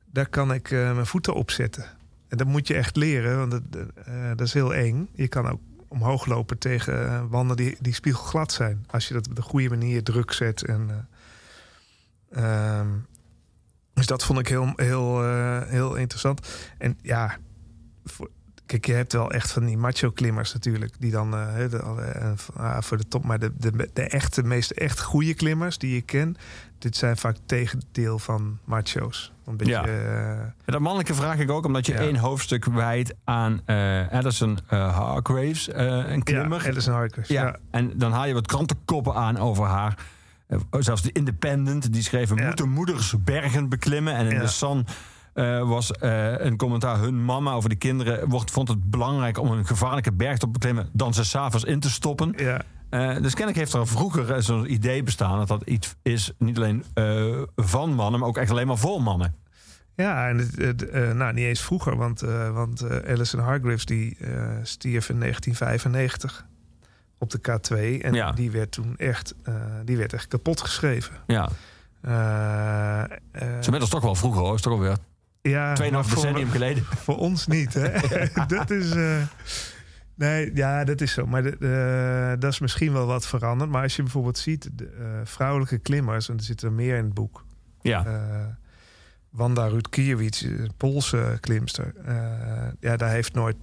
daar 0.06 0.30
kan 0.30 0.54
ik 0.54 0.72
eh, 0.72 0.94
mijn 0.94 1.06
voeten 1.06 1.34
op 1.34 1.52
zetten. 1.52 1.86
En 2.28 2.38
dat 2.38 2.48
moet 2.48 2.68
je 2.68 2.74
echt 2.74 2.96
leren, 2.96 3.38
want 3.38 3.52
dat, 3.52 3.62
eh, 4.06 4.30
dat 4.36 4.48
is 4.48 4.54
heel 4.54 4.74
eng. 4.74 5.10
Je 5.14 5.28
kan 5.28 5.48
ook 5.50 5.60
omhoog 5.92 6.26
lopen 6.26 6.58
tegen 6.58 7.08
eh, 7.10 7.24
wanden 7.30 7.58
die, 7.58 7.78
die 7.80 7.94
spiegelglad 7.94 8.52
zijn. 8.52 8.86
Als 8.90 9.08
je 9.08 9.14
dat 9.14 9.28
op 9.28 9.36
de 9.36 9.42
goede 9.42 9.70
manier 9.70 10.04
druk 10.04 10.32
zet. 10.32 10.66
En, 10.66 11.08
eh, 12.30 12.80
ehm, 12.80 12.88
dus 13.94 14.06
dat 14.06 14.24
vond 14.24 14.40
ik 14.40 14.48
heel, 14.48 14.74
heel, 14.76 15.24
eh, 15.24 15.62
heel 15.62 15.96
interessant. 15.96 16.48
En 16.78 16.98
ja, 17.02 17.38
voor, 18.06 18.30
Kijk, 18.72 18.86
je 18.86 18.94
hebt 18.94 19.14
wel 19.14 19.32
echt 19.32 19.52
van 19.52 19.66
die 19.66 19.78
macho-klimmers 19.78 20.54
natuurlijk. 20.54 20.94
Die 21.00 21.12
dan 21.12 21.34
eh, 21.36 21.70
de, 21.70 21.78
eh, 21.78 22.32
ah, 22.56 22.82
voor 22.82 22.98
de 22.98 23.08
top. 23.08 23.24
Maar 23.24 23.40
de, 23.40 23.52
de, 23.58 23.90
de 23.94 24.02
echte, 24.02 24.44
meest 24.44 24.72
echt 24.72 25.02
goede 25.02 25.34
klimmers 25.34 25.78
die 25.78 25.96
ik 25.98 26.06
ken. 26.06 26.36
Dit 26.80 26.98
zijn 26.98 27.18
vaak 27.18 27.36
tegendeel 27.46 28.20
van 28.20 28.58
macho's. 28.64 29.32
Een 29.46 29.58
beetje, 29.58 29.74
Ja. 29.74 29.86
eh, 29.86 30.30
En 30.40 30.54
Dat 30.66 30.80
mannelijke 30.80 31.14
vraag 31.14 31.38
ik 31.40 31.52
ook, 31.52 31.66
omdat 31.66 31.86
je 31.86 31.94
Ja. 31.94 32.00
één 32.00 32.16
hoofdstuk 32.16 32.66
wijdt 32.66 33.14
aan 33.24 33.62
Addison 34.12 34.60
Hargraves, 34.68 35.70
een 35.74 36.24
klimmer. 36.24 36.64
Ja, 36.64 36.70
Alison 36.70 36.94
Hargraves. 36.94 37.28
Ja, 37.30 37.44
Ja. 37.46 37.56
en 37.72 37.92
dan 37.98 38.12
haal 38.12 38.26
je 38.26 38.34
wat 38.34 38.48
krantenkoppen 38.48 39.14
aan 39.14 39.38
over 39.38 39.66
haar. 39.66 39.98
Zelfs 40.80 41.02
de 41.02 41.12
Independent, 41.12 41.94
die 41.94 42.04
schreven... 42.04 42.38
Ja. 42.38 42.46
moeten 42.46 42.70
moeders 42.70 43.16
bergen 43.24 43.70
beklimmen. 43.70 44.14
En 44.16 44.26
in 44.28 44.34
Ja. 44.36 44.40
de 44.42 44.48
Sun 44.48 44.86
eh, 45.34 45.68
was 45.68 45.92
eh, 45.92 46.40
een 46.46 46.58
commentaar... 46.58 47.00
hun 47.00 47.26
mama 47.26 47.54
over 47.54 47.70
de 47.70 47.76
kinderen 47.76 48.30
wordt, 48.30 48.52
vond 48.52 48.68
het 48.68 48.90
belangrijk... 48.90 49.38
om 49.38 49.52
een 49.52 49.66
gevaarlijke 49.66 50.12
berg 50.14 50.38
te 50.38 50.48
beklimmen... 50.48 50.90
dan 50.94 51.14
ze 51.14 51.24
s'avonds 51.24 51.66
in 51.66 51.80
te 51.80 51.90
stoppen. 51.90 52.34
Ja. 52.38 52.62
Eh, 52.90 53.16
dus 53.16 53.34
kennelijk 53.34 53.58
heeft 53.58 53.74
er 53.74 53.88
vroeger 53.88 54.34
eh, 54.34 54.42
zo'n 54.42 54.72
idee 54.72 55.04
bestaan... 55.04 55.38
dat 55.38 55.48
dat 55.48 55.64
iets 55.64 55.96
is, 56.02 56.32
niet 56.38 56.58
alleen 56.58 56.84
van 57.56 57.94
mannen... 57.94 58.20
maar 58.20 58.30
ook 58.30 58.38
echt 58.38 58.52
alleen 58.52 58.68
maar 58.68 58.78
voor 58.78 59.02
mannen. 59.02 59.36
Ja, 59.96 60.28
en 60.28 60.38
het, 60.38 60.56
het, 60.56 60.94
nou, 61.14 61.34
niet 61.34 61.46
eens 61.46 61.62
vroeger, 61.62 61.96
want, 61.98 62.20
want 62.54 63.06
Alison 63.08 63.40
Hargraves 63.40 63.86
die 63.86 64.18
stierf 64.64 65.10
in 65.10 65.20
1995 65.20 66.46
op 67.18 67.30
de 67.30 67.40
K2. 67.40 68.02
En 68.02 68.14
Ja. 68.14 68.32
die 68.32 68.52
werd 68.52 68.72
toen 68.72 68.98
echt, 68.98 69.36
die 69.86 69.98
werd 69.98 70.14
echt 70.14 70.28
kapot 70.28 70.62
geschreven. 70.62 71.16
Ja, 71.28 71.50
Eh, 72.02 73.04
eh, 73.04 73.10
ze 73.32 73.66
inmiddels 73.66 73.90
toch 73.90 74.02
wel 74.02 74.16
vroeger 74.16 74.42
hoor. 74.42 74.56
is 74.56 74.62
toch 74.62 74.74
alweer 74.74 74.98
ja, 75.42 75.74
2,5 75.76 75.92
maar 75.92 76.06
voor- 76.06 76.16
decennium 76.22 76.50
geleden. 76.58 76.84
Voor 76.84 77.18
ons 77.18 77.48
niet, 77.48 77.74
hè? 77.74 77.92
dat 78.58 78.70
is. 78.70 78.92
eh, 78.92 79.16
nee, 80.16 80.52
ja, 80.54 80.84
dat 80.84 81.02
is 81.02 81.12
zo. 81.14 81.26
Maar 81.26 81.44
de, 81.44 81.56
de- 81.60 82.36
dat 82.40 82.52
is 82.52 82.60
misschien 82.60 82.94
wel 82.94 83.06
wat 83.06 83.28
veranderd. 83.28 83.70
Maar 83.70 83.84
als 83.84 83.96
je 83.96 84.02
bijvoorbeeld 84.04 84.38
ziet, 84.38 84.70
de 84.74 84.86
eh, 85.00 85.06
vrouwelijke 85.24 85.78
klimmers, 85.78 86.30
en 86.30 86.38
er 86.38 86.44
zit 86.44 86.62
er 86.62 86.72
meer 86.72 86.98
in 86.98 87.04
het 87.04 87.14
boek. 87.14 87.46
Ja, 87.82 88.06
Eh, 88.06 88.46
Wanda 89.30 89.68
Rutkiewicz, 89.68 90.46
Poolse 90.78 91.38
klimster. 91.40 91.94
eh, 92.06 92.16
ja, 92.80 92.98
daar 92.98 93.10
heeft 93.10 93.34
nooit, 93.34 93.56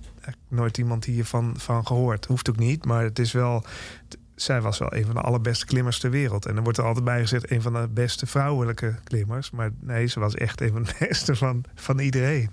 nooit 0.48 0.78
iemand 0.78 1.04
hiervan 1.04 1.54
van 1.58 1.86
gehoord. 1.86 2.24
Hoeft 2.26 2.48
ook 2.50 2.56
niet, 2.58 2.84
maar 2.84 3.02
het 3.04 3.18
is 3.18 3.32
wel. 3.32 3.64
Zij 4.40 4.60
was 4.60 4.78
wel 4.78 4.94
een 4.94 5.04
van 5.06 5.14
de 5.14 5.20
allerbeste 5.20 5.66
klimmers 5.66 5.98
ter 5.98 6.10
wereld. 6.10 6.46
En 6.46 6.56
er 6.56 6.62
wordt 6.62 6.78
er 6.78 6.84
altijd 6.84 7.04
bij 7.04 7.20
gezegd 7.20 7.50
een 7.50 7.62
van 7.62 7.72
de 7.72 7.88
beste 7.88 8.26
vrouwelijke 8.26 8.94
klimmers. 9.04 9.50
Maar 9.50 9.70
nee, 9.80 10.06
ze 10.06 10.20
was 10.20 10.34
echt 10.34 10.60
een 10.60 10.72
van 10.72 10.82
de 10.82 10.94
beste 11.08 11.36
van, 11.36 11.64
van 11.74 11.98
iedereen. 11.98 12.50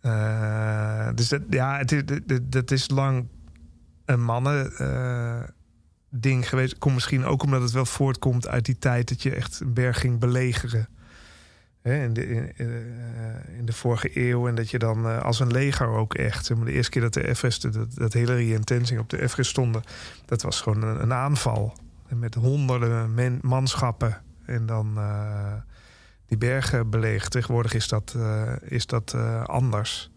Eh, 0.00 1.08
dus 1.14 1.28
dat, 1.28 1.40
ja, 1.50 1.78
het 1.78 2.04
dat- 2.26 2.40
dat 2.52 2.70
is 2.70 2.90
lang 2.90 3.26
een 4.04 4.22
mannen 4.22 4.76
eh, 4.76 5.42
ding 6.10 6.48
geweest. 6.48 6.78
Komt 6.78 6.94
misschien 6.94 7.24
ook 7.24 7.42
omdat 7.42 7.62
het 7.62 7.70
wel 7.72 7.86
voortkomt 7.86 8.48
uit 8.48 8.64
die 8.64 8.78
tijd 8.78 9.08
dat 9.08 9.22
je 9.22 9.34
echt 9.34 9.60
een 9.60 9.72
berg 9.74 10.00
ging 10.00 10.18
belegeren. 10.18 10.88
Hè, 11.84 12.04
in, 12.04 12.12
de, 12.12 12.22
eh, 12.56 13.58
in 13.58 13.64
de 13.64 13.72
vorige 13.72 14.10
eeuw. 14.28 14.48
En 14.48 14.54
dat 14.54 14.70
je 14.70 14.78
dan 14.78 15.06
eh, 15.06 15.22
als 15.22 15.40
een 15.40 15.52
leger 15.52 15.86
ook 15.86 16.14
echt. 16.14 16.54
Maar, 16.54 16.64
de 16.64 16.72
eerste 16.72 16.90
keer 16.90 17.02
dat 17.02 17.14
de 17.14 17.28
Everest, 17.28 17.72
dat, 17.72 17.94
dat 17.94 18.12
Hillary 18.12 18.54
en 18.54 18.64
Tenzing 18.64 19.00
op 19.00 19.10
de 19.10 19.22
Everest 19.22 19.50
stonden. 19.50 19.82
Dat 20.24 20.42
was 20.42 20.60
gewoon 20.60 20.82
een, 20.82 21.02
een 21.02 21.12
aanval. 21.12 21.76
Met 22.08 22.34
honderden 22.34 23.38
manschappen. 23.42 24.22
En 24.44 24.66
dan 24.66 24.92
eh, 24.96 25.52
die 26.26 26.48
bergen 26.48 26.90
belegerd. 26.90 27.30
Tegenwoordig 27.30 27.74
is 27.74 27.88
dat, 27.88 28.14
eh, 28.16 28.52
is 28.60 28.86
dat 28.86 29.12
eh, 29.14 29.44
anders. 29.44 30.10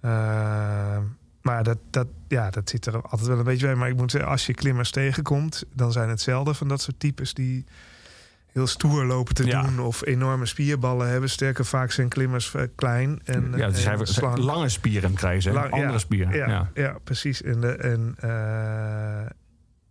Eh, 0.00 0.98
maar 1.42 1.62
dat, 1.62 1.78
dat, 1.90 2.06
ja, 2.28 2.50
dat 2.50 2.70
zit 2.70 2.86
er 2.86 3.02
altijd 3.02 3.28
wel 3.28 3.38
een 3.38 3.44
beetje 3.44 3.66
bij. 3.66 3.74
Maar 3.74 3.88
ik 3.88 3.96
moet 3.96 4.10
zeggen, 4.10 4.30
als 4.30 4.46
je 4.46 4.54
klimmers 4.54 4.90
tegenkomt, 4.90 5.64
dan 5.74 5.92
zijn 5.92 6.08
het 6.08 6.20
zelden 6.20 6.54
van 6.54 6.68
dat 6.68 6.80
soort 6.80 7.00
types 7.00 7.34
die 7.34 7.64
heel 8.52 8.66
stoer 8.66 9.04
lopen 9.04 9.34
te 9.34 9.46
Ja. 9.46 9.62
doen 9.62 9.80
of 9.80 10.06
enorme 10.06 10.46
spierballen 10.46 11.08
hebben. 11.08 11.30
Sterker 11.30 11.64
vaak 11.64 11.90
zijn 11.92 12.08
klimmers 12.08 12.54
eh, 12.54 12.62
klein 12.74 13.20
en, 13.24 13.52
ja 13.56 13.68
dus 13.68 13.84
en 13.84 13.96
hij, 13.96 14.06
slank. 14.06 14.38
lange 14.38 14.68
spieren 14.68 15.14
krijgen 15.14 15.42
ze? 15.42 15.50
Lang- 15.52 15.70
andere 15.70 15.92
ja, 15.92 15.98
spieren. 15.98 16.36
Ja, 16.36 16.70
Ja. 16.74 16.98
precies. 17.04 17.42
En 17.42 17.60
de, 17.60 17.72
en, 17.72 18.14
eh, 18.18 19.20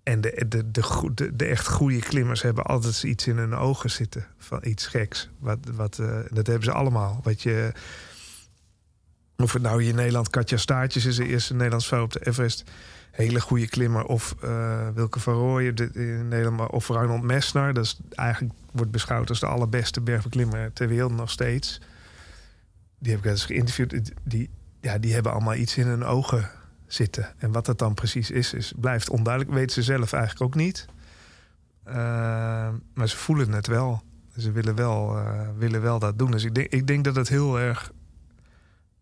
en 0.03 0.21
de, 0.21 0.45
de, 0.47 0.71
de, 0.71 0.83
goe- 0.83 1.13
de, 1.13 1.35
de 1.35 1.45
echt 1.45 1.67
goede 1.67 1.99
klimmers 1.99 2.41
hebben 2.41 2.63
altijd 2.63 3.03
iets 3.03 3.27
in 3.27 3.37
hun 3.37 3.55
ogen 3.55 3.91
zitten. 3.91 4.25
Van 4.37 4.59
iets 4.63 4.87
geks. 4.87 5.29
Wat, 5.39 5.57
wat, 5.73 5.95
dat 6.29 6.47
hebben 6.47 6.63
ze 6.63 6.71
allemaal. 6.71 7.19
Wat 7.23 7.41
je, 7.41 7.71
of 9.37 9.53
het 9.53 9.61
nou 9.61 9.81
hier 9.81 9.89
in 9.89 9.95
Nederland 9.95 10.29
Katja 10.29 10.57
Staartjes 10.57 11.05
is 11.05 11.15
de 11.15 11.27
eerste 11.27 11.53
Nederlands 11.53 11.87
vrouw 11.87 12.03
op 12.03 12.13
de 12.13 12.25
Everest. 12.27 12.63
Hele 13.11 13.41
goede 13.41 13.67
klimmer. 13.67 14.05
Of 14.05 14.35
eh, 14.41 14.87
Wilke 14.93 15.19
van 15.19 15.33
Rooyen 15.33 15.93
in 15.93 16.27
Nederland. 16.27 16.71
Of 16.71 16.91
Arnold 16.91 17.21
Messner. 17.21 17.73
Dat 17.73 17.83
is 17.83 17.99
eigenlijk 18.09 18.53
wordt 18.71 18.91
beschouwd 18.91 19.29
als 19.29 19.39
de 19.39 19.45
allerbeste 19.45 20.01
bergbeklimmer 20.01 20.73
ter 20.73 20.87
wereld 20.87 21.15
nog 21.15 21.29
steeds. 21.29 21.81
Die 22.99 23.11
heb 23.11 23.25
ik 23.25 23.31
eens 23.31 23.45
geïnterviewd. 23.45 24.11
Die, 24.23 24.49
ja, 24.81 24.97
die 24.97 25.13
hebben 25.13 25.31
allemaal 25.31 25.55
iets 25.55 25.77
in 25.77 25.87
hun 25.87 26.03
ogen 26.03 26.49
zitten. 26.87 27.33
En 27.37 27.51
wat 27.51 27.65
dat 27.65 27.79
dan 27.79 27.93
precies 27.93 28.31
is, 28.31 28.53
is 28.53 28.73
blijft 28.75 29.09
onduidelijk. 29.09 29.55
Weten 29.55 29.73
ze 29.73 29.83
zelf 29.83 30.13
eigenlijk 30.13 30.43
ook 30.43 30.55
niet. 30.55 30.85
Eh, 31.83 31.95
maar 32.93 33.09
ze 33.09 33.17
voelen 33.17 33.51
het 33.51 33.67
wel. 33.67 34.01
Ze 34.37 34.51
willen 34.51 34.75
wel, 34.75 35.17
eh, 35.17 35.47
willen 35.57 35.81
wel 35.81 35.99
dat 35.99 36.19
doen. 36.19 36.31
Dus 36.31 36.43
ik 36.43 36.55
denk, 36.55 36.67
ik 36.67 36.87
denk 36.87 37.03
dat 37.03 37.15
het 37.15 37.27
heel 37.27 37.59
erg 37.59 37.91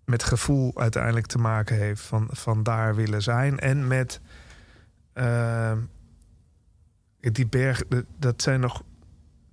met 0.09 0.23
gevoel 0.23 0.71
uiteindelijk 0.75 1.25
te 1.25 1.37
maken 1.37 1.75
heeft 1.77 2.01
van, 2.01 2.27
van 2.31 2.63
daar 2.63 2.95
willen 2.95 3.21
zijn. 3.21 3.59
En 3.59 3.87
met 3.87 4.21
eh, 5.13 5.71
die 7.19 7.47
berg, 7.47 7.83
dat- 8.19 8.41
zijn, 8.41 8.59
nog, 8.59 8.83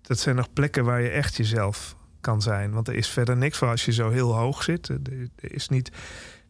dat 0.02 0.18
zijn 0.18 0.36
nog 0.36 0.52
plekken 0.52 0.84
waar 0.84 1.00
je 1.00 1.08
echt 1.08 1.36
jezelf 1.36 1.96
kan 2.20 2.42
zijn. 2.42 2.70
Want 2.72 2.88
er 2.88 2.94
is 2.94 3.08
verder 3.08 3.36
niks 3.36 3.58
voor 3.58 3.68
als 3.68 3.84
je 3.84 3.92
zo 3.92 4.10
heel 4.10 4.34
hoog 4.34 4.62
zit. 4.62 4.88
Er, 4.88 4.98
is 5.36 5.68
niet, 5.68 5.90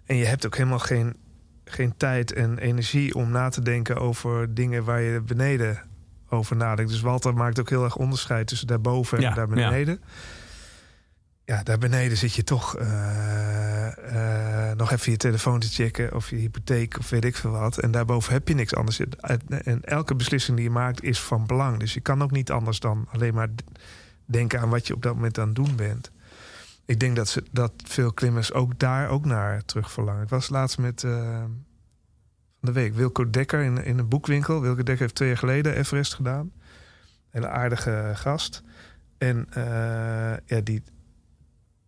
en 0.05 0.17
je 0.17 0.25
hebt 0.25 0.47
ook 0.47 0.57
helemaal 0.57 0.79
geen, 0.79 1.17
geen 1.65 1.97
tijd 1.97 2.33
en 2.33 2.59
energie 2.59 3.15
om 3.15 3.31
na 3.31 3.49
te 3.49 3.63
denken 3.63 3.97
over 3.97 4.55
dingen 4.55 4.85
waar 4.85 5.01
je 5.01 5.21
beneden 5.21 5.83
over 6.29 6.57
nadenkt. 6.57 6.91
Dus 6.91 7.01
Walter 7.01 7.35
maakt 7.35 7.61
ook 7.61 7.69
heel 7.71 7.85
erg 7.85 7.97
onderscheid 7.97 8.47
tussen 8.47 8.67
daarboven 8.67 9.21
Ja, 9.21 9.29
en 9.29 9.35
daar 9.35 9.49
beneden. 9.49 9.99
Ja. 10.01 10.09
Daar 11.47 11.79
beneden 11.79 12.17
zit 12.17 12.35
je 12.35 12.45
toch 12.45 12.77
eh, 12.77 14.71
eh, 14.71 14.77
nog 14.77 14.93
even 14.93 15.13
je 15.13 15.19
telefoon 15.19 15.61
te 15.61 15.69
checken 15.69 16.15
of 16.15 16.31
je 16.31 16.37
hypotheek 16.37 16.99
of 16.99 17.11
weet 17.11 17.25
ik 17.25 17.37
veel 17.37 17.51
wat. 17.51 17.79
En 17.79 17.91
daarboven 17.91 18.33
heb 18.33 18.49
je 18.49 18.55
niks 18.55 18.75
anders. 18.75 19.01
En 19.01 19.85
elke 19.85 20.15
beslissing 20.15 20.57
die 20.57 20.67
je 20.67 20.73
maakt 20.73 21.03
is 21.03 21.21
van 21.21 21.47
belang. 21.47 21.79
Dus 21.79 21.95
je 21.95 22.01
kan 22.01 22.23
ook 22.23 22.31
niet 22.31 22.51
anders 22.51 22.81
dan 22.81 23.07
alleen 23.11 23.35
maar 23.35 23.49
denken 24.25 24.61
aan 24.61 24.69
wat 24.69 24.87
je 24.87 24.95
op 24.95 25.03
dat 25.03 25.15
moment 25.15 25.39
aan 25.39 25.47
het 25.47 25.55
doen 25.55 25.77
bent. 25.77 26.11
Ik 26.85 27.01
denk 27.01 27.17
dat, 27.17 27.29
ze, 27.29 27.43
dat 27.51 27.73
veel 27.85 28.13
klimmers 28.13 28.53
ook 28.53 28.79
daar 28.79 29.09
ook 29.09 29.25
naar 29.25 29.65
terug 29.65 29.91
verlangen. 29.91 30.23
Ik 30.23 30.29
was 30.29 30.49
laatst 30.49 30.79
met 30.79 31.05
eh, 31.05 31.41
van 32.61 32.61
de 32.61 32.73
week 32.73 32.95
Wilco 32.95 33.31
Dekker 33.31 33.63
in, 33.63 33.85
in 33.85 33.99
een 33.99 34.09
boekwinkel. 34.09 34.61
Wilco 34.61 34.83
Dekker 34.83 34.99
heeft 34.99 35.15
twee 35.15 35.29
jaar 35.29 35.39
geleden 35.39 35.77
Everest 35.77 36.15
gedaan. 36.15 36.53
Hele 37.31 37.49
aardige 37.49 38.13
gast. 38.15 38.63
En 39.19 39.49
ja, 40.47 40.61
die, 40.63 40.83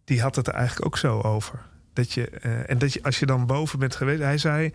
die 0.09 0.21
had 0.21 0.37
het 0.37 0.47
er 0.47 0.55
eigenlijk 0.55 0.87
ook 0.87 0.99
zo 0.99 1.21
over. 1.21 1.59
Dat 1.93 2.13
je, 2.13 2.31
eh, 2.31 2.71
en 2.71 2.79
dat 2.79 2.93
je, 2.93 3.03
als 3.03 3.19
je 3.19 3.27
dan 3.27 3.47
boven 3.47 3.79
bent 3.79 3.97
geweest, 3.97 4.21
hij 4.21 4.39
zei: 4.39 4.73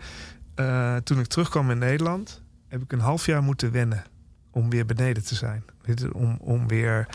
eh, 0.54 0.96
Toen 0.96 1.18
ik 1.18 1.26
terugkwam 1.26 1.70
in 1.70 1.78
Nederland, 1.78 2.42
heb 2.68 2.82
ik 2.82 2.92
een 2.92 3.00
half 3.00 3.26
jaar 3.26 3.42
moeten 3.42 3.72
wennen 3.72 4.04
om 4.50 4.70
weer 4.70 4.86
beneden 4.86 5.24
te 5.24 5.34
zijn. 5.34 5.64
Om, 6.12 6.36
om 6.40 6.68
weer. 6.68 7.08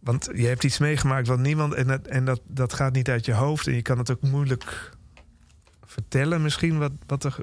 Want 0.00 0.28
je 0.34 0.46
hebt 0.46 0.64
iets 0.64 0.78
meegemaakt 0.78 1.26
wat 1.26 1.38
niemand. 1.38 1.74
En, 1.74 1.86
dat, 1.86 2.06
en 2.06 2.24
dat, 2.24 2.40
dat 2.46 2.72
gaat 2.72 2.92
niet 2.92 3.10
uit 3.10 3.24
je 3.24 3.32
hoofd. 3.32 3.66
En 3.66 3.74
je 3.74 3.82
kan 3.82 3.98
het 3.98 4.10
ook 4.10 4.22
moeilijk 4.22 4.92
vertellen, 5.84 6.42
misschien, 6.42 6.78
wat, 6.78 6.92
wat, 7.06 7.24
er, 7.24 7.36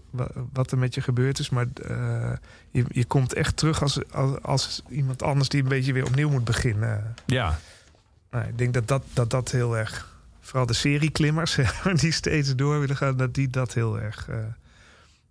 wat 0.54 0.72
er 0.72 0.78
met 0.78 0.96
je 0.96 1.02
gebeurd 1.02 1.40
is. 1.40 1.50
Maar 1.50 1.66
eh, 1.88 2.34
je, 2.72 2.86
je 2.88 3.06
komt 3.06 3.34
echt 3.34 3.58
terug 3.58 3.82
als, 3.82 4.12
als, 4.12 4.42
als 4.42 4.84
iemand 4.90 5.24
anders 5.24 5.50
die 5.50 5.64
een 5.64 5.70
beetje 5.70 5.94
weer 5.94 6.06
opnieuw 6.06 6.30
moet 6.30 6.44
beginnen. 6.44 7.14
Ja, 7.26 7.60
Nou, 8.32 8.48
ik 8.48 8.58
denk 8.58 8.74
dat 8.74 8.88
dat, 8.88 9.04
dat 9.14 9.30
dat 9.30 9.52
heel 9.52 9.78
erg. 9.78 10.10
Vooral 10.40 10.66
de 10.66 10.74
serieklimmers 10.74 11.58
die 12.02 12.12
steeds 12.12 12.56
door 12.56 12.80
willen 12.80 12.96
gaan, 12.98 13.18
dat 13.18 13.34
die 13.34 13.48
dat 13.48 13.74
heel 13.74 14.00
erg, 14.00 14.28
eh, 14.30 14.36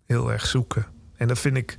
heel 0.07 0.33
erg 0.33 0.47
zoeken. 0.47 0.87
En 1.17 1.29
dat 1.29 1.39
vind 1.39 1.57
ik. 1.57 1.79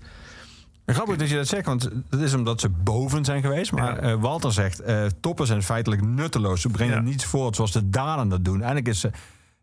Grappig 0.86 1.16
dat 1.18 1.30
je 1.30 1.36
dat 1.36 1.48
zegt, 1.48 1.66
want 1.66 1.90
dat 2.10 2.20
is 2.20 2.34
omdat 2.34 2.60
ze 2.60 2.70
boven 2.70 3.26
zijn 3.26 3.42
geweest. 3.42 3.72
Maar 3.72 3.96
Ja. 4.06 4.12
eh, 4.12 4.22
Walter 4.22 4.54
zegt, 4.54 4.80
eh, 4.80 5.06
toppen 5.20 5.48
zijn 5.48 5.64
feitelijk 5.64 6.02
nutteloos. 6.02 6.62
Ze 6.62 6.70
brengen 6.70 6.96
Ja. 6.96 7.02
niets 7.02 7.26
voort 7.26 7.56
zoals 7.56 7.72
de 7.72 7.90
dalen 7.90 8.30
dat 8.30 8.46
doen. 8.46 8.56
Eigenlijk 8.58 8.88
is 8.88 9.04
eh, 9.04 9.12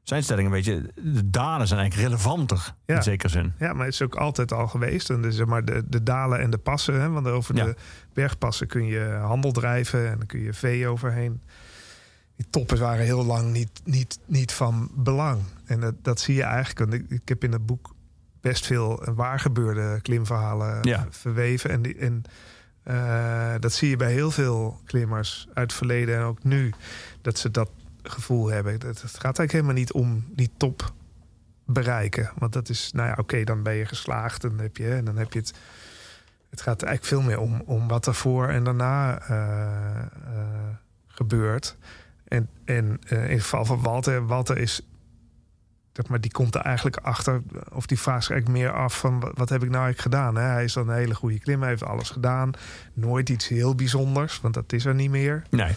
zijn 0.09 0.23
stelling 0.23 0.47
een 0.47 0.53
beetje, 0.55 0.91
de 0.95 1.31
dalen 1.31 1.67
zijn 1.67 1.81
eigenlijk 1.81 2.09
relevanter. 2.11 2.75
Ja. 2.87 2.97
In 2.97 3.03
zekere 3.03 3.29
zin. 3.29 3.53
Ja, 3.59 3.73
maar 3.73 3.85
het 3.85 3.95
is 3.95 4.03
ook 4.03 4.15
altijd 4.17 4.53
al 4.53 4.67
geweest. 4.69 5.11
En 5.11 5.23
dus, 5.23 5.37
zeg 5.37 5.47
maar 5.47 5.65
de, 5.65 5.83
de 5.89 6.03
dalen 6.03 6.41
en 6.41 6.51
de 6.51 6.59
passen. 6.59 7.01
Hè, 7.01 7.09
want 7.11 7.27
over 7.27 7.57
Ja. 7.57 7.65
de 7.65 7.75
bergpassen 8.13 8.67
kun 8.67 8.87
je 8.87 9.05
handel 9.23 9.53
drijven 9.53 10.11
en 10.11 10.19
dan 10.19 10.27
kun 10.27 10.41
je 10.41 10.53
vee 10.53 10.89
overheen. 10.89 11.43
Die 12.37 12.47
toppen 12.51 12.79
waren 12.79 13.05
heel 13.05 13.25
lang 13.25 13.53
niet, 13.53 13.81
niet, 13.85 14.19
niet 14.27 14.53
van 14.53 14.91
belang. 14.95 15.41
En 15.65 15.81
dat, 15.81 15.95
dat 16.03 16.21
zie 16.21 16.35
je 16.35 16.43
eigenlijk. 16.43 16.79
Want 16.79 16.93
ik, 16.93 17.11
ik 17.21 17.29
heb 17.29 17.45
in 17.45 17.53
het 17.53 17.67
boek 17.67 17.95
best 18.41 18.67
veel 18.67 19.03
waargebeurde 19.15 19.99
klimverhalen 20.03 20.79
Ja. 20.83 21.07
verweven. 21.11 21.71
En, 21.71 21.83
die, 21.83 21.97
en 21.97 22.23
eh, 22.83 23.55
dat 23.61 23.73
zie 23.73 23.89
je 23.89 23.97
bij 23.97 24.13
heel 24.13 24.31
veel 24.31 24.81
klimmers 24.85 25.47
uit 25.55 25.67
het 25.71 25.73
verleden 25.73 26.17
en 26.17 26.23
ook 26.23 26.45
nu. 26.45 26.73
Dat 27.23 27.39
ze 27.39 27.51
dat 27.51 27.71
gevoel 28.11 28.47
hebben. 28.47 28.73
Het 28.73 28.99
gaat 28.99 29.23
eigenlijk 29.23 29.53
helemaal 29.53 29.75
niet 29.75 29.93
om 29.93 30.25
die 30.29 30.51
top 30.57 30.93
bereiken. 31.65 32.31
Want 32.39 32.53
dat 32.53 32.69
is, 32.69 32.93
nou 32.93 33.09
ja, 33.09 33.15
oké, 33.19 33.45
dan 33.45 33.63
ben 33.63 33.75
je 33.75 33.85
geslaagd 33.85 34.45
en 34.45 34.59
heb 34.59 34.77
je, 34.77 34.95
en 34.95 35.05
dan 35.05 35.17
heb 35.17 35.33
je 35.33 35.39
het. 35.39 35.55
Het 36.51 36.61
gaat 36.61 36.83
eigenlijk 36.83 37.15
veel 37.15 37.29
meer 37.29 37.41
om, 37.41 37.63
om 37.67 37.89
wat 37.89 38.07
er 38.07 38.15
voor 38.15 38.49
en 38.49 38.65
daarna 38.65 39.21
eh, 39.21 39.99
eh, 39.99 40.75
gebeurt. 41.07 41.77
En, 42.25 42.49
en 42.65 42.99
eh, 43.09 43.25
in 43.25 43.31
het 43.31 43.43
geval 43.43 43.65
van 43.65 43.83
Walter, 43.83 44.27
Walter 44.27 44.59
is. 44.59 44.83
Zeg 45.93 46.09
maar, 46.09 46.21
die 46.21 46.31
komt 46.31 46.55
er 46.55 46.61
eigenlijk 46.61 46.97
achter, 46.97 47.43
of 47.73 47.87
die 47.87 47.99
vraagt 47.99 48.25
zich 48.25 48.33
eigenlijk 48.33 48.63
meer 48.63 48.73
af 48.73 48.99
van 48.99 49.21
wat, 49.21 49.49
heb 49.49 49.63
ik 49.63 49.71
nou 49.71 49.85
eigenlijk 49.85 50.01
gedaan? 50.01 50.37
Hè? 50.37 50.43
Hij 50.43 50.65
is 50.65 50.73
dan 50.73 50.89
een 50.89 50.95
hele 50.95 51.15
goede 51.15 51.39
hij 51.45 51.69
heeft 51.69 51.85
alles 51.85 52.11
gedaan. 52.11 52.51
Nooit 52.93 53.29
iets 53.29 53.49
heel 53.49 53.75
bijzonders, 53.75 54.41
want 54.41 54.55
dat 54.55 54.73
is 54.73 54.85
er 54.85 54.95
niet 54.95 55.11
meer. 55.11 55.43
Nee. 55.51 55.75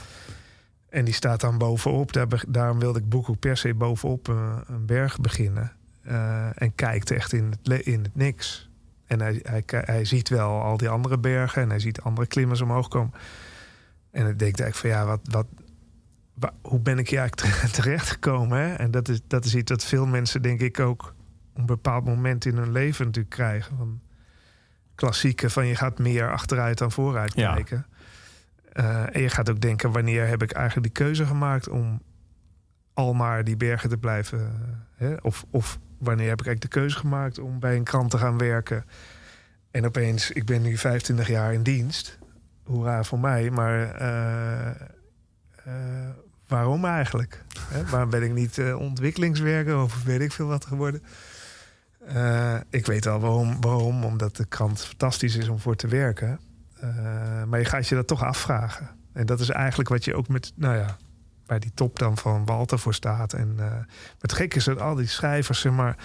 En 0.92 1.06
die 1.06 1.14
staat 1.14 1.42
dan 1.42 1.58
bovenop. 1.58 2.12
Daar, 2.14 2.28
daarom 2.48 2.80
wilde 2.80 3.00
ik 3.00 3.10
boek 3.10 3.30
ook 3.30 3.40
per 3.40 3.58
se 3.58 3.74
bovenop 3.74 4.30
eh, 4.30 4.58
een 4.68 4.86
berg 4.86 5.20
beginnen. 5.20 5.72
Eh, 6.02 6.62
en 6.62 6.76
kijkt 6.76 7.12
echt 7.12 7.34
in 7.34 7.54
het, 7.62 7.86
in 7.86 8.04
het 8.04 8.16
niks. 8.16 8.70
En 9.06 9.20
hij, 9.22 9.40
hij, 9.44 9.64
hij 9.68 10.06
ziet 10.06 10.30
wel 10.30 10.62
al 10.62 10.78
die 10.78 10.90
andere 10.90 11.18
bergen 11.20 11.62
en 11.62 11.70
hij 11.70 11.80
ziet 11.80 12.02
andere 12.02 12.28
klimmers 12.28 12.62
omhoog 12.62 12.88
komen. 12.88 13.12
En 14.12 14.28
ik 14.28 14.40
denk 14.40 14.60
eigenlijk 14.60 14.76
van 14.76 14.90
ja, 14.90 15.06
wat, 15.06 15.20
wat, 15.24 15.48
wa- 16.34 16.54
hoe 16.62 16.80
ben 16.80 17.00
ik 17.00 17.10
hier 17.10 17.20
eigenlijk 17.20 17.58
terecht 17.82 18.10
gekomen? 18.10 18.60
Hè? 18.60 18.74
En 18.74 18.92
dat 18.92 19.10
is, 19.10 19.20
dat 19.28 19.46
is 19.46 19.56
iets 19.56 19.72
dat 19.72 19.84
veel 19.84 20.06
mensen 20.06 20.42
denk 20.42 20.60
ik 20.60 20.80
ook 20.80 21.14
op 21.54 21.58
een 21.60 21.66
bepaald 21.66 22.06
moment 22.06 22.46
in 22.46 22.56
hun 22.58 22.72
leven 22.72 23.06
natuurlijk 23.06 23.36
krijgen. 23.36 23.78
Van 23.78 24.00
klassieke 24.96 25.50
van 25.50 25.68
je 25.68 25.76
gaat 25.76 26.00
meer 26.00 26.32
achteruit 26.32 26.78
dan 26.78 26.92
vooruit 26.92 27.34
Ja. 27.36 27.56
Eh, 28.72 29.16
en 29.16 29.22
je 29.22 29.30
gaat 29.30 29.50
ook 29.50 29.62
denken, 29.62 29.92
wanneer 29.92 30.28
heb 30.28 30.44
ik 30.44 30.52
eigenlijk 30.52 30.96
die 30.96 31.06
keuze 31.06 31.26
gemaakt 31.26 31.70
om 31.70 32.02
al 32.94 33.14
maar 33.14 33.44
die 33.44 33.58
bergen 33.58 33.90
te 33.90 33.98
blijven? 33.98 34.52
Hè? 34.96 35.16
Of, 35.22 35.46
of 35.50 35.80
wanneer 35.98 36.30
heb 36.30 36.40
ik 36.40 36.46
eigenlijk 36.46 36.74
de 36.74 36.80
keuze 36.80 36.98
gemaakt 36.98 37.40
om 37.40 37.60
bij 37.60 37.76
een 37.76 37.84
krant 37.84 38.12
te 38.12 38.18
gaan 38.18 38.38
werken? 38.38 38.86
En 39.72 39.86
opeens, 39.86 40.32
ik 40.32 40.46
ben 40.46 40.62
nu 40.62 40.78
25 40.78 41.28
jaar 41.28 41.54
in 41.54 41.64
dienst. 41.64 42.20
Hoera 42.64 43.04
voor 43.04 43.20
mij, 43.20 43.50
maar 43.50 43.96
eh, 43.96 44.70
eh, 44.70 46.10
waarom 46.48 46.86
eigenlijk? 46.86 47.44
Hè? 47.60 47.86
Waarom 47.86 48.10
ben 48.10 48.24
ik 48.24 48.34
niet 48.34 48.62
ontwikkelingswerker 48.78 49.82
of 49.82 50.04
weet 50.04 50.22
ik 50.22 50.32
veel 50.32 50.48
wat 50.48 50.66
geworden? 50.66 51.04
Ik 52.70 52.86
weet 52.86 53.08
al 53.08 53.20
waarom, 53.20 53.62
waarom, 53.62 54.04
omdat 54.04 54.36
de 54.36 54.46
krant 54.46 54.86
fantastisch 54.86 55.36
is 55.36 55.48
om 55.48 55.60
voor 55.60 55.76
te 55.76 55.88
werken. 55.88 56.40
Eh, 56.82 57.44
maar 57.44 57.60
je 57.60 57.66
gaat 57.66 57.88
je 57.88 57.96
dat 57.96 58.08
toch 58.08 58.24
afvragen. 58.24 58.90
En 59.14 59.26
dat 59.26 59.40
is 59.40 59.50
eigenlijk 59.50 59.90
wat 59.90 60.06
je 60.06 60.16
ook 60.16 60.28
met, 60.28 60.52
nou 60.56 60.78
ja, 60.78 60.98
bij 61.46 61.60
die 61.60 61.72
top 61.74 62.00
dan 62.00 62.18
van 62.18 62.46
Walter 62.46 62.80
voor 62.80 62.94
staat. 62.94 63.34
En 63.34 63.56
eh, 63.58 63.72
het 64.20 64.34
gekke 64.34 64.58
is 64.58 64.64
dat 64.64 64.80
al 64.80 64.96
die 64.96 65.08
schrijvers, 65.08 65.60
zeg 65.60 65.72
maar. 65.72 65.98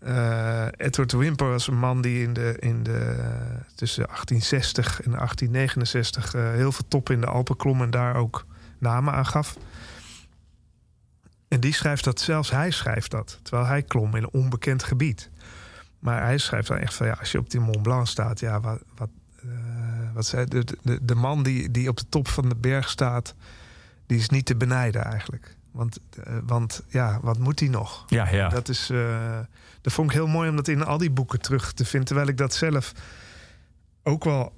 eh, 0.00 0.66
Edward 0.76 1.12
Wimper 1.12 1.48
was 1.48 1.66
een 1.68 1.78
man 1.78 2.00
die 2.00 2.22
in 2.22 2.32
de, 2.32 2.56
in 2.58 2.82
de, 2.82 3.16
tussen 3.74 4.04
1860 4.06 5.02
en 5.02 5.10
1869 5.10 6.34
eh, 6.34 6.50
heel 6.52 6.72
veel 6.72 6.88
top 6.88 7.10
in 7.10 7.20
de 7.20 7.26
Alpen 7.26 7.56
klom 7.56 7.82
en 7.82 7.90
daar 7.90 8.16
ook 8.16 8.46
namen 8.78 9.14
aan 9.14 9.26
gaf. 9.26 9.56
En 11.48 11.60
die 11.60 11.74
schrijft 11.74 12.04
dat, 12.04 12.20
zelfs 12.20 12.50
hij 12.50 12.70
schrijft 12.70 13.10
dat, 13.10 13.38
terwijl 13.42 13.66
hij 13.66 13.82
klom 13.82 14.14
in 14.16 14.22
een 14.22 14.32
onbekend 14.32 14.82
gebied. 14.82 15.30
Maar 15.98 16.22
hij 16.22 16.38
schrijft 16.38 16.68
dan 16.68 16.78
echt 16.78 16.94
van 16.94 17.06
ja, 17.06 17.16
als 17.18 17.32
je 17.32 17.38
op 17.38 17.50
die 17.50 17.60
Mont 17.60 17.82
Blanc 17.82 18.06
staat, 18.06 18.40
ja, 18.40 18.60
wat, 18.60 18.82
wat, 18.96 19.08
wat 20.16 20.26
zei 20.26 20.44
de, 20.44 20.64
de, 20.82 20.98
de 21.02 21.14
man 21.14 21.42
die, 21.42 21.70
die 21.70 21.88
op 21.88 21.96
de 21.96 22.08
top 22.08 22.28
van 22.28 22.48
de 22.48 22.56
berg 22.56 22.88
staat, 22.88 23.34
die 24.06 24.18
is 24.18 24.28
niet 24.28 24.46
te 24.46 24.56
benijden 24.56 25.04
eigenlijk. 25.04 25.56
Want, 25.70 25.98
eh, 26.24 26.36
want 26.46 26.82
ja, 26.88 27.18
wat 27.22 27.38
moet 27.38 27.60
hij 27.60 27.68
nog? 27.68 28.04
Ja, 28.06 28.28
ja. 28.30 28.48
Dat, 28.48 28.68
is, 28.68 28.90
eh, 28.90 29.38
dat 29.80 29.92
vond 29.92 30.08
ik 30.10 30.16
heel 30.16 30.26
mooi 30.26 30.48
om 30.50 30.56
dat 30.56 30.68
in 30.68 30.84
al 30.84 30.98
die 30.98 31.10
boeken 31.10 31.40
terug 31.40 31.72
te 31.72 31.84
vinden. 31.84 32.06
Terwijl 32.08 32.28
ik 32.28 32.36
dat 32.36 32.54
zelf 32.54 32.92
ook 34.02 34.24
wel 34.24 34.52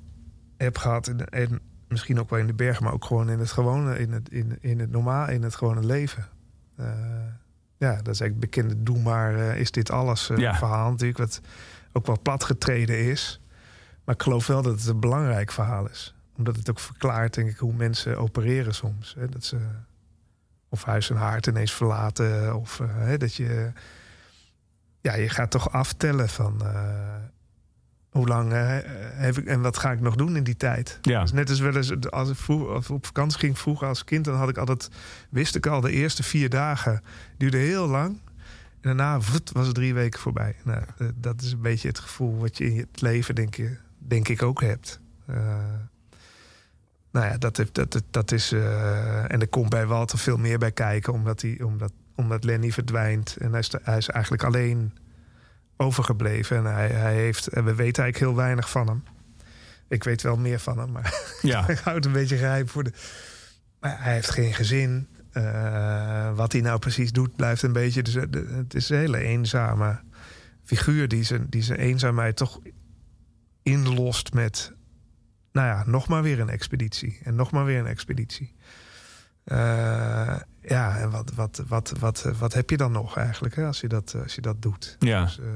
heb 0.57 0.79
gehad. 0.79 1.07
En, 1.07 1.29
en 1.29 1.61
misschien 1.89 2.21
ook 2.21 2.31
wel 2.31 2.39
in 2.39 2.47
de 2.47 2.55
bergen, 2.55 2.85
maar 2.85 2.93
ook 2.93 3.05
gewoon 3.05 3.31
in 3.31 3.39
het 3.39 3.53
gewone, 3.53 3.99
in 3.99 4.13
het, 4.13 4.29
in, 4.31 4.59
in 4.61 4.79
het 4.81 4.91
normaal, 4.91 5.29
in 5.29 5.43
het 5.43 5.55
gewone 5.55 5.85
leven. 5.87 6.27
Eh, 6.77 6.87
ja, 7.77 7.95
dat 8.03 8.15
is 8.15 8.21
eigenlijk 8.21 8.41
bekende 8.41 8.83
doe 8.83 8.99
maar, 8.99 9.35
is 9.57 9.71
dit 9.71 9.91
alles 9.91 10.31
Ja. 10.37 10.55
verhaal 10.55 10.91
natuurlijk. 10.91 11.19
Wat 11.19 11.41
ook 11.93 12.07
wel 12.07 12.19
platgetreden 12.23 12.99
is. 12.99 13.41
Maar 14.09 14.17
ik 14.17 14.23
geloof 14.23 14.47
wel 14.47 14.63
dat 14.63 14.79
het 14.79 14.87
een 14.87 15.01
belangrijk 15.01 15.53
verhaal 15.53 15.89
is. 15.89 16.15
Omdat 16.37 16.57
het 16.57 16.71
ook 16.71 16.79
verklaart, 16.79 17.35
denk 17.35 17.51
ik, 17.51 17.57
hoe 17.57 17.73
mensen 17.73 18.19
opereren 18.19 18.75
soms. 18.75 19.15
Hè? 19.19 19.29
Dat 19.29 19.45
ze 19.45 19.59
of 20.69 20.85
huis 20.85 21.11
en 21.11 21.17
haard 21.17 21.47
ineens 21.47 21.73
verlaten. 21.73 22.57
Of 22.57 22.81
eh, 22.81 22.87
hè, 22.91 23.17
dat 23.17 23.35
je... 23.35 23.73
Ja, 25.01 25.15
je 25.15 25.29
gaat 25.29 25.51
toch 25.51 25.73
aftellen 25.73 26.29
van... 26.29 26.63
eh, 26.63 27.15
hoe 28.11 28.27
lang 28.27 28.53
eh, 28.53 28.77
heb 29.13 29.39
ik 29.39 29.47
en 29.47 29.61
wat 29.61 29.79
ga 29.79 29.93
ik 29.93 30.01
nog 30.01 30.17
doen 30.17 30.37
in 30.37 30.45
die 30.45 30.57
tijd? 30.57 30.99
Ja. 31.03 31.21
Dus 31.21 31.33
net 31.33 31.51
als 31.51 31.61
wel 31.61 31.77
eens 31.77 32.11
als 32.11 32.31
ik 32.31 32.37
vroeg, 32.37 32.69
als 32.69 32.85
ik 32.85 32.95
op 32.95 33.07
vakantie 33.07 33.39
ging 33.39 33.59
vroeger 33.59 33.89
als 33.89 34.05
kind, 34.05 34.25
dan 34.25 34.35
had 34.35 34.49
ik 34.49 34.59
altijd, 34.59 34.89
wist 35.31 35.55
ik 35.55 35.67
al, 35.67 35.81
de 35.81 35.93
eerste 35.93 36.23
vier 36.23 36.49
dagen 36.51 37.03
duurde 37.37 37.59
heel 37.59 37.87
lang. 37.87 38.21
En 38.81 38.97
daarna 38.97 39.21
was 39.53 39.67
het 39.67 39.75
drie 39.75 39.95
weken 39.95 40.21
voorbij. 40.21 40.57
Nou, 40.65 40.83
dat 41.15 41.43
is 41.43 41.53
een 41.53 41.63
beetje 41.63 41.89
het 41.89 41.99
gevoel 41.99 42.39
wat 42.39 42.59
je 42.59 42.73
in 42.73 42.79
het 42.79 43.01
leven, 43.01 43.35
denk, 43.35 43.55
je, 43.55 43.77
denk 44.09 44.29
ik, 44.29 44.43
ook 44.43 44.61
hebt. 44.61 45.01
Eh, 45.27 45.37
nou 47.11 47.27
ja, 47.27 47.39
dat, 47.39 47.57
heeft- 47.57 47.75
dat, 47.75 47.93
dat, 47.93 48.03
dat 48.11 48.33
is. 48.33 48.53
eh, 48.53 49.33
en 49.33 49.41
er 49.41 49.49
komt 49.49 49.69
bij 49.71 49.87
Walter 49.87 50.19
veel 50.19 50.37
meer 50.37 50.59
bij 50.59 50.73
kijken, 50.73 51.13
omdat, 51.13 51.43
hij, 51.43 51.61
omdat, 51.63 51.93
omdat 52.15 52.45
Lenny 52.45 52.71
verdwijnt. 52.73 53.37
En 53.41 53.51
hij 53.51 53.61
is, 53.61 53.73
hij 53.83 53.97
is 53.97 54.09
eigenlijk 54.09 54.43
alleen 54.45 54.93
overgebleven. 55.77 56.57
En 56.57 56.65
hij, 56.65 56.89
hij 56.89 57.15
heeft, 57.15 57.47
en 57.47 57.65
we 57.65 57.75
weten 57.75 58.03
eigenlijk 58.03 58.19
heel 58.33 58.43
weinig 58.45 58.71
van 58.71 58.87
hem. 58.89 59.03
Ik 59.89 60.05
weet 60.05 60.23
wel 60.23 60.37
meer 60.37 60.59
van 60.59 60.79
hem, 60.79 60.91
maar 60.91 61.15
Ja. 61.43 61.69
ik 61.69 61.79
houd 61.79 62.05
een 62.05 62.13
beetje 62.13 62.37
geheim 62.37 62.69
voor 62.69 62.85
de. 62.85 62.93
Maar 63.81 64.03
hij 64.03 64.13
heeft 64.13 64.31
geen 64.31 64.55
gezin. 64.55 65.09
Eh, 65.33 66.35
wat 66.35 66.53
hij 66.53 66.61
nou 66.61 66.79
precies 66.79 67.13
doet, 67.13 67.37
blijft 67.37 67.63
een 67.63 67.73
beetje. 67.73 68.03
Dus 68.03 68.15
het 68.15 68.35
het 68.35 68.75
is 68.75 68.89
een 68.89 68.97
hele 68.99 69.19
eenzame 69.19 70.01
figuur 70.65 71.09
die 71.09 71.23
zijn, 71.25 71.47
die 71.49 71.63
zijn 71.63 71.79
eenzaamheid 71.79 72.37
toch 72.37 72.61
inlost 73.71 74.33
met. 74.33 74.73
Nou 75.53 75.67
ja, 75.67 75.83
nog 75.87 76.09
maar 76.09 76.23
weer 76.23 76.41
een 76.41 76.49
expeditie. 76.49 77.19
En 77.23 77.35
nog 77.35 77.51
maar 77.51 77.65
weer 77.65 77.79
een 77.79 77.87
expeditie. 77.87 78.55
Eh, 79.49 80.37
ja, 80.61 80.97
en 80.97 81.11
wat, 81.11 81.33
wat, 81.35 81.63
wat, 81.69 81.93
wat, 81.99 82.23
wat 82.39 82.53
heb 82.53 82.71
je 82.71 82.77
dan 82.77 82.93
nog 82.93 83.17
eigenlijk 83.17 83.57
hè, 83.57 83.67
als, 83.67 83.81
je 83.81 83.89
dat, 83.89 84.17
als 84.23 84.35
je 84.35 84.41
dat 84.41 84.63
doet? 84.63 84.97
Ja. 84.99 85.25
Dus, 85.25 85.39
eh, 85.39 85.47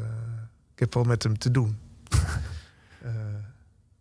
ik 0.73 0.79
heb 0.79 0.95
wel 0.95 1.05
met 1.05 1.23
hem 1.23 1.39
te 1.39 1.51
doen. 1.51 1.79
Eh, 3.03 3.11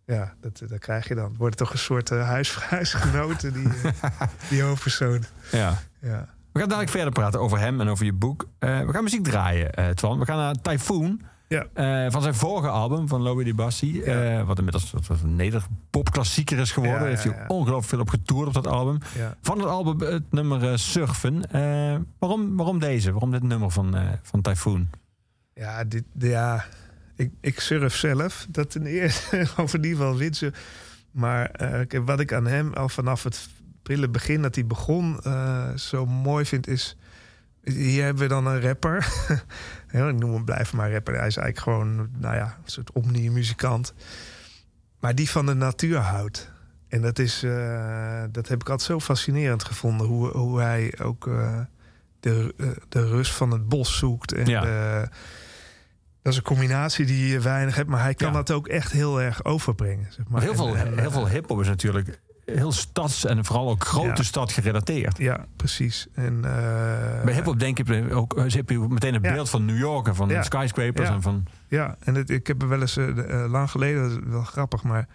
ja, 0.06 0.34
dat, 0.42 0.62
dat 0.68 0.80
krijg 0.80 1.08
je 1.08 1.16
dan. 1.16 1.36
Wordt 1.38 1.58
toch 1.58 1.72
een 1.72 1.80
soort 1.80 2.10
huis, 2.10 2.56
huisgenoten, 2.76 3.54
die, 3.54 3.68
die 4.50 4.62
hoofdpersoon. 4.62 5.24
ja. 5.52 5.82
Ja. 6.00 6.30
We 6.52 6.60
gaan 6.60 6.68
dadelijk 6.68 6.92
verder 6.92 7.12
praten 7.12 7.40
over 7.40 7.60
hem 7.60 7.82
en 7.82 7.88
over 7.88 8.06
je 8.06 8.14
boek. 8.14 8.48
We 8.60 8.88
gaan 8.92 9.04
muziek 9.04 9.24
draaien, 9.24 9.96
Twan. 9.96 10.20
We 10.20 10.26
gaan 10.26 10.38
naar 10.38 10.56
Typhoon. 10.62 11.22
Ja. 11.52 11.68
eh, 11.74 12.12
van 12.12 12.22
zijn 12.22 12.36
vorige 12.36 12.68
album, 12.68 13.08
van 13.08 13.22
Louis 13.22 13.46
Di 13.46 13.54
Bassi. 13.54 14.04
Ja. 14.04 14.40
eh, 14.40 14.48
wat 14.48 14.58
inmiddels 14.58 14.92
wat, 14.92 15.22
een 15.24 15.36
nederpopklassieker 15.36 16.60
is 16.60 16.72
geworden. 16.72 17.02
Ja, 17.02 17.08
heeft 17.08 17.24
hij 17.24 17.48
ongelooflijk 17.48 17.88
veel 17.88 18.00
op 18.00 18.10
getoerd 18.10 18.48
op 18.48 18.54
dat 18.54 18.68
album. 18.68 18.98
Van 19.42 19.58
het 19.58 19.68
album 19.68 20.00
het 20.00 20.32
nummer 20.32 20.72
eh, 20.72 20.78
Surfen. 20.78 21.44
Waarom, 22.20 22.56
waarom 22.58 22.80
deze? 22.80 23.12
Waarom 23.12 23.32
dit 23.32 23.44
nummer 23.44 23.72
van, 23.72 23.96
van 24.22 24.42
Typhoon? 24.42 24.90
Ja, 25.54 25.84
dit, 25.84 26.04
ja 26.18 26.66
ik, 27.16 27.32
ik 27.42 27.60
surf 27.60 27.96
zelf. 27.96 28.48
Dat 28.50 28.72
ten 28.72 28.86
eerste, 28.86 29.48
over 29.58 29.82
die 29.82 29.98
wel 29.98 30.16
witsen. 30.16 30.54
Maar 31.12 31.52
wat 32.06 32.20
ik 32.20 32.34
aan 32.34 32.48
hem 32.48 32.74
al 32.74 32.90
vanaf 32.90 33.24
het 33.24 33.50
prille 33.82 34.10
begin 34.10 34.42
dat 34.42 34.56
hij 34.56 34.66
begon 34.66 35.20
zo 35.76 36.06
mooi 36.06 36.46
vind 36.46 36.68
is... 36.68 36.96
Hier 37.64 38.04
hebben 38.04 38.24
we 38.24 38.30
dan 38.30 38.46
een 38.46 38.62
rapper. 38.62 39.08
Ik 39.92 40.18
noem 40.20 40.34
hem 40.34 40.46
blijf 40.46 40.74
maar 40.74 40.92
rapper. 40.92 41.18
Hij 41.18 41.28
is 41.28 41.38
eigenlijk 41.38 41.60
gewoon 41.60 42.10
nou 42.18 42.36
ja, 42.36 42.44
een 42.64 42.72
soort 42.72 42.92
omni-muzikant. 42.92 43.94
Maar 45.00 45.16
die 45.16 45.30
van 45.30 45.46
de 45.46 45.54
natuur 45.54 45.98
houdt. 45.98 46.52
En 46.88 47.02
dat, 47.02 47.20
is, 47.20 47.44
eh, 47.44 48.24
dat 48.32 48.48
heb 48.48 48.62
ik 48.62 48.70
altijd 48.70 48.90
zo 48.90 49.00
fascinerend 49.00 49.64
gevonden. 49.64 50.08
Hoe, 50.08 50.28
hoe 50.38 50.60
hij 50.62 50.94
ook 51.02 51.28
eh, 51.28 51.60
de, 52.20 52.54
eh, 52.58 52.68
de 52.90 53.08
rust 53.08 53.32
van 53.32 53.52
het 53.52 53.70
bos 53.70 53.98
zoekt. 53.98 54.34
En 54.34 54.46
Ja. 54.46 54.62
de- 54.62 55.08
dat 56.22 56.32
is 56.32 56.38
een 56.38 56.44
combinatie 56.46 57.06
die 57.06 57.28
je 57.28 57.40
weinig 57.40 57.76
hebt. 57.76 57.90
Maar 57.90 58.02
hij 58.02 58.14
kan 58.14 58.28
Ja. 58.28 58.34
dat 58.34 58.52
ook 58.52 58.68
echt 58.68 58.92
heel 58.92 59.22
erg 59.22 59.44
overbrengen. 59.44 60.06
Zeg 60.10 60.18
maar. 60.18 60.28
Maar 60.32 60.42
heel 60.42 60.56
veel, 60.56 60.78
en, 60.78 61.00
heel 61.00 61.12
veel 61.12 61.28
hip-hop 61.28 61.60
is 61.62 61.68
natuurlijk 61.68 62.20
heel 62.46 62.72
stads- 62.72 63.26
en 63.26 63.46
vooral 63.46 63.70
ook 63.70 63.84
grote 63.86 64.08
Ja. 64.08 64.24
stad 64.24 64.52
gerelateerd. 64.52 65.18
Ja, 65.18 65.46
precies. 65.56 66.08
En, 66.14 66.36
eh, 66.46 67.24
Bij 67.24 67.34
hip-hop 67.34 67.60
denk 67.60 67.80
ook, 68.12 68.38
eh, 68.38 68.52
heb 68.54 68.70
je 68.70 68.80
meteen 68.80 69.14
een 69.16 69.22
Ja. 69.24 69.34
beeld 69.34 69.50
van 69.50 69.66
New 69.66 69.78
York 69.78 70.08
en 70.08 70.16
van 70.16 70.30
Ja. 70.30 70.44
skyscrapers 70.44 71.10
en 71.10 71.22
van. 71.22 71.46
Ja, 71.68 71.96
en 72.00 72.16
het, 72.16 72.30
ik 72.30 72.48
heb 72.48 72.62
er 72.62 72.68
wel 72.68 72.82
eens 72.82 72.98
eh, 72.98 73.44
eh, 73.44 73.52
lang 73.52 73.70
geleden, 73.72 74.02
dat 74.02 74.12
is 74.12 74.18
wel 74.26 74.44
grappig, 74.44 74.84
maar 74.84 75.08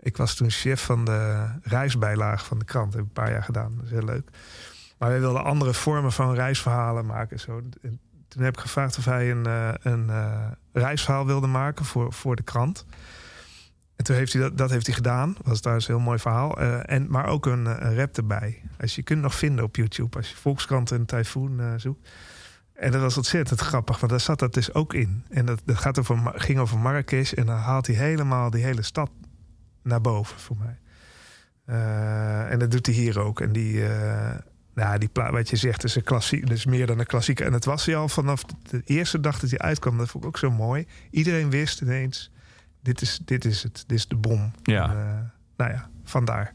ik 0.00 0.16
was 0.16 0.34
toen 0.34 0.50
chef 0.50 0.84
van 0.84 1.04
de 1.04 1.46
reisbijlage 1.62 2.44
van 2.44 2.58
de 2.58 2.64
krant. 2.64 2.92
Heb 2.92 3.02
ik 3.02 3.06
een 3.08 3.12
paar 3.22 3.30
jaar 3.30 3.42
gedaan, 3.44 3.72
dat 3.76 3.84
is 3.84 3.90
heel 3.90 4.04
leuk. 4.04 4.28
Maar 4.98 5.08
wij 5.10 5.20
wilden 5.20 5.44
andere 5.44 5.74
vormen 5.74 6.12
van 6.12 6.34
reisverhalen 6.34 7.06
maken. 7.06 7.30
en 7.36 7.40
Zo. 7.42 7.60
En 7.82 8.00
toen 8.28 8.42
heb 8.42 8.54
ik 8.54 8.60
gevraagd 8.60 8.98
of 8.98 9.04
hij 9.04 9.30
een, 9.30 9.46
eh, 9.46 9.68
een 9.82 10.10
eh, 10.10 10.32
reisverhaal 10.72 11.26
wilde 11.26 11.46
maken 11.46 11.84
voor, 11.84 12.12
voor 12.12 12.36
de 12.36 12.42
krant. 12.42 12.86
En 13.96 14.04
toen 14.04 14.16
heeft 14.16 14.32
hij 14.32 14.42
dat, 14.42 14.58
dat 14.58 14.70
heeft 14.70 14.86
hij 14.86 14.94
gedaan. 14.94 15.36
Was 15.42 15.60
trouwens 15.60 15.88
een 15.88 15.94
heel 15.94 16.04
mooi 16.04 16.18
verhaal. 16.18 16.58
Eh, 16.58 16.90
en, 16.90 17.10
maar 17.10 17.26
ook 17.26 17.46
een, 17.46 17.66
eh, 17.66 17.96
rap 17.96 18.16
erbij. 18.16 18.62
Als 18.80 18.94
je 18.94 19.02
kunt 19.02 19.22
nog 19.22 19.34
vinden 19.34 19.64
op 19.64 19.76
YouTube. 19.76 20.16
Als 20.16 20.28
je 20.28 20.36
Volkskrant 20.36 20.90
en 20.90 21.06
Typhoon 21.06 21.60
eh, 21.60 21.72
zoekt. 21.76 22.10
En 22.72 22.92
dat 22.92 23.00
was 23.00 23.16
ontzettend 23.16 23.60
grappig, 23.60 23.98
want 23.98 24.12
daar 24.12 24.20
zat 24.20 24.38
dat 24.38 24.54
dus 24.54 24.74
ook 24.74 24.94
in. 24.94 25.24
En 25.28 25.46
dat, 25.46 25.62
dat 25.64 25.76
gaat 25.76 25.98
over, 25.98 26.32
ging 26.34 26.58
over 26.58 26.78
Marrakesh 26.78 27.32
en 27.32 27.46
dan 27.46 27.56
haalt 27.56 27.86
hij 27.86 27.96
helemaal 27.96 28.50
die 28.50 28.64
hele 28.64 28.82
stad 28.82 29.10
naar 29.82 30.00
boven 30.00 30.38
voor 30.40 30.56
mij. 30.58 30.76
En 32.48 32.58
dat 32.58 32.70
doet 32.70 32.86
hij 32.86 32.94
hier 32.94 33.20
ook. 33.20 33.40
En 33.40 33.52
die, 33.52 33.82
nou, 34.74 34.98
die 34.98 35.08
plaat, 35.08 35.32
wat 35.32 35.50
je 35.50 35.56
zegt, 35.56 35.84
is 35.84 35.94
een 35.94 36.02
klassiek, 36.02 36.46
dus 36.46 36.64
meer 36.64 36.86
dan 36.86 36.98
een 36.98 37.06
klassieker. 37.06 37.46
En 37.46 37.52
dat 37.52 37.64
was 37.64 37.86
hij 37.86 37.96
al 37.96 38.08
vanaf 38.08 38.44
de 38.44 38.82
eerste 38.84 39.20
dag 39.20 39.38
dat 39.38 39.50
hij 39.50 39.58
uitkwam. 39.58 39.98
Dat 39.98 40.08
vond 40.08 40.24
ik 40.24 40.28
ook 40.28 40.38
zo 40.38 40.50
mooi. 40.50 40.86
Iedereen 41.10 41.50
wist 41.50 41.80
ineens, 41.80 42.32
dit 42.82 43.02
is, 43.02 43.20
dit 43.24 43.44
is 43.44 43.62
het, 43.62 43.84
dit 43.86 43.98
is 43.98 44.08
de 44.08 44.16
bom. 44.16 44.50
Ja. 44.62 44.90
En, 44.90 44.96
eh, 44.96 45.18
nou 45.56 45.70
ja, 45.70 45.88
vandaar. 46.04 46.52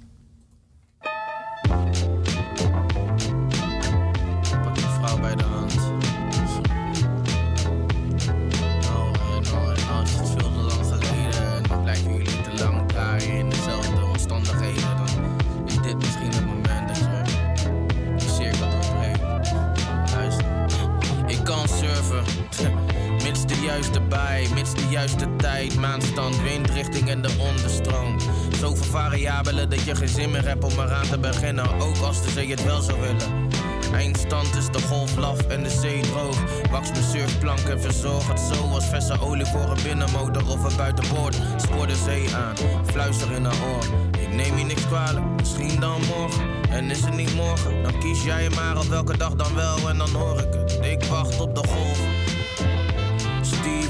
Mits 24.54 24.74
de 24.74 24.88
juiste 24.90 25.36
tijd. 25.36 25.76
Maanstand, 25.80 26.42
windrichting 26.42 27.10
en 27.10 27.22
de 27.22 27.36
onderstroom. 27.40 28.18
Zoveel 28.60 28.84
variabelen 28.84 29.70
dat 29.70 29.84
je 29.84 29.96
geen 29.96 30.08
zin 30.08 30.32
meer 30.32 30.48
hebt 30.48 30.64
om 30.64 30.72
eraan 30.72 31.08
te 31.08 31.18
beginnen. 31.18 31.80
Ook 31.80 31.98
als 31.98 32.24
de 32.24 32.30
zee 32.30 32.50
het 32.50 32.64
wel 32.64 32.82
zou 32.82 33.02
willen. 33.02 33.48
Eindstand 33.94 34.56
is 34.56 34.66
de 34.66 34.82
golf 34.82 35.16
laf 35.16 35.48
en 35.48 35.64
de 35.64 35.70
zee 35.70 36.02
droog. 36.02 36.44
Wax 36.72 36.92
mijn 36.92 37.04
surfplank 37.04 37.60
en 37.60 37.82
verzorg 37.82 38.28
het 38.28 38.40
zo 38.40 38.64
als 38.68 38.86
verse 38.86 39.20
olie 39.22 39.46
voor 39.46 39.70
een 39.70 39.84
binnenmotor 39.84 40.50
of 40.50 40.64
een 40.64 40.78
buitenboord. 40.78 41.36
Spoor 41.58 41.88
de 41.88 41.96
zee 41.96 42.36
aan, 42.36 42.56
fluister 42.86 43.32
in 43.32 43.46
haar 43.46 43.62
oor. 43.70 43.84
Ik 44.20 44.34
neem 44.34 44.58
je 44.58 44.64
niks 44.64 44.88
kwalijk, 44.88 45.26
misschien 45.38 45.80
dan 45.80 46.02
morgen. 46.18 46.46
En 46.70 46.90
is 46.90 47.02
het 47.02 47.16
niet 47.16 47.36
morgen, 47.36 47.84
dan 47.84 48.00
kies 48.00 48.24
jij 48.24 48.50
maar 48.50 48.78
op 48.78 48.86
welke 48.86 49.18
dag 49.18 49.36
dan 49.36 49.56
wel 49.56 49.90
en 49.90 49.98
dan 49.98 50.10
hoor 50.10 50.40
ik 50.40 50.54
het. 50.54 50.80
Ik 50.82 51.04
wacht 51.04 51.40
op 51.40 51.56
de 51.56 51.68
golf. 51.68 52.17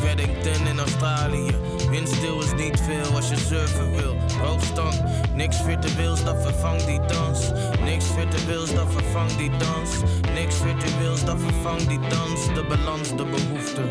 Steve 0.08 0.22
Eddington 0.22 0.68
in 0.68 0.80
Australië. 0.80 1.56
Windstil 1.90 2.42
is 2.42 2.54
niet 2.54 2.80
veel 2.80 3.16
als 3.16 3.30
je 3.30 3.36
surfen 3.36 3.96
wil. 3.96 4.16
Hoogstand, 4.42 5.04
niks 5.34 5.62
virtueels 5.62 6.24
dat 6.24 6.42
vervangt 6.42 6.86
die 6.86 7.00
dans. 7.00 7.52
Niks 7.84 8.06
virtueels 8.06 8.74
dat 8.74 8.88
vervangt 8.92 9.38
die 9.38 9.50
dans. 9.50 9.90
Niks 10.34 10.56
virtueels 10.56 11.26
dat 11.26 11.38
vervangt 11.40 11.88
die 11.88 12.00
dans. 12.00 12.54
De 12.54 12.66
balans, 12.68 13.10
de 13.10 13.26
behoefte. 13.26 13.82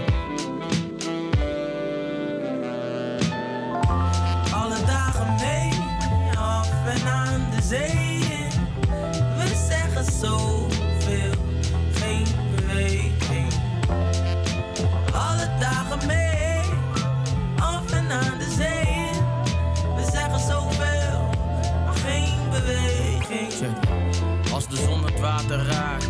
Alle 4.53 4.85
dagen 4.87 5.35
mee, 5.41 5.73
af 6.39 6.71
en 6.87 7.07
aan 7.09 7.47
de 7.51 7.62
zee. 7.62 8.25
We 9.39 9.67
zeggen 9.69 10.12
zoveel, 10.21 10.66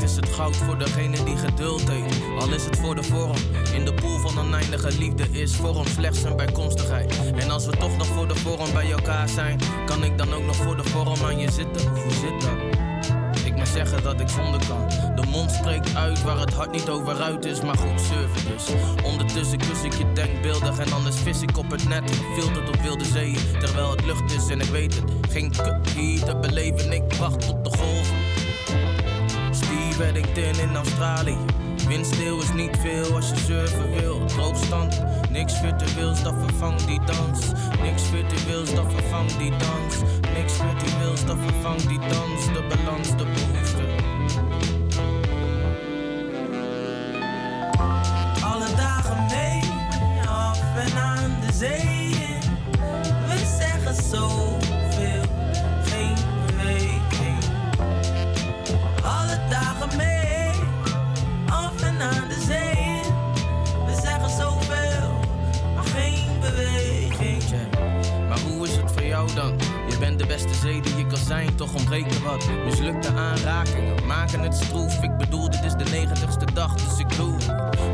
is 0.03 0.17
het 0.17 0.29
goud 0.29 0.57
voor 0.57 0.79
degene 0.79 1.25
die 1.25 1.37
geduld 1.37 1.91
heeft. 1.91 2.21
Al 2.39 2.53
is 2.53 2.65
het 2.65 2.77
voor 2.77 2.95
de 2.95 3.03
vorm. 3.03 3.37
In 3.75 3.85
de 3.85 3.95
pool 3.95 4.19
van 4.19 4.39
oneindige 4.39 4.99
liefde 4.99 5.29
is 5.31 5.57
vorm 5.57 5.87
slechts 5.87 6.23
een 6.23 6.37
bijkomstigheid. 6.37 7.21
En 7.37 7.51
als 7.51 7.67
we 7.67 7.77
toch 7.77 7.97
nog 7.97 8.07
voor 8.07 8.29
de 8.29 8.35
vorm 8.35 8.73
bij 8.73 8.91
elkaar 8.91 9.29
zijn, 9.29 9.61
kan 9.87 10.05
ik 10.05 10.19
dan 10.19 10.33
ook 10.33 10.45
nog 10.45 10.57
voor 10.57 10.77
de 10.77 10.85
vorm 10.85 11.25
aan 11.25 11.39
je 11.39 11.51
zitten? 11.51 11.89
Hoe 11.89 12.13
zit 12.13 12.41
dat? 12.41 12.85
Ik 13.45 13.55
ben 13.55 13.67
zeggen 13.67 14.03
dat 14.03 14.21
ik 14.21 14.29
zonder 14.29 14.61
kan. 14.69 14.89
De 15.17 15.27
mond 15.31 15.51
spreekt 15.51 15.95
uit 15.95 16.23
waar 16.23 16.39
het 16.39 16.53
hart 16.53 16.73
niet 16.73 16.89
over 16.89 17.23
uit 17.23 17.45
is, 17.45 17.61
maar 17.61 17.77
goed 17.77 18.01
surfen 18.01 18.51
dus. 18.51 18.65
Ondertussen 19.05 19.59
kus 19.59 19.83
ik 19.83 19.93
je 19.93 20.13
denkbeeldig 20.13 20.79
en 20.79 20.93
anders 20.93 21.17
vis 21.17 21.43
ik 21.43 21.59
op 21.59 21.71
het 21.71 21.89
net. 21.89 22.11
Gefilterd 22.11 22.69
op 22.69 22.81
wilde 22.83 23.05
zeeën, 23.05 23.39
terwijl 23.61 23.91
het 23.91 24.05
lucht 24.05 24.33
is 24.33 24.49
en 24.49 24.61
ik 24.61 24.69
weet 24.69 24.95
het. 24.95 25.05
Geen 25.31 25.51
kut 25.51 25.91
hier 25.91 26.25
te 26.25 26.37
beleven, 26.37 26.93
ik 26.93 27.13
wacht 27.13 27.49
op 27.49 27.65
de 27.65 27.79
golven. 27.79 27.96
Steve 29.97 30.09
Eddington 30.09 30.69
in 30.69 30.77
Australië. 30.77 31.37
Windstil 31.89 32.41
is 32.41 32.53
niet 32.53 32.77
veel 32.81 33.15
als 33.15 33.29
je 33.31 33.37
surfen 33.37 33.93
wil. 33.93 34.25
Droogstand, 34.27 35.03
niks 35.31 35.59
virtueels, 35.59 36.23
dat 36.23 36.35
vervangt 36.45 36.87
die 36.87 37.01
dans. 37.05 37.53
Niks 37.83 38.03
virtueels, 38.03 38.75
dat 38.75 38.93
vervangt 38.93 39.39
die 39.39 39.51
dans. 39.51 39.97
Niks 40.35 40.53
virtueels, 40.53 41.25
dat 41.25 41.37
vervangt 41.47 41.89
die 41.89 41.99
dans. 41.99 42.47
De 42.47 42.63
balans, 42.69 43.09
de 43.09 43.25
behoefte. 43.25 43.83
Alle 48.45 48.75
dagen 48.77 49.27
mee, 49.27 49.61
af 50.29 50.61
en 50.77 50.99
aan 50.99 51.37
de 51.47 51.53
zee. 51.53 52.15
We 53.29 53.57
zeggen 53.59 54.05
zoveel, 54.05 54.66
Je 69.97 70.03
bent 70.03 70.19
de 70.19 70.27
beste 70.27 70.55
zee 70.55 70.81
die 70.81 70.97
je 70.97 71.07
kan 71.07 71.19
zijn, 71.19 71.55
toch 71.55 71.75
ontbreekt 71.75 72.15
er 72.15 72.23
wat. 72.23 72.49
Mislukte 72.65 73.13
aanrakingen 73.13 74.07
maken 74.07 74.41
het 74.41 74.55
stroef. 74.55 75.03
Ik 75.03 75.17
bedoel, 75.17 75.51
dit 75.51 75.65
is 75.65 75.73
de 75.73 75.91
negentigste 75.91 76.45
dag, 76.55 76.75
dus 76.75 76.99
ik 76.99 77.17
doe 77.17 77.37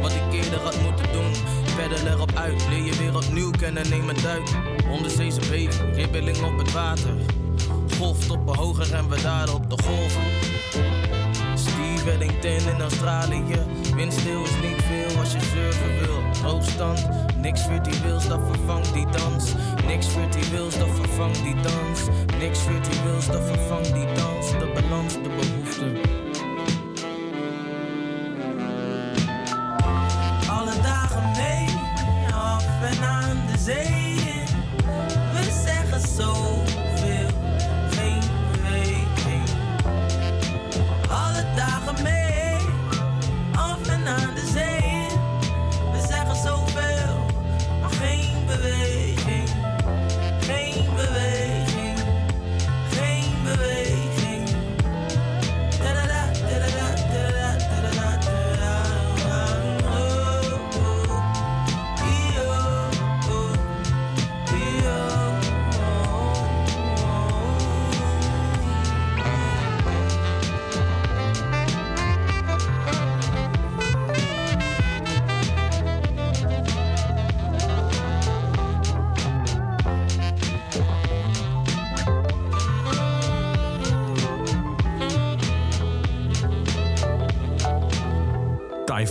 wat 0.00 0.12
ik 0.12 0.32
eerder 0.32 0.60
had 0.60 0.80
moeten 0.80 1.12
doen. 1.12 1.32
Peddel 1.76 2.06
erop 2.06 2.32
uit, 2.34 2.66
leer 2.68 2.84
je 2.84 2.96
weer 2.96 3.16
opnieuw 3.16 3.50
kennen, 3.50 3.90
neem 3.90 4.08
een 4.08 4.22
duik. 4.22 4.48
Onderzeese 4.90 5.40
beving, 5.40 5.94
ribbeling 5.94 6.42
op 6.42 6.58
het 6.58 6.72
water. 6.72 7.14
Golftoppen 7.98 8.56
hoger 8.56 8.94
en 8.94 9.08
we 9.08 9.22
daar 9.22 9.54
op 9.54 9.70
de 9.70 9.82
golven. 9.84 10.22
Steve 11.54 12.04
Wellington 12.04 12.74
in 12.74 12.80
Australië. 12.80 13.42
Windstil 13.94 14.42
is 14.42 14.68
niet 14.68 14.82
veel 14.82 15.18
als 15.18 15.32
je 15.32 15.40
surfen 15.40 15.98
wil. 15.98 16.32
Droogstand, 16.32 17.06
niks 17.42 17.66
virtueels, 17.66 18.28
dat 18.28 18.40
vervangt 18.50 18.92
die 18.92 19.06
dans. 19.06 19.54
Niks 19.86 20.06
virtueels, 20.06 20.78
dat 20.78 20.88
vervangt 20.88 21.42
die 21.42 21.54
dans. 21.54 22.08
Niks 22.38 22.58
virtueels, 22.58 23.26
dat 23.26 23.42
vervangt 23.44 23.94
die 23.94 24.06
dans. 24.14 24.50
De 24.50 24.72
balans, 24.74 25.12
de 25.12 25.28
behoefte. 25.28 26.11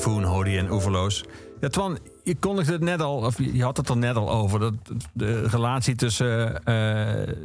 Typhoon 0.02 0.24
hoorde 0.24 0.49
je 0.49 0.58
en 0.58 0.72
Oeverloos. 0.72 1.24
Ja, 1.60 1.68
Twan, 1.68 1.97
je 2.24 2.36
kondigde 2.36 2.72
het 2.72 2.82
net 2.82 3.02
al, 3.02 3.18
of 3.18 3.38
je 3.38 3.64
had 3.64 3.78
het 3.78 3.89
er 3.89 3.97
net 3.97 4.16
al 4.16 4.32
over. 4.32 4.60
Dat 4.60 4.74
de 5.14 5.47
relatie 5.47 5.95
tussen 5.95 6.58
eh, 6.58 6.64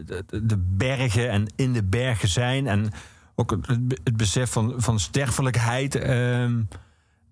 de, 0.06 0.24
de 0.42 0.58
bergen 0.58 1.30
en 1.30 1.46
in 1.56 1.72
de 1.72 1.82
bergen 1.84 2.28
zijn. 2.28 2.66
En 2.66 2.90
ook 3.34 3.50
het, 3.50 3.66
het 4.04 4.16
besef 4.16 4.50
van, 4.50 4.74
van 4.76 5.00
sterfelijkheid. 5.00 5.94
Op 5.94 6.02
een 6.02 6.68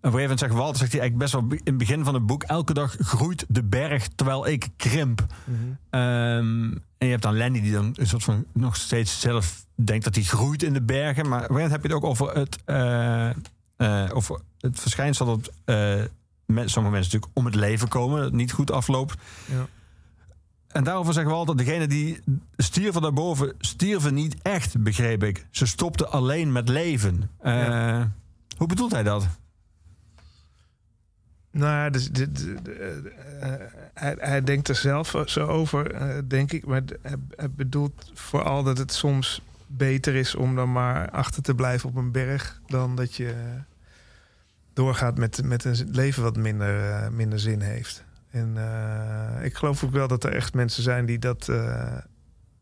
gegeven 0.00 0.20
moment 0.20 0.38
zegt 0.38 0.52
Walter, 0.52 0.76
zegt 0.76 0.92
hij 0.92 1.00
eigenlijk 1.00 1.30
best 1.30 1.32
wel 1.32 1.58
in 1.58 1.60
het 1.64 1.78
begin 1.78 2.04
van 2.04 2.14
het 2.14 2.26
boek... 2.26 2.42
elke 2.42 2.74
dag 2.74 2.96
groeit 2.98 3.44
de 3.48 3.64
berg 3.64 4.08
terwijl 4.08 4.46
ik 4.46 4.68
krimp. 4.76 5.26
Ehm, 5.90 6.72
en 6.98 7.06
je 7.06 7.06
hebt 7.06 7.22
dan 7.22 7.36
Lenny 7.36 7.60
die 7.60 7.72
dan 7.72 7.94
een 7.94 8.06
soort 8.06 8.24
van 8.24 8.44
nog 8.52 8.76
steeds 8.76 9.20
zelf 9.20 9.64
denkt 9.74 10.04
dat 10.04 10.14
hij 10.14 10.24
groeit 10.24 10.62
in 10.62 10.72
de 10.72 10.82
bergen. 10.82 11.28
Maar 11.28 11.44
op 11.44 11.50
een 11.50 11.56
gegeven 11.56 11.70
moment 11.70 11.72
heb 11.72 11.82
je 11.82 11.88
het 11.88 11.96
ook 11.96 12.10
over 12.10 12.38
het, 12.38 12.58
eh, 12.64 13.30
eh, 13.84 14.16
over 14.16 14.40
het 14.58 14.80
verschijnsel 14.80 15.26
dat 15.26 15.50
eh, 15.64 15.74
men- 16.46 16.70
sommige 16.70 16.94
mensen 16.94 17.12
natuurlijk 17.12 17.30
om 17.34 17.44
het 17.44 17.54
leven 17.54 17.88
komen, 17.88 18.16
dat 18.16 18.24
het 18.24 18.34
niet 18.34 18.52
goed 18.52 18.70
afloopt. 18.70 19.14
Ja. 19.46 19.66
En 20.68 20.84
daarover 20.84 21.12
zeggen 21.12 21.32
we 21.32 21.38
altijd, 21.38 21.58
degene 21.58 21.86
die 21.86 22.20
stierven 22.56 23.02
daarboven, 23.02 23.54
stierven 23.58 24.14
niet 24.14 24.36
echt, 24.42 24.82
begreep 24.82 25.22
ik. 25.22 25.46
Ze 25.50 25.66
stopten 25.66 26.10
alleen 26.10 26.52
met 26.52 26.68
leven. 26.68 27.30
Eh, 27.38 27.52
Ja. 27.54 28.12
Hoe 28.56 28.66
bedoelt 28.68 28.92
hij 28.92 29.02
dat? 29.02 29.26
Nou 31.50 31.70
ja, 31.72 31.90
dus, 31.90 32.10
dit- 32.10 32.36
dit- 32.36 32.68
eh, 32.68 32.96
eh, 33.52 33.60
hij, 33.94 34.16
hij 34.18 34.42
denkt 34.44 34.68
er 34.68 34.74
zelf 34.74 35.14
zo 35.26 35.46
over, 35.46 35.90
eh, 35.94 36.18
denk 36.28 36.52
ik. 36.52 36.66
Maar 36.66 36.82
hij, 37.02 37.16
hij 37.36 37.50
bedoelt 37.50 38.10
vooral 38.14 38.62
dat 38.62 38.78
het 38.78 38.92
soms 38.92 39.42
beter 39.66 40.14
is 40.14 40.34
om 40.34 40.54
dan 40.54 40.72
maar 40.72 41.10
achter 41.10 41.42
te 41.42 41.54
blijven 41.54 41.88
op 41.88 41.96
een 41.96 42.12
berg... 42.12 42.60
dan 42.66 42.96
dat 42.96 43.14
je 43.14 43.34
doorgaat 44.74 45.18
met, 45.18 45.42
met 45.44 45.64
een 45.64 45.88
leven 45.90 46.22
wat 46.22 46.36
minder, 46.36 46.90
eh, 46.90 47.08
minder 47.08 47.40
zin 47.40 47.60
heeft. 47.60 48.04
En 48.30 48.52
eh, 48.56 49.44
ik 49.44 49.54
geloof 49.54 49.84
ook 49.84 49.92
wel 49.92 50.08
dat 50.08 50.24
er 50.24 50.32
echt 50.32 50.54
mensen 50.54 50.82
zijn 50.82 51.06
die 51.06 51.18
dat 51.18 51.48
eh, 51.48 51.96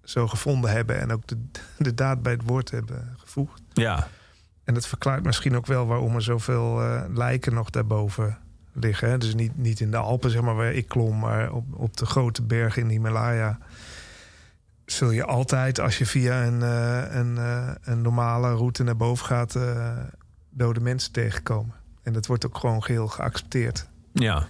zo 0.03 0.29
gevonden 0.29 0.71
hebben... 0.71 1.01
en 1.01 1.13
ook 1.13 1.27
de, 1.27 1.37
de 1.79 1.95
daad 1.95 2.23
bij 2.23 2.33
het 2.33 2.43
woord 2.45 2.71
hebben 2.71 3.15
gevoegd. 3.17 3.63
Ja, 3.73 4.09
En 4.65 4.75
dat 4.75 4.87
verklaart 4.87 5.25
misschien 5.25 5.57
ook 5.57 5.67
wel 5.67 5.87
waarom 5.87 6.15
er 6.15 6.23
zoveel 6.23 6.81
lijken 7.15 7.55
nog 7.55 7.71
daarboven 7.71 8.39
liggen. 8.73 9.09
Hè? 9.09 9.19
Dus 9.19 9.35
niet, 9.35 9.57
niet 9.57 9.81
in 9.81 9.91
de 9.91 9.97
Alpen, 9.97 10.31
zeg 10.31 10.43
maar, 10.43 10.55
waar 10.55 10.73
ik 10.73 10.89
klom, 10.89 11.19
maar 11.19 11.53
op, 11.53 11.65
op 11.75 11.97
de 11.97 12.07
grote 12.07 12.43
bergen 12.43 12.83
in 12.83 12.89
de 12.89 12.95
Himalaya. 12.95 13.59
Zul 14.85 15.11
je 15.11 15.25
altijd, 15.25 15.81
als 15.81 15.99
je 15.99 16.07
via 16.07 16.45
een, 16.45 16.61
een, 17.19 17.39
een 17.83 18.03
normale 18.03 18.55
route 18.55 18.83
naar 18.83 18.97
boven 18.97 19.27
gaat, 19.27 19.59
dode 20.51 20.81
mensen 20.81 21.13
tegenkomen. 21.13 21.82
En 22.03 22.13
dat 22.13 22.27
wordt 22.27 22.47
ook 22.47 22.59
gewoon 22.59 22.83
geheel 22.83 23.09
geaccepteerd. 23.09 23.89
ja. 24.13 24.47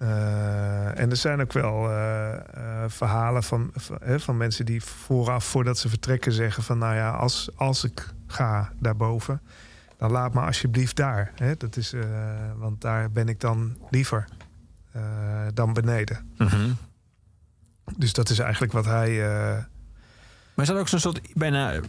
Eh, 0.00 0.98
en 0.98 1.10
er 1.10 1.16
zijn 1.16 1.40
ook 1.40 1.52
wel 1.52 1.90
eh, 1.90 2.32
eh, 2.32 2.90
verhalen 2.90 3.42
van, 3.42 3.70
van, 3.74 3.98
hè, 4.02 4.20
van 4.20 4.36
mensen 4.36 4.64
die 4.64 4.82
vooraf, 4.82 5.44
voordat 5.44 5.78
ze 5.78 5.88
vertrekken, 5.88 6.32
zeggen 6.32 6.62
van 6.62 6.78
nou 6.78 6.94
ja, 6.94 7.10
als, 7.10 7.50
als 7.56 7.84
ik 7.84 8.06
ga 8.26 8.72
daarboven, 8.78 9.40
dan 9.98 10.10
laat 10.10 10.34
me 10.34 10.40
alsjeblieft 10.40 10.96
daar. 10.96 11.32
Hè? 11.34 11.56
Dat 11.56 11.76
is, 11.76 11.94
want 12.56 12.80
daar 12.80 13.10
ben 13.10 13.28
ik 13.28 13.40
dan 13.40 13.76
liever 13.90 14.24
dan 15.54 15.72
beneden. 15.72 16.30
Mhm. 16.36 16.70
Dus 17.96 18.12
dat 18.12 18.30
is 18.30 18.38
eigenlijk 18.38 18.72
wat 18.72 18.84
hij. 18.84 19.18
Maar 20.54 20.64
is 20.64 20.66
dat 20.66 20.78
ook 20.78 20.88
zo'n 20.88 20.98
soort 20.98 21.20
bijna, 21.34 21.80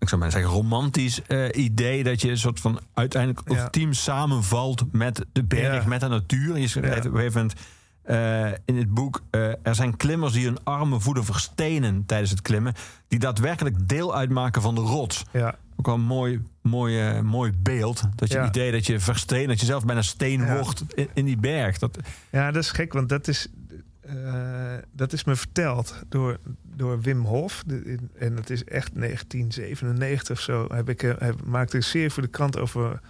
ik 0.00 0.08
zou 0.08 0.20
maar 0.20 0.30
zeggen, 0.30 0.50
romantisch 0.50 1.22
eh, 1.22 1.44
idee 1.64 2.02
dat 2.04 2.20
je 2.22 2.30
een 2.30 2.38
soort 2.38 2.60
van 2.60 2.80
uiteindelijk 2.94 3.40
Ja. 3.50 3.62
ultiem 3.62 3.92
samenvalt 3.92 4.84
met 4.92 5.24
de 5.32 5.44
berg, 5.44 5.82
Ja. 5.82 5.88
met 5.88 6.00
de 6.00 6.08
natuur? 6.08 6.54
En 6.54 6.60
je 6.60 6.68
schrijft 6.68 7.06
op 7.06 7.12
een 7.12 7.18
gegeven 7.18 7.40
moment 7.40 7.58
eh, 8.02 8.46
in 8.64 8.76
het 8.76 8.94
boek: 8.94 9.22
eh, 9.30 9.48
er 9.62 9.74
zijn 9.74 9.96
klimmers 9.96 10.32
die 10.32 10.44
hun 10.44 10.64
armen 10.64 11.00
voeden 11.00 11.24
verstenen 11.24 12.06
tijdens 12.06 12.30
het 12.30 12.42
klimmen, 12.42 12.74
die 13.08 13.18
daadwerkelijk 13.18 13.88
deel 13.88 14.14
uitmaken 14.16 14.62
van 14.62 14.74
de 14.74 14.80
rots. 14.80 15.24
ja, 15.32 15.54
Ook 15.76 15.86
wel 15.86 15.94
een 15.94 16.00
mooi, 16.00 16.42
mooi, 16.62 17.22
mooi 17.22 17.52
beeld. 17.58 18.02
Dat 18.14 18.32
je 18.32 18.38
het 18.38 18.56
idee 18.56 18.72
dat 18.72 18.86
je 18.86 19.00
verstenen, 19.00 19.48
dat 19.48 19.60
je 19.60 19.66
zelf 19.66 19.84
bijna 19.84 20.02
steen 20.02 20.46
wordt 20.54 20.84
in, 20.94 21.08
in 21.14 21.24
die 21.24 21.36
berg. 21.36 21.78
Dat, 21.78 21.98
ja, 22.30 22.50
dat 22.50 22.62
is 22.62 22.70
gek, 22.70 22.92
want 22.92 23.08
dat 23.08 23.28
is, 23.28 23.48
eh, 24.10 24.32
dat 24.92 25.12
is 25.12 25.24
me 25.24 25.36
verteld 25.36 25.94
door, 26.08 26.38
door 26.76 27.00
Wim 27.00 27.24
Hof. 27.24 27.62
De- 27.66 27.98
en 28.18 28.34
dat 28.34 28.50
is 28.50 28.64
echt 28.64 28.90
1997 28.94 30.36
of 30.36 30.42
zo. 30.42 30.66
Heb 30.74 30.88
ik, 30.88 31.02
eh, 31.02 31.12
heb, 31.18 31.34
maakte 31.44 31.76
een 31.76 31.82
serie 31.82 32.10
voor 32.10 32.22
de 32.22 32.28
krant 32.28 32.58
over 32.58 33.00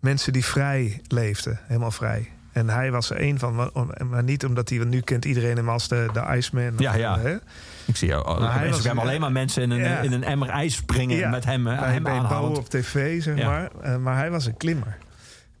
mensen 0.00 0.32
die 0.32 0.44
vrij 0.44 1.00
leefden. 1.06 1.58
Helemaal 1.66 1.90
vrij. 1.90 2.28
En 2.52 2.68
hij 2.68 2.90
was 2.90 3.10
er 3.10 3.16
één 3.16 3.38
van. 3.38 3.54
Maar, 3.54 4.22
niet 4.24 4.44
omdat 4.44 4.68
hij... 4.68 4.78
Nu 4.78 5.00
kent 5.00 5.24
iedereen 5.24 5.56
hem 5.56 5.68
als 5.68 5.88
de, 5.88 6.08
de 6.12 6.36
Iceman. 6.36 6.72
Ja, 6.78 6.94
ja. 6.94 7.18
Hè? 7.18 7.36
Ik 7.84 7.96
zie 7.96 8.08
jou 8.08 8.40
Maar 8.40 8.54
hij 8.54 8.66
Instagram 8.66 8.96
was- 8.96 9.04
alleen 9.04 9.20
maar 9.20 9.32
mensen 9.32 9.62
in 9.62 9.70
een, 9.70 9.78
Ja. 9.78 9.98
in 10.00 10.12
een 10.12 10.24
emmer 10.24 10.48
ijs 10.48 10.74
springen 10.74 11.16
Ja. 11.16 11.30
met 11.30 11.44
hem, 11.44 11.66
eh, 11.66 11.78
bij, 11.80 11.92
hem 11.92 12.02
bij 12.02 12.12
aanhalend. 12.12 12.28
bouwen 12.40 12.58
op 12.58 12.68
tv, 12.68 13.22
zeg 13.22 13.38
Ja. 13.38 13.46
maar. 13.48 13.70
Eh, 13.82 13.96
maar 13.96 14.16
hij 14.16 14.30
was 14.30 14.46
een 14.46 14.56
klimmer. 14.56 14.96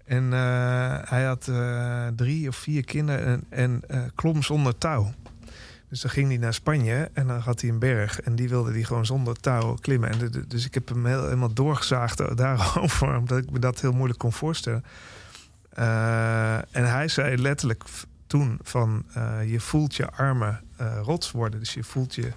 En 0.04 0.32
eh, 0.32 0.98
hij 1.04 1.24
had 1.24 1.48
eh, 1.48 2.06
drie 2.16 2.48
of 2.48 2.56
vier 2.56 2.84
kinderen 2.84 3.26
en, 3.26 3.44
en 3.48 3.82
eh, 3.88 4.00
klom 4.14 4.42
zonder 4.42 4.78
touw. 4.78 5.12
Dus 5.88 6.00
dan 6.00 6.10
ging 6.10 6.28
hij 6.28 6.36
naar 6.36 6.54
Spanje 6.54 7.10
en 7.12 7.26
dan 7.26 7.38
had 7.38 7.60
hij 7.60 7.70
een 7.70 7.78
berg. 7.78 8.20
En 8.20 8.34
die 8.34 8.48
wilde 8.48 8.72
hij 8.72 8.82
gewoon 8.82 9.06
zonder 9.06 9.40
touw 9.40 9.74
klimmen. 9.74 10.10
En 10.10 10.44
dus 10.48 10.64
ik 10.64 10.74
heb 10.74 10.88
hem 10.88 11.06
heel, 11.06 11.24
helemaal 11.24 11.52
doorgezaagd 11.52 12.18
daarover. 12.36 13.16
Omdat 13.16 13.38
ik 13.38 13.50
me 13.50 13.58
dat 13.58 13.80
heel 13.80 13.92
moeilijk 13.92 14.18
kon 14.18 14.32
voorstellen. 14.32 14.84
En 16.70 16.90
hij 16.90 17.08
zei 17.08 17.36
letterlijk 17.36 17.84
toen 18.26 18.58
van... 18.62 19.04
je 19.46 19.60
voelt 19.60 19.94
je 19.94 20.10
armen 20.10 20.60
eh, 20.76 21.00
rots 21.02 21.30
worden. 21.30 21.58
Dus 21.58 21.74
je 21.74 21.84
voelt 21.84 22.14
je 22.14 22.32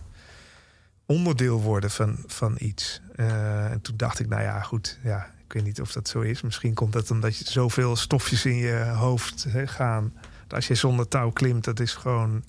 onderdeel 1.05 1.61
worden 1.61 1.91
van, 1.91 2.17
van 2.25 2.55
iets. 2.59 3.01
En 3.15 3.81
toen 3.81 3.97
dacht 3.97 4.19
ik, 4.19 4.27
nou 4.27 4.41
ja, 4.41 4.61
goed, 4.61 4.99
ja, 5.03 5.31
ik 5.47 5.53
weet 5.53 5.63
niet 5.63 5.81
of 5.81 5.91
dat 5.91 6.07
zo 6.07 6.19
is. 6.19 6.41
Misschien 6.41 6.73
komt 6.73 6.93
dat 6.93 7.11
omdat 7.11 7.37
je 7.37 7.45
zoveel 7.51 7.95
stofjes 7.95 8.45
in 8.45 8.55
je 8.55 8.75
hoofd 8.75 9.47
gaan. 9.65 10.13
Als 10.47 10.67
je 10.67 10.75
zonder 10.75 11.07
touw 11.07 11.31
klimt, 11.31 11.63
dat 11.63 11.79
is 11.79 11.93
gewoon. 11.93 12.43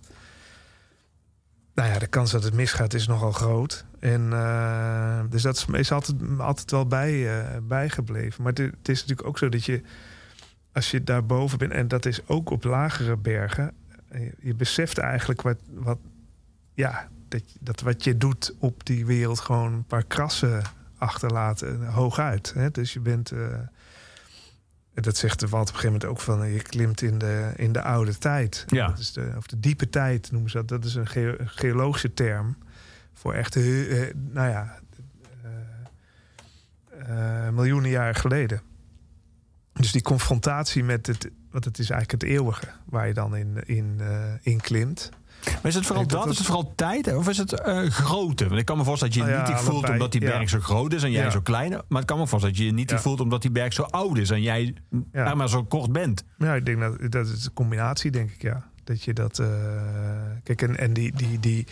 Nou 1.74 1.88
ja, 1.88 1.98
de 1.98 2.06
kans 2.06 2.30
dat 2.30 2.42
het 2.42 2.54
misgaat 2.54 2.94
is 2.94 3.06
nogal 3.06 3.32
groot. 3.32 3.84
En 3.98 4.32
eh, 4.32 5.20
dus 5.30 5.42
dat 5.42 5.66
is, 5.72 5.92
altijd, 5.92 6.16
altijd 6.38 6.70
wel 6.70 6.86
bij, 6.86 7.40
eh, 7.40 7.56
bijgebleven. 7.62 8.42
Maar 8.42 8.52
het, 8.52 8.88
is 8.88 9.00
natuurlijk 9.00 9.28
ook 9.28 9.38
zo 9.38 9.48
dat 9.48 9.64
je, 9.64 9.82
als 10.72 10.90
je 10.90 11.04
daarboven 11.04 11.58
bent, 11.58 11.72
en 11.72 11.88
dat 11.88 12.06
is 12.06 12.28
ook 12.28 12.50
op 12.50 12.64
lagere 12.64 13.16
bergen, 13.16 13.72
eh, 14.08 14.20
je, 14.24 14.32
je 14.40 14.54
beseft 14.54 14.98
eigenlijk 14.98 15.42
wat, 15.42 15.58
wat 15.70 15.98
ja, 16.74 17.08
dat, 17.28 17.42
dat 17.60 17.80
wat 17.80 18.04
je 18.04 18.16
doet 18.16 18.54
op 18.58 18.86
die 18.86 19.06
wereld 19.06 19.40
gewoon 19.40 19.72
een 19.72 19.84
paar 19.84 20.04
krassen 20.04 20.62
achterlaat 20.98 21.62
eh, 21.62 21.94
hooguit. 21.94 22.52
Hè? 22.54 22.70
Dus 22.70 22.92
je 22.92 23.00
bent. 23.00 23.30
eh, 23.30 23.58
dat 24.94 25.16
zegt 25.16 25.40
de 25.40 25.48
Walt 25.48 25.68
op 25.68 25.74
een 25.74 25.80
gegeven 25.80 25.92
moment 26.00 26.18
ook 26.18 26.20
van 26.20 26.48
je 26.48 26.62
klimt 26.62 27.02
in 27.02 27.18
de, 27.18 27.52
in 27.56 27.72
de 27.72 27.82
oude 27.82 28.18
tijd. 28.18 28.64
Ja. 28.66 28.86
Dat 28.86 28.98
is 28.98 29.12
de, 29.12 29.32
of 29.36 29.46
de 29.46 29.60
diepe 29.60 29.88
tijd 29.90 30.30
noemen 30.32 30.50
ze 30.50 30.56
dat. 30.56 30.68
Dat 30.68 30.84
is 30.84 30.94
een 30.94 31.06
geo- 31.06 31.36
geologische 31.38 32.14
term 32.14 32.56
voor 33.12 33.34
echt, 33.34 33.56
eh, 33.56 33.62
nou 34.14 34.48
ja, 34.48 34.78
eh, 36.98 37.48
miljoenen 37.48 37.90
jaren 37.90 38.14
geleden. 38.14 38.60
Dus 39.72 39.92
die 39.92 40.02
confrontatie 40.02 40.84
met 40.84 41.06
het, 41.06 41.30
want 41.50 41.64
het 41.64 41.78
is 41.78 41.90
eigenlijk 41.90 42.22
het 42.22 42.30
eeuwige 42.32 42.66
waar 42.84 43.06
je 43.06 43.14
dan 43.14 43.36
in, 43.36 43.56
in, 43.66 44.00
in 44.42 44.60
klimt. 44.60 45.10
Maar 45.52 45.60
is 45.66 45.74
het 45.74 45.86
vooral 45.86 46.06
dat? 46.06 46.22
dat 46.22 46.30
Is 46.32 46.38
het 46.38 46.46
vooral 46.46 46.72
tijd? 46.74 47.14
Of 47.14 47.28
is 47.28 47.38
het 47.38 47.60
grootte? 47.88 48.46
Want 48.48 48.60
ik 48.60 48.64
kan 48.66 48.76
me 48.76 48.84
voorstellen 48.84 49.14
dat 49.14 49.22
je 49.24 49.30
je 49.30 49.36
Oh 49.38 49.42
ja, 49.44 49.48
nietig 49.48 49.64
voelt 49.64 49.90
omdat 49.90 50.12
die 50.12 50.20
ja. 50.20 50.26
berg 50.30 50.48
zo 50.48 50.60
groot 50.60 50.92
is 50.92 51.02
en 51.02 51.10
jij 51.10 51.22
Ja. 51.24 51.30
zo 51.30 51.40
klein. 51.40 51.80
Maar 51.88 52.00
ik 52.00 52.06
kan 52.06 52.18
me 52.18 52.26
voorstellen 52.26 52.56
dat 52.56 52.64
je 52.64 52.70
je 52.70 52.76
nietig 52.76 52.96
Ja. 52.96 53.02
voelt 53.02 53.20
omdat 53.20 53.42
die 53.42 53.50
berg 53.50 53.72
zo 53.72 53.82
oud 53.82 54.18
is 54.18 54.30
en 54.30 54.42
jij 54.42 54.74
Ja. 55.12 55.26
er 55.30 55.36
maar 55.36 55.48
zo 55.48 55.64
kort 55.64 55.92
bent. 55.92 56.24
Ja, 56.38 56.54
ik 56.54 56.66
denk 56.66 56.80
dat 56.80 57.10
dat 57.12 57.26
is 57.26 57.44
een 57.44 57.52
combinatie, 57.52 58.10
denk 58.10 58.30
ik, 58.30 58.42
ja. 58.42 58.70
Dat 58.84 59.02
je 59.02 59.12
dat. 59.12 59.38
eh, 59.38 59.46
kijk, 60.42 60.62
en, 60.62 60.76
en 60.78 60.92
die, 60.92 61.12
die, 61.16 61.40
die 61.40 61.66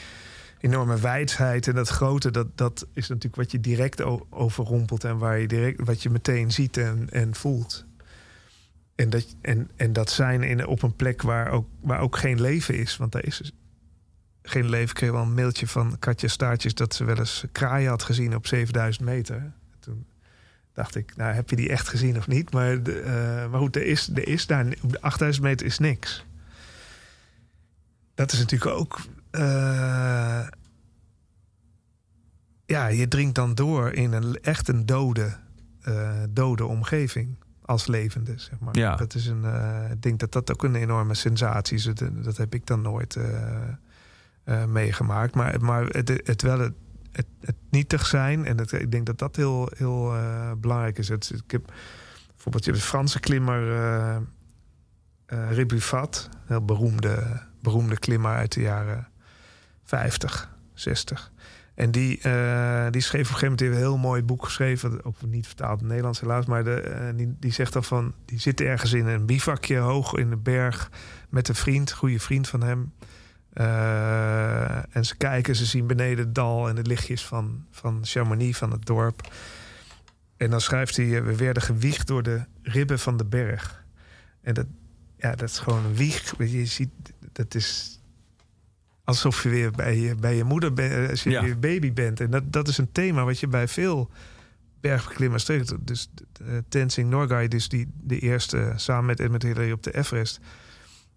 enorme 0.60 0.96
wijsheid 1.00 1.68
en 1.68 1.74
dat 1.74 1.88
grote, 1.88 2.30
dat, 2.30 2.46
dat 2.54 2.86
is 2.92 3.08
natuurlijk 3.08 3.36
wat 3.36 3.50
je 3.50 3.60
direct 3.60 4.02
overrompelt 4.30 5.04
en 5.04 5.18
waar 5.18 5.38
je 5.38 5.46
direct 5.48 5.84
wat 5.84 6.02
je 6.02 6.10
meteen 6.10 6.50
ziet 6.50 6.76
en, 6.76 7.06
en 7.10 7.34
voelt. 7.34 7.84
En 8.94 9.10
dat, 9.10 9.36
en, 9.40 9.70
en 9.76 9.92
dat 9.92 10.10
zijn 10.10 10.42
in, 10.42 10.66
op 10.66 10.82
een 10.82 10.96
plek 10.96 11.22
waar 11.22 11.50
ook, 11.50 11.66
waar 11.80 12.00
ook 12.00 12.16
geen 12.16 12.40
leven 12.40 12.74
is. 12.78 12.96
Want 12.96 13.12
daar 13.12 13.24
is 13.24 13.52
geen 14.48 14.68
leven. 14.68 14.88
Ik 14.88 14.94
kreeg 14.94 15.10
wel 15.10 15.22
een 15.22 15.34
mailtje 15.34 15.66
van 15.66 15.96
Katja 15.98 16.28
Staartjes 16.28 16.74
dat 16.74 16.94
ze 16.94 17.04
wel 17.04 17.18
eens 17.18 17.44
kraaien 17.52 17.88
had 17.88 18.02
gezien 18.02 18.34
op 18.34 18.46
7000 18.46 19.04
meter. 19.04 19.52
Toen 19.80 20.06
dacht 20.72 20.94
ik, 20.94 21.16
nou 21.16 21.34
heb 21.34 21.50
je 21.50 21.56
die 21.56 21.68
echt 21.68 21.88
gezien 21.88 22.16
of 22.16 22.26
niet? 22.26 22.52
Maar, 22.52 22.82
de, 22.82 23.00
eh, 23.00 23.50
maar 23.50 23.60
goed, 23.60 23.76
er 23.76 23.86
is, 23.86 24.08
er 24.14 24.28
is 24.28 24.46
daar 24.46 24.66
op 24.82 24.92
de 24.92 25.00
8000 25.00 25.44
meter 25.44 25.66
is 25.66 25.78
niks. 25.78 26.24
Dat 28.14 28.32
is 28.32 28.38
natuurlijk 28.38 28.70
ook. 28.76 29.00
eh, 29.30 30.46
ja, 32.66 32.86
je 32.86 33.08
dringt 33.08 33.34
dan 33.34 33.54
door 33.54 33.92
in 33.92 34.12
een 34.12 34.38
echt 34.42 34.68
een 34.68 34.86
dode, 34.86 35.36
eh, 35.80 36.22
dode 36.30 36.64
omgeving 36.64 37.36
als 37.62 37.86
levende, 37.86 38.32
zeg 38.36 38.58
maar. 38.58 38.76
Ja. 38.76 38.96
Dat 38.96 39.14
is 39.14 39.26
een, 39.26 39.44
eh, 39.44 39.90
ik 39.90 40.02
denk 40.02 40.18
dat 40.18 40.32
dat 40.32 40.52
ook 40.52 40.64
een 40.64 40.74
enorme 40.74 41.14
sensatie 41.14 41.76
is. 41.76 41.84
Dat, 41.84 42.02
dat 42.24 42.36
heb 42.36 42.54
ik 42.54 42.66
dan 42.66 42.82
nooit 42.82 43.18
eh, 44.46 44.64
meegemaakt. 44.64 45.34
Maar, 45.34 45.60
maar 45.60 45.84
het, 45.84 46.20
het 46.24 46.42
wel 46.42 46.58
het, 46.58 46.72
het, 47.40 47.54
nietig 47.70 48.06
zijn. 48.06 48.44
En 48.44 48.58
het, 48.58 48.72
ik 48.72 48.90
denk 48.90 49.06
dat 49.06 49.18
dat 49.18 49.36
heel, 49.36 49.70
heel 49.76 50.14
eh, 50.14 50.52
belangrijk 50.58 50.98
is. 50.98 51.10
Ik 51.10 51.50
heb 51.50 51.72
bijvoorbeeld 52.26 52.64
je 52.64 52.70
hebt 52.70 52.82
de 52.82 52.88
Franse 52.88 53.20
klimmer. 53.20 53.62
Een 55.26 55.48
heel 56.46 56.64
beroemde, 56.64 57.42
beroemde 57.60 57.98
klimmer 57.98 58.34
uit 58.34 58.52
de 58.52 58.60
jaren 58.60 59.08
50, 59.84 60.54
60. 60.74 61.32
En 61.74 61.90
die, 61.90 62.20
die 62.90 63.02
schreef 63.02 63.28
op 63.28 63.34
een 63.34 63.38
gegeven 63.38 63.48
moment 63.48 63.60
een 63.60 63.72
heel 63.72 63.98
mooi 63.98 64.22
boek 64.22 64.44
geschreven. 64.44 65.04
Ook 65.04 65.16
niet 65.22 65.46
vertaald 65.46 65.72
in 65.72 65.78
het 65.78 65.88
Nederlands 65.88 66.20
helaas. 66.20 66.46
Maar 66.46 66.64
de, 66.64 67.12
die, 67.16 67.36
die 67.40 67.52
zegt 67.52 67.72
dan 67.72 67.84
van... 67.84 68.14
Die 68.24 68.40
zit 68.40 68.60
ergens 68.60 68.92
in 68.92 69.06
een 69.06 69.26
bivakje 69.26 69.76
hoog 69.76 70.14
in 70.14 70.30
de 70.30 70.36
berg... 70.36 70.90
met 71.28 71.48
een 71.48 71.54
vriend, 71.54 71.92
goede 71.92 72.20
vriend 72.20 72.48
van 72.48 72.62
hem. 72.62 72.92
Eh, 73.56 74.96
en 74.96 75.04
ze 75.04 75.16
kijken, 75.16 75.56
ze 75.56 75.64
zien 75.64 75.86
beneden 75.86 76.24
het 76.24 76.34
dal... 76.34 76.68
en 76.68 76.74
de 76.74 76.82
lichtjes 76.82 77.24
van, 77.26 77.64
van 77.70 78.00
Chamonix, 78.02 78.58
van 78.58 78.70
het 78.70 78.86
dorp. 78.86 79.32
En 80.36 80.50
dan 80.50 80.60
schrijft 80.60 80.96
hij... 80.96 81.16
eh, 81.16 81.24
We 81.24 81.36
werden 81.36 81.62
gewiegd 81.62 82.06
door 82.06 82.22
de 82.22 82.44
ribben 82.62 82.98
van 82.98 83.16
de 83.16 83.24
berg. 83.24 83.84
En 84.42 84.54
dat, 84.54 84.66
ja, 85.18 85.34
dat 85.34 85.48
is 85.48 85.58
gewoon 85.58 85.84
een 85.84 85.94
wieg. 85.94 86.34
Je 86.38 86.50
je 86.58 86.66
ziet, 86.66 86.90
dat 87.32 87.54
is 87.54 88.00
alsof 89.04 89.42
je 89.42 89.48
weer 89.48 89.70
bij 89.70 89.98
je, 90.00 90.14
bij 90.14 90.36
je 90.36 90.44
moeder 90.44 90.72
bent, 90.72 91.10
als 91.10 91.22
je 91.22 91.30
Ja. 91.30 91.42
weer 91.42 91.58
baby 91.58 91.92
bent. 91.92 92.20
En 92.20 92.30
dat, 92.30 92.52
dat 92.52 92.68
is 92.68 92.78
een 92.78 92.92
thema 92.92 93.24
wat 93.24 93.40
je 93.40 93.48
bij 93.48 93.68
veel 93.68 94.10
bergbeklimmers 94.80 95.44
tegenkomt. 95.44 95.86
Dus 95.86 96.10
uh, 96.42 96.58
Tenzing 96.68 97.10
Norgay, 97.10 97.48
dus 97.48 97.68
die 97.68 97.88
de 98.02 98.18
eerste 98.18 98.72
samen 98.76 99.04
met 99.06 99.20
Edmund 99.20 99.42
Hillary 99.42 99.70
op 99.72 99.82
de 99.82 99.94
Everest, 99.96 100.40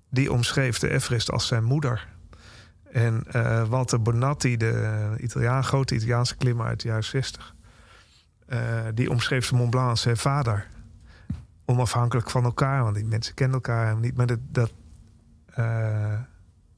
die 0.10 0.32
omschreef 0.32 0.80
de 0.80 0.90
Everest 0.90 1.32
als 1.32 1.48
zijn 1.48 1.64
moeder. 1.64 2.08
En 2.92 3.24
eh, 3.32 3.68
Walter 3.68 4.02
Bonatti, 4.02 4.58
de 4.58 5.16
Italiaan, 5.20 5.64
grote 5.64 5.96
Italiaanse 5.96 6.36
klimmer 6.36 6.66
uit 6.66 6.82
de 6.82 6.88
jaren 6.88 7.04
60, 7.04 7.56
eh, 8.46 8.86
die 8.94 9.10
omschreef 9.10 9.50
de 9.50 9.56
Mont 9.56 9.70
Blanc 9.70 9.90
als 9.90 10.02
zijn 10.02 10.18
vader 10.18 10.68
onafhankelijk 11.66 12.30
van 12.30 12.44
elkaar. 12.44 12.84
Want 12.84 12.96
die 12.96 13.06
mensen 13.06 13.34
kennen 13.34 13.56
elkaar 13.56 13.96
niet. 13.96 14.16
Maar 14.16 14.26
dat, 14.26 14.40
dat, 14.50 14.72
eh, 15.54 16.20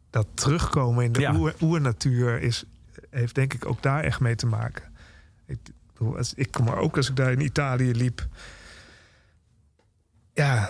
dat 0.10 0.28
terugkomen 0.34 1.04
in 1.04 1.12
de 1.12 1.20
Ja. 1.20 1.36
oer, 1.36 1.56
oernatuur 1.62 2.42
is, 2.42 2.64
heeft 3.10 3.36
denk 3.36 3.54
ik 3.54 3.66
ook 3.66 3.82
daar 3.82 4.04
echt 4.04 4.20
mee 4.20 4.36
te 4.36 4.46
maken. 4.46 4.84
Ik, 5.46 5.60
ik 6.36 6.52
kom 6.52 6.66
maar 6.66 6.78
ook 6.78 6.98
als 6.98 7.10
ik 7.10 7.16
daar 7.16 7.32
in 7.32 7.42
Italië 7.42 7.92
liep. 7.92 8.28
Ja, 10.34 10.70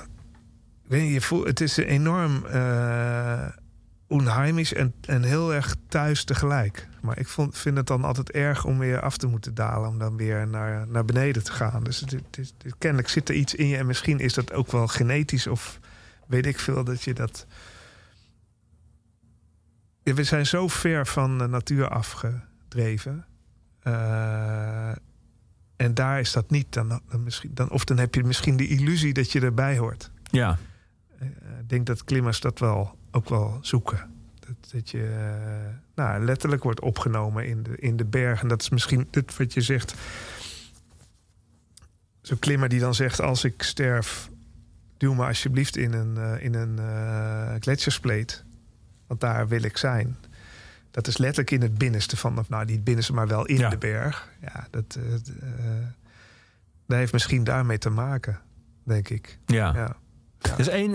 weet 0.87 1.13
je 1.13 1.21
voelt, 1.21 1.47
het 1.47 1.61
is 1.61 1.77
enorm 1.77 2.45
eh 2.45 3.47
onheimisch 4.11 4.73
en, 4.73 4.93
en 5.01 5.23
heel 5.23 5.53
erg 5.53 5.75
thuis 5.87 6.23
tegelijk. 6.23 6.87
Maar 7.01 7.19
ik 7.19 7.27
vond, 7.27 7.57
vind 7.57 7.77
het 7.77 7.87
dan 7.87 8.03
altijd 8.03 8.31
erg 8.31 8.65
om 8.65 8.77
weer 8.79 9.01
af 9.01 9.17
te 9.17 9.27
moeten 9.27 9.53
dalen. 9.53 9.89
Om 9.89 9.97
dan 9.99 10.17
weer 10.17 10.47
naar, 10.47 10.87
naar 10.87 11.05
beneden 11.05 11.43
te 11.43 11.51
gaan. 11.51 11.83
Dus 11.83 11.99
het, 11.99 12.11
het 12.11 12.37
is, 12.37 12.53
het- 12.63 12.75
kennelijk 12.77 13.09
zit 13.09 13.29
er 13.29 13.35
iets 13.35 13.55
in 13.55 13.67
je. 13.67 13.77
En 13.77 13.85
misschien 13.85 14.19
is 14.19 14.33
dat 14.33 14.53
ook 14.53 14.71
wel 14.71 14.87
genetisch. 14.87 15.47
Of 15.47 15.79
weet 16.27 16.45
ik 16.45 16.59
veel 16.59 16.83
dat 16.83 17.03
je 17.03 17.13
dat... 17.13 17.45
Ja, 20.03 20.13
we 20.13 20.23
zijn 20.23 20.45
zo 20.45 20.67
ver 20.67 21.07
van 21.07 21.37
de 21.37 21.47
natuur 21.47 21.87
afgedreven. 21.89 23.25
Eh, 23.79 24.89
en 25.75 25.93
daar 25.93 26.19
is 26.19 26.31
dat 26.31 26.49
niet. 26.49 26.73
Dan, 26.73 27.01
dan 27.09 27.23
misschien, 27.23 27.51
dan, 27.53 27.69
of 27.69 27.83
dan 27.85 27.97
heb 27.97 28.15
je 28.15 28.23
misschien 28.23 28.57
de 28.57 28.67
illusie 28.67 29.13
dat 29.13 29.31
je 29.31 29.39
erbij 29.41 29.77
hoort. 29.77 30.11
Ja. 30.31 30.57
Eh, 31.19 31.27
ik 31.59 31.69
denk 31.69 31.85
dat 31.85 32.03
klimmers 32.03 32.39
dat 32.39 32.59
wel 32.59 32.99
ook 33.11 33.29
wel 33.29 33.57
zoeken. 33.61 34.09
Dat, 34.39 34.71
dat 34.71 34.89
je 34.89 35.03
eh, 35.07 35.75
nou, 35.95 36.23
letterlijk 36.23 36.63
wordt 36.63 36.79
opgenomen 36.81 37.47
in 37.47 37.63
de, 37.63 37.75
in 37.77 37.97
de 37.97 38.05
berg. 38.05 38.41
En 38.41 38.47
dat 38.47 38.61
is 38.61 38.69
misschien 38.69 39.07
dit 39.09 39.37
wat 39.37 39.53
je 39.53 39.61
zegt. 39.61 39.93
Zo'n 42.21 42.39
klimmer 42.39 42.69
die 42.69 42.79
dan 42.79 42.95
zegt: 42.95 43.21
Als 43.21 43.43
ik 43.43 43.61
sterf, 43.63 44.29
duw 44.97 45.13
me 45.13 45.25
alsjeblieft 45.25 45.77
in 45.77 45.93
een, 45.93 46.17
eh, 46.17 46.43
in 46.43 46.53
een 46.53 46.79
eh 46.79 47.53
gletsjerspleet. 47.59 48.43
Want 49.07 49.19
daar 49.19 49.47
wil 49.47 49.63
ik 49.63 49.77
zijn. 49.77 50.17
dat 50.91 51.07
is 51.07 51.17
letterlijk 51.17 51.51
in 51.51 51.61
het 51.61 51.77
binnenste 51.77 52.17
van, 52.17 52.39
of 52.39 52.49
nou 52.49 52.65
niet 52.65 52.83
binnenste, 52.83 53.13
maar 53.13 53.27
wel 53.27 53.45
in 53.45 53.57
Ja. 53.57 53.69
de 53.69 53.77
berg. 53.77 54.29
Ja, 54.41 54.67
dat, 54.71 54.97
dat 56.87 56.97
heeft 56.97 57.13
misschien 57.13 57.43
daarmee 57.43 57.77
te 57.77 57.89
maken, 57.89 58.39
denk 58.83 59.09
ik. 59.09 59.37
Ja. 59.45 59.73
Ja. 59.73 59.95
Er 60.41 60.59
is 60.59 60.67
één... 60.67 60.91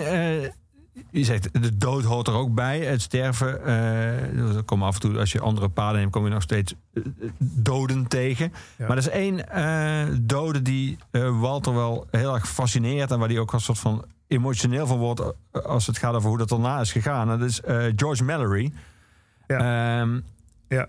je 1.11 1.24
zegt, 1.24 1.62
de 1.62 1.76
dood 1.76 2.05
hoort 2.05 2.26
er 2.26 2.34
ook 2.34 2.55
bij. 2.55 2.80
Het 2.80 3.03
sterven. 3.03 3.64
eh 3.64 4.55
er 4.57 4.62
komen 4.62 4.86
af 4.86 4.94
en 4.94 5.01
toe, 5.01 5.18
als 5.18 5.32
je 5.32 5.40
andere 5.40 5.68
paden 5.68 5.99
neemt, 6.01 6.12
kom 6.12 6.24
je 6.24 6.30
nog 6.30 6.42
steeds 6.42 6.74
eh, 6.94 7.03
doden 7.38 8.07
tegen. 8.07 8.53
Ja. 8.76 8.86
Maar 8.86 8.97
er 8.97 9.03
is 9.03 9.09
één 9.09 9.49
eh, 9.51 10.16
dode 10.20 10.62
die 10.62 10.99
Walter 11.40 11.74
wel 11.74 12.07
heel 12.11 12.34
erg 12.34 12.49
fascineert. 12.49 13.11
En 13.11 13.18
waar 13.18 13.28
hij 13.28 13.38
ook 13.38 13.53
een 13.53 13.61
soort 13.61 13.78
van 13.78 14.05
emotioneel 14.26 14.86
van 14.86 14.99
wordt. 14.99 15.22
als 15.53 15.86
het 15.86 15.99
gaat 15.99 16.14
over 16.14 16.28
hoe 16.28 16.38
dat 16.38 16.49
daarna 16.49 16.80
is 16.80 16.92
gegaan. 16.92 17.30
En 17.30 17.38
dat 17.38 17.49
is 17.49 17.61
George 17.97 18.24
Mallory. 18.24 18.72
Ehm, 19.47 20.20
Ja. 20.68 20.88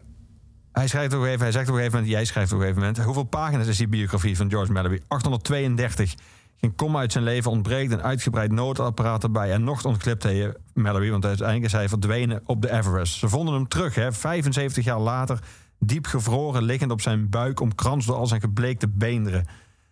Hij, 0.72 0.88
schrijft 0.88 1.14
een 1.14 1.20
gegeven, 1.20 1.42
hij 1.42 1.52
zegt 1.52 1.68
op 1.68 1.74
een 1.74 1.80
gegeven 1.80 2.00
moment, 2.00 2.16
jij 2.16 2.26
schrijft 2.26 2.52
op 2.52 2.58
een 2.58 2.64
gegeven 2.64 2.84
moment... 2.86 3.04
hoeveel 3.04 3.24
pagina's 3.24 3.68
is 3.68 3.78
die 3.78 3.88
biografie 3.88 4.38
van 4.38 4.50
George 4.50 4.72
Mallory? 4.72 5.02
832. 5.08 6.16
Geen 6.60 6.76
komma 6.76 7.00
uit 7.00 7.12
zijn 7.12 7.24
leven 7.24 7.52
ontbreekt, 7.52 7.92
een 7.92 8.02
uitgebreid 8.02 8.52
noodapparaat 8.52 9.24
erbij... 9.24 9.52
en 9.52 9.64
nog 9.64 9.86
ontglipt 9.86 10.24
hij 10.24 10.54
Mallory, 10.74 11.12
want 11.12 11.26
uiteindelijk 11.26 11.68
is 11.68 11.72
hij 11.72 11.90
verdwenen 11.90 12.42
op 12.46 12.62
de 12.62 12.72
Everest. 12.72 13.14
Ze 13.14 13.30
vonden 13.30 13.54
hem 13.54 13.68
terug, 13.68 13.96
hè, 13.96 14.12
75 14.12 14.84
jaar 14.84 15.00
later... 15.00 15.40
diep 15.80 16.06
gevroren, 16.06 16.64
liggend 16.64 16.92
op 16.92 17.02
zijn 17.02 17.30
buik... 17.30 17.60
omkranst 17.60 18.08
door 18.08 18.16
al 18.16 18.28
zijn 18.28 18.42
gebleekte 18.42 18.88
beenderen. 18.88 19.46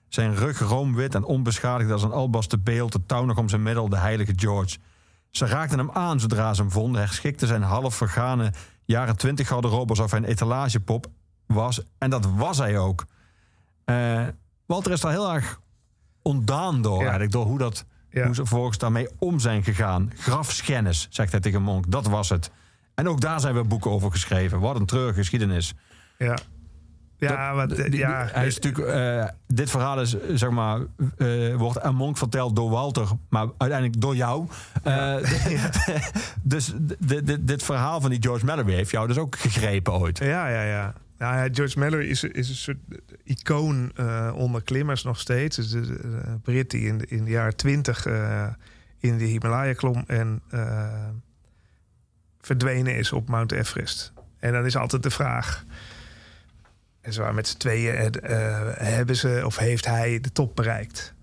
Zijn 0.07 0.36
rug 0.36 0.59
roomwit 0.59 1.16
en 1.16 1.24
onbeschadigd 1.24 1.91
als 1.91 2.03
een 2.03 2.11
albasten 2.11 2.63
beeld... 2.63 2.91
de 2.91 3.05
touw 3.05 3.26
nog 3.26 3.38
om 3.38 3.49
zijn 3.49 3.63
middel, 3.63 3.89
de 3.89 3.97
heilige 3.97 4.34
George... 4.36 4.78
Ze 5.36 5.45
raakten 5.45 5.78
hem 5.78 5.91
aan 5.91 6.20
zodra 6.20 6.53
ze 6.53 6.61
hem 6.61 6.72
vonden, 6.72 7.01
herschikten 7.01 7.47
zijn 7.47 7.61
half 7.61 7.95
vergane 7.95 8.53
jaren 8.86 9.18
twintig 9.18 9.47
garderobe 9.47 9.89
alsof 9.89 10.11
hij 10.11 10.20
een 10.20 10.26
etalagepop 10.26 11.07
was. 11.45 11.82
En 11.97 12.09
dat 12.09 12.26
was 12.26 12.57
hij 12.57 12.78
ook. 12.78 13.05
Eh, 13.86 14.28
Walter 14.66 14.91
is 14.91 15.01
daar 15.01 15.11
heel 15.11 15.34
erg 15.34 15.59
ontdaan 16.26 16.82
door, 16.82 16.95
Ja. 16.95 17.01
eigenlijk, 17.01 17.32
door 17.32 17.45
hoe, 17.45 17.57
dat, 17.57 17.86
hoe 18.11 18.23
ze 18.23 18.34
vervolgens 18.45 18.78
daarmee 18.78 19.07
om 19.19 19.39
zijn 19.39 19.63
gegaan. 19.63 20.11
Grafschennis, 20.17 21.07
zegt 21.09 21.32
hij 21.32 21.41
tegen 21.41 21.61
Monk, 21.61 21.91
dat 21.91 22.07
was 22.07 22.30
het. 22.30 22.51
En 22.95 23.07
ook 23.09 23.21
daar 23.21 23.39
zijn 23.39 23.53
weer 23.53 23.67
boeken 23.67 23.91
over 23.91 24.11
geschreven. 24.11 24.59
Wat 24.59 24.80
een 24.80 24.86
treurige 24.86 25.19
geschiedenis. 25.19 25.73
Ja, 26.17 26.38
ja, 27.17 27.53
maar, 27.53 27.67
die- 27.67 27.97
ja, 27.97 28.28
hij 28.32 28.47
is 28.47 28.59
natuurlijk, 28.59 28.88
eh, 28.88 29.26
dit 29.47 29.69
verhaal 29.69 30.01
is, 30.01 30.13
eh, 30.19 30.21
zeg 30.36 30.49
maar, 30.49 30.80
eh, 31.17 31.55
wordt 31.55 31.82
aan 31.82 31.95
Monk 31.95 32.17
verteld 32.17 32.55
door 32.55 32.69
Walter, 32.69 33.07
maar 33.30 33.47
uiteindelijk 33.57 34.01
door 34.01 34.15
jou. 34.15 34.47
Eh, 34.84 35.15
dus 36.43 36.73
dit, 36.99 37.28
dit, 37.28 37.47
dit 37.47 37.63
verhaal 37.63 38.01
van 38.01 38.09
die 38.09 38.21
George 38.21 38.45
Mallory 38.45 38.73
heeft 38.73 38.91
jou 38.91 39.07
dus 39.07 39.17
ook 39.17 39.36
gegrepen 39.38 39.93
ooit. 39.93 40.17
Ja, 40.17 40.47
ja, 40.47 40.61
ja. 40.63 40.93
Nou 41.18 41.36
ja, 41.36 41.47
George 41.51 41.80
Mallory 41.80 42.09
is, 42.09 42.24
is 42.24 42.49
een 42.49 42.55
soort 42.55 42.78
icoon 43.24 43.91
eh, 43.95 44.32
onder 44.36 44.63
klimmers 44.63 45.03
nog 45.03 45.20
steeds. 45.20 45.55
De, 45.55 46.39
Brit 46.41 46.72
die 46.72 46.88
in 46.88 46.97
de, 46.97 47.05
in 47.07 47.26
jaren 47.26 47.55
twintig 47.55 48.05
eh, 48.05 48.47
in 48.99 49.18
de 49.18 49.24
Himalaya 49.24 49.74
klom 49.74 50.03
en 50.07 50.41
eh, 50.49 51.09
verdwenen 52.41 52.95
is 52.95 53.11
op 53.11 53.30
Mount 53.30 53.51
Everest. 53.51 54.13
En 54.39 54.51
dan 54.51 54.66
is 54.66 54.78
altijd 54.78 55.03
de 55.03 55.11
vraag... 55.11 55.66
En 57.01 57.13
ze 57.13 57.32
met 57.34 57.47
z'n 57.47 57.57
tweeën, 57.57 58.13
hebben 58.78 59.16
ze 59.16 59.41
of 59.45 59.57
heeft 59.57 59.86
hij 59.86 60.20
de 60.20 60.32
top 60.32 60.55
bereikt? 60.55 61.13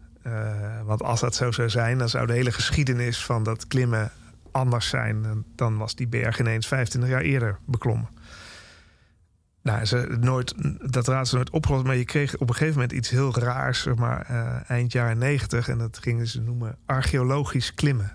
Want 0.85 1.03
als 1.03 1.21
dat 1.21 1.35
zo 1.35 1.53
zou 1.53 1.69
zijn, 1.69 1.99
dan 1.99 2.09
zou 2.09 2.27
de 2.27 2.33
hele 2.33 2.53
geschiedenis 2.53 3.25
van 3.25 3.43
dat 3.43 3.67
klimmen 3.67 4.11
anders 4.51 4.89
zijn. 4.89 5.45
Dan 5.55 5.77
was 5.77 5.95
die 5.95 6.07
berg 6.07 6.41
ineens 6.41 6.67
25 6.67 7.11
jaar 7.11 7.21
eerder 7.21 7.59
beklommen. 7.65 8.09
Nou, 9.63 9.85
ze 9.85 10.17
nooit, 10.21 10.55
dat 10.93 11.07
raad 11.09 11.29
ze 11.29 11.35
nooit 11.35 11.51
opgelost. 11.51 11.85
Maar 11.85 11.97
je 11.97 12.05
kreeg 12.05 12.37
op 12.37 12.49
een 12.49 12.55
gegeven 12.55 12.75
moment 12.75 12.93
iets 12.93 13.11
heel 13.11 13.39
raars, 13.39 13.83
zeg 13.83 13.95
maar, 13.95 14.27
eh, 14.29 14.71
eind 14.71 14.93
jaren 14.93 15.19
90. 15.19 15.69
En 15.69 15.79
dat 15.79 15.99
gingen 15.99 16.27
ze 16.27 16.41
noemen 16.41 16.79
archeologisch 16.87 17.75
klimmen. 17.75 18.13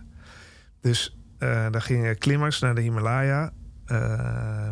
Dus 0.82 1.18
eh 1.38 1.72
daar 1.72 1.82
gingen 1.82 2.18
klimmers 2.18 2.60
naar 2.60 2.76
de 2.76 2.82
Himalaya. 2.82 3.52
eh, 3.86 4.70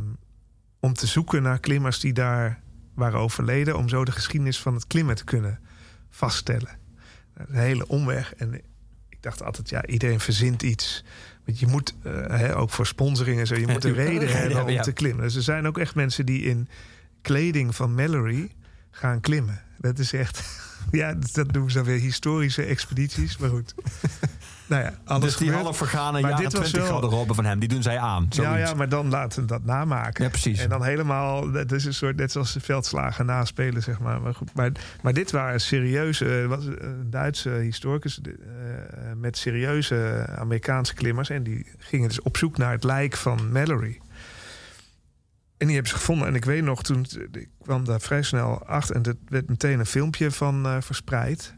om 0.79 0.93
te 0.93 1.07
zoeken 1.07 1.41
naar 1.43 1.59
klimmers 1.59 1.99
die 1.99 2.13
daar 2.13 2.61
waren 2.95 3.19
overleden. 3.19 3.77
Om 3.77 3.89
zo 3.89 4.05
de 4.05 4.11
geschiedenis 4.11 4.59
van 4.59 4.73
het 4.73 4.87
klimmen 4.87 5.15
te 5.15 5.23
kunnen 5.23 5.59
vaststellen. 6.09 6.77
Een 7.33 7.55
hele 7.55 7.87
omweg. 7.87 8.33
En 8.33 8.53
ik 9.09 9.21
dacht 9.21 9.43
altijd, 9.43 9.69
ja, 9.69 9.85
iedereen 9.85 10.19
verzint 10.19 10.63
iets. 10.63 11.03
Want 11.45 11.59
je 11.59 11.67
moet, 11.67 11.95
eh, 12.03 12.11
hè, 12.27 12.57
ook 12.57 12.69
voor 12.69 12.85
sponsoring 12.85 13.39
en 13.39 13.47
zo, 13.47 13.55
je 13.55 13.67
moet 13.73 13.83
een 13.83 13.93
Reden 13.93 14.29
hebben 14.29 14.61
om 14.61 14.69
ja. 14.69 14.81
te 14.81 14.91
klimmen. 14.91 15.23
Dus 15.23 15.35
er 15.35 15.41
zijn 15.41 15.67
ook 15.67 15.77
echt 15.77 15.95
mensen 15.95 16.25
die 16.25 16.41
in 16.41 16.67
kleding 17.21 17.75
van 17.75 17.95
Mallory 17.95 18.51
gaan 18.91 19.21
klimmen. 19.21 19.61
Dat 19.77 19.99
is 19.99 20.13
echt, 20.13 20.43
ja, 20.91 21.13
dat 21.33 21.51
noemen 21.51 21.71
ze 21.71 21.77
dan 21.77 21.87
weer 21.87 21.99
historische 21.99 22.63
expedities. 22.63 23.37
Maar 23.37 23.49
goed. 23.49 23.75
nou 24.67 24.83
ja, 24.83 24.93
alles 25.05 25.23
dus 25.23 25.35
die 25.37 25.47
gebeurt. 25.47 25.63
half 25.63 25.77
vergane 25.77 26.11
Maar 26.11 26.29
jaren 26.29 26.43
dit 26.49 26.57
was 26.57 26.69
20 26.69 27.09
wel- 27.09 27.25
van 27.33 27.45
hem, 27.45 27.59
die 27.59 27.69
doen 27.69 27.81
zij 27.81 27.99
aan. 27.99 28.25
Ja, 28.29 28.43
zoiets. 28.43 28.69
ja, 28.69 28.75
maar 28.75 28.89
dan 28.89 29.09
laten 29.09 29.47
dat 29.47 29.63
namaken. 29.63 30.23
Ja, 30.23 30.29
precies. 30.29 30.59
En 30.59 30.69
dan 30.69 30.83
helemaal, 30.83 31.51
dat 31.51 31.71
is 31.71 31.85
een 31.85 31.93
soort, 31.93 32.15
net 32.15 32.31
zoals 32.31 32.53
de 32.53 32.59
veldslagen 32.59 33.25
naspelen, 33.25 33.83
zeg 33.83 33.99
maar. 33.99 34.21
Maar, 34.21 34.33
goed, 34.33 34.53
maar, 34.53 34.71
maar 35.01 35.13
dit 35.13 35.31
waren 35.31 35.61
serieuze, 35.61 36.41
eh, 36.41 36.47
was 36.47 36.65
een 36.65 37.07
Duitse 37.09 37.49
historicus 37.49 38.21
eh, 38.21 38.31
met 39.15 39.37
serieuze 39.37 40.25
Amerikaanse 40.37 40.93
klimmers. 40.93 41.29
En 41.29 41.43
die 41.43 41.67
gingen 41.77 42.07
dus 42.07 42.21
op 42.21 42.37
zoek 42.37 42.57
naar 42.57 42.71
het 42.71 42.83
lijk 42.83 43.15
van 43.15 43.51
Mallory. 43.51 43.99
En 45.57 45.65
die 45.65 45.75
hebben 45.75 45.91
ze 45.93 45.97
gevonden. 45.97 46.27
En 46.27 46.35
ik 46.35 46.45
weet 46.45 46.63
nog, 46.63 46.83
toen 46.83 47.05
ik 47.31 47.47
kwam 47.61 47.85
daar 47.85 48.01
vrij 48.01 48.21
snel 48.21 48.65
achter. 48.65 48.95
En 48.95 49.03
er 49.03 49.15
werd 49.27 49.49
meteen 49.49 49.79
een 49.79 49.85
filmpje 49.85 50.31
van 50.31 50.65
eh, 50.65 50.77
verspreid. 50.79 51.55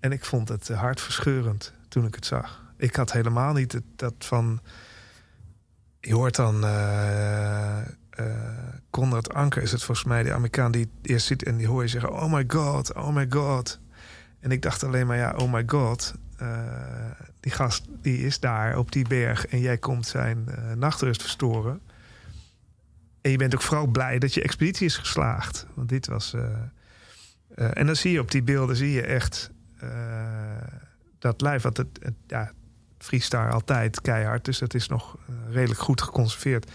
En 0.00 0.12
ik 0.12 0.24
vond 0.24 0.48
het 0.48 0.68
eh, 0.68 0.78
hartverscheurend 0.80 1.73
toen 1.94 2.06
ik 2.06 2.14
het 2.14 2.26
zag. 2.26 2.62
Ik 2.76 2.96
had 2.96 3.12
helemaal 3.12 3.52
niet 3.52 3.72
het, 3.72 3.82
dat 3.96 4.14
van... 4.18 4.60
Je 6.00 6.14
hoort 6.14 6.36
dan... 6.36 6.64
eh, 6.64 7.82
Conrad 8.90 9.34
Anker 9.34 9.62
is 9.62 9.72
het 9.72 9.82
volgens 9.82 10.06
mij, 10.06 10.22
de 10.22 10.32
Amerikaan 10.32 10.72
die 10.72 10.90
eerst 11.02 11.26
ziet... 11.26 11.44
en 11.44 11.56
die 11.56 11.66
hoor 11.66 11.82
je 11.82 11.88
zeggen, 11.88 12.12
oh 12.12 12.32
my 12.32 12.44
god, 12.46 12.94
oh 12.94 13.14
my 13.14 13.26
god. 13.28 13.80
En 14.40 14.50
ik 14.50 14.62
dacht 14.62 14.84
alleen 14.84 15.06
maar, 15.06 15.16
ja, 15.16 15.34
oh 15.36 15.52
my 15.52 15.62
god... 15.66 16.14
eh, 16.36 16.48
die 17.40 17.52
gast 17.52 17.84
die 18.00 18.18
is 18.18 18.40
daar 18.40 18.78
op 18.78 18.92
die 18.92 19.08
berg... 19.08 19.46
en 19.46 19.60
jij 19.60 19.78
komt 19.78 20.06
zijn 20.06 20.48
nachtrust 20.76 21.20
verstoren... 21.20 21.80
En 23.20 23.30
je 23.30 23.36
bent 23.36 23.54
ook 23.54 23.62
vooral 23.62 23.86
blij 23.86 24.18
dat 24.18 24.34
je 24.34 24.42
expeditie 24.42 24.86
is 24.86 24.96
geslaagd. 24.96 25.66
Want 25.74 25.88
dit 25.88 26.06
was. 26.06 26.34
en 27.54 27.86
dan 27.86 27.96
zie 27.96 28.12
je 28.12 28.20
op 28.20 28.30
die 28.30 28.42
beelden 28.42 28.76
zie 28.76 28.90
je 28.90 29.02
echt 29.02 29.50
dat 31.24 31.40
lijf. 31.40 31.62
Want 31.62 31.76
het, 31.76 31.88
ja, 32.26 32.52
vriest 32.98 33.30
daar 33.30 33.52
altijd 33.52 34.00
keihard. 34.00 34.44
Dus 34.44 34.58
dat 34.58 34.74
is 34.74 34.88
nog 34.88 35.16
eh, 35.28 35.34
redelijk 35.54 35.80
goed 35.80 36.02
geconserveerd. 36.02 36.70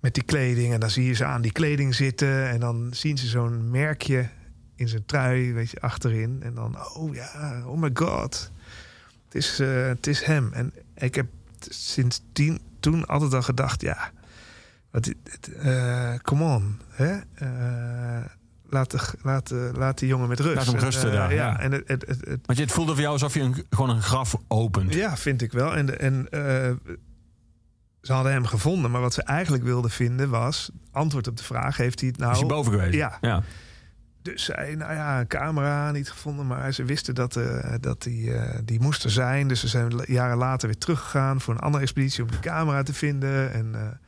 Met 0.00 0.14
die 0.14 0.22
kleding. 0.22 0.72
En 0.72 0.80
dan 0.80 0.90
zie 0.90 1.04
je 1.04 1.12
ze 1.12 1.24
aan 1.24 1.42
die 1.42 1.52
kleding 1.52 1.94
zitten. 1.94 2.48
En 2.48 2.60
dan 2.60 2.88
zien 2.94 3.18
ze 3.18 3.26
zo'n 3.26 3.70
merkje 3.70 4.28
in 4.74 4.88
zijn 4.88 5.06
trui, 5.06 5.52
weet 5.52 5.70
je, 5.70 5.80
achterin. 5.80 6.42
En 6.42 6.54
dan, 6.54 6.76
oh 6.94 7.14
ja, 7.14 7.62
oh 7.66 7.80
my 7.80 7.90
god. 7.94 8.50
Het 9.24 9.34
is, 9.34 9.58
eh, 9.58 9.86
het 9.86 10.06
is 10.06 10.22
hem. 10.22 10.52
En 10.52 10.72
ik 10.94 11.14
heb 11.14 11.26
sinds 11.68 12.22
tien, 12.32 12.60
toen 12.80 13.06
altijd 13.06 13.34
al 13.34 13.42
gedacht, 13.42 13.80
ja. 13.80 14.10
Wat, 14.90 15.12
eh, 15.58 16.14
come 16.22 16.44
on. 16.44 16.78
Hè? 16.88 17.18
Laat, 18.70 18.90
de, 18.90 18.98
laat, 19.22 19.48
de, 19.48 19.70
laat 19.76 19.98
die 19.98 20.08
jongen 20.08 20.28
met 20.28 20.40
rust. 20.40 20.56
Laat 20.56 20.66
hem 20.66 20.74
En, 20.74 20.80
rusten 20.80 21.08
eh, 21.10 21.14
daar, 21.16 21.34
Ja, 21.34 21.46
ja. 21.50 21.58
en 21.60 21.72
het, 21.72 21.88
het, 21.88 22.06
het, 22.06 22.20
het- 22.28 22.46
Want 22.46 22.58
je, 22.58 22.64
het 22.64 22.72
voelde 22.72 22.92
voor 22.92 23.00
jou 23.00 23.12
alsof 23.12 23.34
je 23.34 23.40
een, 23.40 23.64
gewoon 23.70 23.90
een 23.90 24.02
graf 24.02 24.36
opent. 24.48 24.94
ja, 24.94 25.16
vind 25.16 25.42
ik 25.42 25.52
wel. 25.52 25.76
En, 25.76 25.98
en 26.00 26.28
eh, 26.30 26.94
ze 28.02 28.12
hadden 28.12 28.32
hem 28.32 28.44
gevonden. 28.46 28.90
Maar 28.90 29.00
wat 29.00 29.14
ze 29.14 29.22
eigenlijk 29.22 29.64
wilden 29.64 29.90
vinden 29.90 30.30
was... 30.30 30.70
antwoord 30.92 31.28
op 31.28 31.36
de 31.36 31.44
vraag, 31.44 31.76
heeft 31.76 32.00
hij 32.00 32.08
het 32.08 32.18
nou... 32.18 32.32
is 32.32 32.38
hij 32.38 32.48
boven 32.48 32.72
geweest? 32.72 32.94
Ja. 32.94 33.18
ja. 33.20 33.42
Dus 34.22 34.44
zij, 34.44 34.74
nou 34.74 34.92
ja, 34.94 35.20
een 35.20 35.26
camera 35.26 35.90
niet 35.90 36.10
gevonden. 36.10 36.46
Maar 36.46 36.72
ze 36.72 36.84
wisten 36.84 37.14
dat, 37.14 37.36
eh, 37.36 37.74
dat 37.80 38.02
die, 38.02 38.32
die 38.64 38.80
moest 38.80 39.04
er 39.04 39.10
zijn. 39.10 39.48
Dus 39.48 39.60
ze 39.60 39.68
zijn 39.68 39.92
jaren 40.06 40.36
later 40.36 40.68
weer 40.68 40.78
teruggegaan 40.78 41.40
voor 41.40 41.54
een 41.54 41.60
andere 41.60 41.82
expeditie 41.82 42.22
om 42.22 42.30
die 42.30 42.40
camera 42.40 42.82
te 42.82 42.94
vinden. 42.94 43.52
En 43.52 43.98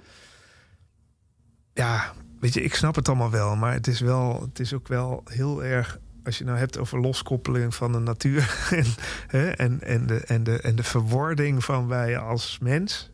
ja, 1.72 2.12
weet 2.42 2.54
je, 2.54 2.62
ik 2.62 2.74
snap 2.74 2.94
het 2.94 3.08
allemaal 3.08 3.30
wel. 3.30 3.56
Maar 3.56 3.72
het 3.72 3.86
is, 3.86 4.00
wel, 4.00 4.40
het 4.40 4.60
is 4.60 4.74
ook 4.74 4.88
wel 4.88 5.22
heel 5.24 5.64
erg. 5.64 5.98
Als 6.24 6.38
je 6.38 6.44
nou 6.44 6.58
hebt 6.58 6.78
over 6.78 7.00
loskoppeling 7.00 7.74
van 7.74 7.92
de 7.92 7.98
natuur 7.98 8.56
en, 8.70 8.84
hè, 9.26 9.48
en, 9.50 9.80
en, 9.82 10.06
de, 10.06 10.16
en, 10.20 10.42
de, 10.44 10.60
en 10.60 10.76
de 10.76 10.82
verwording 10.82 11.64
van 11.64 11.88
wij 11.88 12.18
als 12.18 12.58
mens. 12.62 13.10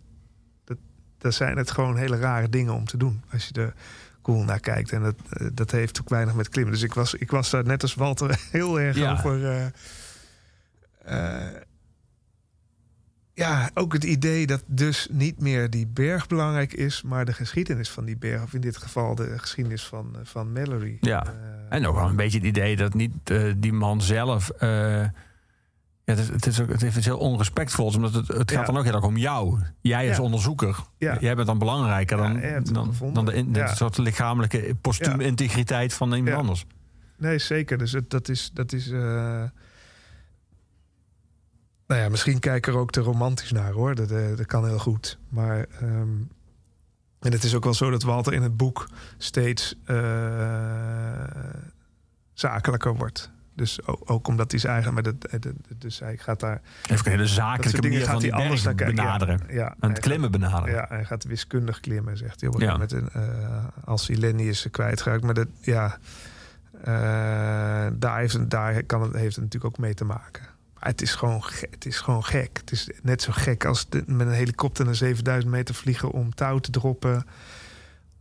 Dat, 0.64 0.76
dat 1.18 1.34
zijn 1.34 1.56
het 1.56 1.70
gewoon 1.70 1.96
hele 1.96 2.16
rare 2.18 2.48
dingen 2.48 2.74
om 2.74 2.84
te 2.84 2.96
doen. 2.96 3.22
Als 3.32 3.48
je 3.52 3.60
er 3.60 3.74
cool 4.22 4.44
naar 4.44 4.60
kijkt. 4.60 4.92
En 4.92 5.02
dat, 5.02 5.14
eh, 5.30 5.46
dat 5.52 5.70
heeft 5.70 6.00
ook 6.00 6.08
weinig 6.08 6.34
met 6.34 6.48
klimmen. 6.48 6.72
Dus 6.72 6.82
ik 6.82 6.94
was, 6.94 7.14
ik 7.14 7.30
was 7.30 7.50
daar 7.50 7.64
net 7.64 7.82
als 7.82 7.94
Walter 7.94 8.40
heel 8.50 8.80
erg 8.80 8.96
Ja. 8.96 9.12
over. 9.12 9.72
eh, 11.04 11.46
ja, 13.38 13.70
ook 13.74 13.92
het 13.92 14.04
idee 14.04 14.46
dat 14.46 14.62
dus 14.66 15.08
niet 15.10 15.40
meer 15.40 15.70
die 15.70 15.86
berg 15.86 16.26
belangrijk 16.26 16.72
is, 16.72 17.02
maar 17.02 17.24
de 17.24 17.32
geschiedenis 17.32 17.90
van 17.90 18.04
die 18.04 18.16
berg. 18.16 18.42
Of 18.42 18.54
in 18.54 18.60
dit 18.60 18.76
geval 18.76 19.14
de 19.14 19.38
geschiedenis 19.38 19.84
van, 19.86 20.08
eh, 20.14 20.20
van 20.24 20.52
Mallory. 20.52 20.96
Ja. 21.00 21.26
Eh, 21.26 21.32
En 21.68 21.86
ook 21.86 21.94
wel 21.94 22.08
een 22.08 22.16
beetje 22.16 22.38
het 22.38 22.46
idee 22.46 22.76
dat 22.76 22.94
niet 22.94 23.12
eh, 23.24 23.42
die 23.56 23.72
man 23.72 24.02
zelf. 24.02 24.50
ja, 24.60 25.12
het, 26.04 26.18
is, 26.18 26.28
het, 26.28 26.46
is 26.46 26.60
ook, 26.60 26.68
het 26.68 26.82
iets 26.82 27.04
heel 27.06 27.18
onrespectvols, 27.18 27.96
omdat 27.96 28.14
het, 28.14 28.28
het 28.28 28.50
gaat 28.50 28.60
Ja. 28.60 28.64
dan 28.64 28.76
ook 28.76 28.84
heel 28.84 28.94
erg 28.94 29.04
om 29.04 29.16
jou. 29.16 29.58
Jij 29.80 30.08
als 30.08 30.16
Ja. 30.16 30.22
onderzoeker. 30.22 30.76
Ja. 30.98 31.16
Jij 31.20 31.34
bent 31.34 31.46
dan 31.46 31.58
belangrijker 31.58 32.16
dan, 32.16 32.40
dan, 32.72 32.94
dan 33.12 33.24
de, 33.24 33.32
in- 33.32 33.52
de 33.52 33.68
soort 33.74 33.98
lichamelijke 33.98 34.74
postuumintegriteit 34.80 35.94
van 35.94 36.12
iemand 36.14 36.36
anders. 36.36 36.64
Nee, 37.16 37.38
zeker. 37.38 37.78
Dus 37.78 37.92
het, 37.92 38.10
dat 38.10 38.28
is. 38.28 38.50
Dat 38.54 38.72
is 38.72 38.90
Nou 41.88 42.00
ja, 42.00 42.08
misschien 42.08 42.38
kijk 42.38 42.66
er 42.66 42.76
ook 42.76 42.90
te 42.90 43.00
romantisch 43.00 43.52
naar 43.52 43.72
hoor. 43.72 43.94
Dat, 43.94 44.10
eh, 44.10 44.36
dat 44.36 44.46
kan 44.46 44.66
heel 44.66 44.78
goed. 44.78 45.18
Maar. 45.28 45.66
ehm, 45.80 46.08
en 47.20 47.32
het 47.32 47.44
is 47.44 47.54
ook 47.54 47.64
wel 47.64 47.74
zo 47.74 47.90
dat 47.90 48.02
Walter 48.02 48.32
in 48.32 48.42
het 48.42 48.56
boek 48.56 48.88
steeds 49.16 49.74
eh, 49.84 49.96
zakelijker 52.32 52.94
wordt. 52.96 53.30
Dus 53.54 53.86
ook, 53.86 54.10
ook 54.10 54.28
omdat 54.28 54.50
hij 54.50 54.60
zijn 54.60 54.72
eigen. 54.72 54.94
Maar 54.94 55.02
dat, 55.02 55.14
eh, 55.24 55.40
dat- 55.40 55.52
dus 55.78 55.98
hij 55.98 56.16
gaat 56.16 56.40
daar. 56.40 56.60
Even 56.90 57.06
een 57.06 57.12
hele 57.12 57.26
zakelijke 57.26 57.82
manier 57.82 58.00
van 58.04 58.08
gaat 58.12 58.20
die 58.20 58.30
hij 58.32 58.42
anders 58.42 58.62
naar 58.62 58.74
benaderen. 58.74 59.40
Ja, 59.48 59.54
ja, 59.54 59.68
Aan 59.68 59.76
hij 59.80 59.90
het 59.90 59.98
klimmen 59.98 60.30
benaderen. 60.30 60.74
Ja, 60.74 60.86
hij 60.88 61.04
gaat 61.04 61.24
wiskundig 61.24 61.80
klimmen, 61.80 62.16
zegt 62.16 62.40
hij. 62.40 62.50
Een 62.52 62.60
Ja. 62.60 62.74
gegeven 62.74 63.10
moment, 63.14 63.32
eh, 63.32 63.64
als 63.84 64.06
hij 64.06 64.16
Lenny 64.16 64.42
is 64.42 64.66
kwijtgeraakt. 64.70 65.22
Maar 65.22 65.34
dat, 65.34 65.48
ja, 65.60 65.98
daar, 67.98 68.18
heeft, 68.18 68.32
het- 68.32 68.50
daar 68.50 68.82
kan 68.82 69.02
het, 69.02 69.12
heeft 69.12 69.34
het 69.36 69.44
natuurlijk 69.44 69.74
ook 69.74 69.78
mee 69.80 69.94
te 69.94 70.04
maken. 70.04 70.42
Het 70.80 71.02
is 71.02 71.14
gewoon, 71.14 71.44
ge- 71.44 71.68
het 71.70 71.86
is 71.86 71.98
gewoon 71.98 72.24
gek. 72.24 72.56
Het 72.60 72.70
is 72.72 72.90
net 73.02 73.22
zo 73.22 73.32
gek 73.32 73.64
als 73.64 73.86
met 74.06 74.26
een 74.26 74.32
helikopter 74.32 74.84
naar 74.84 74.94
7000 74.94 75.52
meter 75.52 75.74
vliegen 75.74 76.10
om 76.10 76.34
touw 76.34 76.58
te 76.58 76.70
droppen. 76.70 77.26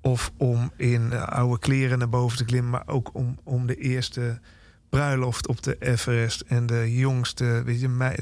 Of 0.02 0.32
om 0.38 0.72
in 0.76 1.12
eh, 1.14 1.24
oude 1.28 1.60
kleren 1.60 1.98
naar 1.98 2.10
boven 2.10 2.38
te 2.38 2.46
klimmen. 2.46 2.72
Maar 2.72 2.88
ook 2.88 3.10
om, 3.14 3.40
om 3.44 3.66
de 3.68 3.76
eerste 3.76 4.40
bruiloft 4.90 5.48
op 5.48 5.64
de 5.64 5.76
Everest. 5.80 6.42
En 6.42 6.66
de 6.66 6.96
jongste, 6.96 7.62
weet 7.66 7.80
je, 7.80 8.16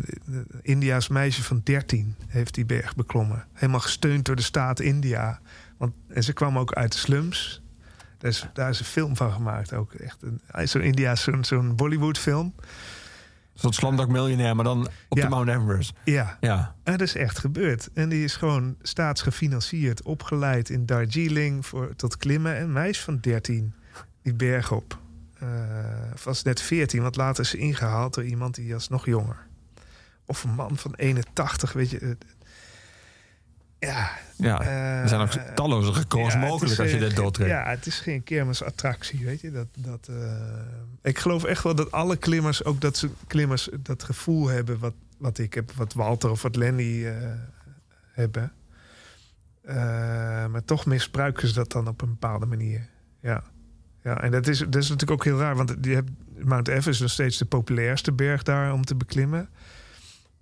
India's 0.62 1.08
meisje 1.08 1.44
van 1.44 1.62
13 1.64 2.16
heeft 2.28 2.54
die 2.54 2.66
berg 2.66 2.96
beklommen. 2.96 3.46
Helemaal 3.54 3.80
gesteund 3.80 4.26
door 4.26 4.36
de 4.36 4.42
staat 4.42 4.80
India. 4.80 5.40
Want, 5.78 5.96
en 6.08 6.24
ze 6.24 6.34
kwam 6.34 6.58
ook 6.58 6.74
uit 6.74 6.92
de 6.92 6.98
slums. 6.98 7.62
Daar 8.18 8.32
is, 8.32 8.48
daar 8.54 8.70
is 8.70 8.80
een 8.80 8.86
film 8.86 9.16
van 9.16 9.32
gemaakt 9.32 9.74
ook. 9.74 9.94
Echt 9.94 10.22
een, 10.22 10.68
zo'n 10.68 10.82
India, 10.82 11.16
zo'n 11.16 11.44
zo'n 11.44 11.76
Bollywood 11.76 12.18
film. 12.18 12.54
Een 13.56 13.62
soort 13.62 13.76
Slumdog 13.76 14.08
Millionaire, 14.08 14.54
maar 14.56 14.64
dan 14.64 14.88
op 15.10 15.18
Ja. 15.18 15.24
de 15.24 15.30
Mount 15.30 15.50
Everest. 15.50 15.94
Ja, 16.04 16.38
Ja. 16.40 16.76
en 16.84 16.92
dat 16.98 17.02
is 17.08 17.16
echt 17.16 17.40
gebeurd. 17.40 17.90
En 17.94 18.10
die 18.10 18.24
is 18.24 18.36
gewoon 18.36 18.76
staatsgefinancierd, 18.82 20.02
opgeleid 20.02 20.70
in 20.70 20.86
Darjeeling 20.86 21.66
voor, 21.66 21.96
tot 21.96 22.18
klimmen. 22.18 22.56
En 22.56 22.64
een 22.64 22.72
meisje 22.72 23.02
van 23.04 23.18
13, 23.20 23.74
die 24.22 24.34
berg 24.34 24.72
op. 24.72 25.00
Eh, 25.40 25.48
was 26.24 26.44
net 26.44 26.62
14, 26.62 27.02
want 27.02 27.16
later 27.16 27.44
is 27.44 27.50
ze 27.50 27.58
ingehaald 27.58 28.14
door 28.14 28.24
iemand 28.26 28.56
die 28.56 28.74
was 28.74 28.88
nog 28.90 29.06
jonger. 29.06 29.48
Of 30.26 30.44
een 30.44 30.54
man 30.56 30.78
van 30.78 30.94
81, 30.96 31.74
weet 31.74 31.90
je. 31.90 32.18
Ja, 33.86 34.10
ja. 34.36 34.62
eh, 34.62 35.02
er 35.02 35.08
zijn 35.08 35.22
ook 35.22 35.32
talloze 35.56 35.92
records 35.92 36.34
ja, 36.34 36.40
mogelijk 36.40 36.72
is, 36.72 36.80
als 36.80 36.92
je 36.92 37.00
dit 37.00 37.16
doortrekt. 37.16 37.50
Ja, 37.50 37.70
het 37.70 37.86
is 37.86 38.00
geen 38.00 38.24
kermisattractie, 38.24 39.26
weet 39.26 39.42
je. 39.42 39.52
Dat, 39.52 39.68
dat, 39.78 40.08
eh, 40.10 40.16
ik 41.02 41.18
geloof 41.18 41.44
echt 41.44 41.64
wel 41.64 41.76
dat 41.76 41.92
alle 41.92 42.18
klimmers, 42.18 42.64
ook 42.64 42.82
dat 42.82 42.98
ze 42.98 43.10
klimmers 43.28 43.70
dat 43.80 44.04
gevoel 44.04 44.48
hebben 44.48 44.80
wat, 44.80 44.94
wat 45.18 45.38
ik 45.38 45.54
heb, 45.54 45.72
wat 45.72 45.94
Walter 45.94 46.30
of 46.30 46.42
wat 46.42 46.56
Lenny 46.56 47.06
eh, 47.06 47.14
hebben. 48.12 48.52
Eh, 49.62 49.76
maar 50.46 50.66
toch 50.66 50.86
misbruiken 50.86 51.48
ze 51.48 51.54
dat 51.54 51.72
dan 51.72 51.88
op 51.88 52.02
een 52.02 52.10
bepaalde 52.10 52.46
manier. 52.46 52.90
Ja. 53.22 53.44
Ja, 54.04 54.22
en 54.22 54.32
dat 54.32 54.48
is, 54.48 54.60
dat 54.60 54.76
is 54.76 54.90
natuurlijk 54.90 55.12
ook 55.12 55.24
heel 55.24 55.40
raar, 55.40 55.56
want 55.56 55.76
je 55.82 55.94
hebt, 55.94 56.10
Mount 56.44 56.68
Everest 56.68 56.88
is 56.88 57.00
nog 57.00 57.10
steeds 57.10 57.38
de 57.38 57.46
populairste 57.46 58.12
berg 58.12 58.44
daar 58.44 58.74
om 58.74 58.86
te 58.86 58.96
beklimmen. 58.96 59.50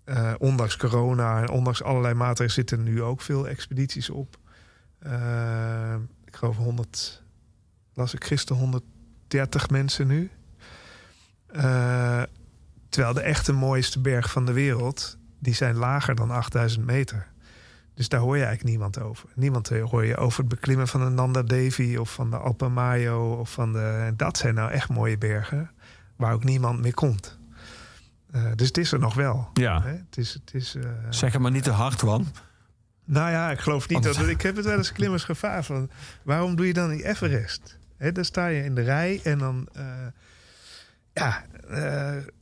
Eh, 0.03 0.33
ondanks 0.37 0.77
corona 0.77 1.41
en 1.41 1.49
ondanks 1.49 1.83
allerlei 1.83 2.13
maatregelen 2.13 2.51
zitten 2.51 2.83
nu 2.83 3.01
ook 3.01 3.21
veel 3.21 3.47
expedities 3.47 4.09
op. 4.09 4.37
Eh, 4.99 5.95
ik 6.25 6.35
geloof 6.35 6.57
100, 6.57 7.23
las 7.93 8.13
ik 8.13 8.23
gisteren 8.23 8.61
130 8.61 9.69
mensen 9.69 10.07
nu. 10.07 10.31
Eh, 11.47 12.23
terwijl 12.89 13.13
de 13.13 13.21
echte 13.21 13.53
mooiste 13.53 13.99
berg 13.99 14.31
van 14.31 14.45
de 14.45 14.53
wereld, 14.53 15.17
die 15.39 15.53
zijn 15.53 15.75
lager 15.75 16.15
dan 16.15 16.31
8000 16.31 16.85
meter. 16.85 17.31
Dus 17.93 18.09
daar 18.09 18.19
hoor 18.19 18.37
je 18.37 18.43
eigenlijk 18.43 18.69
niemand 18.69 18.99
over. 18.99 19.29
Niemand 19.35 19.69
hoor 19.69 20.05
je 20.05 20.17
over 20.17 20.39
het 20.39 20.49
beklimmen 20.49 20.87
van 20.87 21.03
de 21.03 21.09
Nanda 21.09 21.41
Devi 21.41 21.97
of 21.97 22.13
van 22.13 22.29
de 22.29 22.37
Alpe 22.37 22.67
Mayo. 22.67 23.33
Of 23.33 23.51
van 23.51 23.73
de, 23.73 24.13
dat 24.17 24.37
zijn 24.37 24.55
nou 24.55 24.71
echt 24.71 24.89
mooie 24.89 25.17
bergen 25.17 25.71
waar 26.15 26.33
ook 26.33 26.43
niemand 26.43 26.81
meer 26.81 26.93
komt. 26.93 27.39
Eh, 28.33 28.43
dus 28.55 28.67
het 28.67 28.77
is 28.77 28.91
er 28.91 28.99
nog 28.99 29.13
wel. 29.13 29.49
Ja. 29.53 29.81
Hè? 29.81 29.89
Het 29.91 30.17
is, 30.17 30.33
het 30.33 30.53
is, 30.53 30.75
eh, 30.75 30.83
Zeg 31.09 31.33
het 31.33 31.41
maar 31.41 31.51
niet 31.51 31.63
te 31.63 31.71
hard, 31.71 32.01
Wan. 32.01 32.27
nou 33.05 33.31
ja, 33.31 33.51
ik 33.51 33.59
geloof 33.59 33.87
niet 33.89 34.03
Want- 34.03 34.17
dat. 34.17 34.27
Ik 34.27 34.41
heb 34.41 34.55
het 34.55 34.65
wel 34.65 34.77
eens 34.77 34.91
klimmers 34.91 35.23
gevraagd 35.23 35.65
van. 35.65 35.89
Waarom 36.23 36.55
doe 36.55 36.67
je 36.67 36.73
dan 36.73 36.89
die 36.89 37.05
Everest? 37.07 37.77
Hè, 37.97 38.11
dan 38.11 38.25
sta 38.25 38.47
je 38.47 38.63
in 38.63 38.75
de 38.75 38.81
rij 38.81 39.19
en 39.23 39.37
dan. 39.37 39.67
eh, 39.73 39.83
ja, 41.13 41.43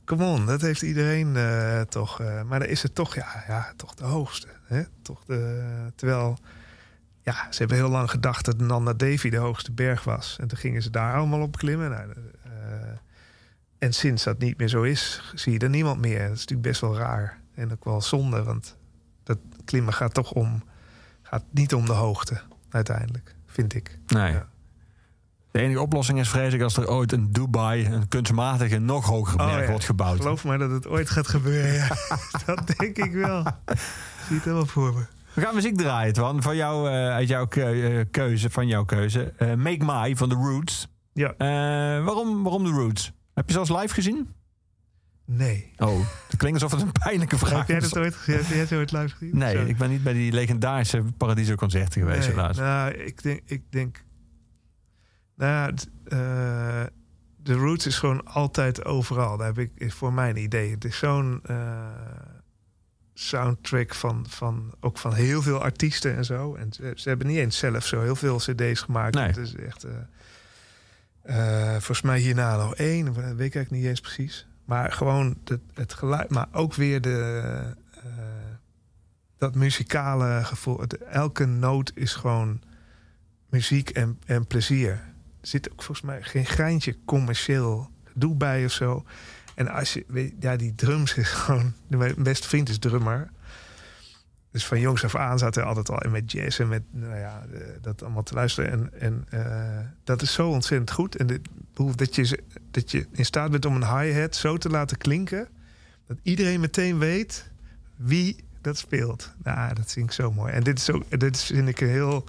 come 0.04 0.24
on, 0.24 0.46
dat 0.46 0.60
heeft 0.60 0.82
iedereen 0.82 1.36
toch. 1.88 2.18
maar 2.18 2.58
dan 2.58 2.68
is 2.68 2.82
het 2.82 2.94
toch, 2.94 3.14
ja, 3.14 3.44
ja 3.48 3.72
toch 3.76 3.94
de 3.94 4.04
hoogste. 4.04 4.46
Hè? 4.64 4.82
Toch 5.02 5.24
de, 5.24 5.62
terwijl. 5.94 6.38
Ja, 7.22 7.46
ze 7.50 7.58
hebben 7.58 7.76
heel 7.76 7.88
lang 7.88 8.10
gedacht 8.10 8.44
dat 8.44 8.58
Nanda 8.60 8.92
Devi 8.92 9.30
de 9.30 9.36
hoogste 9.36 9.72
berg 9.72 10.04
was. 10.04 10.36
En 10.40 10.48
toen 10.48 10.58
gingen 10.58 10.82
ze 10.82 10.90
daar 10.90 11.14
allemaal 11.14 11.40
op 11.40 11.56
klimmen. 11.56 11.90
Nou, 11.90 12.10
eh, 12.44 12.50
en 13.82 13.92
sinds 13.92 14.24
dat 14.24 14.38
niet 14.38 14.58
meer 14.58 14.68
zo 14.68 14.82
is, 14.82 15.32
zie 15.34 15.52
je 15.52 15.58
er 15.58 15.68
niemand 15.68 16.00
meer. 16.00 16.18
Dat 16.18 16.32
is 16.32 16.38
natuurlijk 16.38 16.68
best 16.68 16.80
wel 16.80 16.96
raar. 16.96 17.40
En 17.54 17.72
ook 17.72 17.84
wel 17.84 18.00
zonde, 18.00 18.42
want 18.42 18.76
dat 19.22 19.38
klimmen 19.64 19.92
gaat 19.92 20.14
toch 20.14 20.32
om. 20.32 20.62
gaat 21.22 21.42
niet 21.50 21.74
om 21.74 21.86
de 21.86 21.92
hoogte, 21.92 22.40
uiteindelijk, 22.70 23.34
vind 23.46 23.74
ik. 23.74 23.98
Nee. 24.06 24.32
Ja. 24.32 24.48
De 25.50 25.60
enige 25.60 25.80
oplossing 25.80 26.18
is 26.18 26.28
vrees 26.28 26.52
ik 26.52 26.62
als 26.62 26.76
er 26.76 26.88
ooit 26.88 27.12
in 27.12 27.28
Dubai 27.30 27.86
een 27.86 28.08
kunstmatige 28.08 28.78
nog 28.78 29.06
hogere 29.06 29.36
berg 29.36 29.54
Oh 29.54 29.60
ja, 29.60 29.70
wordt 29.70 29.84
gebouwd. 29.84 30.16
Geloof 30.16 30.44
maar 30.44 30.58
dat 30.58 30.70
het 30.70 30.86
ooit 30.86 31.10
gaat 31.10 31.28
gebeuren. 31.28 31.72
Ja. 31.72 31.88
dat 32.46 32.74
denk 32.78 32.96
ik 32.96 33.12
wel. 33.12 33.42
Zie 34.26 34.36
het 34.36 34.44
helemaal 34.44 34.66
voor 34.66 34.94
me. 34.94 35.06
We 35.32 35.40
gaan 35.40 35.54
muziek 35.54 35.76
draaien, 35.76 36.12
Twan. 36.12 36.42
Van 36.42 36.56
jou, 36.56 36.88
eh, 36.88 36.94
uit 37.08 37.28
jouw 37.28 37.48
eh, 37.48 38.04
keuze, 38.10 38.50
van 38.50 38.68
jouw 38.68 38.84
keuze. 38.84 39.32
Eh, 39.36 39.54
Make 39.54 39.84
My 39.84 40.16
van 40.16 40.28
The 40.28 40.34
Roots. 40.34 40.88
Ja. 41.12 41.34
Eh, 41.38 42.04
waarom, 42.04 42.42
waarom 42.42 42.64
The 42.64 42.70
Roots? 42.70 43.12
Heb 43.42 43.46
je 43.46 43.52
ze 43.64 43.72
als 43.72 43.80
live 43.82 43.94
gezien? 43.94 44.28
Nee. 45.24 45.72
Oh, 45.76 46.00
het 46.28 46.36
klinkt 46.36 46.62
alsof 46.62 46.78
het 46.78 46.86
een 46.88 47.02
pijnlijke 47.02 47.38
vraag 47.38 47.58
Heb 47.58 47.68
jij 47.68 47.76
is. 47.76 47.88
dat 47.90 48.02
ooit 48.02 48.14
gezien? 48.14 48.36
Heb 48.36 48.46
jij 48.46 48.58
het 48.58 48.72
ooit 48.72 48.92
live 48.92 49.08
gezien? 49.16 49.38
Nee, 49.38 49.68
ik 49.68 49.76
ben 49.76 49.90
niet 49.90 50.02
bij 50.02 50.12
die 50.12 50.32
legendarische 50.32 51.02
Paradiso-concerten 51.16 52.00
geweest, 52.00 52.26
Nee, 52.26 52.36
helaas. 52.36 52.56
Nou, 52.56 52.92
ik 52.92 53.22
denk... 53.22 53.40
Ik 53.44 53.62
denk 53.70 54.04
nou 55.36 55.74
eh, 56.04 56.82
de 57.36 57.54
Roots 57.54 57.86
is 57.86 57.98
gewoon 57.98 58.24
altijd 58.24 58.84
overal. 58.84 59.36
Daar 59.36 59.46
heb 59.46 59.58
ik 59.58 59.70
is 59.74 59.94
voor 59.94 60.12
mijn 60.12 60.36
idee. 60.36 60.70
Het 60.70 60.84
is 60.84 60.98
zo'n 60.98 61.40
eh, 61.42 61.86
soundtrack 63.14 63.94
van, 63.94 64.26
van 64.28 64.74
ook 64.80 64.98
van 64.98 65.14
heel 65.14 65.42
veel 65.42 65.62
artiesten 65.62 66.16
en 66.16 66.24
zo. 66.24 66.54
En 66.54 66.72
ze, 66.72 66.92
ze 66.94 67.08
hebben 67.08 67.26
niet 67.26 67.36
eens 67.38 67.58
zelf 67.58 67.86
zo 67.86 68.00
heel 68.00 68.16
veel 68.16 68.36
cd's 68.36 68.80
gemaakt. 68.80 69.14
Nee. 69.14 69.26
Het 69.26 69.36
is 69.36 69.54
echt... 69.54 69.84
eh, 69.84 69.92
eh, 71.22 71.70
volgens 71.70 72.02
mij 72.02 72.18
hierna 72.18 72.56
nog 72.56 72.74
één. 72.74 73.14
Dat 73.14 73.34
weet 73.34 73.54
ik 73.54 73.70
niet 73.70 73.84
eens 73.84 74.00
precies. 74.00 74.46
Maar 74.64 74.92
gewoon 74.92 75.36
het, 75.74 75.92
geluid, 75.92 76.30
maar 76.30 76.48
ook 76.52 76.74
weer 76.74 77.00
de, 77.00 77.42
eh, 78.04 78.10
dat 79.38 79.54
muzikale 79.54 80.44
gevoel. 80.44 80.84
Elke 81.10 81.44
noot 81.44 81.92
is 81.94 82.14
gewoon 82.14 82.60
muziek 83.48 83.90
en, 83.90 84.18
en 84.26 84.46
plezier. 84.46 84.90
Er 84.90 85.48
zit 85.48 85.70
ook 85.72 85.82
volgens 85.82 86.06
mij 86.06 86.22
geen 86.22 86.46
greintje 86.46 86.96
commercieel 87.04 87.90
gedoe 88.04 88.34
bij 88.34 88.64
of 88.64 88.72
zo. 88.72 89.04
En 89.54 89.68
als 89.68 89.92
je, 89.92 90.34
ja, 90.40 90.56
die 90.56 90.74
drums 90.74 91.14
is 91.14 91.28
gewoon. 91.28 91.72
Mijn 91.86 92.14
beste 92.22 92.48
vriend 92.48 92.68
is 92.68 92.78
drummer. 92.78 93.30
Dus 94.52 94.66
van 94.66 94.80
jongs 94.80 95.04
af 95.04 95.14
aan 95.16 95.38
zaten 95.38 95.62
we 95.62 95.68
altijd 95.68 95.90
al 95.90 96.10
met 96.10 96.32
jazz 96.32 96.60
en 96.60 96.68
met 96.68 96.82
nou 96.90 97.16
ja, 97.16 97.46
eh, 97.52 97.60
dat 97.80 98.02
allemaal 98.02 98.22
te 98.22 98.34
luisteren. 98.34 98.70
En, 98.70 98.90
en 99.00 99.26
eh, 99.30 99.86
dat 100.04 100.22
is 100.22 100.32
zo 100.32 100.48
ontzettend 100.48 100.90
goed. 100.90 101.16
En 101.16 101.26
dit, 101.26 101.40
dat, 101.94 102.14
je, 102.14 102.38
dat 102.70 102.90
je 102.90 103.06
in 103.12 103.24
staat 103.24 103.50
bent 103.50 103.64
om 103.64 103.76
een 103.82 103.98
hi-hat 103.98 104.36
zo 104.36 104.56
te 104.56 104.68
laten 104.68 104.98
klinken. 104.98 105.48
Dat 106.06 106.16
iedereen 106.22 106.60
meteen 106.60 106.98
weet 106.98 107.50
wie 107.96 108.44
dat 108.60 108.78
speelt. 108.78 109.32
Nou, 109.42 109.74
dat 109.74 109.92
vind 109.92 110.06
ik 110.06 110.12
zo 110.12 110.32
mooi. 110.32 110.52
En 110.52 110.62
dit 110.62 110.78
is 110.78 110.90
ook, 110.90 111.20
dit 111.20 111.42
vind 111.42 111.68
ik 111.68 111.80
een 111.80 111.88
heel. 111.88 112.24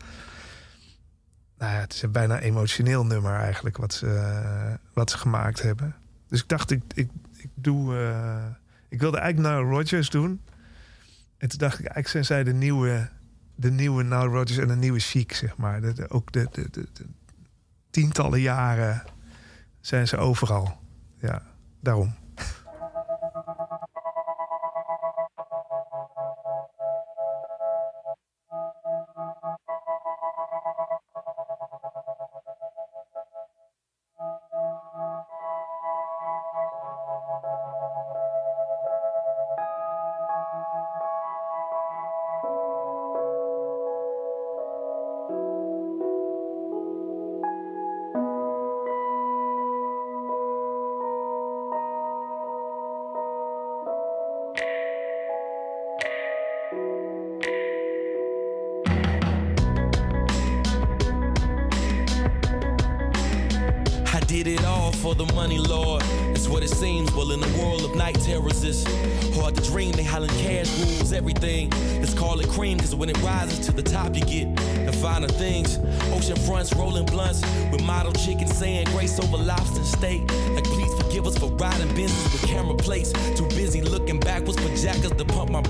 Nou 1.57 1.73
ja, 1.73 1.79
het 1.79 1.93
is 1.93 2.01
een 2.01 2.11
bijna 2.11 2.39
emotioneel 2.39 3.05
nummer 3.05 3.35
eigenlijk 3.35 3.77
wat 3.77 3.93
ze, 3.93 4.77
wat 4.93 5.11
ze 5.11 5.17
gemaakt 5.17 5.61
hebben. 5.61 5.95
Dus 6.27 6.41
ik 6.41 6.47
dacht, 6.47 6.71
ik, 6.71 6.81
ik, 6.93 7.09
ik 7.37 7.49
doe. 7.53 7.97
eh, 7.97 8.45
ik 8.89 8.99
wilde 8.99 9.17
eigenlijk 9.17 9.55
Nile 9.55 9.69
Rodgers 9.69 10.09
doen. 10.09 10.41
En 11.43 11.49
toen 11.49 11.57
dacht 11.59 11.73
ik, 11.79 11.85
eigenlijk 11.85 12.07
zijn 12.07 12.25
zij 12.25 12.43
de 12.43 12.53
nieuwe, 12.53 13.09
de 13.55 13.71
nieuwe 13.71 14.03
Nile 14.03 14.25
Rodgers 14.25 14.57
en 14.59 14.67
de 14.67 14.75
nieuwe 14.75 14.99
Chic, 14.99 15.33
zeg 15.33 15.57
maar. 15.57 15.81
De, 15.81 16.09
ook 16.09 16.31
de- 16.31 16.47
de 16.51 16.87
tientallen 17.89 18.41
jaren 18.41 19.03
zijn 19.81 20.07
ze 20.07 20.17
overal. 20.17 20.79
Ja, 21.19 21.41
daarom. 21.81 22.13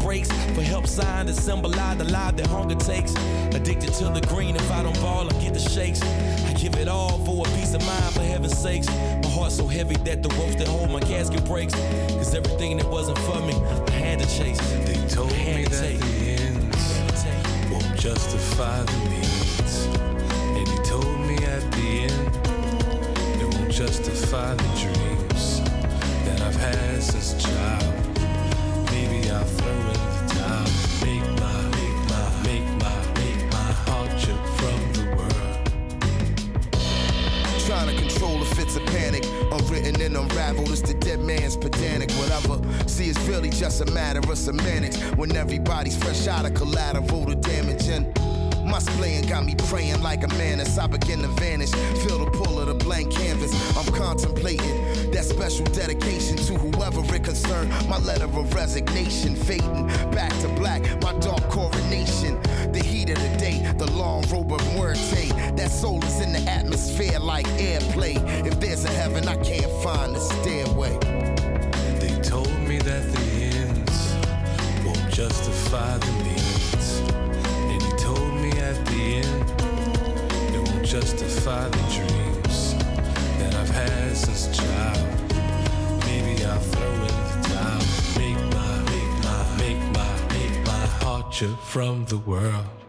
To 0.03 0.09
pump 0.09 0.09
my 0.09 0.09
brakes. 0.09 0.31
For 0.55 0.61
help 0.61 0.87
sign 0.87 1.25
to 1.27 1.33
symbolize 1.33 1.97
the 1.97 2.05
life 2.05 2.35
that 2.37 2.47
hunger 2.47 2.75
takes. 2.75 3.13
Addicted 3.55 3.93
to 3.93 4.05
the 4.09 4.21
green, 4.27 4.55
if 4.55 4.71
I 4.71 4.83
don't 4.83 4.99
ball, 5.01 5.27
I 5.27 5.41
get 5.41 5.53
the 5.53 5.59
shakes. 5.59 6.01
I 6.01 6.53
give 6.53 6.75
it 6.75 6.87
all 6.87 7.17
for 7.25 7.45
a 7.45 7.49
peace 7.51 7.73
of 7.73 7.85
mind, 7.85 8.13
for 8.13 8.21
heaven's 8.21 8.57
sakes. 8.57 8.87
My 8.87 9.29
heart's 9.29 9.55
so 9.55 9.67
heavy 9.67 9.95
that 9.97 10.23
the 10.23 10.29
ropes 10.29 10.55
that 10.55 10.67
hold 10.67 10.91
my 10.91 10.99
casket 10.99 11.45
breaks. 11.45 11.73
Cause 11.73 12.33
everything 12.33 12.77
that 12.77 12.87
wasn't 12.89 13.17
for 13.19 13.39
me, 13.41 13.53
I 13.87 13.91
had 13.91 14.19
to 14.19 14.25
chase. 14.25 14.59
They 14.85 14.95
told 15.07 15.31
me 15.31 15.65
to 15.65 15.69
that 15.69 15.81
take. 15.81 15.99
the 15.99 16.41
ends 16.41 17.71
won't 17.71 17.99
justify 17.99 18.83
the 18.83 18.97
means. 19.09 19.85
And 20.57 20.67
he 20.67 20.77
told 20.83 21.19
me 21.27 21.35
at 21.45 21.63
the 21.71 21.87
end, 22.07 23.41
it 23.41 23.53
won't 23.55 23.71
justify 23.71 24.53
the 24.55 24.63
dreams 24.79 25.61
that 26.25 26.41
I've 26.41 26.55
had 26.55 27.01
since 27.01 27.33
a 27.33 27.92
of 38.75 38.85
panic. 38.87 39.25
Unwritten 39.51 40.01
and 40.01 40.15
unraveled, 40.15 40.69
it's 40.71 40.81
the 40.81 40.93
dead 40.93 41.19
man's 41.19 41.55
pedantic, 41.55 42.11
whatever. 42.11 42.61
See, 42.87 43.09
it's 43.09 43.19
really 43.27 43.49
just 43.49 43.81
a 43.81 43.91
matter 43.91 44.19
of 44.19 44.37
semantics. 44.37 44.97
When 45.15 45.35
everybody's 45.35 45.97
fresh 45.97 46.27
out 46.27 46.45
of 46.45 46.53
collateral, 46.53 47.25
the 47.25 47.35
damage 47.35 47.87
and 47.87 48.07
my 48.65 48.79
splaying 48.79 49.27
got 49.27 49.45
me 49.45 49.55
praying 49.67 50.01
like 50.01 50.23
a 50.23 50.27
man 50.29 50.59
as 50.59 50.79
I 50.79 50.87
begin 50.87 51.21
to 51.21 51.27
vanish. 51.27 51.71
Feel 52.05 52.25
the 52.25 52.31
blank 52.83 53.11
canvas. 53.11 53.53
I'm 53.77 53.91
contemplating 53.93 55.11
that 55.11 55.25
special 55.25 55.65
dedication 55.65 56.37
to 56.37 56.53
whoever 56.55 57.01
it 57.15 57.23
concerned. 57.23 57.69
My 57.87 57.97
letter 57.99 58.25
of 58.25 58.53
resignation, 58.53 59.35
fading 59.35 59.87
back 60.11 60.31
to 60.41 60.49
black. 60.49 60.81
My 61.01 61.13
dark 61.19 61.49
coronation. 61.49 62.39
The 62.71 62.83
heat 62.83 63.09
of 63.09 63.17
the 63.17 63.37
day, 63.37 63.73
the 63.77 63.89
long 63.91 64.23
robe 64.29 64.51
of 64.51 64.73
muerte. 64.73 65.29
That 65.55 65.71
soul 65.71 66.03
is 66.03 66.19
in 66.19 66.33
the 66.33 66.39
atmosphere 66.49 67.19
like 67.19 67.45
airplay. 67.57 68.15
If 68.45 68.59
there's 68.59 68.83
a 68.85 68.89
heaven, 68.89 69.27
I 69.27 69.37
can't 69.37 69.71
find 69.83 70.15
the 70.15 70.19
stairway. 70.19 70.97
They 71.99 72.19
told 72.21 72.53
me 72.67 72.79
that 72.79 73.11
the 73.13 73.25
ends 73.63 74.15
won't 74.85 75.09
justify 75.13 75.97
the 75.97 76.11
means. 76.23 76.99
And 77.71 77.81
he 77.81 77.91
told 77.97 78.33
me 78.41 78.51
at 78.59 78.85
the 78.85 79.21
end, 79.23 80.55
it 80.55 80.69
won't 80.69 80.85
justify 80.85 81.69
the 81.69 81.77
dreams 81.93 82.12
from 91.73 92.05
the 92.05 92.19
world. 92.19 92.82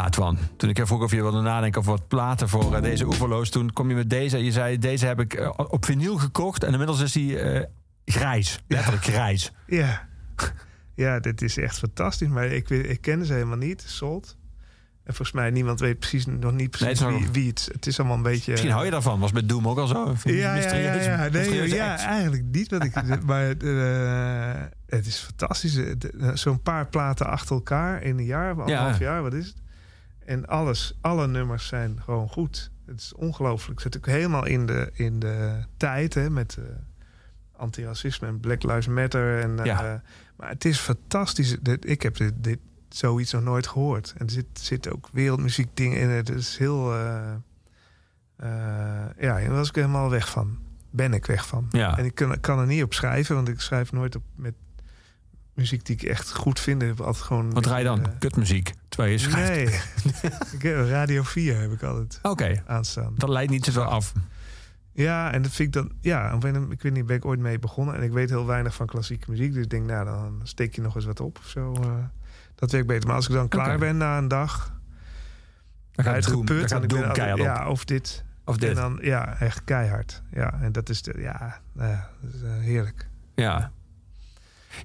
Ja, 0.00 0.08
Twan. 0.08 0.38
Toen 0.56 0.68
ik 0.68 0.86
vroeg 0.86 1.02
of 1.02 1.10
je 1.10 1.22
wilde 1.22 1.40
nadenken 1.40 1.80
over 1.80 1.92
wat 1.92 2.08
platen 2.08 2.48
voor 2.48 2.74
eh, 2.74 2.82
deze 2.82 3.06
oeverloos... 3.06 3.50
toen 3.50 3.72
kom 3.72 3.88
je 3.88 3.94
met 3.94 4.10
deze. 4.10 4.44
Je 4.44 4.52
zei, 4.52 4.78
deze 4.78 5.06
heb 5.06 5.20
ik 5.20 5.34
eh, 5.34 5.50
op 5.56 5.84
vinyl 5.84 6.16
gekocht. 6.16 6.64
En 6.64 6.70
inmiddels 6.70 7.00
is 7.00 7.12
die 7.12 7.38
eh, 7.38 7.66
grijs. 8.04 8.60
Letterlijk 8.66 9.04
grijs. 9.04 9.52
Ja. 9.66 10.08
ja, 10.94 11.20
dit 11.20 11.42
is 11.42 11.56
echt 11.56 11.78
fantastisch. 11.78 12.28
Maar 12.28 12.46
ik, 12.46 12.70
ik 12.70 13.00
ken 13.00 13.26
ze 13.26 13.32
helemaal 13.32 13.56
niet, 13.56 13.84
Salt. 13.86 14.36
En 15.04 15.14
volgens 15.14 15.32
mij 15.32 15.50
niemand 15.50 15.80
weet 15.80 15.98
precies 15.98 16.26
nog 16.26 16.52
niet 16.52 16.52
Nee, 16.52 16.62
het 16.62 16.70
precies 16.70 17.00
nog- 17.00 17.10
wie, 17.10 17.28
wie 17.30 17.48
het... 17.48 17.68
Het 17.72 17.86
is 17.86 17.98
allemaal 17.98 18.16
een 18.16 18.22
beetje... 18.22 18.50
Misschien 18.50 18.72
hou 18.72 18.84
je 18.84 18.90
daarvan. 18.90 19.20
Was 19.20 19.32
met 19.32 19.48
Doom 19.48 19.68
ook 19.68 19.78
al 19.78 19.86
zo. 19.86 20.14
Ja, 20.24 20.54
ja, 20.54 20.74
ja, 20.74 20.94
ja. 20.94 21.28
Nee, 21.28 21.68
ja 21.68 21.98
eigenlijk 21.98 22.44
niet. 22.50 22.70
Wat 22.70 22.84
ik, 22.84 23.22
maar 23.26 23.46
het 24.86 25.06
is 25.06 25.16
fantastisch. 25.16 25.80
Zo'n 26.34 26.62
paar 26.62 26.86
platen 26.86 27.26
achter 27.26 27.54
elkaar 27.54 28.02
in 28.02 28.18
een 28.18 28.24
jaar, 28.24 28.50
anderhalf 28.50 28.98
jaar, 28.98 29.22
wat 29.22 29.34
is 29.34 29.46
het? 29.46 29.56
En 30.24 30.46
alles, 30.46 30.98
alle 31.00 31.26
nummers 31.26 31.66
zijn 31.66 31.98
gewoon 32.04 32.28
goed. 32.28 32.70
Het 32.86 33.00
is 33.00 33.14
ongelooflijk. 33.14 33.82
Het 33.82 33.92
zit 33.92 33.96
ook 34.02 34.12
helemaal 34.12 34.46
in 34.46 34.66
de, 34.66 34.90
in 34.92 35.18
de 35.18 35.64
tijd 35.76 36.14
hè, 36.14 36.30
met 36.30 36.56
eh, 36.58 36.64
antiracisme 37.56 38.26
en 38.26 38.40
Black 38.40 38.62
Lives 38.62 38.86
Matter. 38.86 39.40
En, 39.40 39.58
eh, 39.58 39.64
Ja. 39.64 40.02
maar 40.36 40.48
het 40.48 40.64
is 40.64 40.78
fantastisch. 40.78 41.56
Dit- 41.62 41.88
Ik 41.88 42.02
heb 42.02 42.16
dit, 42.16 42.32
dit 42.36 42.58
zoiets 42.88 43.32
nog 43.32 43.42
nooit 43.42 43.66
gehoord. 43.66 44.14
En 44.18 44.26
er 44.26 44.32
zit, 44.32 44.46
zit 44.52 44.88
ook 44.92 45.08
wereldmuziek 45.12 45.68
dingen 45.74 45.98
in. 45.98 46.08
Het 46.08 46.28
is 46.30 46.56
heel... 46.56 46.94
eh, 46.94 47.32
ja, 49.18 49.34
daar 49.38 49.50
was 49.50 49.68
ik 49.68 49.74
helemaal 49.74 50.10
weg 50.10 50.28
van. 50.30 50.58
Ben 50.90 51.12
ik 51.12 51.26
weg 51.26 51.46
van. 51.46 51.66
Ja. 51.70 51.98
En 51.98 52.04
ik 52.04 52.14
kan, 52.14 52.40
kan 52.40 52.58
er 52.58 52.66
niet 52.66 52.82
op 52.82 52.94
schrijven, 52.94 53.34
want 53.34 53.48
ik 53.48 53.60
schrijf 53.60 53.92
nooit 53.92 54.16
op 54.16 54.22
met 54.34 54.54
muziek 55.60 55.84
die 55.86 55.96
ik 55.96 56.02
echt 56.02 56.32
goed 56.34 56.60
vind. 56.60 56.82
Ik 56.82 56.98
altijd 56.98 57.24
gewoon. 57.24 57.52
Wat 57.52 57.62
draai 57.62 57.78
je 57.82 57.88
dan? 57.88 58.04
eh, 58.06 58.12
Kutmuziek. 58.18 58.72
Terwijl 58.88 59.12
je 59.12 59.18
schrijft. 59.18 60.04
nee, 60.22 60.30
ik 60.56 60.62
heb 60.62 60.86
Radio 60.88 61.22
4 61.22 61.60
heb 61.60 61.72
ik 61.72 61.82
altijd 61.82 62.18
Oké, 62.22 62.62
aanstaan. 62.66 63.12
dat 63.16 63.28
leidt 63.28 63.50
niet 63.50 63.64
zoveel 63.64 63.82
af. 63.84 64.12
Ja, 64.92 65.32
en 65.32 65.42
dat 65.42 65.50
vind 65.52 65.76
ik 65.76 65.82
dan. 65.82 65.92
Ja, 66.00 66.32
ik 66.70 66.82
weet 66.82 66.92
niet, 66.92 67.06
ben 67.06 67.16
ik 67.16 67.24
ooit 67.24 67.40
mee 67.40 67.58
begonnen. 67.58 67.94
En 67.94 68.02
ik 68.02 68.12
weet 68.12 68.30
heel 68.30 68.46
weinig 68.46 68.74
van 68.74 68.86
klassieke 68.86 69.30
muziek. 69.30 69.52
Dus 69.52 69.62
ik 69.64 69.70
denk, 69.70 69.86
nou, 69.86 70.04
dan 70.04 70.40
steek 70.42 70.74
je 70.74 70.80
nog 70.82 70.94
eens 70.94 71.04
wat 71.04 71.20
op 71.20 71.38
of 71.38 71.46
zo. 71.48 71.72
eh. 71.72 71.88
dat 72.54 72.70
werkt 72.70 72.86
beter. 72.86 73.06
Maar 73.06 73.16
als 73.16 73.28
ik 73.28 73.34
dan 73.34 73.48
klaar 73.48 73.78
ben 73.78 73.96
na 73.96 74.18
een 74.18 74.28
dag. 74.28 74.72
Dan 75.92 76.04
gaat 76.04 76.24
Doom, 76.24 76.46
dan 76.46 76.56
uitgeput, 76.56 76.72
en 76.72 76.82
ik 76.82 76.88
ben 76.88 77.08
altijd-. 77.08 77.38
Ja, 77.38 77.68
of 77.68 77.84
dit. 77.84 78.24
Of 78.44 78.56
dit. 78.56 78.68
En 78.68 78.74
dan, 78.74 78.98
ja, 79.02 79.38
echt 79.38 79.64
keihard. 79.64 80.22
Ja, 80.32 80.60
en 80.60 80.72
dat 80.72 80.88
is 80.88 81.02
de, 81.02 81.14
ja, 81.18 81.60
dat 81.74 82.34
is, 82.34 82.42
eh, 82.42 82.50
heerlijk. 82.58 83.08
Ja. 83.34 83.72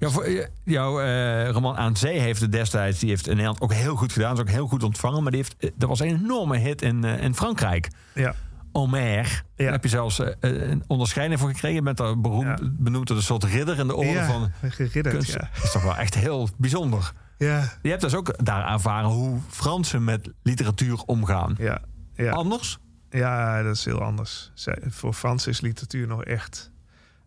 Eh, 0.00 0.44
jouw 0.64 1.00
eh, 1.00 1.50
roman 1.50 1.76
Aan 1.76 1.96
Zee 1.96 2.18
heeft 2.18 2.40
het 2.40 2.52
destijds, 2.52 2.98
die 2.98 3.08
heeft 3.08 3.26
in 3.26 3.32
Nederland 3.36 3.60
ook 3.60 3.72
heel 3.72 3.96
goed 3.96 4.12
gedaan. 4.12 4.34
Is 4.34 4.40
ook 4.40 4.48
heel 4.48 4.66
goed 4.66 4.82
ontvangen. 4.82 5.22
Maar 5.22 5.32
die 5.32 5.40
heeft, 5.40 5.56
eh, 5.58 5.70
dat 5.76 5.88
was 5.88 6.00
een 6.00 6.06
enorme 6.08 6.56
hit 6.58 6.82
in, 6.82 7.04
in 7.04 7.34
Frankrijk. 7.34 7.88
Ja. 8.14 8.34
Omer. 8.72 9.42
Daar 9.56 9.72
heb 9.72 9.82
je 9.82 9.88
zelfs 9.88 10.20
een 10.40 10.84
onderscheiding 10.86 11.40
voor 11.40 11.48
gekregen. 11.48 11.76
Je 11.76 11.82
bent 11.82 11.96
daar 11.96 12.20
beroemd, 12.20 12.58
Ja. 12.60 12.68
benoemd 12.72 13.10
een 13.10 13.22
soort 13.22 13.44
ridder 13.44 13.78
in 13.78 13.86
de 13.86 13.94
orde 13.94 14.10
ja, 14.10 14.26
van 14.26 14.52
geridderd, 14.70 15.14
kunst. 15.14 15.32
ja. 15.32 15.50
Dat 15.54 15.64
is 15.64 15.72
toch 15.72 15.82
wel 15.82 15.96
echt 15.96 16.14
heel 16.14 16.48
bijzonder. 16.56 17.12
Ja, 17.38 17.72
Je 17.82 17.88
hebt 17.88 18.00
dus 18.00 18.14
ook 18.14 18.44
daar 18.44 18.72
ervaren 18.72 19.08
hoe 19.10 19.38
Fransen 19.48 20.04
met 20.04 20.30
literatuur 20.42 21.02
omgaan. 21.06 21.54
ja, 21.58 21.80
ja. 22.14 22.32
Anders? 22.32 22.78
Ja, 23.10 23.62
dat 23.62 23.74
is 23.76 23.84
heel 23.84 24.02
anders. 24.02 24.50
Zij- 24.54 24.82
Voor 24.88 25.12
Frans 25.12 25.46
is 25.46 25.60
literatuur 25.60 26.06
nog 26.06 26.24
echt 26.24 26.70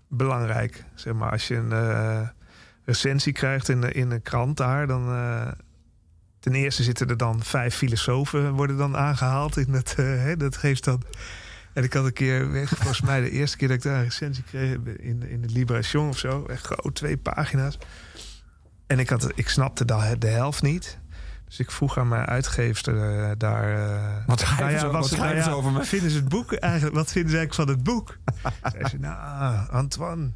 belangrijk. 0.10 0.86
Zeg 0.96 1.14
maar, 1.14 1.32
als 1.32 1.48
je 1.48 1.56
een 1.56 2.30
recensie 2.90 3.34
krijgt 3.34 3.70
in 3.70 3.82
de, 3.82 3.92
in 3.92 4.22
krant 4.22 4.58
daar, 4.58 4.88
dan. 4.88 5.10
eh, 5.10 5.52
ten 6.40 6.54
eerste 6.54 6.84
zitten 6.84 7.08
er 7.08 7.18
dan 7.18 7.44
vijf 7.44 7.76
filosofen 7.76 8.52
worden 8.52 8.78
dan 8.78 8.98
aangehaald 8.98 9.58
in 9.58 9.74
het. 9.74 9.96
eh, 9.98 10.06
hè, 10.06 10.38
dat 10.38 10.58
geeft 10.58 10.84
dan. 10.84 11.02
En 11.74 11.84
ik 11.84 11.94
had 11.94 12.06
een 12.06 12.14
keer, 12.14 12.52
weg, 12.52 12.70
volgens 12.70 13.02
mij 13.02 13.22
de 13.22 13.30
eerste 13.30 13.58
keer 13.58 13.68
dat 13.68 13.78
ik 13.78 13.84
daar 13.84 13.98
een 13.98 14.04
recensie 14.04 14.44
kreeg 14.44 14.76
in, 14.98 15.30
in 15.30 15.42
de 15.42 15.48
Libération 15.48 16.10
of 16.10 16.18
zo, 16.18 16.46
echt 16.46 16.66
groot, 16.66 16.96
twee 16.96 17.18
pagina's. 17.18 17.78
En 18.88 19.00
ik, 19.00 19.10
had, 19.10 19.32
ik 19.36 19.50
snapte 19.50 19.86
de, 19.86 20.16
de 20.20 20.28
helft 20.28 20.62
niet. 20.62 21.00
Dus 21.46 21.60
ik 21.60 21.72
vroeg 21.72 21.98
aan 21.98 22.08
mijn 22.08 22.26
uitgeefster 22.26 23.20
eh, 23.20 23.32
daar. 23.38 24.24
Wat 24.26 24.40
schrijven 24.40 24.66
nou 24.66 24.72
ja, 24.72 24.80
ze, 24.80 24.88
wat 24.88 25.18
nou 25.18 25.36
ja, 25.36 25.52
over 25.52 25.72
me? 25.72 25.84
Vinden 25.84 26.12
ze 26.12 26.18
het 26.18 26.30
boek 26.30 26.54
eigenlijk? 26.54 26.96
Wat 26.96 27.12
vinden 27.12 27.32
ze 27.32 27.38
eigenlijk 27.38 27.70
van 27.70 27.76
het 27.78 27.84
boek? 27.84 28.18
Zei 28.74 28.88
ze, 28.88 28.98
nou, 28.98 29.70
Antoine, 29.70 30.32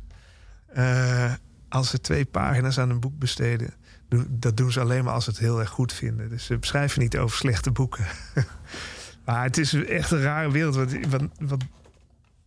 als 1.74 1.90
ze 1.90 2.02
twee 2.02 2.26
pagina's 2.26 2.80
aan 2.80 2.90
een 2.90 3.00
boek 3.00 3.20
besteden, 3.20 3.74
dat 4.30 4.58
doen 4.58 4.72
ze 4.72 4.80
alleen 4.80 5.04
maar 5.04 5.14
als 5.14 5.24
ze 5.24 5.30
het 5.30 5.40
heel 5.40 5.60
erg 5.60 5.70
goed 5.70 5.94
vinden. 5.94 6.30
Dus 6.30 6.46
ze 6.46 6.58
schrijven 6.60 7.02
niet 7.02 7.18
over 7.18 7.38
slechte 7.38 7.72
boeken. 7.72 8.06
maar 9.26 9.44
het 9.44 9.58
is 9.58 9.74
echt 9.74 10.12
een 10.12 10.22
rare 10.22 10.52
wereld. 10.52 10.76
Want, 10.76 11.08
want, 11.08 11.32
want- 11.40 11.64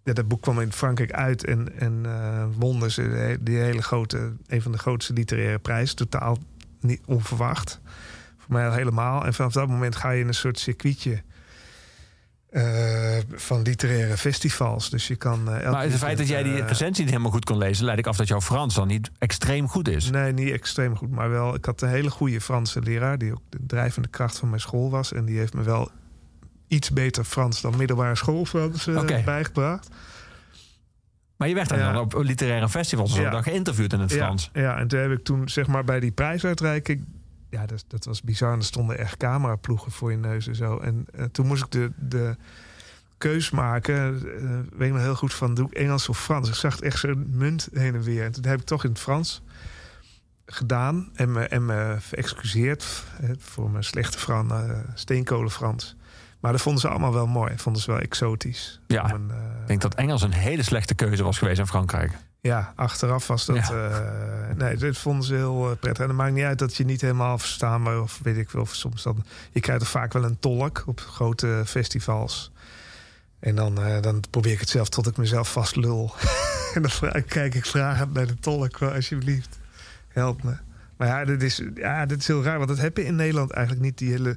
ja, 0.02 0.12
dat 0.12 0.28
boek 0.28 0.42
kwam 0.42 0.60
in 0.60 0.72
Frankrijk 0.72 1.12
uit 1.12 1.44
en, 1.44 1.78
en 1.78 2.00
eh 2.04 2.44
wonnen 2.58 2.90
ze 2.90 3.38
die 3.40 3.58
hele 3.58 3.82
grote, 3.82 4.32
een 4.46 4.62
van 4.62 4.72
de 4.72 4.78
grootste 4.78 5.12
literaire 5.12 5.58
prijzen. 5.58 5.96
Totaal 5.96 6.38
niet 6.80 7.00
onverwacht. 7.06 7.80
Voor 8.36 8.52
mij 8.52 8.68
al 8.68 8.74
helemaal. 8.74 9.24
En 9.24 9.34
vanaf 9.34 9.52
dat 9.52 9.68
moment 9.68 9.96
ga 9.96 10.10
je 10.10 10.20
in 10.20 10.28
een 10.28 10.34
soort 10.34 10.58
circuitje 10.58 11.22
eh, 12.56 13.18
van 13.34 13.62
literaire 13.62 14.16
festivals. 14.16 14.90
Dus 14.90 15.06
je 15.06 15.16
kan. 15.16 15.50
elk 15.52 15.72
Maar 15.72 15.82
het 15.82 15.94
feit 15.94 16.18
dat 16.18 16.28
jij 16.28 16.42
die 16.42 16.52
eh, 16.60 16.68
recensie 16.68 17.02
niet 17.02 17.10
helemaal 17.12 17.32
goed 17.32 17.44
kon 17.44 17.58
lezen, 17.58 17.84
leid 17.84 17.98
ik 17.98 18.06
af 18.06 18.16
dat 18.16 18.28
jouw 18.28 18.40
Frans 18.40 18.74
dan 18.74 18.88
niet 18.88 19.10
extreem 19.18 19.68
goed 19.68 19.88
is. 19.88 20.10
Nee, 20.10 20.32
niet 20.32 20.50
extreem 20.52 20.96
goed. 20.96 21.10
Maar 21.10 21.30
wel, 21.30 21.54
ik 21.54 21.64
had 21.64 21.82
een 21.82 21.88
hele 21.88 22.10
goede 22.10 22.40
Franse 22.40 22.80
leraar... 22.82 23.18
die 23.18 23.32
ook 23.32 23.40
de 23.48 23.58
drijvende 23.66 24.08
kracht 24.08 24.38
van 24.38 24.48
mijn 24.48 24.60
school 24.60 24.90
was. 24.90 25.12
En 25.12 25.24
die 25.24 25.38
heeft 25.38 25.54
me 25.54 25.62
wel 25.62 25.90
iets 26.68 26.90
beter 26.90 27.24
Frans 27.24 27.60
dan 27.60 27.76
middelbare 27.76 28.14
schoolfrans 28.16 28.88
Oké. 28.88 29.22
bijgebracht. 29.24 29.88
Maar 31.36 31.48
je 31.48 31.54
werd 31.54 31.68
dan, 31.68 31.78
Ja. 31.78 31.92
dan 31.92 32.02
op 32.02 32.14
literaire 32.22 32.68
festivals 32.68 33.14
zo 33.14 33.20
Ja. 33.22 33.30
dan 33.30 33.42
geïnterviewd 33.42 33.92
in 33.92 34.00
het 34.00 34.10
Ja, 34.10 34.16
Frans. 34.16 34.50
ja, 34.52 34.78
en 34.78 34.88
toen 34.88 35.00
heb 35.00 35.10
ik 35.10 35.24
toen 35.24 35.48
zeg 35.48 35.66
maar 35.66 35.84
bij 35.84 36.00
die 36.00 36.10
prijsuitreiking... 36.12 37.04
Ja, 37.56 37.66
dat, 37.66 37.84
dat 37.88 38.04
was 38.04 38.22
bizar. 38.22 38.52
En 38.52 38.58
er 38.58 38.64
stonden 38.64 38.98
echt 38.98 39.16
cameraploegen 39.16 39.92
voor 39.92 40.10
je 40.10 40.16
neus 40.16 40.46
en 40.46 40.54
zo. 40.54 40.78
En 40.78 41.06
eh, 41.14 41.24
toen 41.24 41.46
moest 41.46 41.64
ik 41.64 41.70
de, 41.70 41.90
de 41.96 42.36
keus 43.18 43.50
maken. 43.50 44.14
eh, 44.14 44.78
weet 44.78 44.88
ik 44.88 44.94
nog 44.94 45.02
heel 45.02 45.14
goed 45.14 45.34
van, 45.34 45.54
doe 45.54 45.66
ik 45.66 45.72
Engels 45.74 46.08
of 46.08 46.22
Frans? 46.22 46.48
Ik 46.48 46.54
zag 46.54 46.72
het 46.74 46.82
echt 46.82 46.98
zo'n 46.98 47.26
munt 47.30 47.68
heen 47.72 47.94
en 47.94 48.02
weer. 48.02 48.24
En 48.24 48.32
toen 48.32 48.44
heb 48.44 48.60
ik 48.60 48.66
toch 48.66 48.84
in 48.84 48.90
het 48.90 48.98
Frans 48.98 49.42
gedaan. 50.46 51.08
En 51.14 51.32
me, 51.32 51.44
en 51.44 51.64
me 51.66 51.96
verexcuseerd 51.98 53.04
eh, 53.20 53.30
voor 53.38 53.70
mijn 53.70 53.84
slechte 53.84 54.18
Frans, 54.18 54.52
eh 54.52 54.70
steenkolen 54.94 55.50
Frans. 55.50 55.96
Maar 56.40 56.52
dat 56.52 56.60
vonden 56.60 56.80
ze 56.80 56.88
allemaal 56.88 57.12
wel 57.12 57.26
mooi. 57.26 57.52
Vonden 57.58 57.82
ze 57.82 57.90
wel 57.90 58.00
exotisch. 58.00 58.80
Ja. 58.86 59.10
Een, 59.12 59.30
Ik 59.60 59.66
denk 59.66 59.80
dat 59.80 59.94
Engels 59.94 60.22
een 60.22 60.32
hele 60.32 60.62
slechte 60.62 60.94
keuze 60.94 61.22
was 61.22 61.38
geweest 61.38 61.58
in 61.58 61.66
Frankrijk. 61.66 62.12
Ja, 62.40 62.72
achteraf 62.76 63.26
was 63.26 63.46
dat. 63.46 63.56
eh, 63.56 64.00
nee, 64.56 64.76
dit 64.76 64.98
vonden 64.98 65.24
ze 65.24 65.34
heel 65.34 65.70
eh, 65.70 65.76
prettig. 65.80 66.02
En 66.02 66.08
het 66.08 66.18
maakt 66.18 66.32
niet 66.32 66.44
uit 66.44 66.58
dat 66.58 66.76
je 66.76 66.84
niet 66.84 67.00
helemaal 67.00 67.38
verstaanbaar 67.38 68.00
of 68.00 68.20
weet 68.22 68.36
ik 68.36 68.50
wel. 68.50 68.62
Of 68.62 68.74
soms 68.74 69.02
dan. 69.02 69.24
Je 69.50 69.60
krijgt 69.60 69.82
er 69.82 69.88
vaak 69.88 70.12
wel 70.12 70.24
een 70.24 70.38
tolk 70.38 70.82
op 70.86 71.00
grote 71.00 71.62
festivals. 71.66 72.52
En 73.38 73.54
dan, 73.54 73.82
eh, 73.82 74.02
dan 74.02 74.22
probeer 74.30 74.52
ik 74.52 74.60
het 74.60 74.68
zelf 74.68 74.88
tot 74.88 75.06
ik 75.06 75.16
mezelf 75.16 75.52
vast 75.52 75.76
lul. 75.76 76.14
en 76.74 76.82
dan 76.82 77.24
kijk 77.26 77.54
ik 77.54 77.66
vragend 77.66 78.12
naar 78.12 78.26
de 78.26 78.38
tolk. 78.38 78.82
Alsjeblieft, 78.82 79.58
help 80.08 80.42
me. 80.42 80.56
Maar 80.96 81.08
ja 81.08 81.24
dit, 81.24 81.42
is, 81.42 81.62
ja, 81.74 82.06
dit 82.06 82.18
is 82.18 82.26
heel 82.26 82.42
raar. 82.42 82.56
Want 82.56 82.68
dat 82.68 82.78
heb 82.78 82.96
je 82.96 83.04
in 83.04 83.16
Nederland 83.16 83.50
eigenlijk 83.50 83.84
niet. 83.84 83.98
Die 83.98 84.10
hele 84.10 84.36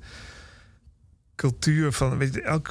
cultuur 1.36 1.92
van... 1.92 2.18
Weet 2.18 2.34
je, 2.34 2.42
elk, 2.42 2.68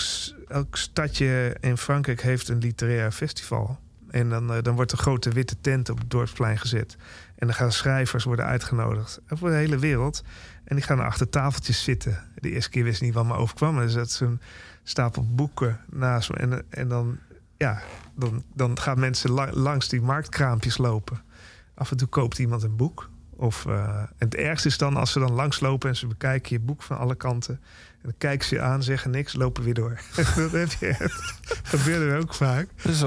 elk 0.48 0.76
stadje 0.76 1.56
in 1.60 1.76
Frankrijk 1.76 2.22
heeft 2.22 2.48
een 2.48 2.58
literair 2.58 3.12
festival. 3.12 3.78
En 4.10 4.28
dan, 4.28 4.52
eh, 4.52 4.62
dan 4.62 4.74
wordt 4.74 4.92
een 4.92 4.98
grote 4.98 5.30
witte 5.30 5.56
tent 5.60 5.88
op 5.90 5.98
het 5.98 6.10
dorpsplein 6.10 6.58
gezet. 6.58 6.96
En 7.36 7.46
dan 7.46 7.56
gaan 7.56 7.72
schrijvers 7.72 8.24
worden 8.24 8.44
uitgenodigd. 8.44 9.20
Over 9.28 9.50
de 9.50 9.56
hele 9.56 9.78
wereld. 9.78 10.22
En 10.64 10.76
die 10.76 10.84
gaan 10.84 11.00
achter 11.00 11.28
tafeltjes 11.28 11.82
zitten. 11.84 12.22
De 12.34 12.50
eerste 12.50 12.70
keer 12.70 12.84
wist 12.84 12.96
ik 13.00 13.06
niet 13.06 13.14
wat 13.14 13.26
me 13.26 13.34
overkwam. 13.34 13.78
Er 13.78 13.90
zat 13.90 14.10
zo'n 14.10 14.40
stapel 14.82 15.26
boeken 15.34 15.80
naast 15.90 16.30
me. 16.30 16.36
En, 16.36 16.64
en 16.68 16.88
dan, 16.88 17.18
ja, 17.56 17.82
dan, 18.16 18.42
dan 18.54 18.78
gaan 18.78 19.00
mensen 19.00 19.30
la- 19.30 19.52
langs 19.52 19.88
die 19.88 20.00
marktkraampjes 20.00 20.78
lopen. 20.78 21.22
Af 21.74 21.90
en 21.90 21.96
toe 21.96 22.08
koopt 22.08 22.38
iemand 22.38 22.62
een 22.62 22.76
boek. 22.76 23.08
Of, 23.30 23.66
eh, 23.66 24.02
het 24.16 24.34
ergste 24.34 24.68
is 24.68 24.78
dan 24.78 24.96
als 24.96 25.12
ze 25.12 25.18
dan 25.18 25.32
langslopen 25.32 25.88
en 25.88 25.96
ze 25.96 26.06
bekijken 26.06 26.56
je 26.56 26.60
boek 26.60 26.82
van 26.82 26.98
alle 26.98 27.14
kanten. 27.14 27.54
En 27.92 28.00
dan 28.02 28.14
kijken 28.18 28.46
ze 28.48 28.54
je 28.54 28.60
aan, 28.60 28.82
zeggen 28.82 29.10
niks, 29.10 29.34
lopen 29.34 29.62
weer 29.64 29.74
door. 29.74 30.00
dat 30.36 30.52
heb 30.52 30.70
je. 30.72 30.94
Dat 31.48 31.60
gebeurde 31.62 32.10
er 32.10 32.20
ook 32.20 32.34
vaak. 32.34 32.68
Dat 32.82 32.92
is 32.92 33.02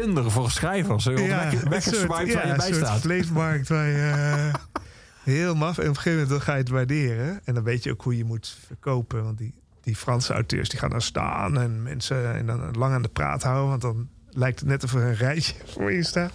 Tinder 0.00 0.30
voor 0.30 0.50
schrijvers. 0.50 1.04
Ja, 1.04 1.52
een 1.52 1.68
weggeswiped 1.68 2.08
waar 2.34 2.46
je 2.46 2.54
bij 2.56 2.72
staat. 2.72 3.00
vleesmarkt 3.00 3.68
waar 3.68 3.86
je 3.86 4.10
eh, 4.14 4.54
heel 5.34 5.54
maf. 5.54 5.78
En 5.78 5.82
op 5.82 5.88
een 5.88 5.94
gegeven 5.96 6.12
moment 6.12 6.28
dan 6.28 6.40
ga 6.40 6.52
je 6.52 6.58
het 6.58 6.68
waarderen. 6.68 7.40
En 7.44 7.54
dan 7.54 7.62
weet 7.64 7.82
je 7.84 7.90
ook 7.90 8.02
hoe 8.02 8.16
je 8.16 8.24
moet 8.24 8.58
verkopen. 8.66 9.24
Want 9.24 9.38
die, 9.38 9.54
die 9.82 9.96
Franse 9.96 10.32
auteurs 10.32 10.68
die 10.68 10.78
gaan 10.78 10.90
daar 10.90 11.02
staan 11.02 11.58
en 11.60 11.82
mensen 11.82 12.34
en 12.34 12.46
dan 12.46 12.70
lang 12.76 12.94
aan 12.94 13.02
de 13.02 13.08
praat 13.08 13.42
houden. 13.42 13.68
Want 13.68 13.82
dan 13.82 14.08
lijkt 14.30 14.60
het 14.60 14.68
net 14.68 14.84
of 14.84 14.94
er 14.94 15.02
een 15.02 15.14
rijtje 15.14 15.54
voor 15.72 15.92
je 15.92 16.02
staat. 16.04 16.32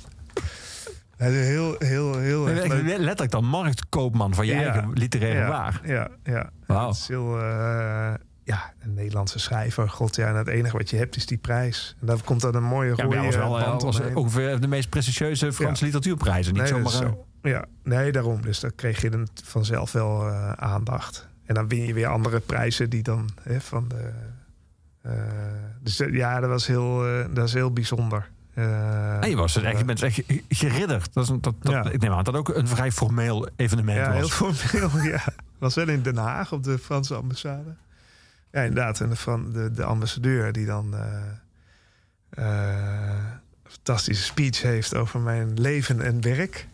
Hij 1.18 1.32
is 1.32 1.48
heel, 1.48 1.76
heel, 1.80 2.18
heel. 2.18 2.44
Letterlijk 2.44 3.32
dan 3.32 3.46
marktkoopman 3.46 4.34
van 4.34 4.46
je 4.46 4.54
Ja. 4.54 4.60
eigen 4.62 4.94
literaire 4.94 5.40
ja, 5.40 5.48
waar. 5.48 5.82
Ja, 5.86 6.10
ja. 6.24 6.50
Wauw. 6.66 6.88
Het 6.88 6.98
is 6.98 7.08
heel, 7.08 7.40
eh, 7.40 8.14
ja, 8.50 8.74
een 8.80 8.94
Nederlandse 8.94 9.40
schrijver. 9.40 9.90
God, 9.90 10.16
ja, 10.16 10.28
en 10.28 10.36
het 10.36 10.48
enige 10.48 10.78
wat 10.78 10.90
je 10.90 10.98
hebt 10.98 11.16
is 11.16 11.26
die 11.26 11.38
prijs. 11.38 11.96
En 12.02 12.08
daar 12.08 12.24
komt 12.24 12.42
dan 12.42 12.56
een 12.56 12.64
mooie 12.64 12.94
Ja, 12.96 13.04
rode 13.04 13.16
hij 13.16 13.26
was 13.26 13.36
wel 13.36 13.60
eh, 13.60 13.80
was 13.80 14.00
ongeveer 14.14 14.60
de 14.60 14.68
meest 14.68 14.90
prestigieuze 14.90 15.54
Franse 15.54 15.84
literatuurprijzen. 15.84 16.54
Niet 16.54 16.62
Nee, 16.62 16.72
zomaar. 16.72 16.92
zo. 16.92 17.26
Ja, 17.42 17.66
nee, 17.84 18.12
daarom. 18.12 18.42
Dus 18.42 18.60
dan 18.60 18.72
kreeg 18.76 19.02
je 19.02 19.10
dan 19.10 19.28
vanzelf 19.44 19.92
wel 19.92 20.28
eh, 20.28 20.52
aandacht. 20.52 21.28
En 21.46 21.54
dan 21.56 21.68
win 21.68 21.86
je 21.86 21.94
weer 21.94 22.08
andere 22.08 22.40
prijzen 22.40 22.90
die 22.90 23.04
dan 23.04 23.30
hè, 23.42 23.62
van 23.62 23.88
de. 23.88 24.10
eh, 25.02 25.12
dus 25.82 25.98
ja, 26.12 26.40
dat 26.40 26.50
was 26.50 26.68
heel, 26.68 27.04
dat 27.34 27.48
is 27.48 27.54
heel 27.54 27.72
bijzonder. 27.74 28.30
Nee, 29.20 29.30
je, 29.30 29.36
was 29.36 29.56
echt, 29.62 29.78
je 29.80 29.86
bent 29.86 30.02
echt 30.04 30.22
geridderd. 30.50 31.14
Dat 31.14 31.24
is 31.24 31.30
een, 31.30 31.42
dat, 31.42 31.56
dat, 31.60 31.72
Ja. 31.72 31.90
Ik 31.92 32.02
neem 32.02 32.12
aan 32.12 32.24
dat 32.24 32.36
ook 32.36 32.50
een 32.50 32.68
vrij 32.68 32.92
formeel 32.92 33.48
evenement 33.56 33.98
Ja, 33.98 34.12
heel 34.12 34.22
was. 34.22 34.32
formeel. 34.32 34.90
Ja, 35.12 35.22
was 35.58 35.76
wel 35.76 35.88
in 35.88 36.02
Den 36.02 36.18
Haag 36.18 36.52
op 36.52 36.64
de 36.64 36.78
Franse 36.80 37.16
ambassade. 37.16 37.76
Ja, 38.52 38.62
inderdaad. 38.62 39.00
En 39.02 39.18
van 39.18 39.52
de, 39.52 39.72
de 39.72 39.84
ambassadeur 39.84 40.52
die 40.52 40.66
dan 40.66 40.96
eh, 40.96 41.22
eh, 42.30 43.16
een 43.64 43.72
fantastische 43.72 44.24
speech 44.24 44.62
heeft 44.62 44.96
over 44.96 45.20
mijn 45.20 45.60
leven 45.60 46.02
en 46.02 46.22
werk. 46.22 46.68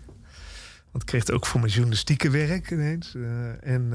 Want 0.91 1.03
ik 1.03 1.05
kreeg 1.05 1.25
het 1.25 1.31
ook 1.31 1.45
voor 1.45 1.59
mijn 1.59 1.71
journalistieke 1.71 2.29
werk 2.29 2.71
ineens. 2.71 3.15
Eh, 3.15 3.73
en 3.73 3.89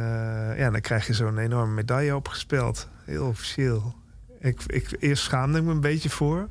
ja, 0.57 0.71
dan 0.71 0.81
krijg 0.81 1.07
je 1.07 1.15
zo'n 1.15 1.39
enorme 1.39 1.75
medaille 1.75 2.17
opgespeld. 2.17 2.89
Heel 3.05 3.27
officieel. 3.27 3.95
Ik, 4.41 4.63
ik, 4.67 4.97
eerst 4.99 5.23
schaamde 5.23 5.59
ik 5.59 5.65
me 5.65 5.71
een 5.71 5.81
beetje 5.81 6.11
voor. 6.11 6.49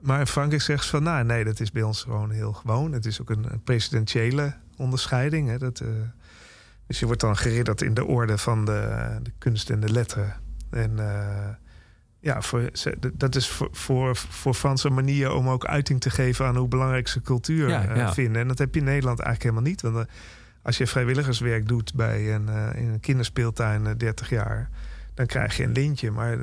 Maar 0.00 0.26
Frankrijk 0.26 0.62
zegt 0.62 0.84
ze 0.84 0.90
van, 0.90 1.02
nou 1.02 1.24
nee, 1.24 1.44
dat 1.44 1.60
is 1.60 1.72
bij 1.72 1.82
ons 1.82 2.02
gewoon 2.02 2.30
heel 2.30 2.52
gewoon. 2.52 2.92
Het 2.92 3.06
is 3.06 3.20
ook 3.20 3.30
een, 3.30 3.60
presidentiële 3.64 4.54
onderscheiding. 4.76 5.48
Hè, 5.48 5.58
dat, 5.58 5.82
dus 6.90 6.98
je 6.98 7.06
wordt 7.06 7.20
dan 7.20 7.36
geridderd 7.36 7.82
in 7.82 7.94
de 7.94 8.04
orde 8.04 8.38
van 8.38 8.64
de, 8.64 9.08
de 9.22 9.32
kunst 9.38 9.70
en 9.70 9.80
de 9.80 9.92
letteren. 9.92 10.34
En 10.70 10.98
eh, 10.98 11.48
ja, 12.20 12.42
voor, 12.42 12.70
dat 13.12 13.34
is 13.34 13.48
voor, 13.48 13.68
voor, 13.72 14.16
voor 14.16 14.54
Franse 14.54 14.90
manier 14.90 15.32
om 15.32 15.48
ook 15.48 15.64
uiting 15.64 16.00
te 16.00 16.10
geven 16.10 16.46
aan 16.46 16.56
hoe 16.56 16.68
belangrijk 16.68 17.08
ze 17.08 17.20
cultuur 17.20 17.68
Ja, 17.68 17.88
eh, 17.88 17.96
ja. 17.96 18.12
vinden. 18.12 18.42
En 18.42 18.48
dat 18.48 18.58
heb 18.58 18.74
je 18.74 18.80
in 18.80 18.86
Nederland 18.86 19.20
eigenlijk 19.20 19.50
helemaal 19.50 19.70
niet. 19.70 19.82
Want 19.82 19.96
eh, 19.96 20.14
als 20.62 20.78
je 20.78 20.86
vrijwilligerswerk 20.86 21.68
doet 21.68 21.94
bij 21.94 22.34
een, 22.34 22.48
in 22.74 22.88
een 22.88 23.00
kinderspeeltuin 23.00 23.86
eh, 23.86 23.92
30 23.96 24.30
jaar, 24.30 24.70
dan 25.14 25.26
krijg 25.26 25.56
je 25.56 25.64
een 25.64 25.72
lintje. 25.72 26.10
Maar, 26.10 26.38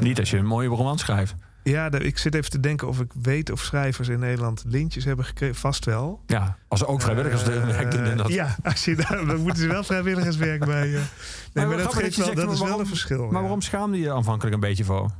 Niet 0.00 0.18
als 0.18 0.30
je 0.30 0.36
een 0.36 0.46
mooie 0.46 0.68
roman 0.68 0.98
schrijft. 0.98 1.34
Ja, 1.70 1.90
ik 1.92 2.18
zit 2.18 2.34
even 2.34 2.50
te 2.50 2.60
denken 2.60 2.88
of 2.88 3.00
ik 3.00 3.10
weet 3.22 3.50
of 3.50 3.60
schrijvers 3.60 4.08
in 4.08 4.18
Nederland 4.18 4.64
lintjes 4.66 5.04
hebben 5.04 5.24
gekregen. 5.24 5.54
Vast 5.56 5.84
wel. 5.84 6.22
Ja, 6.26 6.56
als 6.68 6.80
ze 6.80 6.86
ook 6.86 7.00
vrijwilligerswerk 7.02 7.90
doen. 7.90 8.04
En 8.04 8.16
dat, 8.16 8.28
Eh, 8.28 8.34
Ja, 8.34 8.56
als 8.62 8.84
je 8.84 8.96
daar, 8.96 9.26
dan 9.26 9.40
moeten 9.40 9.62
ze 9.62 9.68
wel 9.68 9.84
vrijwilligerswerk 9.84 10.64
bij. 10.64 10.82
eh. 10.86 10.92
Nee, 10.92 11.02
maar, 11.52 11.66
Maar 11.66 11.76
dat, 11.76 11.94
geeft 11.94 12.04
dat 12.04 12.14
je 12.14 12.20
wel, 12.20 12.26
zegt, 12.34 12.46
dat 12.46 12.52
is 12.52 12.60
wel 12.60 12.80
een 12.80 12.86
verschil. 12.86 13.24
maar 13.24 13.32
ja. 13.34 13.40
waarom 13.40 13.60
schaamde 13.60 13.96
je 13.96 14.02
je 14.02 14.12
aanvankelijk 14.12 14.54
een 14.54 14.60
beetje 14.60 14.84
voor? 14.84 15.10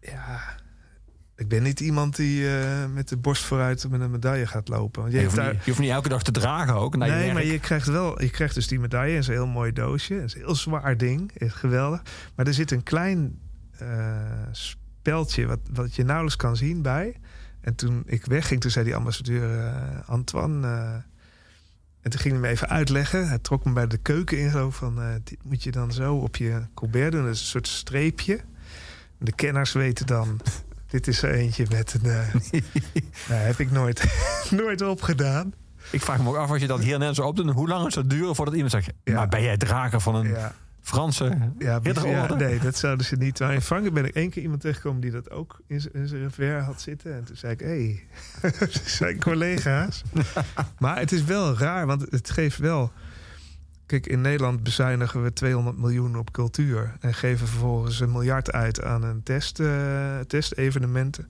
Ja, 0.00 0.40
ik 1.36 1.48
ben 1.48 1.62
niet 1.62 1.80
iemand 1.80 2.16
die 2.16 2.58
eh, 2.58 2.86
met 2.94 3.08
de 3.08 3.16
borst 3.16 3.42
vooruit 3.44 3.88
met 3.90 4.00
een 4.00 4.10
medaille 4.10 4.46
gaat 4.46 4.68
lopen. 4.68 5.10
Je, 5.10 5.16
Je 5.18 5.24
hoeft, 5.24 5.36
daar, 5.36 5.52
niet, 5.52 5.64
je 5.64 5.70
hoeft 5.70 5.82
niet 5.82 5.90
elke 5.90 6.08
dag 6.08 6.22
te 6.22 6.30
dragen 6.30 6.74
ook. 6.74 6.92
je 6.92 6.98
nee, 6.98 7.32
maar 7.32 7.44
je 7.44 7.58
krijgt 7.58 7.86
wel, 7.86 8.22
je 8.22 8.30
krijgt 8.30 8.54
dus 8.54 8.66
die 8.68 8.80
medaille. 8.80 9.16
Is 9.18 9.26
een 9.26 9.32
heel 9.32 9.46
mooi 9.46 9.72
doosje. 9.72 10.22
Is 10.22 10.34
een 10.34 10.40
heel 10.40 10.54
zwaar 10.54 10.96
ding. 10.96 11.32
Echt 11.36 11.54
geweldig. 11.56 12.02
Maar 12.36 12.46
er 12.46 12.54
zit 12.54 12.70
een 12.70 12.82
klein 12.82 13.38
eh 13.78 13.88
speldje 15.02 15.46
wat, 15.46 15.58
wat 15.72 15.94
je 15.94 16.04
nauwelijks 16.04 16.36
kan 16.36 16.56
zien 16.56 16.82
bij. 16.82 17.16
En 17.60 17.74
toen 17.74 18.02
ik 18.06 18.24
wegging, 18.24 18.60
toen 18.60 18.70
zei 18.70 18.84
die 18.84 18.96
ambassadeur 18.96 19.66
eh, 19.66 20.08
Antoine. 20.08 20.66
eh, 20.66 20.92
en 22.02 22.10
toen 22.10 22.20
ging 22.20 22.32
hij 22.32 22.42
me 22.42 22.48
even 22.48 22.68
uitleggen. 22.68 23.28
Hij 23.28 23.38
trok 23.38 23.64
me 23.64 23.72
bij 23.72 23.86
de 23.86 23.96
keuken 23.96 24.38
in. 24.38 24.50
Zo 24.50 24.70
van: 24.70 25.02
eh, 25.02 25.08
dit 25.24 25.38
moet 25.44 25.62
je 25.62 25.70
dan 25.70 25.92
zo 25.92 26.14
op 26.14 26.36
je 26.36 26.62
colbert 26.74 27.12
doen. 27.12 27.24
Dat 27.24 27.34
is 27.34 27.40
een 27.40 27.46
soort 27.46 27.68
streepje. 27.68 28.40
De 29.18 29.32
kenners 29.32 29.72
weten 29.72 30.06
dan. 30.06 30.40
Dit 30.92 31.06
is 31.08 31.22
er 31.22 31.30
eentje 31.30 31.66
met 31.70 31.94
een. 31.94 32.02
nou, 33.28 33.40
heb 33.40 33.58
ik 33.58 33.70
nooit, 33.70 34.04
nooit 34.50 34.82
opgedaan. 34.82 35.52
Ik 35.90 36.02
vraag 36.02 36.22
me 36.22 36.28
ook 36.28 36.36
af 36.36 36.50
als 36.50 36.60
je 36.60 36.66
dat 36.66 36.80
hier 36.80 36.98
net 36.98 37.14
zo 37.14 37.22
opdoet. 37.22 37.50
Hoe 37.50 37.68
lang 37.68 37.92
zou 37.92 38.06
het 38.06 38.14
duren 38.14 38.34
voordat 38.34 38.54
iemand 38.54 38.72
zegt... 38.72 38.90
Ja. 39.04 39.14
Maar 39.14 39.28
ben 39.28 39.42
jij 39.42 39.56
drager 39.56 40.00
van 40.00 40.14
een 40.14 40.28
Ja. 40.28 40.54
Franse 40.82 41.24
Ja, 41.58 41.80
ja, 41.82 42.34
nee, 42.34 42.58
dat 42.58 42.76
zouden 42.76 43.06
ze 43.06 43.16
niet. 43.16 43.40
Maar 43.40 43.54
in 43.54 43.60
Frankrijk 43.60 43.94
ben 43.94 44.04
ik 44.04 44.14
één 44.14 44.30
keer 44.30 44.42
iemand 44.42 44.60
tegengekomen 44.60 45.00
die 45.00 45.10
dat 45.10 45.30
ook 45.30 45.60
in 45.66 45.80
zijn 45.80 46.08
revers 46.18 46.64
had 46.64 46.80
zitten. 46.80 47.14
En 47.14 47.24
toen 47.24 47.36
zei 47.36 47.52
ik, 47.52 47.60
hé, 47.60 47.66
hey. 48.40 48.70
zijn 48.98 49.20
collega's. 49.20 50.02
maar 50.78 50.98
het 50.98 51.12
is 51.12 51.24
wel 51.24 51.56
raar, 51.56 51.86
want 51.86 52.06
het 52.10 52.30
geeft 52.30 52.58
wel... 52.58 52.92
Kijk, 53.86 54.06
in 54.06 54.20
Nederland 54.20 54.62
bezuinigen 54.62 55.22
we 55.22 55.32
200 55.32 55.78
miljoen 55.78 56.16
op 56.16 56.30
cultuur... 56.30 56.96
en 57.00 57.14
geven 57.14 57.48
vervolgens 57.48 58.00
een 58.00 58.12
miljard 58.12 58.52
uit 58.52 58.82
aan 58.82 59.02
een 59.02 59.22
test, 59.22 59.60
eh, 59.60 60.18
testevenementen. 60.26 61.28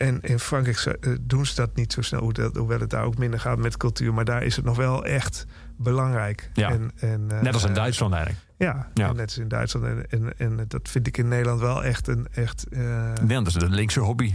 En 0.00 0.20
in 0.20 0.38
Frankrijk 0.38 0.78
eh, 0.78 1.12
doen 1.20 1.46
ze 1.46 1.54
dat 1.54 1.74
niet 1.76 1.92
zo 1.92 2.00
snel, 2.02 2.32
hoewel 2.54 2.80
het 2.80 2.90
daar 2.90 3.04
ook 3.04 3.18
minder 3.18 3.40
gaat 3.40 3.58
met 3.58 3.76
cultuur. 3.76 4.14
Maar 4.14 4.24
daar 4.24 4.42
is 4.42 4.56
het 4.56 4.64
nog 4.64 4.76
wel 4.76 5.04
echt 5.04 5.46
belangrijk. 5.76 6.50
Ja. 6.52 6.70
En, 6.70 6.90
en, 6.96 7.24
eh, 7.30 7.40
Net 7.40 7.54
als 7.54 7.64
in 7.64 7.74
Duitsland 7.74 8.14
eigenlijk. 8.14 8.44
ja, 8.58 8.90
net 8.94 9.20
als 9.20 9.38
in 9.38 9.48
Duitsland. 9.48 9.84
En, 9.84 10.06
en, 10.10 10.32
en 10.38 10.64
dat 10.68 10.88
vind 10.88 11.06
ik 11.06 11.16
in 11.18 11.28
Nederland 11.28 11.60
wel 11.60 11.84
echt 11.84 12.06
een... 12.08 12.26
Echt, 12.34 12.66
eh, 12.68 13.12
Nee, 13.22 13.36
dat 13.38 13.46
is 13.46 13.52
de 13.52 13.68
linkse 13.70 14.00
hobby. 14.00 14.34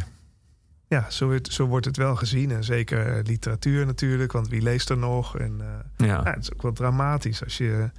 Ja, 0.88 1.06
zo, 1.10 1.26
wordt- 1.26 1.54
zo 1.54 1.66
wordt 1.66 1.86
het 1.86 1.98
wel 1.98 2.16
gezien. 2.16 2.52
En 2.52 2.64
zeker 2.64 3.08
eh, 3.18 3.24
literatuur 3.24 3.86
natuurlijk, 3.86 4.32
want 4.32 4.48
wie 4.48 4.62
leest 4.62 4.90
er 4.90 4.98
nog? 4.98 5.38
En 5.38 5.62
eh, 5.62 6.08
Ja. 6.08 6.22
ja, 6.24 6.32
het 6.34 6.42
is 6.44 6.54
ook 6.54 6.62
wel 6.62 6.74
dramatisch 6.74 7.44
als 7.44 7.58
je 7.58 7.90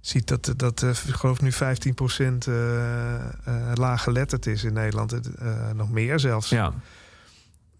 ziet 0.00 0.28
dat, 0.28 0.52
dat 0.56 0.82
eh, 0.82 0.88
ik 0.90 1.14
geloof 1.14 1.40
nu 1.40 1.52
15% 1.52 1.56
eh 2.46 3.14
eh 3.14 3.22
laaggeletterd 3.74 4.46
is 4.46 4.64
in 4.64 4.72
Nederland. 4.72 5.12
Eh, 5.38 5.70
nog 5.74 5.90
meer 5.90 6.18
zelfs. 6.20 6.48
ja. 6.48 6.72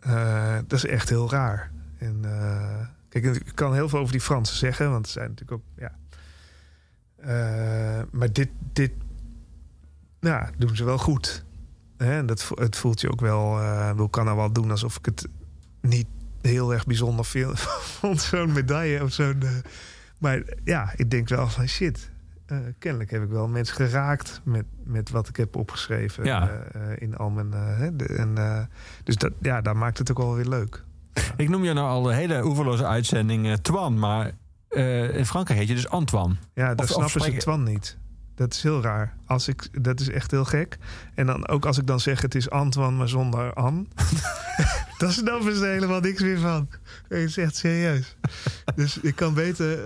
Eh, 0.04 0.56
dat 0.66 0.78
is 0.78 0.86
echt 0.86 1.08
heel 1.08 1.30
raar. 1.30 1.70
En, 1.98 2.18
eh, 2.22 2.86
kijk, 3.08 3.24
ik 3.24 3.52
kan 3.54 3.74
heel 3.74 3.88
veel 3.88 3.98
over 3.98 4.12
die 4.12 4.20
Fransen 4.20 4.56
zeggen, 4.56 4.90
want 4.90 5.06
ze 5.06 5.12
zijn 5.12 5.28
natuurlijk 5.28 5.60
ook. 5.60 5.66
Ja. 5.76 5.92
Eh, 7.16 8.02
maar 8.10 8.32
dit, 8.32 8.48
dit 8.72 8.92
ja, 10.20 10.50
doen 10.58 10.76
ze 10.76 10.84
wel 10.84 10.98
goed. 10.98 11.44
Hè? 11.96 12.24
Dat, 12.24 12.50
het 12.54 12.76
voelt 12.76 13.00
je 13.00 13.10
ook 13.10 13.20
wel. 13.20 13.62
ik 14.04 14.10
kan 14.10 14.24
nou 14.24 14.36
wel 14.36 14.52
doen 14.52 14.70
alsof 14.70 14.96
ik 14.96 15.04
het 15.04 15.28
niet 15.80 16.06
heel 16.40 16.72
erg 16.72 16.86
bijzonder 16.86 17.24
vind. 17.24 17.60
vond 18.00 18.20
zo'n 18.20 18.52
medaille 18.52 19.02
of 19.02 19.12
zo'n. 19.12 19.42
maar 20.18 20.42
ja, 20.64 20.92
ik 20.96 21.10
denk 21.10 21.28
wel 21.28 21.48
van 21.48 21.68
shit. 21.68 22.10
Eh, 22.46 22.58
kennelijk 22.78 23.10
heb 23.10 23.22
ik 23.22 23.28
wel 23.28 23.48
mensen 23.48 23.74
geraakt 23.76 24.40
met, 24.44 24.64
met 24.84 25.10
wat 25.10 25.28
ik 25.28 25.36
heb 25.36 25.56
opgeschreven 25.56 26.24
Ja. 26.24 26.48
eh, 26.50 26.80
in 26.98 27.16
al 27.16 27.30
mijn. 27.30 27.52
eh, 27.52 27.88
de- 27.92 28.04
en, 28.14 28.68
dus 29.04 29.16
dat, 29.16 29.32
ja, 29.40 29.60
daar 29.60 29.76
maakt 29.76 29.98
het 29.98 30.10
ook 30.10 30.18
wel 30.18 30.34
weer 30.34 30.48
leuk. 30.48 30.84
Ik 31.36 31.48
noem 31.48 31.64
je 31.64 31.72
nou 31.72 31.88
al 31.88 32.02
de 32.02 32.14
hele 32.14 32.44
oeverloze 32.44 32.86
uitzending 32.86 33.56
Twan, 33.62 33.98
maar 33.98 34.32
in 35.12 35.26
Frankrijk 35.26 35.58
heet 35.58 35.68
je 35.68 35.74
dus 35.74 35.88
Antoine. 35.88 36.34
Ja, 36.54 36.74
daar 36.74 36.86
Of- 36.86 36.96
of 36.96 37.10
snappen 37.10 37.32
ze 37.32 37.38
Twan 37.38 37.62
niet. 37.62 37.96
Dat 38.34 38.52
is 38.52 38.62
heel 38.62 38.82
raar. 38.82 39.16
Als 39.26 39.48
ik, 39.48 39.84
dat 39.84 40.00
is 40.00 40.10
echt 40.10 40.30
heel 40.30 40.44
gek. 40.44 40.78
En 41.14 41.26
dan 41.26 41.48
ook 41.48 41.66
als 41.66 41.78
ik 41.78 41.86
dan 41.86 42.00
zeg 42.00 42.20
het 42.22 42.34
is 42.34 42.50
Antoine, 42.50 42.96
maar 42.96 43.08
zonder 43.08 43.52
An. 43.54 43.88
dan 44.98 45.10
snappen 45.12 45.56
ze 45.56 45.64
helemaal 45.64 46.00
niks 46.00 46.22
meer 46.22 46.38
van. 46.38 46.68
Het 47.08 47.18
is 47.18 47.36
echt 47.36 47.56
serieus. 47.56 48.16
dus 48.74 48.98
ik 49.00 49.16
kan 49.16 49.34
beter... 49.34 49.78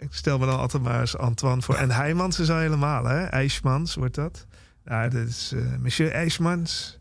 ik 0.00 0.08
stel 0.10 0.38
me 0.38 0.46
dan 0.46 0.58
altijd 0.58 0.82
maar 0.82 1.00
eens 1.00 1.16
Antoine 1.16 1.62
voor. 1.62 1.74
En 1.74 1.90
Heijmans 1.90 2.38
is 2.38 2.50
al 2.50 2.58
helemaal, 2.58 3.04
hè? 3.04 3.24
IJsmans 3.24 3.94
wordt 3.94 4.14
dat. 4.14 4.46
Ja, 4.84 5.08
dat 5.08 5.26
is 5.28 5.52
eh, 5.54 5.60
Monsieur 5.78 6.12
IJsmans. 6.12 6.98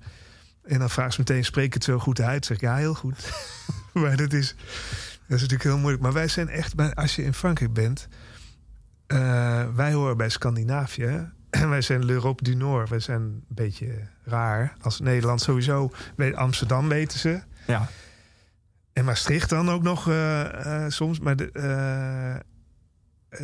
En 0.64 0.80
dan 0.80 0.90
vraagt 0.90 1.14
ze 1.14 1.20
meteen, 1.20 1.46
spreek 1.46 1.74
het 1.74 1.84
zo 1.84 2.00
goed 2.00 2.22
uit? 2.22 2.46
Zeg 2.46 2.60
ja, 2.60 2.76
heel 2.76 2.94
goed. 2.94 3.32
maar 3.94 4.16
dat 4.18 4.34
is, 4.34 4.56
dat 5.28 5.38
is 5.38 5.42
natuurlijk 5.42 5.64
heel 5.64 5.78
moeilijk. 5.78 6.04
Maar 6.04 6.14
wij 6.14 6.28
zijn 6.28 6.50
echt, 6.50 6.76
bij- 6.76 6.94
als 6.94 7.16
je 7.16 7.24
in 7.24 7.34
Frankrijk 7.34 7.74
bent... 7.74 8.08
eh, 9.08 9.68
wij 9.76 9.94
horen 9.94 10.18
bij 10.18 10.30
Scandinavië. 10.30 11.32
En 11.50 11.70
wij 11.76 11.82
zijn 11.82 12.06
l'Europe 12.06 12.44
du 12.44 12.56
Nord. 12.56 12.90
Wij 12.90 13.00
zijn 13.00 13.22
een 13.22 13.44
beetje 13.48 14.08
raar. 14.24 14.76
Als 14.82 15.00
Nederland 15.00 15.42
sowieso. 15.42 15.92
Weet- 16.16 16.36
Amsterdam 16.36 16.88
weten 16.90 17.20
ze. 17.20 17.42
Ja. 17.68 17.90
En 18.94 19.06
Maastricht 19.06 19.50
dan 19.50 19.70
ook 19.70 19.84
nog 19.84 20.10
eh, 20.10 20.86
soms. 20.88 21.20
Maar 21.20 21.36
de, 21.36 21.52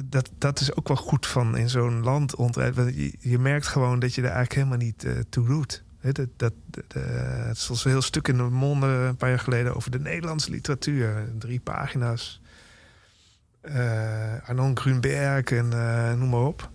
dat, 0.05 0.29
dat 0.37 0.59
is 0.59 0.75
ook 0.75 0.87
wel 0.87 0.97
goed 0.97 1.27
van 1.27 1.57
in 1.57 1.69
zo'n 1.69 2.03
land 2.03 2.31
rondrijden. 2.31 2.75
Want 2.75 2.95
je, 3.19 3.39
merkt 3.39 3.67
gewoon 3.67 3.99
dat 3.99 4.13
je 4.15 4.21
er 4.21 4.27
eigenlijk 4.27 4.55
helemaal 4.55 4.85
niet 4.85 5.03
eh, 5.03 5.11
toe 5.29 5.47
doet. 5.47 5.83
Dat, 6.01 6.27
dat, 6.35 6.53
eh, 6.87 7.01
het 7.45 7.67
was 7.67 7.85
een 7.85 7.91
heel 7.91 8.01
stuk 8.01 8.27
in 8.27 8.37
de 8.37 8.43
monde 8.43 8.87
een 8.87 9.15
paar 9.15 9.29
jaar 9.29 9.39
geleden 9.39 9.75
over 9.75 9.91
de 9.91 9.99
Nederlandse 9.99 10.51
literatuur. 10.51 11.29
Drie 11.37 11.59
pagina's. 11.59 12.41
Eh 13.61 14.15
Arnon 14.45 14.77
Grunberg 14.77 15.51
en 15.51 15.73
eh, 15.73 16.13
noem 16.13 16.29
maar 16.29 16.45
op. 16.45 16.69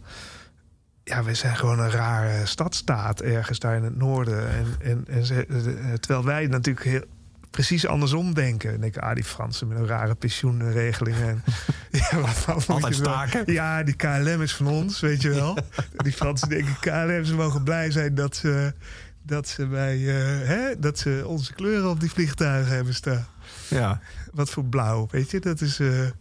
Ja, 1.04 1.24
we 1.24 1.34
zijn 1.34 1.56
gewoon 1.56 1.78
een 1.78 1.90
rare 1.90 2.46
stadstaat 2.46 3.20
ergens 3.20 3.58
daar 3.58 3.76
in 3.76 3.82
het 3.82 3.96
noorden. 3.96 4.48
En, 4.48 4.66
en, 4.80 5.04
en 5.08 5.22
eh, 5.22 5.92
terwijl 5.92 6.24
wij 6.24 6.46
natuurlijk 6.46 6.86
heel 6.86 7.04
precies 7.50 7.86
andersom 7.86 8.34
denken. 8.34 8.70
Dan 8.70 8.80
denk 8.80 8.96
ik, 8.96 9.02
ah, 9.02 9.14
die 9.14 9.24
Fransen 9.24 9.68
met 9.68 9.78
een 9.78 9.86
rare 9.86 10.14
pensioenregelingen. 10.14 11.28
En, 11.28 11.42
ja, 12.10 12.20
wat, 12.20 12.44
Altijd 12.46 12.82
wel- 12.82 12.92
staken. 12.92 13.52
Ja, 13.52 13.82
die 13.82 13.94
KLM 13.94 14.42
is 14.42 14.54
van 14.54 14.66
ons, 14.66 15.00
weet 15.00 15.22
je 15.22 15.28
wel. 15.30 15.58
die 15.96 16.12
Fransen 16.12 16.48
denken, 16.48 16.76
KLM, 16.80 17.24
ze 17.24 17.34
mogen 17.34 17.62
blij 17.62 17.90
zijn 17.90 18.14
dat 18.14 18.36
ze, 18.36 18.74
dat 19.22 19.48
ze, 19.48 19.66
bij, 19.66 19.96
eh, 19.96 20.48
hè, 20.48 20.78
dat 20.78 20.98
ze 20.98 21.22
onze 21.26 21.52
kleuren 21.54 21.90
op 21.90 22.00
die 22.00 22.10
vliegtuigen 22.10 22.74
hebben 22.74 22.94
staan. 22.94 23.26
Ja. 23.68 24.00
Wat 24.32 24.50
voor 24.50 24.64
blauw, 24.64 25.08
weet 25.10 25.30
je? 25.30 25.40
Dat 25.40 25.60
is, 25.60 25.80
eh, 25.80 26.06
eh, 26.06 26.12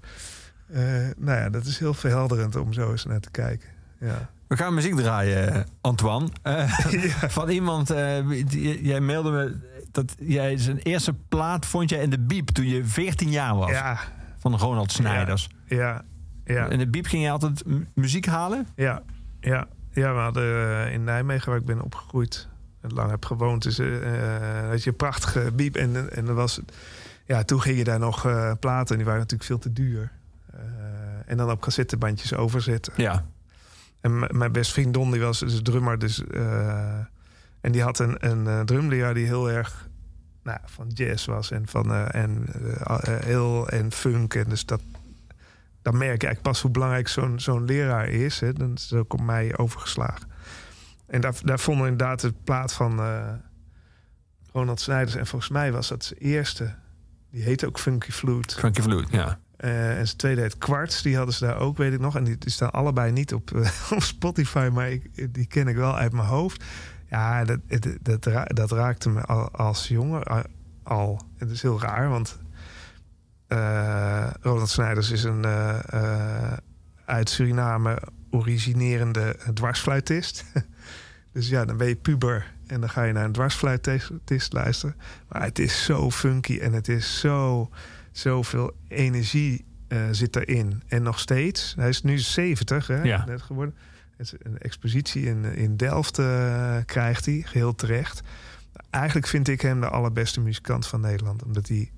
nou 1.18 1.38
ja, 1.40 1.50
dat 1.50 1.66
is 1.66 1.80
heel 1.80 1.94
verhelderend 1.94 2.56
om 2.56 2.74
zo 2.74 2.92
eens 2.92 3.06
naar 3.06 3.20
te 3.20 3.32
kijken. 3.32 3.68
Ja. 4.00 4.30
We 4.48 4.58
gaan 4.58 4.74
muziek 4.74 4.96
draaien, 4.96 5.66
Antoine. 5.82 6.30
Van 7.28 7.50
iemand, 7.50 7.88
die- 8.48 8.84
jij 8.84 9.00
mailde 9.00 9.32
me 9.32 9.56
dat 9.92 10.16
jij 10.20 10.58
zijn 10.58 10.78
eerste 10.78 11.14
plaat 11.14 11.66
vond 11.66 11.90
jij 11.90 12.02
in 12.02 12.10
de 12.10 12.20
Biep 12.20 12.50
toen 12.50 12.68
je 12.68 12.86
14 12.86 13.32
jaar 13.32 13.56
was. 13.56 13.70
Ja, 13.70 14.00
Van 14.38 14.56
Ronald 14.56 14.92
Snijders. 14.92 15.50
ja, 15.68 16.04
ja. 16.46 16.66
In 16.66 16.78
de 16.78 16.88
Biep 16.88 17.06
ging 17.06 17.24
je 17.24 17.30
altijd 17.30 17.64
muziek 17.94 18.26
halen? 18.26 18.68
Ja, 18.76 19.02
ja, 19.40 19.68
ja 19.92 20.14
we 20.14 20.20
hadden 20.20 20.44
eh, 20.44 20.94
in 20.94 21.04
Nijmegen, 21.04 21.50
waar 21.50 21.60
ik 21.60 21.66
ben 21.66 21.82
opgegroeid 21.82 22.48
en 22.82 22.94
lang 22.94 23.10
heb 23.10 23.26
gewoond, 23.26 23.64
dus, 23.64 23.78
had 24.70 24.84
je 24.84 24.90
een 24.90 24.96
prachtige 24.96 25.52
biep. 25.56 25.76
En, 25.76 26.12
en 26.12 26.28
er 26.28 26.34
was, 26.34 26.60
ja, 27.26 27.44
toen 27.44 27.62
ging 27.62 27.78
je 27.78 27.84
daar 27.84 28.00
nog 28.00 28.22
platen, 28.60 28.90
en 28.90 28.96
die 28.96 29.06
waren 29.06 29.20
natuurlijk 29.20 29.50
veel 29.50 29.60
te 29.60 29.74
duur. 29.74 30.12
En 31.26 31.38
dan 31.38 31.52
op 31.52 31.62
cassettebandjes 31.62 32.34
overzetten. 32.34 32.94
Ja. 32.96 33.26
En 34.02 34.38
mijn 34.38 34.52
beste 34.52 34.74
vriend 34.74 34.94
Don, 34.94 35.12
die 35.12 35.22
was 35.22 35.40
dus 35.40 35.62
drummer. 35.62 36.00
Dus, 36.00 36.24
en 37.62 37.72
die 37.72 37.82
had 37.82 38.00
een, 38.00 38.30
een 38.30 38.66
drumleraar 38.66 39.14
die 39.14 39.26
heel 39.26 39.52
erg 39.52 39.90
nou, 40.44 40.60
van 40.66 40.88
jazz 40.88 41.26
was. 41.26 41.52
En 41.52 41.68
van 41.68 41.92
eh, 41.92 42.16
en, 42.16 42.46
eh, 42.86 42.98
heel 43.04 43.70
en 43.70 43.92
funk. 43.92 44.34
En 44.34 44.50
dus 44.50 44.66
dat, 44.66 44.82
dan 45.82 45.98
merk 45.98 46.22
je 46.22 46.28
eigenlijk 46.28 46.42
pas 46.42 46.62
hoe 46.62 46.72
belangrijk 46.72 47.08
zo'n 47.08 47.40
zo'n 47.40 47.66
leraar 47.66 48.08
is. 48.08 48.40
Hè. 48.40 48.54
Dan 48.54 48.74
is 48.74 48.90
het 48.90 49.00
ook 49.00 49.14
op 49.14 49.22
mij 49.22 49.58
overgeslagen. 49.58 50.28
En 51.08 51.22
daar, 51.22 51.34
daar 51.44 51.60
vonden 51.60 51.88
inderdaad 51.88 52.22
het 52.22 52.44
plaat 52.44 52.74
van 52.74 53.02
Ronald 54.52 54.80
Snijders. 54.80 55.16
En 55.16 55.28
volgens 55.28 55.52
mij 55.52 55.72
was 55.72 55.88
dat 55.88 56.04
zijn 56.04 56.20
eerste. 56.20 56.74
Die 57.32 57.44
heette 57.44 57.68
ook 57.68 57.80
Funky 57.80 58.12
Flute. 58.12 58.56
Funky 58.56 58.82
Flute, 58.82 59.18
ja. 59.18 59.40
En 59.58 60.06
zijn 60.06 60.18
tweede 60.18 60.42
heet 60.42 60.58
Quartz. 60.58 61.02
Die 61.02 61.16
hadden 61.18 61.36
ze 61.36 61.46
daar 61.46 61.58
ook, 61.58 61.78
weet 61.78 61.94
ik 61.94 62.00
nog. 62.00 62.16
En 62.16 62.24
die, 62.24 62.38
die 62.38 62.52
staan 62.52 62.72
allebei 62.72 63.12
niet 63.12 63.34
op, 63.34 63.52
op 63.96 64.04
Spotify, 64.04 64.70
maar 64.74 64.92
ik, 64.92 65.34
die 65.34 65.46
ken 65.46 65.68
ik 65.68 65.76
wel 65.76 65.96
uit 65.96 66.12
mijn 66.12 66.28
hoofd. 66.28 66.64
Ja, 67.10 67.44
dat, 67.44 67.60
dat, 67.68 67.88
dat, 68.02 68.26
ra- 68.26 68.44
dat 68.46 68.72
raakte 68.72 69.10
me 69.10 69.22
al, 69.22 69.52
als 69.52 69.88
jongen 69.88 70.48
al. 70.84 71.22
Het 71.38 71.50
is 71.52 71.62
heel 71.62 71.82
raar, 71.82 72.10
want 72.10 72.38
eh 73.48 74.28
Ronald 74.42 74.70
Snijders 74.70 75.12
is 75.12 75.24
een 75.24 75.46
eh, 75.46 75.80
eh, 75.94 76.58
uit 77.06 77.30
Suriname 77.30 78.02
originerende 78.32 79.36
dwarsfluitist. 79.54 80.46
dus 81.34 81.50
ja, 81.50 81.66
dan 81.66 81.78
ben 81.78 81.88
je 81.88 81.96
puber 81.96 82.54
en 82.68 82.80
dan 82.80 82.90
ga 82.90 83.04
je 83.04 83.14
naar 83.14 83.26
een 83.26 83.32
dwarsfluitist 83.32 84.54
luisteren. 84.54 84.96
Maar 85.30 85.42
het 85.42 85.60
is 85.60 85.84
zo 85.86 86.12
funky 86.12 86.60
en 86.60 86.74
het 86.74 86.88
is 86.88 87.20
zo 87.20 87.70
zoveel 88.12 88.72
energie 88.88 89.66
zit 90.12 90.36
erin. 90.36 90.84
En 90.88 91.04
nog 91.04 91.20
steeds. 91.20 91.74
Hij 91.78 91.90
is 91.90 92.04
nu 92.04 92.18
70, 92.18 92.88
hè, 92.88 93.02
Ja. 93.04 93.26
net 93.26 93.42
geworden. 93.42 93.76
Een 94.20 94.58
expositie 94.58 95.26
in, 95.26 95.44
in 95.44 95.78
Delft 95.78 96.20
eh, 96.20 96.78
krijgt 96.86 97.26
hij, 97.26 97.42
geheel 97.46 97.76
terecht. 97.76 98.22
Eigenlijk 98.90 99.28
vind 99.28 99.48
ik 99.48 99.62
hem 99.62 99.80
de 99.80 99.90
allerbeste 99.90 100.40
muzikant 100.42 100.88
van 100.88 101.02
Nederland. 101.02 101.44
Omdat 101.44 101.68
hij... 101.68 101.92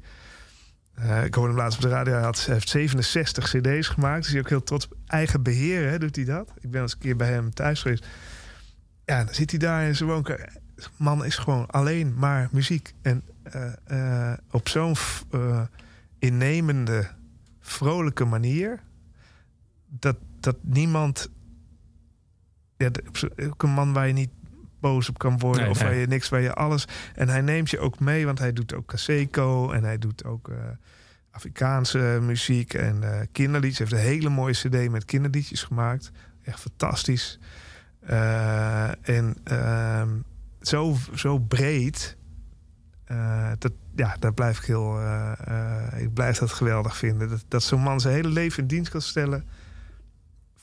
eh, 0.94 1.24
ik 1.24 1.34
hoorde 1.34 1.50
hem 1.50 1.62
laatst 1.62 1.78
op 1.78 1.84
de 1.84 1.90
radio. 1.90 2.14
Hij, 2.14 2.24
had, 2.24 2.40
heeft 2.40 2.70
67 2.70 3.44
cd's 3.50 3.88
gemaakt. 3.88 4.24
Dus 4.24 4.32
hij 4.32 4.40
ook 4.42 4.50
heel 4.50 4.64
trots 4.64 4.86
op 4.86 4.98
eigen 5.08 5.44
beheer. 5.44 5.90
Hè, 5.90 6.00
doet 6.00 6.16
hij 6.16 6.26
dat? 6.26 6.54
Ik 6.60 6.72
ben 6.72 6.82
eens 6.82 6.94
een 6.94 7.00
keer 7.00 7.16
bij 7.16 7.32
hem 7.32 7.54
thuis 7.54 7.82
geweest. 7.82 8.08
Ja, 9.06 9.24
dan 9.24 9.34
zit 9.34 9.50
hij 9.50 9.60
daar 9.60 9.88
in 9.88 9.96
zijn 9.96 10.10
woonkamer. 10.10 10.54
Man 10.98 11.26
is 11.26 11.36
gewoon 11.36 11.68
alleen 11.68 12.14
maar 12.16 12.48
muziek. 12.52 12.94
En 13.02 13.24
eh, 13.84 14.34
op 14.52 14.70
zo'n 14.70 14.96
innemende, 16.20 17.08
vrolijke 17.60 18.26
manier. 18.26 18.80
Dat, 19.88 20.18
dat 20.40 20.58
niemand. 20.62 21.30
Ja, 22.82 22.90
ook 23.50 23.64
een 23.64 23.70
man 23.70 23.94
waar 23.94 24.08
je 24.08 24.14
niet 24.14 24.30
boos 24.80 25.10
op 25.10 25.18
kan 25.18 25.40
worden. 25.40 25.62
Nee, 25.62 25.72
of 25.72 25.80
nee. 25.80 25.88
waar 25.90 25.98
je 25.98 26.08
niks, 26.08 26.30
waar 26.30 26.42
je 26.42 26.54
alles. 26.54 26.88
En 27.16 27.30
hij 27.30 27.42
neemt 27.42 27.70
je 27.70 27.80
ook 27.80 28.00
mee, 28.00 28.26
want 28.26 28.40
hij 28.40 28.54
doet 28.54 28.74
ook 28.74 28.88
Kaseko. 28.88 29.72
En 29.72 29.84
hij 29.84 29.98
doet 29.98 30.26
ook 30.26 30.50
eh, 30.50 30.56
Afrikaanse 31.32 32.20
muziek 32.22 32.74
en 32.74 33.04
eh 33.04 33.28
kinderliedjes. 33.32 33.90
Hij 33.90 34.00
heeft 34.00 34.10
een 34.10 34.14
hele 34.16 34.30
mooie 34.30 34.54
CD 34.54 34.90
met 34.90 35.06
kinderliedjes 35.06 35.64
gemaakt. 35.64 36.12
Echt 36.44 36.60
fantastisch. 36.60 37.40
Eh, 38.00 39.10
en 39.10 39.36
ehm, 39.44 40.10
zo, 40.62 40.96
zo 41.16 41.40
breed. 41.40 42.18
dat, 43.58 43.72
ja, 43.96 44.16
daar 44.20 44.34
blijf 44.34 44.58
ik 44.58 44.66
heel. 44.66 45.00
ik 45.98 46.14
blijf 46.14 46.38
dat 46.38 46.52
geweldig 46.52 46.98
vinden. 46.98 47.30
Dat, 47.30 47.44
dat 47.48 47.64
zo'n 47.64 47.82
man 47.82 48.00
zijn 48.00 48.16
hele 48.16 48.30
leven 48.30 48.62
in 48.62 48.68
dienst 48.68 48.92
kan 48.92 49.02
stellen. 49.02 49.46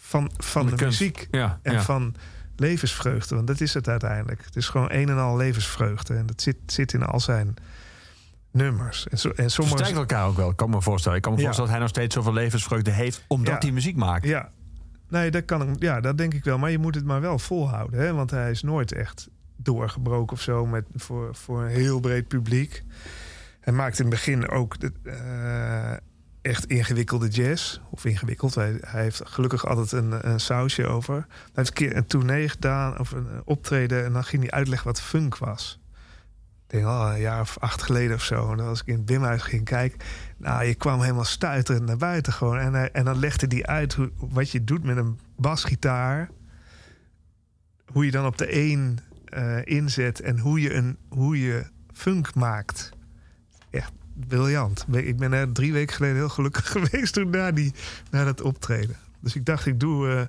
Van, 0.09 0.30
van 0.36 0.66
de 0.66 0.85
muziek. 0.85 1.28
Ja, 1.30 1.59
En 1.62 1.72
ja. 1.72 1.82
van 1.82 2.14
levensvreugde. 2.56 3.35
Want 3.35 3.47
dat 3.47 3.60
is 3.60 3.74
het 3.74 3.89
uiteindelijk. 3.89 4.44
Het 4.44 4.56
is 4.56 4.68
gewoon 4.68 4.89
een 4.90 5.09
en 5.09 5.18
al 5.18 5.36
levensvreugde. 5.36 6.14
En 6.14 6.26
dat 6.26 6.43
zit, 6.43 6.56
zit 6.66 6.93
in 6.93 7.02
al 7.02 7.20
zijn 7.20 7.55
nummers. 8.51 9.09
En, 9.09 9.18
zo, 9.18 9.30
en 9.30 9.51
sommige. 9.51 9.94
elkaar 9.94 10.26
ook 10.26 10.36
wel, 10.36 10.55
kan 10.55 10.68
ik 10.68 10.74
me 10.74 10.82
voorstellen. 10.82 11.16
Ik 11.16 11.22
kan 11.22 11.32
me 11.32 11.39
Ja. 11.39 11.44
voorstellen 11.44 11.70
dat 11.70 11.80
hij 11.80 11.89
nog 11.89 11.97
steeds 11.97 12.14
zoveel 12.14 12.32
levensvreugde 12.43 12.90
heeft... 12.90 13.24
omdat 13.26 13.62
hij 13.62 13.72
muziek 13.72 13.97
maakt. 13.97 14.24
Ja. 14.24 14.51
Nee, 15.09 15.30
dat 15.30 15.44
kan. 15.44 15.76
Ja, 15.78 16.01
dat 16.01 16.18
denk 16.18 16.35
ik 16.35 16.44
wel. 16.44 16.59
Maar 16.59 16.70
je 16.70 16.78
moet 16.78 16.94
het 16.94 17.05
maar 17.05 17.20
wel 17.20 17.39
volhouden. 17.39 18.01
Hè? 18.01 18.12
Want 18.12 18.30
hij 18.30 18.51
is 18.51 18.62
nooit 18.62 18.93
echt 18.93 19.28
doorgebroken 19.56 20.36
of 20.36 20.43
zo 20.43 20.66
met, 20.66 20.85
voor, 20.94 21.35
voor 21.35 21.62
een 21.62 21.68
heel 21.68 22.01
breed 22.01 22.28
publiek. 22.28 22.82
Hij 23.60 23.72
maakt 23.72 23.98
in 23.98 24.05
het 24.05 24.14
begin 24.14 24.48
ook 24.48 24.80
de, 24.80 24.93
eh, 25.02 25.97
echt 26.43 26.65
ingewikkelde 26.65 27.28
jazz. 27.28 27.81
Of 27.90 28.05
ingewikkeld. 28.05 28.55
Hij, 28.55 28.81
heeft 28.81 29.20
gelukkig 29.24 29.66
altijd 29.66 29.93
een, 29.93 30.28
een 30.31 30.40
sausje 30.40 30.86
over. 30.86 31.15
Hij 31.15 31.51
heeft 31.52 31.69
een 31.69 31.74
keer 31.74 31.97
een 31.97 32.06
tournee 32.06 32.48
gedaan 32.48 32.98
of 32.98 33.10
een 33.10 33.27
optreden. 33.44 34.05
En 34.05 34.12
dan 34.12 34.24
ging 34.24 34.43
hij 34.43 34.51
uitleggen 34.51 34.86
wat 34.86 35.01
funk 35.01 35.39
was. 35.39 35.81
Ik 36.69 36.74
denk 36.74 36.86
al 36.86 37.10
een 37.10 37.20
jaar 37.20 37.40
of 37.40 37.59
acht 37.59 37.82
geleden 37.82 38.16
of 38.16 38.23
zo. 38.23 38.52
En 38.52 38.60
als 38.60 38.81
ik 38.81 38.86
in 38.86 38.94
het 38.94 39.05
Bimhuis 39.05 39.43
ging 39.43 39.65
kijken. 39.65 39.98
Nou, 40.36 40.65
je 40.65 40.74
kwam 40.74 41.01
helemaal 41.01 41.24
stuiterend 41.24 41.86
naar 41.86 41.97
buiten 41.97 42.32
gewoon. 42.32 42.59
En, 42.59 42.93
en 42.93 43.05
dan 43.05 43.19
legde 43.19 43.47
hij 43.48 43.66
uit 43.66 43.94
hoe, 43.94 44.10
wat 44.16 44.51
je 44.51 44.65
doet 44.65 44.85
met 44.85 44.97
een 44.97 45.19
basgitaar. 45.36 46.31
Hoe 47.93 48.05
je 48.05 48.10
dan 48.10 48.27
op 48.27 48.39
de 48.39 48.55
een 48.55 48.98
eh, 49.24 49.65
inzet. 49.65 50.20
En 50.20 50.39
hoe 50.39 50.60
je, 50.60 50.74
een, 50.74 50.97
hoe 51.09 51.40
je 51.40 51.66
funk 51.93 52.35
maakt. 52.35 52.90
Briljant. 54.27 54.86
Ik 54.90 55.16
ben 55.16 55.32
er 55.32 55.53
drie 55.53 55.73
weken 55.73 55.97
geleden 55.97 56.16
heel 56.16 56.28
gelukkig 56.28 56.70
geweest 56.77 57.12
toen 57.12 57.31
na, 57.31 57.53
die, 57.53 57.73
na 58.11 58.24
dat 58.24 58.40
optreden. 58.40 58.97
Dus 59.20 59.36
ik 59.36 59.45
dacht, 59.47 59.66
ik 59.66 59.81
doe 59.81 60.09
eh, 60.09 60.23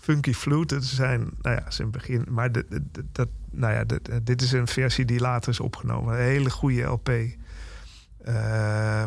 Funky 0.00 0.32
Flute. 0.32 0.74
Dat 0.74 0.84
zijn, 0.84 1.30
nou 1.42 1.56
ja, 1.56 1.70
zijn 1.70 1.90
begin. 1.90 2.26
Maar 2.28 2.52
de, 2.52 2.82
dat, 3.12 3.28
nou 3.50 3.72
ja, 3.72 3.84
dit 4.22 4.42
is 4.42 4.52
een 4.52 4.66
versie 4.66 5.04
die 5.04 5.20
later 5.20 5.50
is 5.50 5.60
opgenomen. 5.60 6.14
Een 6.14 6.20
hele 6.20 6.50
goede 6.50 6.82
LP. 6.82 7.08
Eh, 7.08 8.34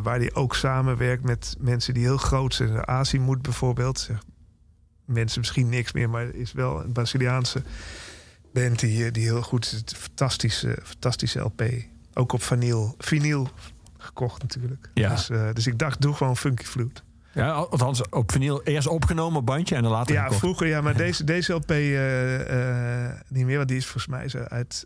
waar 0.04 0.18
hij 0.18 0.34
ook 0.34 0.56
samenwerkt 0.56 1.24
met 1.24 1.56
mensen 1.60 1.94
die 1.94 2.04
heel 2.04 2.18
groot 2.18 2.54
zijn. 2.54 2.88
Azimut 2.88 3.42
bijvoorbeeld. 3.42 4.00
Zegt 4.00 4.26
mensen 5.06 5.40
misschien 5.40 5.70
niks 5.70 5.92
meer, 5.92 6.10
maar 6.10 6.34
is 6.34 6.52
wel 6.52 6.84
een 6.84 6.92
Braziliaanse 6.92 7.62
band 8.54 8.80
die, 8.80 9.06
eh, 9.06 9.12
die 9.12 9.24
heel 9.24 9.42
goed 9.42 9.66
is. 9.66 9.98
Fantastische, 9.98 10.80
fantastische 10.84 11.40
LP. 11.40 11.64
Ook 12.14 12.32
op 12.32 12.44
vinyl, 12.44 12.96
vinyl 12.98 13.50
gekocht 14.06 14.42
natuurlijk. 14.42 14.90
Ja. 14.94 15.10
Dus, 15.10 15.30
eh, 15.30 15.50
dus 15.54 15.68
ik 15.68 15.80
dacht, 15.80 16.02
doe 16.02 16.14
gewoon 16.14 16.38
Funky 16.38 16.64
Flute. 16.64 17.02
Ja, 17.32 17.52
althans, 17.52 18.10
op 18.10 18.32
vinyl 18.32 18.64
eerst 18.64 18.88
opgenomen 18.88 19.40
op 19.40 19.46
bandje 19.46 19.76
en 19.76 19.84
dan 19.84 19.92
later 19.92 20.16
Ja, 20.16 20.22
gekocht. 20.22 20.40
vroeger 20.40 20.68
ja, 20.68 20.82
maar 20.82 20.98
deze, 21.06 21.24
deze 21.24 21.54
LP 21.54 21.72
eh, 21.72 23.08
eh, 23.08 23.14
niet 23.28 23.46
meer, 23.46 23.58
want 23.58 23.68
die 23.68 23.78
is 23.78 23.84
volgens 23.84 24.08
mij 24.08 24.30
zo 24.30 24.38
uit 24.38 24.86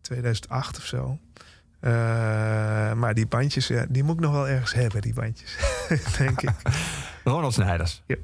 2008 0.00 0.76
of 0.76 0.84
zo. 0.84 1.18
Maar 2.96 3.14
die 3.14 3.26
bandjes, 3.26 3.66
ja, 3.66 3.86
die 3.88 4.02
moet 4.02 4.14
ik 4.14 4.20
nog 4.20 4.32
wel 4.32 4.48
ergens 4.48 4.74
hebben, 4.74 5.00
die 5.00 5.14
bandjes. 5.14 5.56
Denk 6.18 6.42
ik. 6.42 6.50
Ronald 7.24 7.52
Snijders. 7.52 8.02
Ja. 8.06 8.16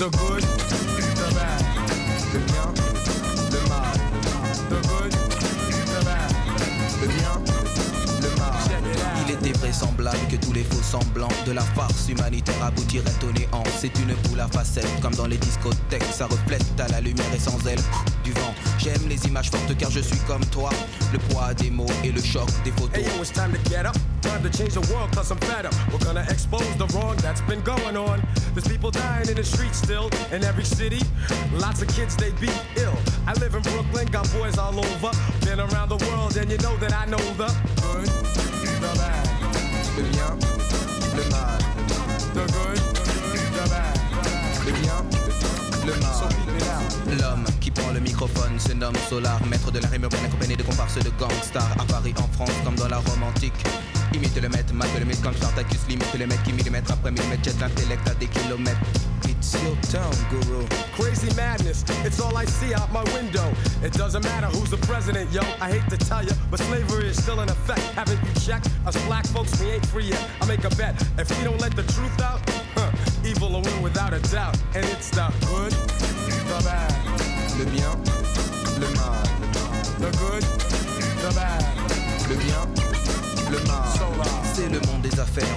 The 0.00 0.08
good, 0.16 0.40
the 0.40 1.34
bad, 1.34 1.60
le 2.32 2.38
bien, 2.48 2.72
le 3.52 3.60
mal. 3.68 3.98
The 4.70 4.80
good, 4.88 5.12
the 5.12 6.04
bad, 6.06 6.32
le 7.02 7.06
bien, 7.06 7.34
le 8.22 8.30
mal. 8.38 8.54
Il 9.26 9.34
était 9.34 9.52
vraisemblable 9.58 10.16
que 10.30 10.36
tous 10.36 10.54
les 10.54 10.64
faux 10.64 10.82
semblants 10.82 11.28
de 11.44 11.52
la 11.52 11.60
farce 11.60 12.08
humanitaire 12.08 12.64
aboutiraient 12.64 13.10
au 13.28 13.32
néant. 13.32 13.62
C'est 13.78 13.92
une 13.98 14.14
boule 14.24 14.40
à 14.40 14.48
facettes, 14.48 14.88
comme 15.02 15.14
dans 15.16 15.26
les 15.26 15.36
discothèques. 15.36 16.04
Ça 16.10 16.26
reflète 16.26 16.64
à 16.80 16.88
la 16.88 17.02
lumière 17.02 17.34
et 17.34 17.38
sans 17.38 17.58
elle 17.66 17.80
du 18.24 18.32
vent. 18.32 18.54
J'aime 18.78 19.06
les 19.06 19.22
images 19.26 19.50
fortes 19.50 19.76
car 19.76 19.90
je 19.90 20.00
suis 20.00 20.18
comme 20.20 20.46
toi. 20.46 20.70
Le 21.12 21.18
poids 21.18 21.52
des 21.52 21.70
mots 21.70 21.92
et 22.02 22.10
le 22.10 22.22
choc 22.22 22.48
des 22.64 22.72
photos. 22.72 22.96
Hey 22.96 23.04
yo, 23.04 23.20
it's 23.20 23.32
time 23.32 23.52
to 23.52 23.58
get 23.68 23.84
up. 23.84 23.98
Time 24.22 24.42
to 24.42 24.48
change 24.48 24.72
the 24.72 24.92
world 24.92 25.14
cause 25.14 25.30
I'm 25.30 25.38
fed 25.40 25.66
up. 25.66 25.74
The 29.40 29.46
streets 29.46 29.78
still 29.78 30.10
in 30.32 30.44
every 30.44 30.64
city. 30.64 31.00
Lots 31.54 31.80
of 31.80 31.88
kids 31.88 32.14
they 32.14 32.30
be 32.32 32.52
ill. 32.76 32.92
I 33.26 33.32
live 33.40 33.54
in 33.54 33.62
Brooklyn, 33.62 34.06
got 34.08 34.30
boys 34.36 34.58
all 34.58 34.78
over. 34.78 35.12
Been 35.46 35.60
around 35.60 35.88
the 35.88 35.96
world 36.08 36.36
and 36.36 36.50
you 36.50 36.58
know 36.58 36.76
that 36.76 36.92
I 36.92 37.06
know 37.06 37.24
the 37.40 37.48
good, 37.80 38.08
the 38.84 38.92
bad, 39.00 39.24
le 39.96 40.02
bien, 40.12 40.36
le 41.16 41.24
mal. 41.32 41.56
The 42.36 42.44
good, 42.52 42.80
the 43.56 43.64
bad, 43.72 43.96
le 44.66 44.72
bien, 44.76 45.00
le 45.86 45.94
mal. 46.02 46.14
So. 46.20 46.28
L'homme 47.18 47.44
qui 47.60 47.70
prend 47.70 47.92
le 47.92 48.00
microphone 48.00 48.58
se 48.58 48.74
nomme 48.74 48.96
Solar, 49.08 49.40
maître 49.46 49.70
de 49.70 49.78
la 49.78 49.88
rime 49.88 50.02
urbaine 50.02 50.26
accompagné 50.26 50.56
de 50.56 50.62
comparses 50.62 50.98
de 50.98 51.10
gangsters 51.18 51.72
à 51.78 51.84
Paris, 51.86 52.14
en 52.18 52.28
France, 52.36 52.52
comme 52.62 52.76
dans 52.76 52.88
la 52.88 52.98
Rome 52.98 53.22
antique. 53.22 53.64
Imite 54.12 54.38
le 54.40 54.50
maître, 54.50 54.74
mate 54.74 54.90
le 54.98 55.06
mythe 55.06 55.22
comme 55.22 55.34
Spartacus, 55.34 55.80
limite 55.88 56.14
le 56.18 56.26
mec 56.26 56.42
qui 56.42 56.52
millimètre 56.52 56.92
après 56.92 57.10
millimètre, 57.10 57.44
jette 57.44 57.60
l'intellect 57.60 58.06
à 58.06 58.14
des 58.14 58.26
kilomètres. 58.26 58.78
Your 59.50 59.74
town, 59.82 60.14
guru. 60.30 60.64
Crazy 60.94 61.34
madness, 61.34 61.84
it's 62.04 62.20
all 62.20 62.36
I 62.36 62.44
see 62.44 62.72
out 62.72 62.92
my 62.92 63.02
window. 63.12 63.52
It 63.82 63.92
doesn't 63.92 64.22
matter 64.22 64.46
who's 64.46 64.70
the 64.70 64.76
president, 64.86 65.32
yo. 65.32 65.40
I 65.60 65.72
hate 65.72 65.90
to 65.90 65.96
tell 65.96 66.24
you, 66.24 66.30
but 66.50 66.60
slavery 66.60 67.08
is 67.08 67.20
still 67.20 67.40
in 67.40 67.48
effect. 67.48 67.80
Haven't 67.94 68.20
you 68.22 68.40
checked? 68.40 68.70
Us 68.86 68.96
black 69.06 69.26
folks, 69.26 69.60
we 69.60 69.70
ain't 69.70 69.84
free 69.86 70.04
yet. 70.04 70.24
I 70.40 70.46
make 70.46 70.62
a 70.64 70.70
bet. 70.76 70.94
If 71.18 71.36
we 71.36 71.42
don't 71.44 71.60
let 71.60 71.74
the 71.74 71.82
truth 71.82 72.20
out, 72.22 72.40
huh, 72.76 72.92
evil 73.26 73.50
will 73.50 73.62
win 73.62 73.82
without 73.82 74.14
a 74.14 74.20
doubt. 74.30 74.56
And 74.76 74.84
it's 74.86 75.10
the 75.10 75.26
good, 75.48 75.72
the 75.72 76.62
bad, 76.64 76.92
Le 77.58 77.66
bien, 77.66 77.90
le 78.78 78.88
mal. 78.94 79.24
The 79.98 80.10
good, 80.16 80.42
the 81.22 81.32
bad, 81.34 81.62
le 82.30 82.36
bien, 82.36 82.62
le 83.50 83.58
mal. 83.66 83.98
solar. 83.98 84.44
C'est 84.54 84.68
le 84.68 84.80
monde 84.86 84.99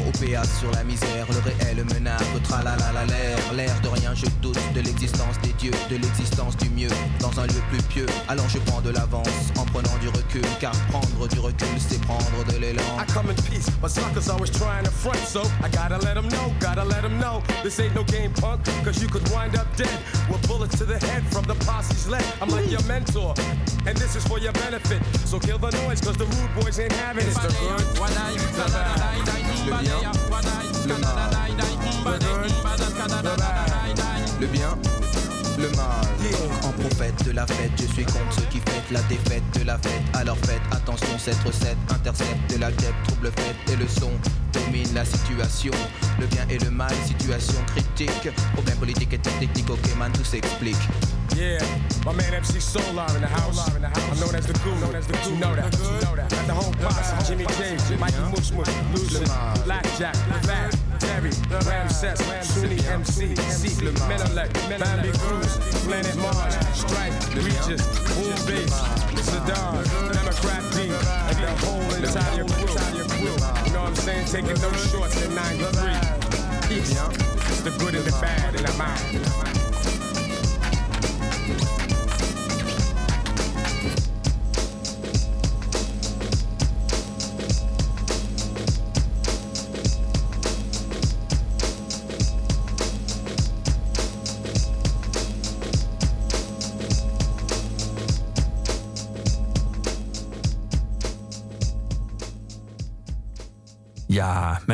au 0.08 0.12
péage 0.18 0.48
sur 0.60 0.72
la 0.72 0.84
misère, 0.84 1.26
le 1.30 1.40
réel 1.40 1.86
menace, 1.86 2.24
le 2.34 2.40
tralala 2.42 2.76
l'air, 3.08 3.54
l'air 3.56 3.82
de 3.82 3.90
rien, 3.90 4.14
je 4.16 4.26
doute 4.42 4.60
de 4.74 4.82
l'existence 4.82 5.40
des 5.42 5.54
dieux, 5.54 5.74
de 5.90 5.98
l'existence 5.98 6.56
du 6.58 6.70
mieux, 6.70 6.90
dans 7.20 7.40
un 7.40 7.48
lieu 7.48 7.62
plus 7.70 7.82
pieux. 7.84 8.06
Alors 8.28 8.48
je 8.50 8.60
prends 8.60 8.82
de 8.82 8.90
l'avance 8.92 9.28
en 9.58 9.66
prenant 9.66 9.98
du 10.02 10.10
recul, 10.10 10.44
car 10.60 10.74
prendre 10.90 11.28
du 11.28 11.40
recul, 11.40 11.68
c'est 11.78 12.02
prendre 12.02 12.44
de 12.52 12.58
l'élan. 12.58 12.84
I 13.00 13.06
come 13.14 13.30
in 13.30 13.36
peace, 13.50 13.70
but 13.82 13.90
suckers 13.90 14.30
always 14.30 14.52
trying 14.52 14.84
to 14.84 14.92
front, 14.92 15.20
so 15.20 15.42
I 15.64 15.70
gotta 15.70 15.98
let 16.06 16.16
them 16.16 16.28
know, 16.30 16.54
gotta 16.60 16.84
let 16.84 17.02
them 17.02 17.20
know. 17.20 17.42
This 17.64 17.80
ain't 17.80 17.96
no 17.96 18.04
game, 18.04 18.32
punk, 18.34 18.66
cause 18.84 19.02
you 19.02 19.08
could 19.08 19.28
wind 19.32 19.56
up 19.56 19.68
dead 19.76 20.00
with 20.30 20.46
bullets 20.48 20.78
to 20.80 20.86
the 20.86 21.00
head 21.08 21.24
from 21.32 21.46
the 21.46 21.56
posse's 21.66 22.08
leg. 22.08 22.24
I'm 22.42 22.50
like 22.50 22.70
your 22.70 22.84
mentor, 22.84 23.34
and 23.86 23.98
this 23.98 24.16
is 24.16 24.26
for 24.26 24.40
your 24.40 24.54
benefit. 24.54 25.02
So 25.26 25.40
kill 25.40 25.58
the 25.58 25.72
noise, 25.86 26.02
cause 26.02 26.18
the 26.18 26.26
rude 26.26 26.64
boys 26.64 26.80
ain't 26.80 26.92
having 26.94 27.24
it. 27.24 27.30
It's 27.30 27.40
the 27.40 27.50
good, 27.50 27.84
bad, 28.00 29.43
Le 29.66 29.72
bien, 29.82 30.12
le 30.88 31.00
mal. 31.00 31.14
Le 34.42 34.48
bien, 34.48 34.78
le 35.58 35.70
mal. 35.78 36.04
En 36.64 36.72
prophète 36.72 37.26
de 37.26 37.32
la 37.32 37.48
fête, 37.48 37.72
je 37.78 37.86
suis 37.94 38.04
contre 38.04 38.34
ceux 38.34 38.46
qui 38.50 38.60
fêtent 38.60 38.92
la 38.92 39.02
défaite 39.04 39.44
de 39.58 39.64
la 39.66 39.78
fête. 39.78 40.02
Alors 40.14 40.38
faites 40.40 40.62
attention, 40.72 41.18
cette 41.18 41.42
recette 41.44 41.78
intercepte 41.90 42.60
la 42.60 42.72
guêpe, 42.72 42.96
trouble 43.08 43.32
fête 43.38 43.56
et 43.72 43.76
le 43.76 43.88
son 43.88 44.12
domine 44.52 44.94
la 44.94 45.06
situation. 45.06 45.74
Le 46.20 46.28
bien 46.28 46.46
et 46.50 46.58
le 46.58 46.70
mal, 46.70 46.94
situation 47.06 47.60
critique. 47.68 48.30
Problème 48.54 48.78
politique 48.78 49.14
et 49.14 49.20
technique, 49.20 49.70
ok 49.70 49.96
man, 49.98 50.12
tout 50.12 50.26
s'explique. 50.26 50.76
Yeah, 51.36 51.60
my 52.06 52.14
man 52.14 52.34
MC 52.34 52.60
Solar 52.60 53.08
in 53.16 53.22
the 53.22 53.28
house. 53.28 53.58
I'm 53.68 54.20
known 54.20 54.36
as 54.36 54.46
the 54.46 54.54
guru. 54.60 54.76
You 54.76 55.40
know 55.40 55.56
that. 55.56 55.74
You 55.74 56.02
know 56.02 56.16
that. 56.16 56.32
And 56.34 56.50
the 56.50 56.54
whole 56.54 56.74
posse, 56.74 57.28
Jimmy 57.28 57.46
James, 57.58 57.90
Mikey 58.00 58.20
Mush 58.32 58.52
Mush, 58.52 58.70
Lucid, 58.94 59.28
Blackjack, 59.66 60.16
Fat, 60.46 60.78
Terry, 61.00 61.32
Ramses, 61.66 62.20
Sunni 62.46 62.80
MC, 62.86 63.36
Seek, 63.36 63.78
Menelec, 64.06 64.54
Bambi 64.80 65.12
Cruz, 65.20 65.58
Planet 65.86 66.16
Mars, 66.18 66.56
Stripe, 66.78 67.16
Regis, 67.36 67.82
Boom 68.14 68.38
Bass, 68.46 68.74
Saddam, 69.26 69.84
Democrat 70.14 70.64
D, 70.74 70.92
and 70.92 71.38
the 71.42 71.52
whole 71.66 71.94
entire 71.98 72.46
crew. 72.46 73.36
You 73.66 73.74
know 73.74 73.82
what 73.82 73.90
I'm 73.90 73.96
saying? 73.96 74.26
Taking 74.28 74.62
no 74.62 74.72
shorts 74.74 75.22
in 75.24 75.34
93. 75.34 76.78
East, 76.78 76.98
it's 77.50 77.62
the 77.62 77.72
good 77.80 77.96
and 77.96 78.06
the 78.06 78.12
bad, 78.22 78.56
and 78.56 78.68
I'm 78.68 78.82
out. 78.82 79.63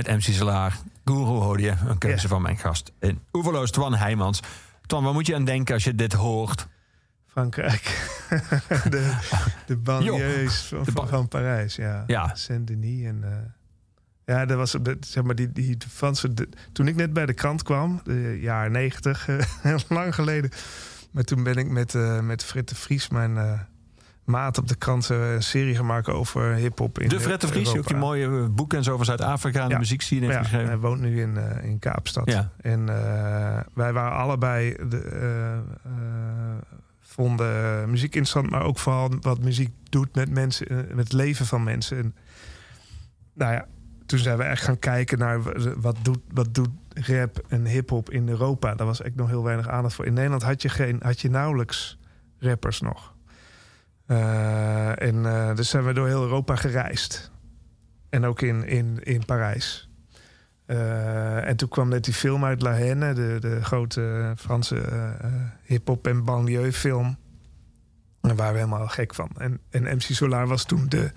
Met 0.06 0.18
MC 0.18 0.34
Salaar. 0.34 0.78
Guru 1.06 1.24
hoorde 1.24 1.64
je, 1.64 1.74
een 1.88 1.98
keuze 1.98 2.28
van 2.28 2.42
mijn 2.42 2.58
gast. 2.58 2.92
En 3.00 3.20
oeverloos 3.34 3.72
Twan 3.72 3.96
Heijmans. 3.96 4.40
Twan, 4.86 5.04
waar 5.04 5.14
moet 5.14 5.28
je 5.28 5.36
aan 5.36 5.46
denken 5.46 5.74
als 5.74 5.84
je 5.84 5.96
dit 5.96 6.14
hoort? 6.14 6.68
Frankrijk. 7.28 8.10
de, 8.90 9.14
de 9.66 9.78
banlieues 9.78 10.62
van, 10.62 10.84
de 10.84 10.92
ba- 10.92 11.08
van 11.08 11.28
Parijs, 11.28 11.76
ja. 11.76 12.04
Ja. 12.08 12.36
Saint-Denis 12.36 13.06
en... 13.06 13.24
eh, 13.24 14.36
ja, 14.36 14.46
dat 14.46 14.58
was 14.58 14.76
zeg 15.00 15.24
maar 15.24 15.36
die, 15.36 15.52
die 15.52 15.78
Franse. 15.90 16.34
de- 16.34 16.50
toen 16.72 16.88
ik 16.88 16.96
net 16.96 17.14
bij 17.14 17.26
de 17.26 17.34
krant 17.34 17.64
kwam, 17.64 18.02
de 18.04 18.38
jaren 18.42 18.72
negentig, 18.72 19.28
heel 19.62 19.80
lang 19.98 20.16
geleden. 20.16 20.50
Maar 21.12 21.24
toen 21.24 21.44
ben 21.44 21.56
ik 21.56 21.70
met, 21.70 21.96
eh 21.96 22.20
met 22.20 22.44
Fred 22.44 22.70
de 22.70 22.76
Vries, 22.76 23.10
mijn 23.10 23.38
eh, 23.38 23.60
maat 24.30 24.58
op 24.58 24.68
de 24.68 24.76
krant, 24.76 25.10
een 25.10 25.44
serie 25.44 25.76
gemaakt 25.76 26.08
over 26.08 26.54
hip-hop. 26.54 27.00
in 27.00 27.10
De 27.10 27.20
Fred 27.20 27.42
de 27.42 27.48
Vries, 27.48 27.78
ook 27.78 27.88
die 27.88 27.98
mooie 27.98 28.26
eh, 28.26 28.46
boeken 28.52 28.78
en 28.78 28.84
zo 28.84 28.94
over 28.94 29.06
Zuid-Afrika 29.06 29.62
en 29.62 29.68
de 29.68 29.74
Ja. 29.74 29.80
muziekscene 29.80 30.22
heeft 30.22 30.34
Ja, 30.34 30.42
geschreven. 30.42 30.68
hij 30.68 30.78
woont 30.78 31.00
nu 31.02 31.22
in, 31.22 31.38
eh, 31.38 31.64
in 31.70 31.80
Kaapstad. 31.80 32.32
Ja. 32.32 32.52
En 32.62 32.90
eh, 32.90 33.60
wij 33.74 33.94
waren 33.94 34.18
allebei 34.18 34.76
de, 34.90 35.62
vonden 37.00 37.90
muziek 37.90 38.16
interessant, 38.16 38.50
maar 38.50 38.64
ook 38.64 38.80
vooral 38.80 39.12
wat 39.22 39.40
muziek 39.40 39.70
doet 39.90 40.16
met 40.16 40.30
mensen, 40.30 40.68
met 40.90 40.98
het 41.04 41.14
leven 41.14 41.46
van 41.46 41.64
mensen. 41.64 41.98
En, 41.98 42.16
nou 43.34 43.54
ja, 43.54 43.66
toen 44.06 44.20
zijn 44.20 44.38
we 44.38 44.44
echt 44.44 44.64
gaan 44.64 44.80
kijken 44.80 45.18
naar 45.18 45.40
wat 45.82 45.96
doet, 46.02 46.20
wat 46.34 46.54
doet 46.54 46.70
rap 46.94 47.42
en 47.48 47.66
hip-hop 47.66 48.10
in 48.10 48.30
Europa. 48.30 48.76
Daar 48.76 48.88
was 48.88 49.02
echt 49.02 49.16
nog 49.16 49.30
heel 49.30 49.44
weinig 49.44 49.68
aandacht 49.68 49.96
voor. 49.96 50.06
In 50.06 50.14
Nederland 50.14 50.44
had 50.44 50.62
je, 50.62 50.70
geen, 50.70 51.00
had 51.02 51.20
je 51.22 51.30
nauwelijks 51.30 51.98
rappers 52.40 52.82
nog. 52.82 53.14
Eh, 54.10 55.02
en 55.02 55.26
eh, 55.26 55.56
dus 55.56 55.70
zijn 55.70 55.86
we 55.86 55.94
door 55.94 56.08
heel 56.08 56.22
Europa 56.22 56.56
gereisd. 56.56 57.32
En 58.10 58.26
ook 58.26 58.42
in, 58.42 58.68
in, 58.68 59.00
in 59.04 59.26
Parijs. 59.26 59.90
Eh, 60.66 61.48
en 61.48 61.56
toen 61.56 61.70
kwam 61.70 61.90
net 61.90 62.04
die 62.04 62.14
film 62.14 62.46
uit 62.46 62.62
La 62.62 62.72
Haine, 62.72 63.14
de, 63.14 63.38
de 63.40 63.64
grote 63.64 64.34
Franse 64.38 64.78
eh, 64.82 65.30
hip-hop 65.64 66.08
en 66.08 66.24
banlieue 66.24 66.74
film. 66.74 67.18
Daar 68.22 68.36
waren 68.36 68.54
we 68.54 68.60
helemaal 68.60 68.88
gek 68.88 69.14
van. 69.16 69.30
En, 69.38 69.60
en 69.70 69.84
MC 69.84 70.02
Solar 70.02 70.48
was 70.48 70.64
toen 70.66 70.86
de, 70.90 71.12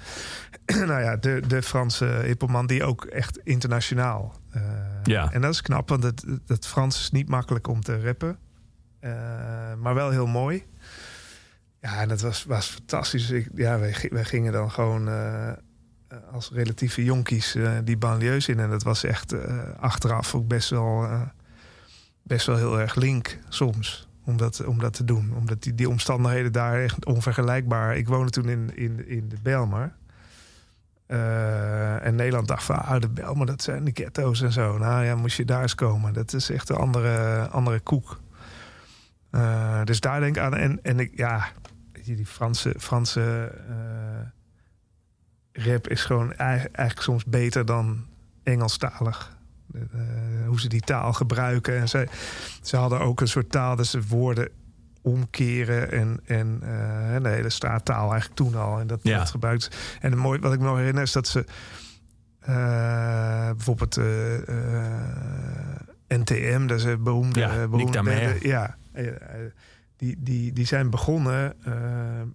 nou 0.86 1.00
ja, 1.00 1.16
de, 1.16 1.42
de 1.48 1.62
Franse 1.62 2.04
hiphopman 2.24 2.66
die 2.66 2.84
ook 2.84 3.04
echt 3.04 3.38
internationaal. 3.44 4.40
eh, 4.50 4.62
Ja. 5.02 5.32
En 5.32 5.40
dat 5.40 5.52
is 5.52 5.62
knap, 5.62 5.88
want 5.88 6.02
het, 6.02 6.24
het 6.46 6.66
Frans 6.66 7.00
is 7.00 7.10
niet 7.10 7.28
makkelijk 7.28 7.66
om 7.68 7.80
te 7.80 8.00
rappen. 8.02 8.38
Maar 9.78 9.94
wel 9.94 10.10
heel 10.10 10.26
mooi. 10.26 10.64
Ja, 11.82 12.00
en 12.00 12.08
dat 12.08 12.20
was, 12.20 12.44
was 12.44 12.66
fantastisch. 12.66 13.30
Ik, 13.30 13.48
ja, 13.54 13.78
wij, 13.78 13.92
gi- 13.92 14.08
wij 14.08 14.24
gingen 14.24 14.52
dan 14.52 14.70
gewoon 14.70 15.08
eh, 15.08 15.52
als 16.32 16.50
relatieve 16.52 17.04
jonkies 17.04 17.54
eh, 17.54 17.70
die 17.84 17.96
banlieues 17.96 18.48
in. 18.48 18.60
En 18.60 18.70
dat 18.70 18.82
was 18.82 19.04
echt 19.04 19.32
eh, 19.32 19.58
achteraf 19.80 20.34
ook 20.34 20.48
best 20.48 20.70
wel, 20.70 21.08
best 22.22 22.46
wel 22.46 22.56
heel 22.56 22.80
erg 22.80 22.94
link 22.94 23.38
soms. 23.48 24.08
Om 24.24 24.36
dat, 24.36 24.64
om 24.64 24.78
dat 24.78 24.92
te 24.92 25.04
doen. 25.04 25.34
Omdat 25.36 25.62
die, 25.62 25.74
die 25.74 25.88
omstandigheden 25.88 26.52
daar 26.52 26.80
echt 26.82 27.04
onvergelijkbaar... 27.06 27.96
Ik 27.96 28.08
woonde 28.08 28.30
toen 28.30 28.48
in, 28.48 28.76
in, 28.76 29.08
in 29.08 29.28
de 29.28 29.36
Belmar. 29.42 29.92
En 32.02 32.14
Nederland 32.14 32.48
dacht 32.48 32.64
van, 32.64 32.76
ah, 32.84 33.00
de 33.00 33.08
Bel, 33.08 33.34
maar 33.34 33.46
dat 33.46 33.62
zijn 33.62 33.84
de 33.84 33.90
ghetto's 33.94 34.40
en 34.42 34.52
zo. 34.52 34.78
Nou 34.78 35.04
ja, 35.04 35.14
moest 35.14 35.36
je 35.36 35.44
daar 35.44 35.62
eens 35.62 35.74
komen. 35.74 36.12
Dat 36.12 36.32
is 36.32 36.50
echt 36.50 36.68
een 36.68 36.76
andere, 36.76 37.48
andere 37.48 37.80
koek. 37.80 38.20
Dus 39.84 40.00
daar 40.00 40.20
denk 40.20 40.36
ik 40.36 40.42
aan. 40.42 40.56
En, 40.56 40.78
en 40.82 41.00
ik, 41.00 41.12
ja, 41.14 41.44
je, 42.06 42.14
die 42.16 42.26
Franse, 42.26 42.74
Franse 42.78 43.52
eh, 43.68 45.64
rap 45.66 45.88
is 45.88 46.04
gewoon 46.04 46.32
eigen- 46.34 46.74
eigenlijk 46.74 47.06
soms 47.06 47.24
beter 47.24 47.64
dan 47.66 48.06
Engelstalig. 48.42 49.36
Eh, 49.74 49.80
hoe 50.46 50.60
ze 50.60 50.68
die 50.68 50.80
taal 50.80 51.12
gebruiken. 51.12 51.76
En 51.78 51.88
ze, 51.88 52.06
ze 52.62 52.76
hadden 52.76 53.00
ook 53.00 53.20
een 53.20 53.28
soort 53.28 53.50
taal 53.50 53.76
dat 53.76 53.86
ze 53.86 54.02
woorden 54.06 54.48
omkeren 55.02 55.90
en, 55.92 56.20
en 56.24 56.58
eh, 56.62 57.22
de 57.22 57.28
hele 57.28 57.50
straattaal 57.50 58.10
eigenlijk 58.10 58.34
toen 58.34 58.54
al. 58.54 58.78
En 58.80 58.86
dat, 58.86 59.00
Ja. 59.02 59.18
dat 59.18 59.30
gebruikt. 59.30 59.76
En 60.00 60.10
het 60.10 60.20
mooie 60.20 60.38
wat 60.40 60.52
ik 60.52 60.58
me 60.58 60.64
nog 60.64 60.76
herinner 60.76 61.02
is 61.02 61.12
dat 61.12 61.26
ze 61.28 61.44
eh, 62.40 63.50
bijvoorbeeld 63.50 63.96
NTM, 66.08 66.66
dat 66.66 66.78
is 66.78 66.84
een 66.84 67.02
beroemde, 67.02 67.40
Ja, 67.40 67.68
beroemde 67.68 68.02
band. 68.02 68.42
Ja, 68.42 68.76
die, 70.02 70.16
die, 70.18 70.52
die 70.52 70.66
zijn 70.66 70.90
begonnen 70.90 71.54
eh, 71.64 71.72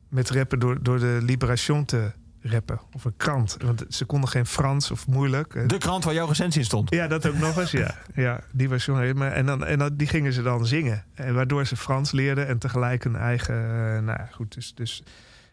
met 0.10 0.30
rappen 0.30 0.60
door, 0.60 0.84
door 0.84 1.00
de 1.00 1.20
Liberation 1.22 1.86
te 1.86 2.12
rappen. 2.42 2.80
Of 2.94 3.06
een 3.06 3.18
krant. 3.18 3.58
Want 3.66 3.86
ze 3.90 4.06
konden 4.06 4.30
geen 4.30 4.46
Frans 4.46 4.92
of 4.92 5.08
moeilijk. 5.08 5.70
De 5.70 5.78
krant 5.78 6.04
waar 6.04 6.14
jouw 6.14 6.28
recensie 6.28 6.60
in 6.60 6.66
stond. 6.66 6.94
ja, 6.94 7.08
dat 7.08 7.28
ook 7.28 7.38
nog 7.38 7.58
eens, 7.60 7.72
ja. 7.72 7.96
ja 8.16 8.40
die 8.52 8.70
was. 8.70 8.88
Maar- 8.88 9.32
En, 9.32 9.46
dan, 9.46 9.66
en 9.66 9.80
dan, 9.80 9.96
die 9.96 10.08
gingen 10.08 10.34
ze 10.34 10.42
dan 10.42 10.66
zingen. 10.66 11.04
En 11.14 11.34
waardoor 11.34 11.66
ze 11.66 11.76
Frans 11.76 12.12
leerden 12.12 12.48
en 12.48 12.58
tegelijk 12.58 13.06
een 13.06 13.16
eigen... 13.16 13.56
eh, 13.56 14.04
nou 14.04 14.20
ja, 14.20 14.30
goed, 14.32 14.54
dus... 14.54 14.76
dus 14.76 15.04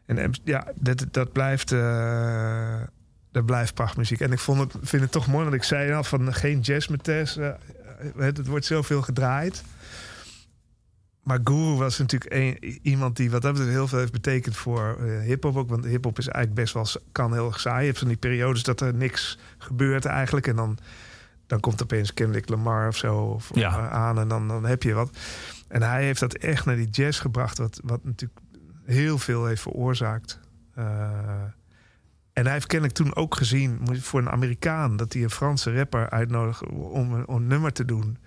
en 0.07 0.19
en 0.19 0.31
ja, 0.45 0.67
dat, 0.75 1.07
dat 1.11 1.33
blijft... 1.33 1.73
eh, 1.73 2.81
dat 3.33 3.47
blijft 3.47 3.75
prachtmuziek. 3.75 4.21
En 4.21 4.33
ik 4.33 4.39
vond 4.39 4.61
het, 4.61 4.75
vind 4.83 5.03
het 5.03 5.13
toch 5.13 5.27
mooi, 5.27 5.43
want 5.43 5.55
ik 5.57 5.63
zei 5.63 5.93
al 5.93 6.05
van 6.05 6.35
geen 6.35 6.61
jazz 6.61 6.89
met 6.89 7.05
Tess. 7.05 7.35
het, 8.17 8.37
het 8.37 8.47
wordt 8.47 8.65
zoveel 8.65 9.03
gedraaid. 9.03 9.65
Maar 11.25 11.39
Guru 11.45 11.77
was 11.77 11.99
natuurlijk 11.99 12.33
een, 12.33 12.79
iemand 12.83 13.17
die 13.17 13.31
wat 13.31 13.43
dat 13.43 13.53
betreft 13.53 13.73
heel 13.73 13.89
veel 13.89 13.99
heeft 13.99 14.13
betekend 14.13 14.57
voor 14.57 14.97
eh 15.01 15.21
hip-hop 15.21 15.57
ook. 15.57 15.69
Want 15.69 15.85
hip-hop 15.85 16.19
is 16.19 16.29
eigenlijk 16.29 16.61
best 16.73 16.75
wel 16.75 17.03
kan 17.13 17.33
heel 17.33 17.47
erg 17.47 17.61
saai. 17.61 17.81
Je 17.81 17.87
hebt 17.87 17.99
van 17.99 18.09
die 18.09 18.17
periodes 18.17 18.63
dat 18.63 18.81
er 18.81 18.95
niks 18.95 19.39
gebeurt 19.59 20.05
eigenlijk. 20.05 20.47
En 20.47 20.57
dan, 20.57 20.79
dan 21.47 21.61
komt 21.61 21.83
opeens 21.83 22.15
Kendrick 22.15 22.49
Lamar 22.49 22.89
of 22.89 22.97
zo 22.97 23.17
of, 23.17 23.51
Ja. 23.55 23.69
eh, 23.79 23.91
aan 23.93 24.19
en 24.19 24.29
dan, 24.29 24.49
dan 24.49 24.65
heb 24.65 24.83
je 24.83 24.95
wat. 24.95 25.17
En 25.69 25.83
hij 25.83 26.05
heeft 26.05 26.21
dat 26.21 26.35
echt 26.35 26.65
naar 26.65 26.77
die 26.77 26.91
jazz 26.91 27.21
gebracht, 27.21 27.59
wat, 27.59 27.81
wat 27.85 28.05
natuurlijk 28.05 28.41
heel 28.85 29.19
veel 29.19 29.45
heeft 29.47 29.63
veroorzaakt. 29.63 30.41
Eh, 30.75 30.85
en 32.33 32.45
hij 32.45 32.53
heeft 32.53 32.67
kennelijk 32.67 32.99
toen 32.99 33.15
ook 33.17 33.35
gezien 33.37 33.81
voor 34.01 34.21
een 34.21 34.31
Amerikaan 34.31 34.97
dat 34.97 35.13
hij 35.13 35.23
een 35.23 35.31
Franse 35.31 35.75
rapper 35.77 36.11
uitnodigt 36.11 36.67
om 36.69 37.13
een, 37.13 37.29
om 37.29 37.37
een 37.37 37.47
nummer 37.47 37.73
te 37.73 37.85
doen. 37.85 38.19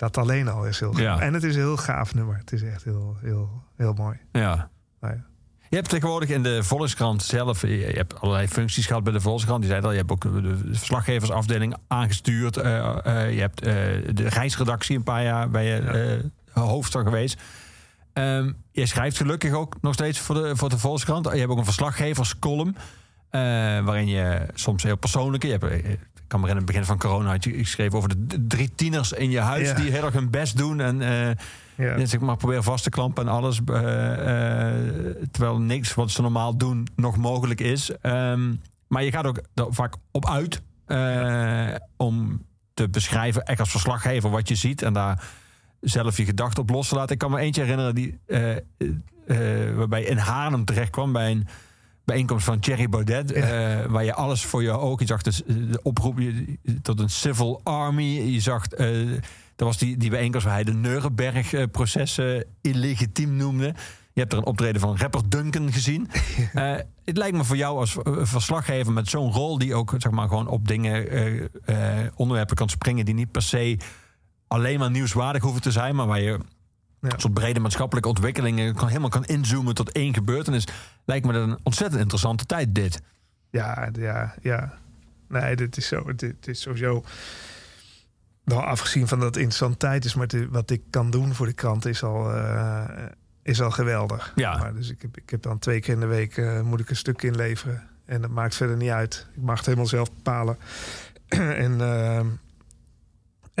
Dat 0.00 0.18
alleen 0.18 0.48
al 0.48 0.66
is 0.66 0.80
heel 0.80 0.92
gaaf. 0.92 1.02
Ja. 1.02 1.20
En 1.20 1.34
het 1.34 1.42
is 1.42 1.54
een 1.54 1.60
heel 1.60 1.76
gaaf 1.76 2.14
nummer. 2.14 2.36
Het 2.36 2.52
is 2.52 2.62
echt 2.62 2.84
heel, 2.84 3.16
heel, 3.20 3.62
heel 3.76 3.92
mooi. 3.92 4.18
Ja. 4.32 4.70
Nou 5.00 5.14
ja. 5.14 5.24
Je 5.68 5.76
hebt 5.76 5.88
tegenwoordig 5.88 6.28
in 6.28 6.42
de 6.42 6.62
Volkskrant 6.62 7.22
zelf, 7.22 7.60
je 7.60 7.78
je 7.78 7.84
hebt 7.84 8.20
allerlei 8.20 8.48
functies 8.48 8.86
gehad 8.86 9.04
bij 9.04 9.12
de 9.12 9.20
Volkskrant. 9.20 9.60
Die 9.60 9.70
zei 9.70 9.82
al, 9.82 9.90
je 9.90 9.96
hebt 9.96 10.10
ook 10.10 10.22
de 10.22 10.60
verslaggeversafdeling 10.72 11.74
aangestuurd. 11.86 12.56
eh, 12.56 13.34
je 13.34 13.40
hebt 13.40 13.60
eh, 13.60 13.74
de 14.14 14.28
reisredactie 14.28 14.96
een 14.96 15.02
paar 15.02 15.22
jaar 15.22 15.50
bij 15.50 15.64
je 15.64 16.30
hoofdstel 16.52 17.02
geweest. 17.02 17.40
Ehm, 18.12 18.52
je 18.72 18.86
schrijft 18.86 19.16
gelukkig 19.16 19.52
ook 19.52 19.76
nog 19.80 19.94
steeds 19.94 20.18
voor 20.18 20.34
de, 20.34 20.56
voor 20.56 20.68
de 20.68 20.78
Volkskrant. 20.78 21.24
Je 21.32 21.38
hebt 21.38 21.50
ook 21.50 21.58
een 21.58 21.64
verslaggeverscolumn. 21.64 22.76
waarin 23.84 24.08
je 24.08 24.46
soms 24.54 24.82
heel 24.82 24.96
persoonlijke... 24.96 25.46
Je 25.46 25.58
hebt, 25.58 25.98
kan 26.30 26.40
me 26.40 26.48
in 26.48 26.56
het 26.56 26.64
begin 26.64 26.84
van 26.84 26.98
corona 26.98 27.30
had 27.30 27.44
je 27.44 27.52
geschreven 27.52 27.96
over 27.98 28.28
de 28.28 28.46
drie 28.46 28.74
tieners 28.74 29.12
in 29.12 29.30
je 29.30 29.40
huis... 29.40 29.68
Ja. 29.68 29.74
die 29.74 29.90
heel 29.90 30.04
erg 30.04 30.14
hun 30.14 30.30
best 30.30 30.56
doen 30.56 30.80
en... 30.80 31.02
eh, 31.02 31.30
Ja. 31.74 31.96
dus 31.96 32.12
ik 32.12 32.20
maar 32.20 32.36
proberen 32.36 32.62
vast 32.62 32.84
te 32.84 32.90
klampen 32.90 33.26
en 33.26 33.32
alles. 33.32 33.60
eh, 33.66 34.68
eh, 34.68 34.74
terwijl 35.30 35.58
niks 35.58 35.94
wat 35.94 36.10
ze 36.10 36.22
normaal 36.22 36.56
doen 36.56 36.86
nog 36.96 37.16
mogelijk 37.16 37.60
is. 37.60 37.90
Ehm, 38.00 38.54
maar 38.88 39.02
je 39.04 39.10
gaat 39.10 39.26
ook 39.26 39.40
vaak 39.54 39.94
op 40.10 40.28
uit 40.28 40.62
om 41.96 42.42
te 42.74 42.88
beschrijven, 42.88 43.42
echt 43.44 43.60
als 43.60 43.70
verslaggever, 43.70 44.30
wat 44.30 44.48
je 44.48 44.54
ziet. 44.54 44.82
En 44.82 44.92
daar 44.92 45.24
zelf 45.80 46.16
je 46.16 46.24
gedachten 46.24 46.62
op 46.62 46.70
los 46.70 46.88
te 46.88 46.94
laten. 46.94 47.12
Ik 47.12 47.18
kan 47.18 47.30
me 47.30 47.38
eentje 47.38 47.62
herinneren 47.62 47.94
die, 47.94 48.18
waarbij 49.76 50.02
in 50.02 50.16
Haarlem 50.16 50.64
terecht 50.64 50.90
kwam 50.90 51.12
bij 51.12 51.30
een 51.30 51.46
bijeenkomst 52.10 52.44
van 52.44 52.58
Thierry 52.60 52.88
Baudet. 52.88 53.32
eh, 53.32 53.84
waar 53.86 54.04
je 54.04 54.14
alles 54.14 54.44
voor 54.44 54.62
je 54.62 54.70
ogen. 54.70 54.98
Je 54.98 55.06
zag 55.06 55.22
dus 55.22 55.44
eh, 55.44 55.54
de 55.70 55.80
oproep 55.82 56.18
je- 56.18 56.58
tot 56.82 57.00
een 57.00 57.10
civil 57.10 57.60
army. 57.64 58.02
Je 58.20 58.40
zag. 58.40 58.66
eh 58.66 58.88
dat 59.56 59.68
was 59.68 59.78
die, 59.78 59.96
die 59.96 60.10
bijeenkomst 60.10 60.46
waar 60.46 60.54
hij 60.54 60.64
de 60.64 60.72
Nuremberg-processen 60.72 62.44
illegitiem 62.60 63.36
noemde. 63.36 63.64
Je 64.12 64.20
hebt 64.20 64.32
er 64.32 64.38
een 64.38 64.44
optreden 64.46 64.80
van 64.80 64.96
rapper 64.96 65.28
Duncan 65.28 65.72
gezien. 65.72 66.08
Het 67.04 67.16
lijkt 67.16 67.36
me 67.36 67.44
voor 67.44 67.56
jou 67.56 67.78
als 67.78 67.96
verslaggever 68.20 68.92
met 68.92 69.08
zo'n 69.08 69.32
rol... 69.32 69.58
die 69.58 69.74
ook 69.74 69.94
zeg 69.98 70.12
maar, 70.12 70.28
gewoon 70.28 70.46
op 70.48 70.68
dingen, 70.68 71.06
onderwerpen 72.14 72.56
kan 72.56 72.68
springen... 72.68 73.04
die 73.04 73.14
niet 73.14 73.30
per 73.30 73.42
se 73.42 73.76
alleen 74.46 74.78
maar 74.78 74.90
nieuwswaardig 74.90 75.42
hoeven 75.42 75.62
te 75.62 75.70
zijn... 75.70 75.94
maar 75.94 76.06
waar 76.06 76.20
je 76.20 76.38
een 77.00 77.20
soort 77.20 77.34
brede 77.34 77.60
maatschappelijke 77.60 78.08
ontwikkelingen... 78.08 78.74
Kan, 78.74 78.88
helemaal 78.88 79.08
kan 79.08 79.24
inzoomen 79.24 79.74
tot 79.74 79.92
één 79.92 80.14
gebeurtenis. 80.14 80.66
Lijkt 81.04 81.26
me 81.26 81.32
dat 81.32 81.48
een 81.48 81.58
ontzettend 81.62 82.00
interessante 82.00 82.46
tijd, 82.46 82.74
dit. 82.74 83.02
Ja, 83.50 83.88
ja, 83.92 84.34
ja. 84.42 84.72
Nee, 85.28 85.56
dit 85.56 85.76
is 85.76 85.86
zo. 85.88 86.14
Dit 86.14 86.48
is 86.48 86.60
sowieso. 86.60 87.04
Nou, 88.44 88.62
afgezien 88.64 89.08
van 89.08 89.18
dat 89.18 89.26
het 89.26 89.36
interessante 89.36 89.76
tijd 89.76 90.04
is, 90.04 90.14
maar 90.14 90.26
het- 90.26 90.48
wat 90.50 90.70
ik 90.70 90.82
kan 90.90 91.10
doen 91.10 91.34
voor 91.34 91.46
de 91.46 91.52
krant 91.52 91.86
is 91.86 92.02
al, 92.02 92.32
eh, 92.34 92.84
is 93.42 93.60
al 93.62 93.70
geweldig. 93.70 94.32
Ja. 94.34 94.58
Maar 94.58 94.74
dus 94.74 94.90
ik 94.90 95.02
heb, 95.02 95.16
ik 95.16 95.30
heb 95.30 95.42
dan 95.42 95.58
twee 95.58 95.80
keer 95.80 95.94
in 95.94 96.00
de 96.00 96.06
week 96.06 96.36
eh, 96.36 96.60
moet 96.60 96.80
ik 96.80 96.90
een 96.90 96.96
stuk 96.96 97.22
inleveren. 97.22 97.82
En 98.04 98.20
dat 98.20 98.30
maakt 98.30 98.54
verder 98.54 98.76
niet 98.76 98.90
uit. 98.90 99.26
Ik 99.36 99.42
mag 99.42 99.56
het 99.56 99.64
helemaal 99.66 99.86
zelf 99.86 100.12
bepalen. 100.14 100.56
en, 101.64 101.80
eh, 101.80 102.20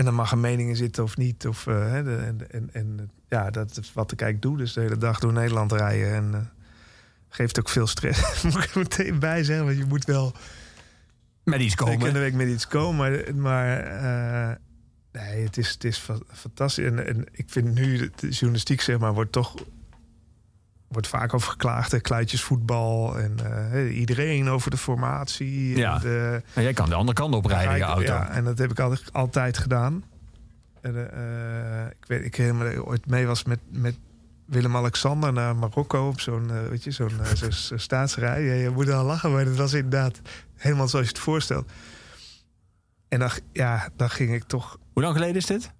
en 0.00 0.06
dan 0.06 0.14
mag 0.14 0.32
een 0.32 0.40
mening 0.40 0.68
in 0.68 0.76
zitten 0.76 1.02
of 1.02 1.16
niet. 1.16 1.46
Of, 1.46 1.66
eh, 1.66 1.92
de- 2.04 2.16
en, 2.26 2.50
en, 2.50 2.68
en 2.72 3.10
ja, 3.28 3.50
dat 3.50 3.78
is 3.78 3.92
wat 3.92 4.12
ik 4.12 4.20
eigenlijk 4.20 4.50
doe. 4.52 4.64
Dus 4.64 4.72
de 4.72 4.80
hele 4.80 4.96
dag 4.98 5.18
door 5.18 5.32
Nederland 5.32 5.72
rijden. 5.72 6.14
En 6.14 6.34
eh, 6.34 6.40
geeft 7.28 7.58
ook 7.58 7.68
veel 7.68 7.86
stress. 7.86 8.42
moet 8.42 8.64
ik 8.64 8.70
er 8.74 8.78
meteen 8.78 9.18
bij 9.18 9.44
zeggen. 9.44 9.64
Want 9.64 9.78
je 9.78 9.84
moet 9.84 10.04
wel 10.04 10.32
Met 11.44 11.60
iets 11.60 11.74
komen. 11.74 12.12
de 12.12 12.18
week 12.18 12.34
met 12.34 12.48
iets 12.48 12.66
komen. 12.66 12.96
Maar, 12.96 13.34
maar 13.34 13.76
eh, 13.78 14.56
nee, 15.12 15.44
het 15.44 15.56
is, 15.56 15.68
het 15.70 15.84
is 15.84 15.98
fa- 15.98 16.18
fantastisch. 16.32 16.84
En, 16.84 17.06
en 17.06 17.24
ik 17.32 17.44
vind 17.50 17.74
nu 17.74 18.10
de 18.16 18.28
journalistiek, 18.28 18.80
zeg 18.80 18.98
maar, 18.98 19.14
wordt 19.14 19.32
toch 19.32 19.54
wordt 20.90 21.08
vaak 21.08 21.34
over 21.34 21.50
geklaagd. 21.50 21.92
hè, 21.92 22.00
Kluitjesvoetbal 22.00 23.18
en 23.18 23.36
eh, 23.72 23.98
iedereen 23.98 24.48
over 24.48 24.70
de 24.70 24.76
formatie. 24.76 25.76
Ja. 25.76 25.94
En 25.94 26.00
de, 26.00 26.42
En 26.54 26.62
jij 26.62 26.72
kan 26.72 26.88
de 26.88 26.94
andere 26.94 27.18
kant 27.18 27.34
op 27.34 27.44
rijden, 27.44 27.76
je 27.76 27.82
auto. 27.82 28.02
ja, 28.02 28.30
en 28.30 28.44
dat 28.44 28.58
heb 28.58 28.70
ik 28.70 28.80
altijd, 28.80 29.12
altijd 29.12 29.58
gedaan. 29.58 30.04
En, 30.80 31.12
eh, 31.12 31.86
ik 31.86 32.06
weet, 32.06 32.24
ik 32.24 32.36
ik 32.36 32.86
ooit 32.86 33.06
mee 33.06 33.26
was 33.26 33.44
met, 33.44 33.58
met 33.68 33.98
Willem-Alexander 34.46 35.32
naar 35.32 35.56
Marokko 35.56 36.08
op 36.08 36.20
zo'n, 36.20 36.50
eh, 36.50 36.68
weet 36.68 36.84
je, 36.84 36.90
zo'n 36.90 37.10
zo'n 37.34 37.78
staatsrij. 37.78 38.42
Ja, 38.44 38.52
je 38.52 38.70
moet 38.70 38.90
al 38.90 39.04
lachen, 39.04 39.32
maar 39.32 39.44
dat 39.44 39.56
was 39.56 39.72
inderdaad 39.72 40.20
helemaal 40.56 40.88
zoals 40.88 41.06
je 41.06 41.12
het 41.12 41.22
voorstelt. 41.22 41.70
En 43.08 43.18
dan, 43.18 43.30
ja, 43.52 43.88
dan 43.96 44.10
ging 44.10 44.34
ik 44.34 44.42
toch 44.42 44.78
Hoe 44.92 45.02
lang 45.02 45.14
geleden 45.14 45.36
is 45.36 45.46
dit? 45.46 45.70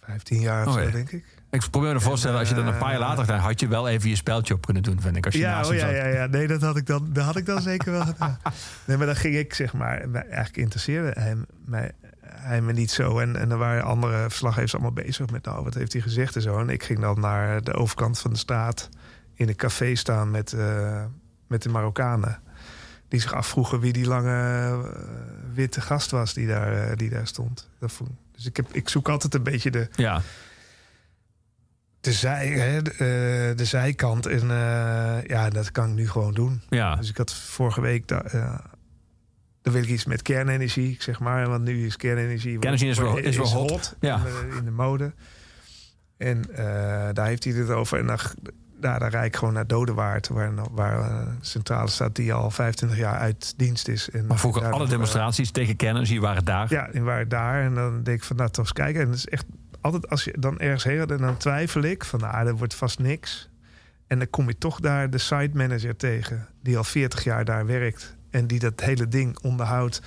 15 0.00 0.40
jaar 0.40 0.66
of 0.66 0.68
Oh, 0.68 0.80
zo, 0.80 0.80
ja. 0.86 0.90
denk 0.90 1.10
ik. 1.10 1.24
Ik 1.54 1.70
probeer 1.70 1.92
me 1.92 1.98
te 1.98 2.04
voorstellen, 2.04 2.38
als 2.38 2.48
je 2.48 2.54
dan 2.54 2.66
een 2.66 2.78
paar 2.78 2.90
jaar 2.90 3.00
eh, 3.00 3.06
later 3.06 3.24
gedaan, 3.24 3.38
had 3.38 3.60
je 3.60 3.68
wel 3.68 3.88
even 3.88 4.08
je 4.08 4.16
speltje 4.16 4.54
op 4.54 4.66
kunnen 4.66 4.82
doen, 4.82 5.00
vind 5.00 5.16
ik. 5.16 5.24
Als 5.24 5.34
je 5.34 5.40
Ja, 5.40 5.54
naast 5.54 5.70
oh, 5.70 5.76
hem 5.76 5.94
ja, 5.94 6.04
ja, 6.04 6.06
ja. 6.06 6.26
Nee, 6.26 6.46
dat 6.46 6.60
had 6.62 6.76
ik 6.76 6.86
dan, 6.86 7.08
dat 7.12 7.24
had 7.24 7.36
ik 7.36 7.46
dan 7.46 7.62
zeker 7.62 7.92
wel 7.92 8.04
gedaan. 8.04 8.38
Nee, 8.86 8.96
maar 8.96 9.06
dan 9.06 9.16
ging 9.16 9.36
ik, 9.36 9.54
zeg 9.54 9.72
maar, 9.72 10.12
eigenlijk 10.12 10.56
interesseerde 10.56 11.20
hij, 11.20 11.36
mij, 11.64 11.90
hij 12.26 12.60
me 12.60 12.72
niet 12.72 12.90
zo. 12.90 13.18
En, 13.18 13.36
en 13.36 13.50
er 13.50 13.58
waren 13.58 13.82
andere 13.82 14.20
verslaggevers 14.20 14.72
allemaal 14.72 14.92
bezig 14.92 15.30
met, 15.30 15.44
nou, 15.44 15.64
wat 15.64 15.74
heeft 15.74 15.92
hij 15.92 16.02
gezegd 16.02 16.36
en 16.36 16.42
zo. 16.42 16.58
En 16.58 16.68
ik 16.68 16.82
ging 16.82 17.00
dan 17.00 17.20
naar 17.20 17.62
de 17.62 17.74
overkant 17.74 18.18
van 18.18 18.30
de 18.30 18.38
straat 18.38 18.88
in 19.34 19.48
een 19.48 19.56
café 19.56 19.94
staan 19.94 20.30
met, 20.30 20.52
eh, 20.52 21.04
met 21.46 21.62
de 21.62 21.68
Marokkanen. 21.68 22.38
Die 23.08 23.20
zich 23.20 23.34
afvroegen 23.34 23.80
wie 23.80 23.92
die 23.92 24.06
lange 24.06 24.32
eh, 24.32 24.78
witte 25.54 25.80
gast 25.80 26.10
was 26.10 26.34
die 26.34 26.46
daar, 26.46 26.96
die 26.96 27.10
daar 27.10 27.26
stond. 27.26 27.68
Dat 27.78 27.92
vond, 27.92 28.10
dus 28.32 28.46
ik, 28.46 28.56
heb, 28.56 28.66
ik 28.72 28.88
zoek 28.88 29.08
altijd 29.08 29.34
een 29.34 29.42
beetje 29.42 29.70
de, 29.70 29.88
Ja. 29.96 30.22
De, 32.04 32.12
zij, 32.12 32.46
hè, 32.48 32.82
de, 32.82 32.90
eh, 32.90 33.56
de 33.56 33.64
zijkant. 33.64 34.26
En 34.26 34.40
eh, 34.50 35.26
ja, 35.26 35.50
dat 35.50 35.70
kan 35.70 35.88
ik 35.88 35.94
nu 35.94 36.08
gewoon 36.08 36.34
doen. 36.34 36.62
Ja. 36.68 36.96
Dus 36.96 37.08
ik 37.10 37.16
had 37.16 37.34
vorige 37.34 37.80
week... 37.80 38.10
Eh, 38.10 38.54
dan 39.62 39.72
wil 39.72 39.82
ik 39.82 39.88
iets 39.88 40.04
met 40.04 40.22
kernenergie, 40.22 40.96
zeg 40.98 41.20
maar. 41.20 41.48
Want 41.48 41.64
nu 41.64 41.86
is 41.86 41.96
kernenergie... 41.96 42.58
Kernenergie 42.58 42.88
is 42.88 42.98
wel- 42.98 43.16
is 43.16 43.36
wel 43.36 43.46
hot. 43.46 43.96
Ja. 44.00 44.16
In, 44.16 44.22
de, 44.22 44.56
in 44.58 44.64
de 44.64 44.70
mode. 44.70 45.12
En 46.16 46.44
eh, 46.54 46.64
daar 47.12 47.26
heeft 47.26 47.44
hij 47.44 47.52
het 47.52 47.70
over. 47.70 47.98
En 47.98 48.06
dan, 48.06 48.18
daar, 48.80 48.98
daar 48.98 49.10
rijd 49.10 49.26
ik 49.26 49.36
gewoon 49.36 49.54
naar 49.54 49.66
Dodewaard, 49.66 50.28
waar, 50.28 50.52
waar 50.70 50.98
eh, 51.00 51.26
een 51.26 51.38
centrale 51.40 51.88
staat 51.88 52.16
die 52.16 52.32
al 52.32 52.50
25 52.50 52.98
jaar 52.98 53.18
uit 53.18 53.54
dienst 53.56 53.88
is. 53.88 54.10
En 54.10 54.26
Maar 54.26 54.38
vroeger 54.38 54.70
alle 54.72 54.84
eh, 54.84 54.90
demonstraties 54.90 55.50
tegen 55.50 55.76
kernenergie 55.76 56.20
waren 56.20 56.44
daar. 56.44 56.66
ja, 56.72 56.88
en 56.88 57.04
waar 57.04 57.28
daar. 57.28 57.62
En 57.62 57.74
dan 57.74 58.02
denk 58.02 58.18
ik 58.18 58.24
van, 58.24 58.36
nou, 58.36 58.50
toch 58.50 58.64
eens 58.64 58.72
kijken. 58.72 59.00
En 59.00 59.06
het 59.08 59.16
is 59.16 59.26
echt 59.26 59.44
altijd 59.84 60.08
als 60.08 60.24
je 60.24 60.36
dan 60.38 60.58
ergens 60.58 60.84
heen 60.84 60.98
gaat, 60.98 61.10
en 61.10 61.18
dan 61.18 61.36
twijfel 61.36 61.82
ik 61.82 62.04
van, 62.04 62.20
nou, 62.20 62.44
dat 62.44 62.58
wordt 62.58 62.74
vast 62.74 62.98
niks. 62.98 63.48
En 64.06 64.18
dan 64.18 64.30
kom 64.30 64.48
je 64.48 64.58
toch 64.58 64.80
daar 64.80 65.10
de 65.10 65.18
site 65.18 65.50
manager 65.52 65.96
tegen, 65.96 66.48
die 66.62 66.76
al 66.76 66.84
40 66.84 67.24
jaar 67.24 67.44
daar 67.44 67.66
werkt. 67.66 68.16
En 68.30 68.46
die 68.46 68.58
dat 68.58 68.80
hele 68.80 69.08
ding 69.08 69.38
onderhoudt 69.40 70.00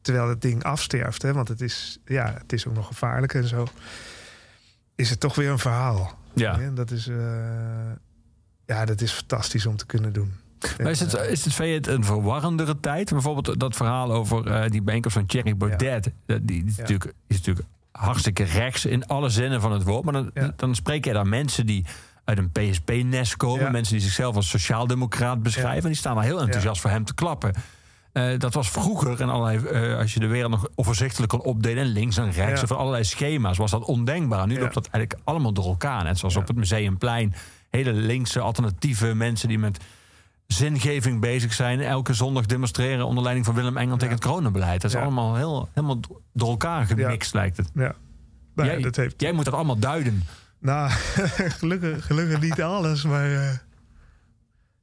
terwijl 0.00 0.28
het 0.28 0.40
ding 0.42 0.64
afsterft. 0.64 1.22
Hè? 1.22 1.32
Want 1.32 1.48
het 1.48 1.60
is, 1.60 1.98
ja, 2.04 2.34
het 2.38 2.52
is 2.52 2.66
ook 2.66 2.74
nog 2.74 2.86
gevaarlijk 2.86 3.34
en 3.34 3.48
zo. 3.48 3.66
Is 4.94 5.10
het 5.10 5.20
toch 5.20 5.34
weer 5.34 5.50
een 5.50 5.58
verhaal. 5.58 6.18
Ja. 6.34 6.60
En 6.60 6.74
dat 6.74 6.90
is, 6.90 7.08
eh, 7.08 7.16
ja, 8.66 8.84
dat 8.84 9.00
is 9.00 9.12
fantastisch 9.12 9.66
om 9.66 9.76
te 9.76 9.86
kunnen 9.86 10.12
doen. 10.12 10.32
Maar 10.78 10.90
is 10.90 11.00
het, 11.00 11.12
is 11.14 11.44
het, 11.44 11.54
vind 11.54 11.68
je 11.68 11.74
het 11.74 11.86
een 11.86 12.04
verwarrendere 12.04 12.80
tijd? 12.80 13.10
Bijvoorbeeld 13.10 13.60
dat 13.60 13.76
verhaal 13.76 14.12
over 14.12 14.46
eh, 14.46 14.70
die 14.70 14.82
bijeenkomst 14.82 15.16
van 15.16 15.26
Thierry 15.26 15.56
Baudet. 15.56 16.10
Die, 16.26 16.44
die 16.44 16.64
is, 16.64 16.74
Ja. 16.76 16.80
natuurlijk, 16.80 17.12
is 17.26 17.36
natuurlijk 17.36 17.66
hartstikke 18.00 18.42
rechts 18.44 18.84
in 18.84 19.06
alle 19.06 19.28
zinnen 19.28 19.60
van 19.60 19.72
het 19.72 19.82
woord. 19.82 20.04
Maar 20.04 20.12
dan, 20.12 20.30
Ja. 20.34 20.52
dan 20.56 20.74
spreek 20.74 21.04
je 21.04 21.12
daar 21.12 21.26
mensen 21.26 21.66
die 21.66 21.84
uit 22.24 22.38
een 22.38 22.50
PSP-nest 22.50 23.36
komen. 23.36 23.64
Ja. 23.64 23.70
Mensen 23.70 23.94
die 23.94 24.02
zichzelf 24.04 24.36
als 24.36 24.48
sociaaldemocraat 24.48 25.42
beschrijven. 25.42 25.82
En 25.82 25.88
die 25.88 25.96
staan 25.96 26.14
wel 26.14 26.22
heel 26.24 26.40
enthousiast 26.40 26.80
voor 26.80 26.90
hem 26.90 27.04
te 27.04 27.14
klappen. 27.14 27.54
Eh, 28.12 28.38
dat 28.38 28.54
was 28.54 28.70
vroeger, 28.70 29.20
en 29.20 29.28
allerlei, 29.28 29.66
eh, 29.66 29.98
als 29.98 30.14
je 30.14 30.20
de 30.20 30.26
wereld 30.26 30.50
nog 30.50 30.68
overzichtelijk 30.74 31.30
kon 31.32 31.42
opdelen... 31.42 31.84
en 31.84 31.90
links 31.90 32.16
en 32.16 32.30
rechts, 32.30 32.62
of 32.62 32.72
allerlei 32.72 33.04
schema's, 33.04 33.56
was 33.56 33.70
dat 33.70 33.84
ondenkbaar. 33.84 34.46
Nu 34.46 34.58
loopt 34.58 34.74
dat 34.74 34.88
eigenlijk 34.88 35.24
allemaal 35.24 35.52
door 35.52 35.64
elkaar. 35.66 36.04
Net 36.04 36.18
zoals 36.18 36.36
op 36.36 36.46
het 36.46 36.56
Museumplein. 36.56 37.34
Hele 37.70 37.92
linkse, 37.92 38.40
alternatieve 38.40 39.14
mensen 39.14 39.48
die 39.48 39.58
met 39.58 39.84
zingeving 40.52 41.20
bezig 41.20 41.52
zijn. 41.52 41.80
Elke 41.80 42.14
zondag 42.14 42.46
demonstreren 42.46 43.06
onder 43.06 43.22
leiding 43.22 43.46
van 43.46 43.54
Willem 43.54 43.76
Engel 43.76 43.96
tegen 43.96 44.14
het 44.14 44.24
coronabeleid. 44.24 44.80
Dat 44.80 44.90
is 44.90 44.96
Ja. 44.96 45.02
allemaal 45.02 45.36
heel, 45.36 45.68
helemaal 45.74 46.00
door 46.32 46.48
elkaar 46.48 46.86
gemixt, 46.86 47.34
lijkt 47.34 47.56
het. 47.56 47.70
Ja. 47.74 47.94
Nou, 48.54 48.68
ja, 48.68 48.74
jij, 48.74 48.82
dat 48.82 48.96
heeft, 48.96 49.20
jij 49.20 49.32
moet 49.32 49.44
dat 49.44 49.54
allemaal 49.54 49.78
duiden. 49.78 50.22
Nou, 50.58 50.90
gelukkig, 51.60 52.06
gelukkig 52.06 52.40
niet 52.40 52.62
alles, 52.62 53.04
maar. 53.04 53.32
eh, 53.34 53.50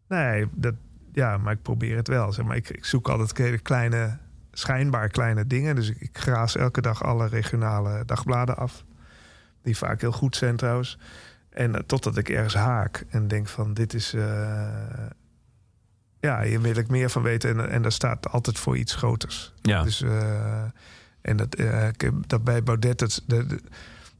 nee, 0.07 0.45
dat, 0.51 0.73
ja, 1.13 1.37
maar 1.37 1.53
ik 1.53 1.61
probeer 1.61 1.95
het 1.95 2.07
wel. 2.07 2.33
Zeg 2.33 2.45
maar. 2.45 2.55
ik, 2.55 2.69
ik 2.69 2.85
zoek 2.85 3.09
altijd 3.09 3.61
kleine, 3.61 4.17
schijnbaar 4.51 5.07
kleine 5.09 5.47
dingen. 5.47 5.75
Dus 5.75 5.89
ik, 5.89 5.97
ik 6.01 6.17
graas 6.17 6.55
elke 6.55 6.81
dag 6.81 7.03
alle 7.03 7.27
regionale 7.27 8.03
dagbladen 8.05 8.57
af. 8.57 8.83
Die 9.63 9.77
vaak 9.77 10.01
heel 10.01 10.11
goed 10.11 10.35
zijn 10.35 10.55
trouwens. 10.55 10.97
En 11.49 11.75
eh, 11.75 11.81
totdat 11.85 12.17
ik 12.17 12.29
ergens 12.29 12.55
haak 12.55 13.05
en 13.09 13.27
denk 13.27 13.47
van 13.47 13.73
dit 13.73 13.93
is. 13.93 14.13
eh, 14.13 14.67
ja, 16.19 16.41
hier 16.41 16.61
wil 16.61 16.75
ik 16.75 16.87
meer 16.87 17.09
van 17.09 17.21
weten. 17.21 17.49
En, 17.59 17.69
en 17.69 17.81
daar 17.81 17.91
staat 17.91 18.29
altijd 18.29 18.59
voor 18.59 18.77
iets 18.77 18.95
groters. 18.95 19.53
Ja. 19.61 19.83
Dus, 19.83 20.01
eh, 20.01 20.61
en 21.21 21.37
dat, 21.37 21.55
eh, 21.55 21.87
dat 22.27 22.43
bij 22.43 22.63
Baudet, 22.63 22.99
dat, 22.99 23.23
dat, 23.27 23.45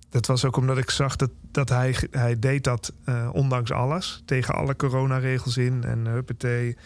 dat 0.10 0.26
was 0.26 0.46
ook 0.46 0.56
omdat 0.58 0.78
ik 0.78 0.90
zag 0.90 1.16
dat, 1.16 1.30
dat 1.52 1.70
hij, 1.70 1.96
hij 2.12 2.40
deed 2.40 2.64
dat 2.64 2.94
eh, 3.06 3.30
ondanks 3.32 3.72
alles. 3.72 4.22
Tegen 4.26 4.54
alle 4.56 4.76
coronaregels 4.76 5.58
in 5.58 5.84
en 5.84 6.06
huppatee. 6.06 6.78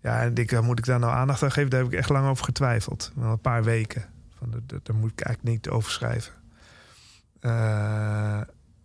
Ja, 0.00 0.20
en 0.20 0.34
ik, 0.34 0.60
moet 0.60 0.78
ik 0.78 0.84
daar 0.84 0.98
nou 0.98 1.12
aandacht 1.12 1.42
aan 1.42 1.52
geven? 1.52 1.70
Daar 1.70 1.82
heb 1.82 1.92
ik 1.92 1.98
echt 1.98 2.08
lang 2.08 2.26
over 2.28 2.44
getwijfeld. 2.44 3.12
Wel 3.14 3.30
een 3.30 3.40
paar 3.40 3.64
weken. 3.64 4.04
Van, 4.38 4.50
dat- 4.50 4.68
dat- 4.68 4.86
daar 4.86 4.96
moet 4.96 5.10
ik 5.12 5.20
eigenlijk 5.20 5.56
niet 5.56 5.68
over 5.68 5.90
schrijven. 5.90 6.32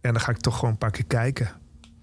En 0.02 0.14
dan 0.14 0.20
ga 0.20 0.32
ik 0.32 0.38
toch 0.38 0.56
gewoon 0.56 0.72
een 0.72 0.78
paar 0.78 0.92
keer 0.92 1.06
kijken. 1.06 1.50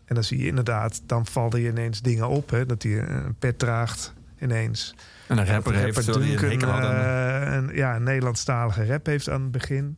En 0.06 0.14
dan 0.14 0.24
zie 0.24 0.38
je 0.38 0.46
inderdaad, 0.46 1.02
dan 1.06 1.26
vallen 1.26 1.60
je 1.60 1.68
ineens 1.68 2.00
dingen 2.02 2.28
op. 2.28 2.50
Hè, 2.50 2.66
dat 2.66 2.82
hij 2.82 3.08
een 3.08 3.34
pet 3.38 3.58
draagt 3.58 4.14
ineens. 4.40 4.94
En 5.28 5.38
een 5.38 5.46
rapper 5.46 5.72
heeft, 5.74 5.96
een 6.06 6.22
Duncan, 6.50 6.68
had 6.70 6.84
aan- 6.84 7.42
eh, 7.42 7.54
een, 7.54 7.76
ja, 7.76 7.96
een 7.96 8.02
Nederlandstalige 8.02 8.86
rap 8.86 9.06
heeft 9.06 9.28
aan 9.30 9.42
het 9.42 9.50
begin. 9.50 9.96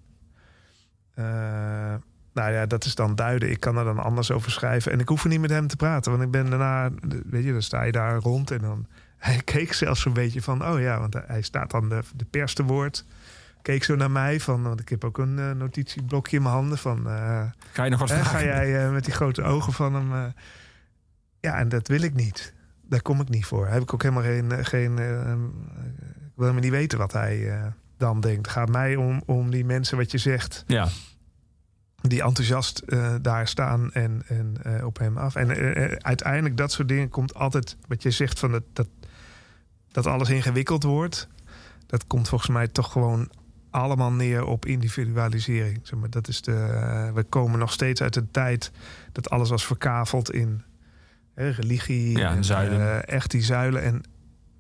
Eh, 1.15 1.25
nou 2.33 2.53
ja, 2.53 2.67
dat 2.67 2.85
is 2.85 2.95
dan 2.95 3.15
duiden. 3.15 3.51
Ik 3.51 3.61
kan 3.61 3.77
er 3.77 3.85
dan 3.85 3.99
anders 3.99 4.31
over 4.31 4.51
schrijven. 4.51 4.93
En 4.93 5.01
ik 5.01 5.09
hoef 5.09 5.23
er 5.23 5.29
niet 5.29 5.41
met 5.41 5.51
hem 5.51 5.67
te 5.67 5.77
praten. 5.77 6.11
Want 6.11 6.23
ik 6.25 6.31
ben 6.31 6.51
daarna, 6.51 6.91
weet 7.27 7.45
je, 7.45 7.53
dan 7.53 7.63
sta 7.63 7.83
je 7.83 7.93
daar 7.93 8.17
rond. 8.17 8.51
En 8.51 8.59
dan, 8.59 8.87
hij 9.19 9.41
keek 9.45 9.73
zelfs 9.73 10.05
een 10.05 10.13
beetje 10.13 10.43
van, 10.43 10.67
oh 10.67 10.81
ja, 10.81 10.99
want 10.99 11.15
hij 11.27 11.43
staat 11.43 11.71
dan 11.71 11.89
de, 11.89 12.01
de 12.17 12.25
pers 12.25 12.55
te 12.55 12.63
woord. 12.63 13.05
Keek 13.69 13.85
zo 13.85 13.97
naar 13.97 14.11
mij 14.11 14.41
van, 14.41 14.63
want 14.63 14.81
ik 14.81 14.89
heb 14.89 15.05
ook 15.05 15.19
een 15.19 15.39
eh, 15.39 15.51
notitieblokje 15.51 16.37
in 16.37 16.43
mijn 16.43 16.55
handen 16.55 16.79
van... 16.79 17.09
eh, 17.09 17.43
Ga 17.73 17.85
je 17.85 17.91
nog 17.91 18.01
wat 18.01 18.11
ga 18.13 18.43
jij 18.43 18.85
eh, 18.85 18.93
met 18.93 19.05
die 19.05 19.15
grote 19.15 19.43
ogen 19.43 19.73
van 19.73 19.95
hem... 19.95 20.33
ja, 21.41 21.55
en 21.59 21.69
dat 21.69 21.89
wil 21.89 22.03
ik 22.03 22.15
niet. 22.15 22.55
Daar 22.83 23.03
kom 23.03 23.21
ik 23.21 23.29
niet 23.29 23.47
voor. 23.47 23.67
Heb 23.67 23.83
ik 23.83 23.95
ook 23.95 24.03
helemaal 24.03 24.23
geen... 24.23 24.65
geen 24.65 24.99
eh, 24.99 25.21
eh, 25.21 25.39
ik 26.17 26.35
wil 26.35 26.47
helemaal 26.47 26.63
niet 26.63 26.71
weten 26.71 26.99
wat 26.99 27.13
hij 27.13 27.63
dan 27.97 28.21
denkt. 28.21 28.47
Het 28.47 28.55
gaat 28.57 28.69
mij 28.69 28.97
om, 28.97 29.23
om 29.27 29.51
die 29.51 29.65
mensen, 29.65 29.97
wat 29.97 30.11
je 30.11 30.19
zegt... 30.19 30.65
Ja. 30.67 30.89
die 32.01 32.23
enthousiast 32.23 32.83
daar 33.23 33.49
staan 33.49 33.93
en, 33.93 34.23
en 34.27 34.57
op 34.85 34.99
hem 34.99 35.17
af. 35.19 35.35
En 35.35 35.49
uiteindelijk 36.03 36.57
dat 36.57 36.73
soort 36.73 36.89
dingen 36.89 37.09
komt 37.09 37.35
altijd... 37.35 37.77
wat 37.89 38.03
je 38.03 38.11
zegt 38.11 38.39
van 38.39 38.51
dat, 38.53 38.63
dat, 38.73 38.89
dat 39.93 40.07
alles 40.07 40.31
ingewikkeld 40.31 40.83
wordt... 40.83 41.29
dat 41.87 42.07
komt 42.07 42.29
volgens 42.29 42.51
mij 42.51 42.69
toch 42.69 42.93
gewoon 42.93 43.31
allemaal 43.71 44.13
neer 44.13 44.45
op 44.45 44.67
individualisering. 44.67 45.79
Zeg 45.83 45.99
maar, 45.99 46.11
dat 46.11 46.29
is 46.29 46.41
de, 46.43 46.53
eh, 46.55 47.13
we 47.13 47.23
komen 47.23 47.59
nog 47.59 47.73
steeds 47.73 48.03
uit 48.03 48.17
een 48.17 48.31
tijd 48.31 48.71
dat 49.13 49.31
alles 49.31 49.51
was 49.51 49.67
verkaveld 49.67 50.33
in 50.33 50.63
hè, 51.35 51.49
religie. 51.49 52.19
Ja, 52.19 52.31
en, 52.31 52.45
zuilen. 52.45 52.81
eh, 52.81 53.15
echt 53.15 53.31
die 53.31 53.43
zuilen. 53.43 53.83
En 53.83 54.03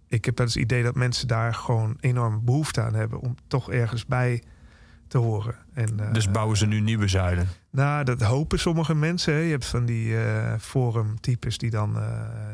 ik 0.07 0.25
heb 0.25 0.39
het 0.39 0.55
idee 0.55 0.83
dat 0.83 0.95
mensen 0.95 1.29
daar 1.29 1.55
gewoon 1.55 1.97
enorm 2.01 2.45
behoefte 2.45 2.81
aan 2.83 2.95
hebben 2.95 3.21
om 3.21 3.35
toch 3.47 3.71
ergens 3.71 4.07
bij 4.07 4.43
te 5.09 5.19
horen. 5.19 5.55
En, 5.75 6.01
eh, 6.01 6.13
Dus 6.13 6.31
bouwen 6.31 6.57
ze 6.57 6.67
nu 6.67 6.81
nieuwe 6.81 7.09
zuilen. 7.09 7.49
nou, 7.71 8.05
dat 8.05 8.23
hopen 8.23 8.59
sommige 8.59 8.95
mensen. 8.95 9.33
Hè. 9.35 9.41
Je 9.41 9.51
hebt 9.51 9.67
van 9.67 9.85
die 9.85 10.17
forumtypes 10.61 11.59
die 11.59 11.71
dan 11.71 11.97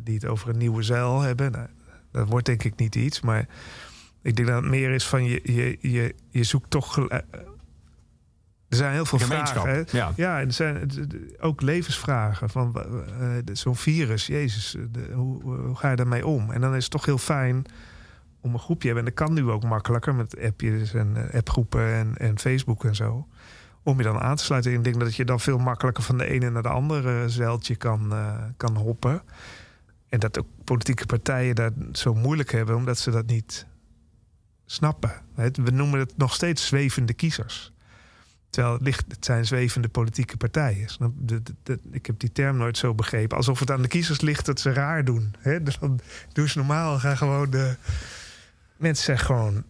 die 0.04 0.14
het 0.14 0.26
over 0.26 0.48
een 0.48 0.58
nieuwe 0.58 0.82
zuil 0.82 1.20
hebben. 1.20 1.52
Nou, 1.52 1.66
dat 2.12 2.28
wordt 2.28 2.46
denk 2.46 2.64
ik 2.64 2.76
niet 2.76 2.94
iets, 2.94 3.20
maar 3.20 3.46
ik 4.24 4.36
denk 4.36 4.48
dat 4.48 4.60
het 4.62 4.70
meer 4.70 4.90
is 4.90 5.06
van 5.06 5.24
je, 5.24 5.40
je, 5.42 5.78
je, 5.80 6.14
je 6.30 6.44
zoekt 6.44 6.70
toch. 6.70 6.94
gel- 6.94 7.08
eh, 7.10 7.18
er 8.68 8.76
zijn 8.80 8.92
heel 8.92 9.04
veel 9.06 9.18
vragen. 9.18 9.70
Hè? 9.70 9.82
ja. 9.98 10.12
ja, 10.16 10.40
en 10.40 10.46
er 10.46 10.52
zijn 10.52 10.90
ook 11.40 11.60
levensvragen. 11.62 12.50
Van 12.50 12.74
eh, 13.20 13.28
zo'n 13.52 13.76
virus, 13.76 14.26
Jezus, 14.26 14.74
eh, 14.76 14.82
de- 14.90 15.12
hoe, 15.14 15.42
hoe 15.42 15.74
ga 15.76 15.90
je 15.90 15.96
daarmee 15.96 16.26
om? 16.26 16.50
En 16.50 16.60
dan 16.60 16.74
is 16.74 16.82
het 16.82 16.92
toch 16.92 17.04
heel 17.04 17.18
fijn 17.18 17.64
om 18.40 18.52
een 18.52 18.58
groepje 18.58 18.88
te 18.88 18.94
hebben. 18.94 19.04
En 19.04 19.12
dat 19.16 19.26
kan 19.26 19.34
nu 19.34 19.50
ook 19.50 19.64
makkelijker 19.64 20.14
met 20.14 20.40
appjes 20.40 20.94
en 20.94 21.16
eh, 21.28 21.34
appgroepen 21.38 21.92
en, 21.92 22.16
en 22.16 22.38
Facebook 22.38 22.84
en 22.84 22.94
zo. 22.94 23.26
Om 23.82 23.96
je 23.98 24.04
dan 24.04 24.18
aan 24.20 24.36
te 24.36 24.44
sluiten. 24.44 24.70
En 24.72 24.78
ik 24.78 24.84
denk 24.84 25.00
dat 25.00 25.14
je 25.14 25.24
dan 25.24 25.40
veel 25.40 25.58
makkelijker 25.58 26.02
van 26.02 26.18
de 26.18 26.26
ene 26.26 26.50
naar 26.50 26.62
de 26.62 26.68
andere 26.68 27.28
zeiltje 27.28 27.76
kan, 27.76 28.12
eh, 28.12 28.42
kan 28.56 28.76
hoppen. 28.76 29.22
En 30.08 30.20
dat 30.20 30.38
ook 30.38 30.46
politieke 30.64 31.06
partijen 31.06 31.54
dat 31.54 31.72
zo 31.92 32.14
moeilijk 32.14 32.52
hebben, 32.52 32.76
omdat 32.76 32.98
ze 32.98 33.10
dat 33.10 33.26
niet 33.26 33.66
snappen. 34.74 35.12
We 35.34 35.70
noemen 35.72 35.98
het 35.98 36.16
nog 36.16 36.34
steeds 36.34 36.66
zwevende 36.66 37.12
kiezers. 37.14 37.72
Terwijl 38.50 38.74
het, 38.74 38.82
ligt, 38.82 39.04
het 39.08 39.24
zijn 39.24 39.46
zwevende 39.46 39.88
politieke 39.88 40.36
partijen. 40.36 40.88
De- 41.16 41.42
ik 41.90 42.06
heb 42.06 42.18
die 42.18 42.32
term 42.32 42.56
nooit 42.56 42.78
zo 42.78 42.94
begrepen. 42.94 43.36
Alsof 43.36 43.58
het 43.60 43.70
aan 43.70 43.82
de 43.82 43.88
kiezers 43.88 44.20
ligt 44.20 44.46
dat 44.46 44.60
ze 44.60 44.72
raar 44.72 45.04
doen. 45.04 45.34
Hè? 45.38 45.62
Dan 45.80 46.00
doen 46.32 46.48
ze 46.48 46.58
normaal. 46.58 46.98
Gaan 46.98 47.16
gewoon 47.16 47.50
de... 47.50 47.76
Mensen 48.76 49.04
zijn 49.04 49.18
gewoon... 49.18 49.64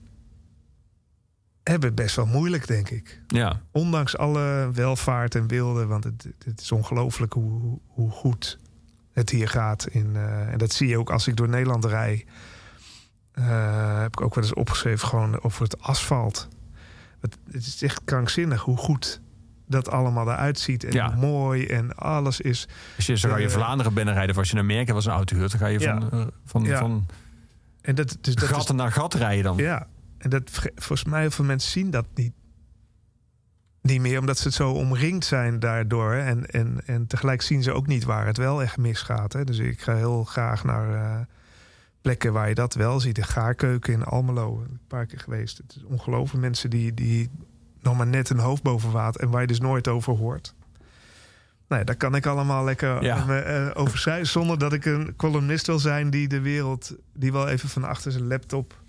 Hebben 1.63 1.89
het 1.89 1.99
best 1.99 2.17
wel 2.17 2.27
moeilijk, 2.27 2.67
denk 2.67 2.89
ik. 2.91 3.21
Ja. 3.27 3.61
Ondanks 3.71 4.17
alle 4.17 4.71
welvaart 4.73 5.35
en 5.35 5.47
beelden. 5.47 5.89
Want 5.89 6.05
het, 6.05 6.27
het 6.45 6.61
is 6.61 6.73
ongelooflijk 6.73 7.33
hoe, 7.33 7.51
hoe- 7.61 7.81
hoe 7.87 8.11
goed 8.11 8.59
het 9.13 9.31
hier 9.31 9.49
gaat. 9.49 9.87
In, 9.87 10.17
eh, 10.17 10.53
en 10.53 10.59
dat 10.59 10.73
zie 10.73 10.89
je 10.89 10.99
ook 10.99 11.11
als 11.11 11.27
ik 11.27 11.37
door 11.37 11.49
Nederland 11.49 11.85
rij. 11.85 12.25
Eh, 13.35 14.01
heb 14.01 14.13
ik 14.13 14.21
ook 14.21 14.35
wel 14.35 14.45
eens 14.45 14.55
opgeschreven 14.55 15.09
gewoon 15.09 15.43
over 15.43 15.63
het 15.63 15.81
asfalt. 15.83 16.49
Het, 17.21 17.39
het 17.53 17.67
is 17.67 17.83
echt 17.83 18.01
krankzinnig 18.05 18.61
hoe 18.63 18.77
goed 18.77 19.21
dat 19.67 19.91
allemaal 19.91 20.31
eruit 20.31 20.59
ziet. 20.59 20.85
En 20.85 20.93
Ja. 20.93 21.09
mooi 21.09 21.67
en 21.67 21.95
alles 21.97 22.41
is. 22.41 22.69
Als 22.97 23.07
je 23.07 23.17
zo 23.17 23.29
ga 23.29 23.37
je 23.37 23.47
Eh, 23.47 23.53
Vlaanderen 23.53 23.95
binnenrijden 23.95 24.33
of 24.35 24.39
als 24.39 24.49
je 24.49 24.55
naar 24.55 24.63
Amerika 24.65 24.93
was 24.93 25.07
een 25.07 25.13
auto 25.13 25.37
huurt, 25.37 25.51
dan 25.51 25.61
ga 25.61 25.67
je 25.67 25.79
Ja. 25.81 26.01
van, 26.01 26.11
eh, 26.11 26.27
van, 26.45 26.63
Ja. 26.63 26.79
van 26.79 27.07
En 27.81 27.95
dat, 27.95 28.17
dus 28.21 28.35
dat 28.35 28.49
gat 28.49 28.69
is, 28.71 28.71
naar 28.77 28.93
gat 28.93 29.15
rijden 29.15 29.45
dan. 29.45 29.57
Ja, 29.57 29.87
en 30.19 30.31
dat, 30.31 30.51
volgens 30.75 31.05
mij 31.05 31.21
heel 31.21 31.31
veel 31.31 31.45
mensen 31.45 31.71
zien 31.71 31.91
dat 31.91 32.07
niet, 32.15 32.33
niet 33.83 34.01
meer, 34.01 34.19
omdat 34.19 34.39
ze 34.39 34.45
het 34.45 34.57
zo 34.57 34.71
omringd 34.73 35.25
zijn 35.25 35.59
daardoor. 35.59 36.13
hè. 36.13 36.21
En, 36.21 36.47
en, 36.47 36.81
en 36.87 37.07
tegelijk 37.07 37.43
zien 37.43 37.63
ze 37.63 37.73
ook 37.73 37.87
niet 37.87 38.05
waar 38.05 38.27
het 38.27 38.37
wel 38.37 38.63
echt 38.63 38.77
misgaat. 38.77 39.33
Hè. 39.33 39.45
Dus 39.45 39.59
ik 39.59 39.81
ga 39.83 39.95
heel 39.95 40.25
graag 40.25 40.65
naar 40.65 41.27
plekken 42.05 42.33
waar 42.33 42.49
je 42.49 42.55
dat 42.55 42.75
wel 42.75 43.01
ziet. 43.01 43.15
De 43.15 43.23
gaarkeuken 43.23 43.93
in 43.93 44.05
Almelo, 44.05 44.61
een 44.61 44.81
paar 44.89 45.07
keer 45.07 45.19
geweest. 45.19 45.59
Het 45.59 45.77
is 45.77 45.85
ongelooflijk. 45.85 46.43
Mensen 46.43 46.71
die, 46.71 46.95
die 46.95 47.31
nog 47.81 47.97
maar 47.97 48.07
net 48.07 48.31
een 48.31 48.39
hoofd 48.39 48.63
boven 48.63 48.91
water 48.91 49.21
en 49.21 49.31
waar 49.31 49.41
je 49.41 49.47
dus 49.47 49.61
nooit 49.61 49.89
over 49.89 50.13
hoort. 50.17 50.55
Nee, 51.69 51.85
daar 51.85 51.97
kan 51.97 52.15
ik 52.15 52.27
allemaal 52.27 52.65
lekker 52.65 53.03
Ja. 53.03 53.25
me, 53.25 53.39
eh, 53.39 53.71
over 53.83 53.99
schrijven. 53.99 54.27
Zonder 54.27 54.59
dat 54.59 54.73
ik 54.73 54.85
een 54.85 55.17
columnist 55.17 55.67
wil 55.67 55.79
zijn 55.79 56.11
die 56.11 56.29
de 56.29 56.41
wereld... 56.41 56.95
die 57.15 57.33
wel 57.33 57.49
even 57.49 57.69
van 57.69 57.85
achter 57.85 58.13
zijn 58.13 58.27
laptop... 58.27 58.83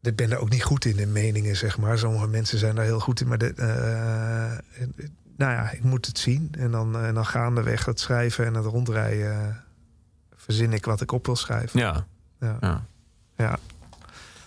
Ik 0.00 0.16
ben 0.16 0.32
er 0.32 0.38
ook 0.38 0.50
niet 0.50 0.62
goed 0.64 0.84
in, 0.84 0.98
in 0.98 1.12
meningen, 1.12 1.56
zeg 1.56 1.78
maar. 1.78 1.98
Sommige 1.98 2.26
mensen 2.28 2.58
zijn 2.58 2.74
daar 2.74 2.84
heel 2.84 3.00
goed 3.00 3.20
in. 3.20 3.28
Maar 3.28 3.38
de, 3.38 3.52
eh, 3.54 4.86
nou 5.36 5.52
ja, 5.52 5.70
ik 5.70 5.82
moet 5.82 6.06
het 6.06 6.18
zien. 6.18 6.54
En 6.58 6.70
dan, 6.70 6.98
en 6.98 7.14
dan 7.14 7.26
gaandeweg 7.26 7.84
het 7.84 8.00
schrijven 8.00 8.46
en 8.46 8.54
het 8.54 8.64
rondrijden... 8.64 9.63
verzin 10.44 10.72
ik 10.72 10.84
wat 10.84 11.00
ik 11.00 11.12
op 11.12 11.26
wil 11.26 11.36
schrijven. 11.36 11.80
Ja. 11.80 12.06
Ja. 12.40 12.56
ja. 12.60 12.84
ja. 13.36 13.58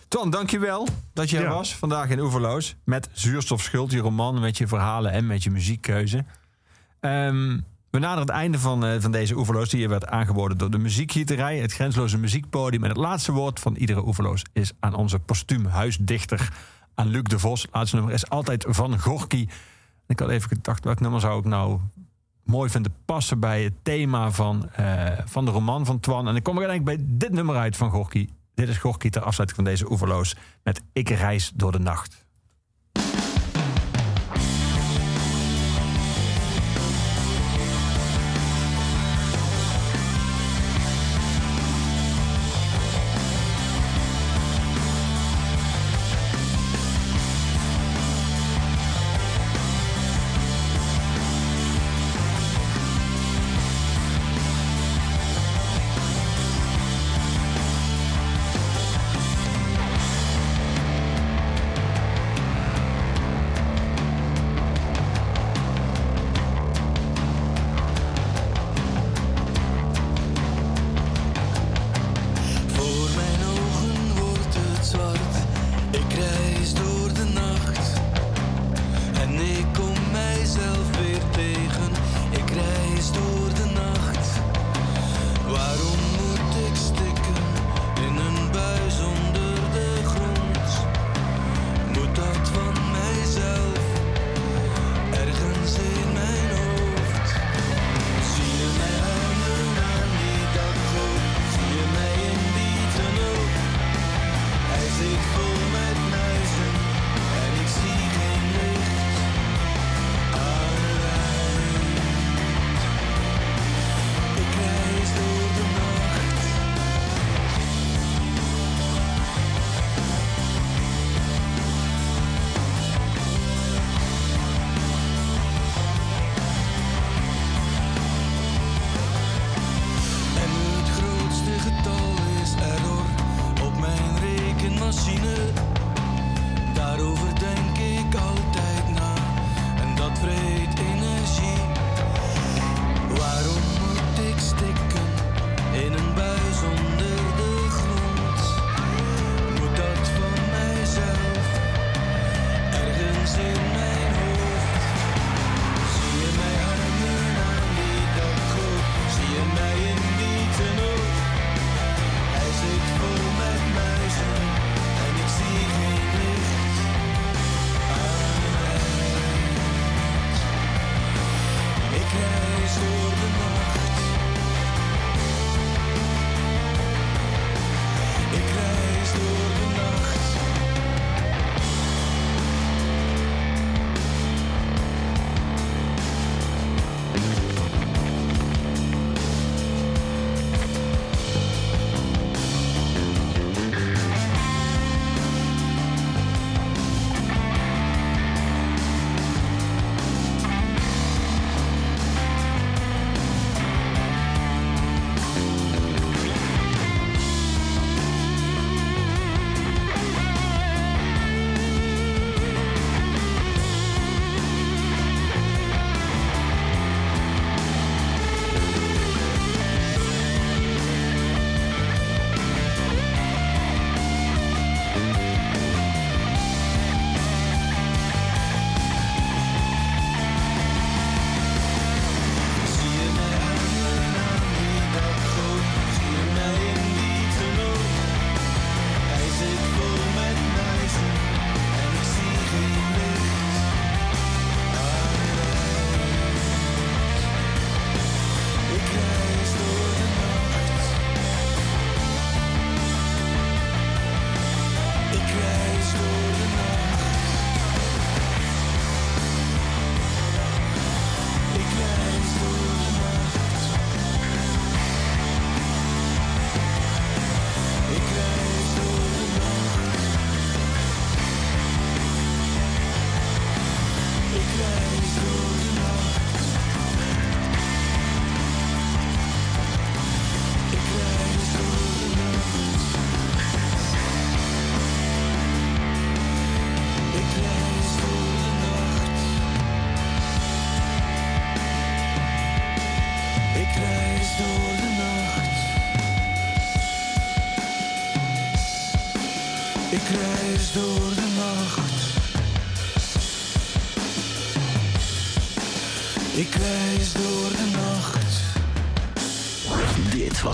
Ton, 0.07 0.29
dankjewel 0.29 0.87
dat 1.13 1.29
je 1.29 1.37
er 1.37 1.43
Ja. 1.43 1.49
was 1.49 1.75
vandaag 1.75 2.09
in 2.09 2.19
Oeverloos. 2.19 2.75
Met 2.83 3.09
Zuurstofschuld, 3.11 3.91
je 3.91 3.99
roman, 3.99 4.39
met 4.39 4.57
je 4.57 4.67
verhalen 4.67 5.11
en 5.11 5.27
met 5.27 5.43
je 5.43 5.51
muziekkeuze. 5.51 6.25
Ehm, 6.99 7.59
we 7.89 7.99
naderen 7.99 8.21
het 8.27 8.29
einde 8.29 8.59
van, 8.59 8.85
eh, 8.85 8.95
van 9.01 9.11
deze 9.11 9.35
Oeverloos. 9.35 9.69
Die 9.69 9.79
je 9.79 9.87
werd 9.87 10.07
aangeboden 10.07 10.57
door 10.57 10.71
de 10.71 10.77
muziekgieterij. 10.77 11.57
Het 11.57 11.73
grenzeloze 11.73 12.17
muziekpodium. 12.17 12.83
En 12.83 12.89
het 12.89 12.97
laatste 12.97 13.31
woord 13.31 13.59
van 13.59 13.75
iedere 13.75 14.05
Oeverloos 14.05 14.43
is 14.53 14.71
aan 14.79 14.93
onze 14.95 15.19
postuum 15.19 15.65
huisdichter. 15.65 16.49
Aan 16.95 17.07
Luc 17.07 17.23
de 17.23 17.39
Vos. 17.39 17.67
Laatste 17.71 17.95
nummer 17.95 18.13
is 18.13 18.29
altijd 18.29 18.65
van 18.69 18.99
Gorky. 18.99 19.47
Ik 20.07 20.19
had 20.19 20.29
even 20.29 20.49
gedacht, 20.49 20.83
welk 20.83 20.99
nummer 20.99 21.19
zou 21.19 21.39
ik 21.39 21.45
nou 21.45 21.79
mooi 22.47 22.69
vinden 22.69 22.95
passen 23.05 23.39
bij 23.39 23.63
het 23.63 23.73
thema 23.83 24.31
van, 24.31 24.69
eh, 24.69 25.11
van 25.25 25.45
de 25.45 25.51
roman 25.51 25.85
van 25.85 25.99
Twan. 25.99 26.27
En 26.27 26.35
ik 26.35 26.43
kom 26.43 26.57
er 26.57 26.67
uiteindelijk 26.67 26.99
bij 27.07 27.17
dit 27.17 27.31
nummer 27.31 27.55
uit 27.55 27.77
van 27.77 27.89
Gorky. 27.89 28.29
Dit 28.53 28.69
is 28.69 28.77
Gorky 28.77 29.09
ter 29.09 29.21
afsluiting 29.21 29.61
van 29.61 29.71
deze 29.73 29.91
Oeverloos 29.91 30.35
met 30.63 30.81
Ik 30.93 31.09
reis 31.09 31.51
door 31.55 31.71
de 31.71 31.79
nacht. 31.79 32.26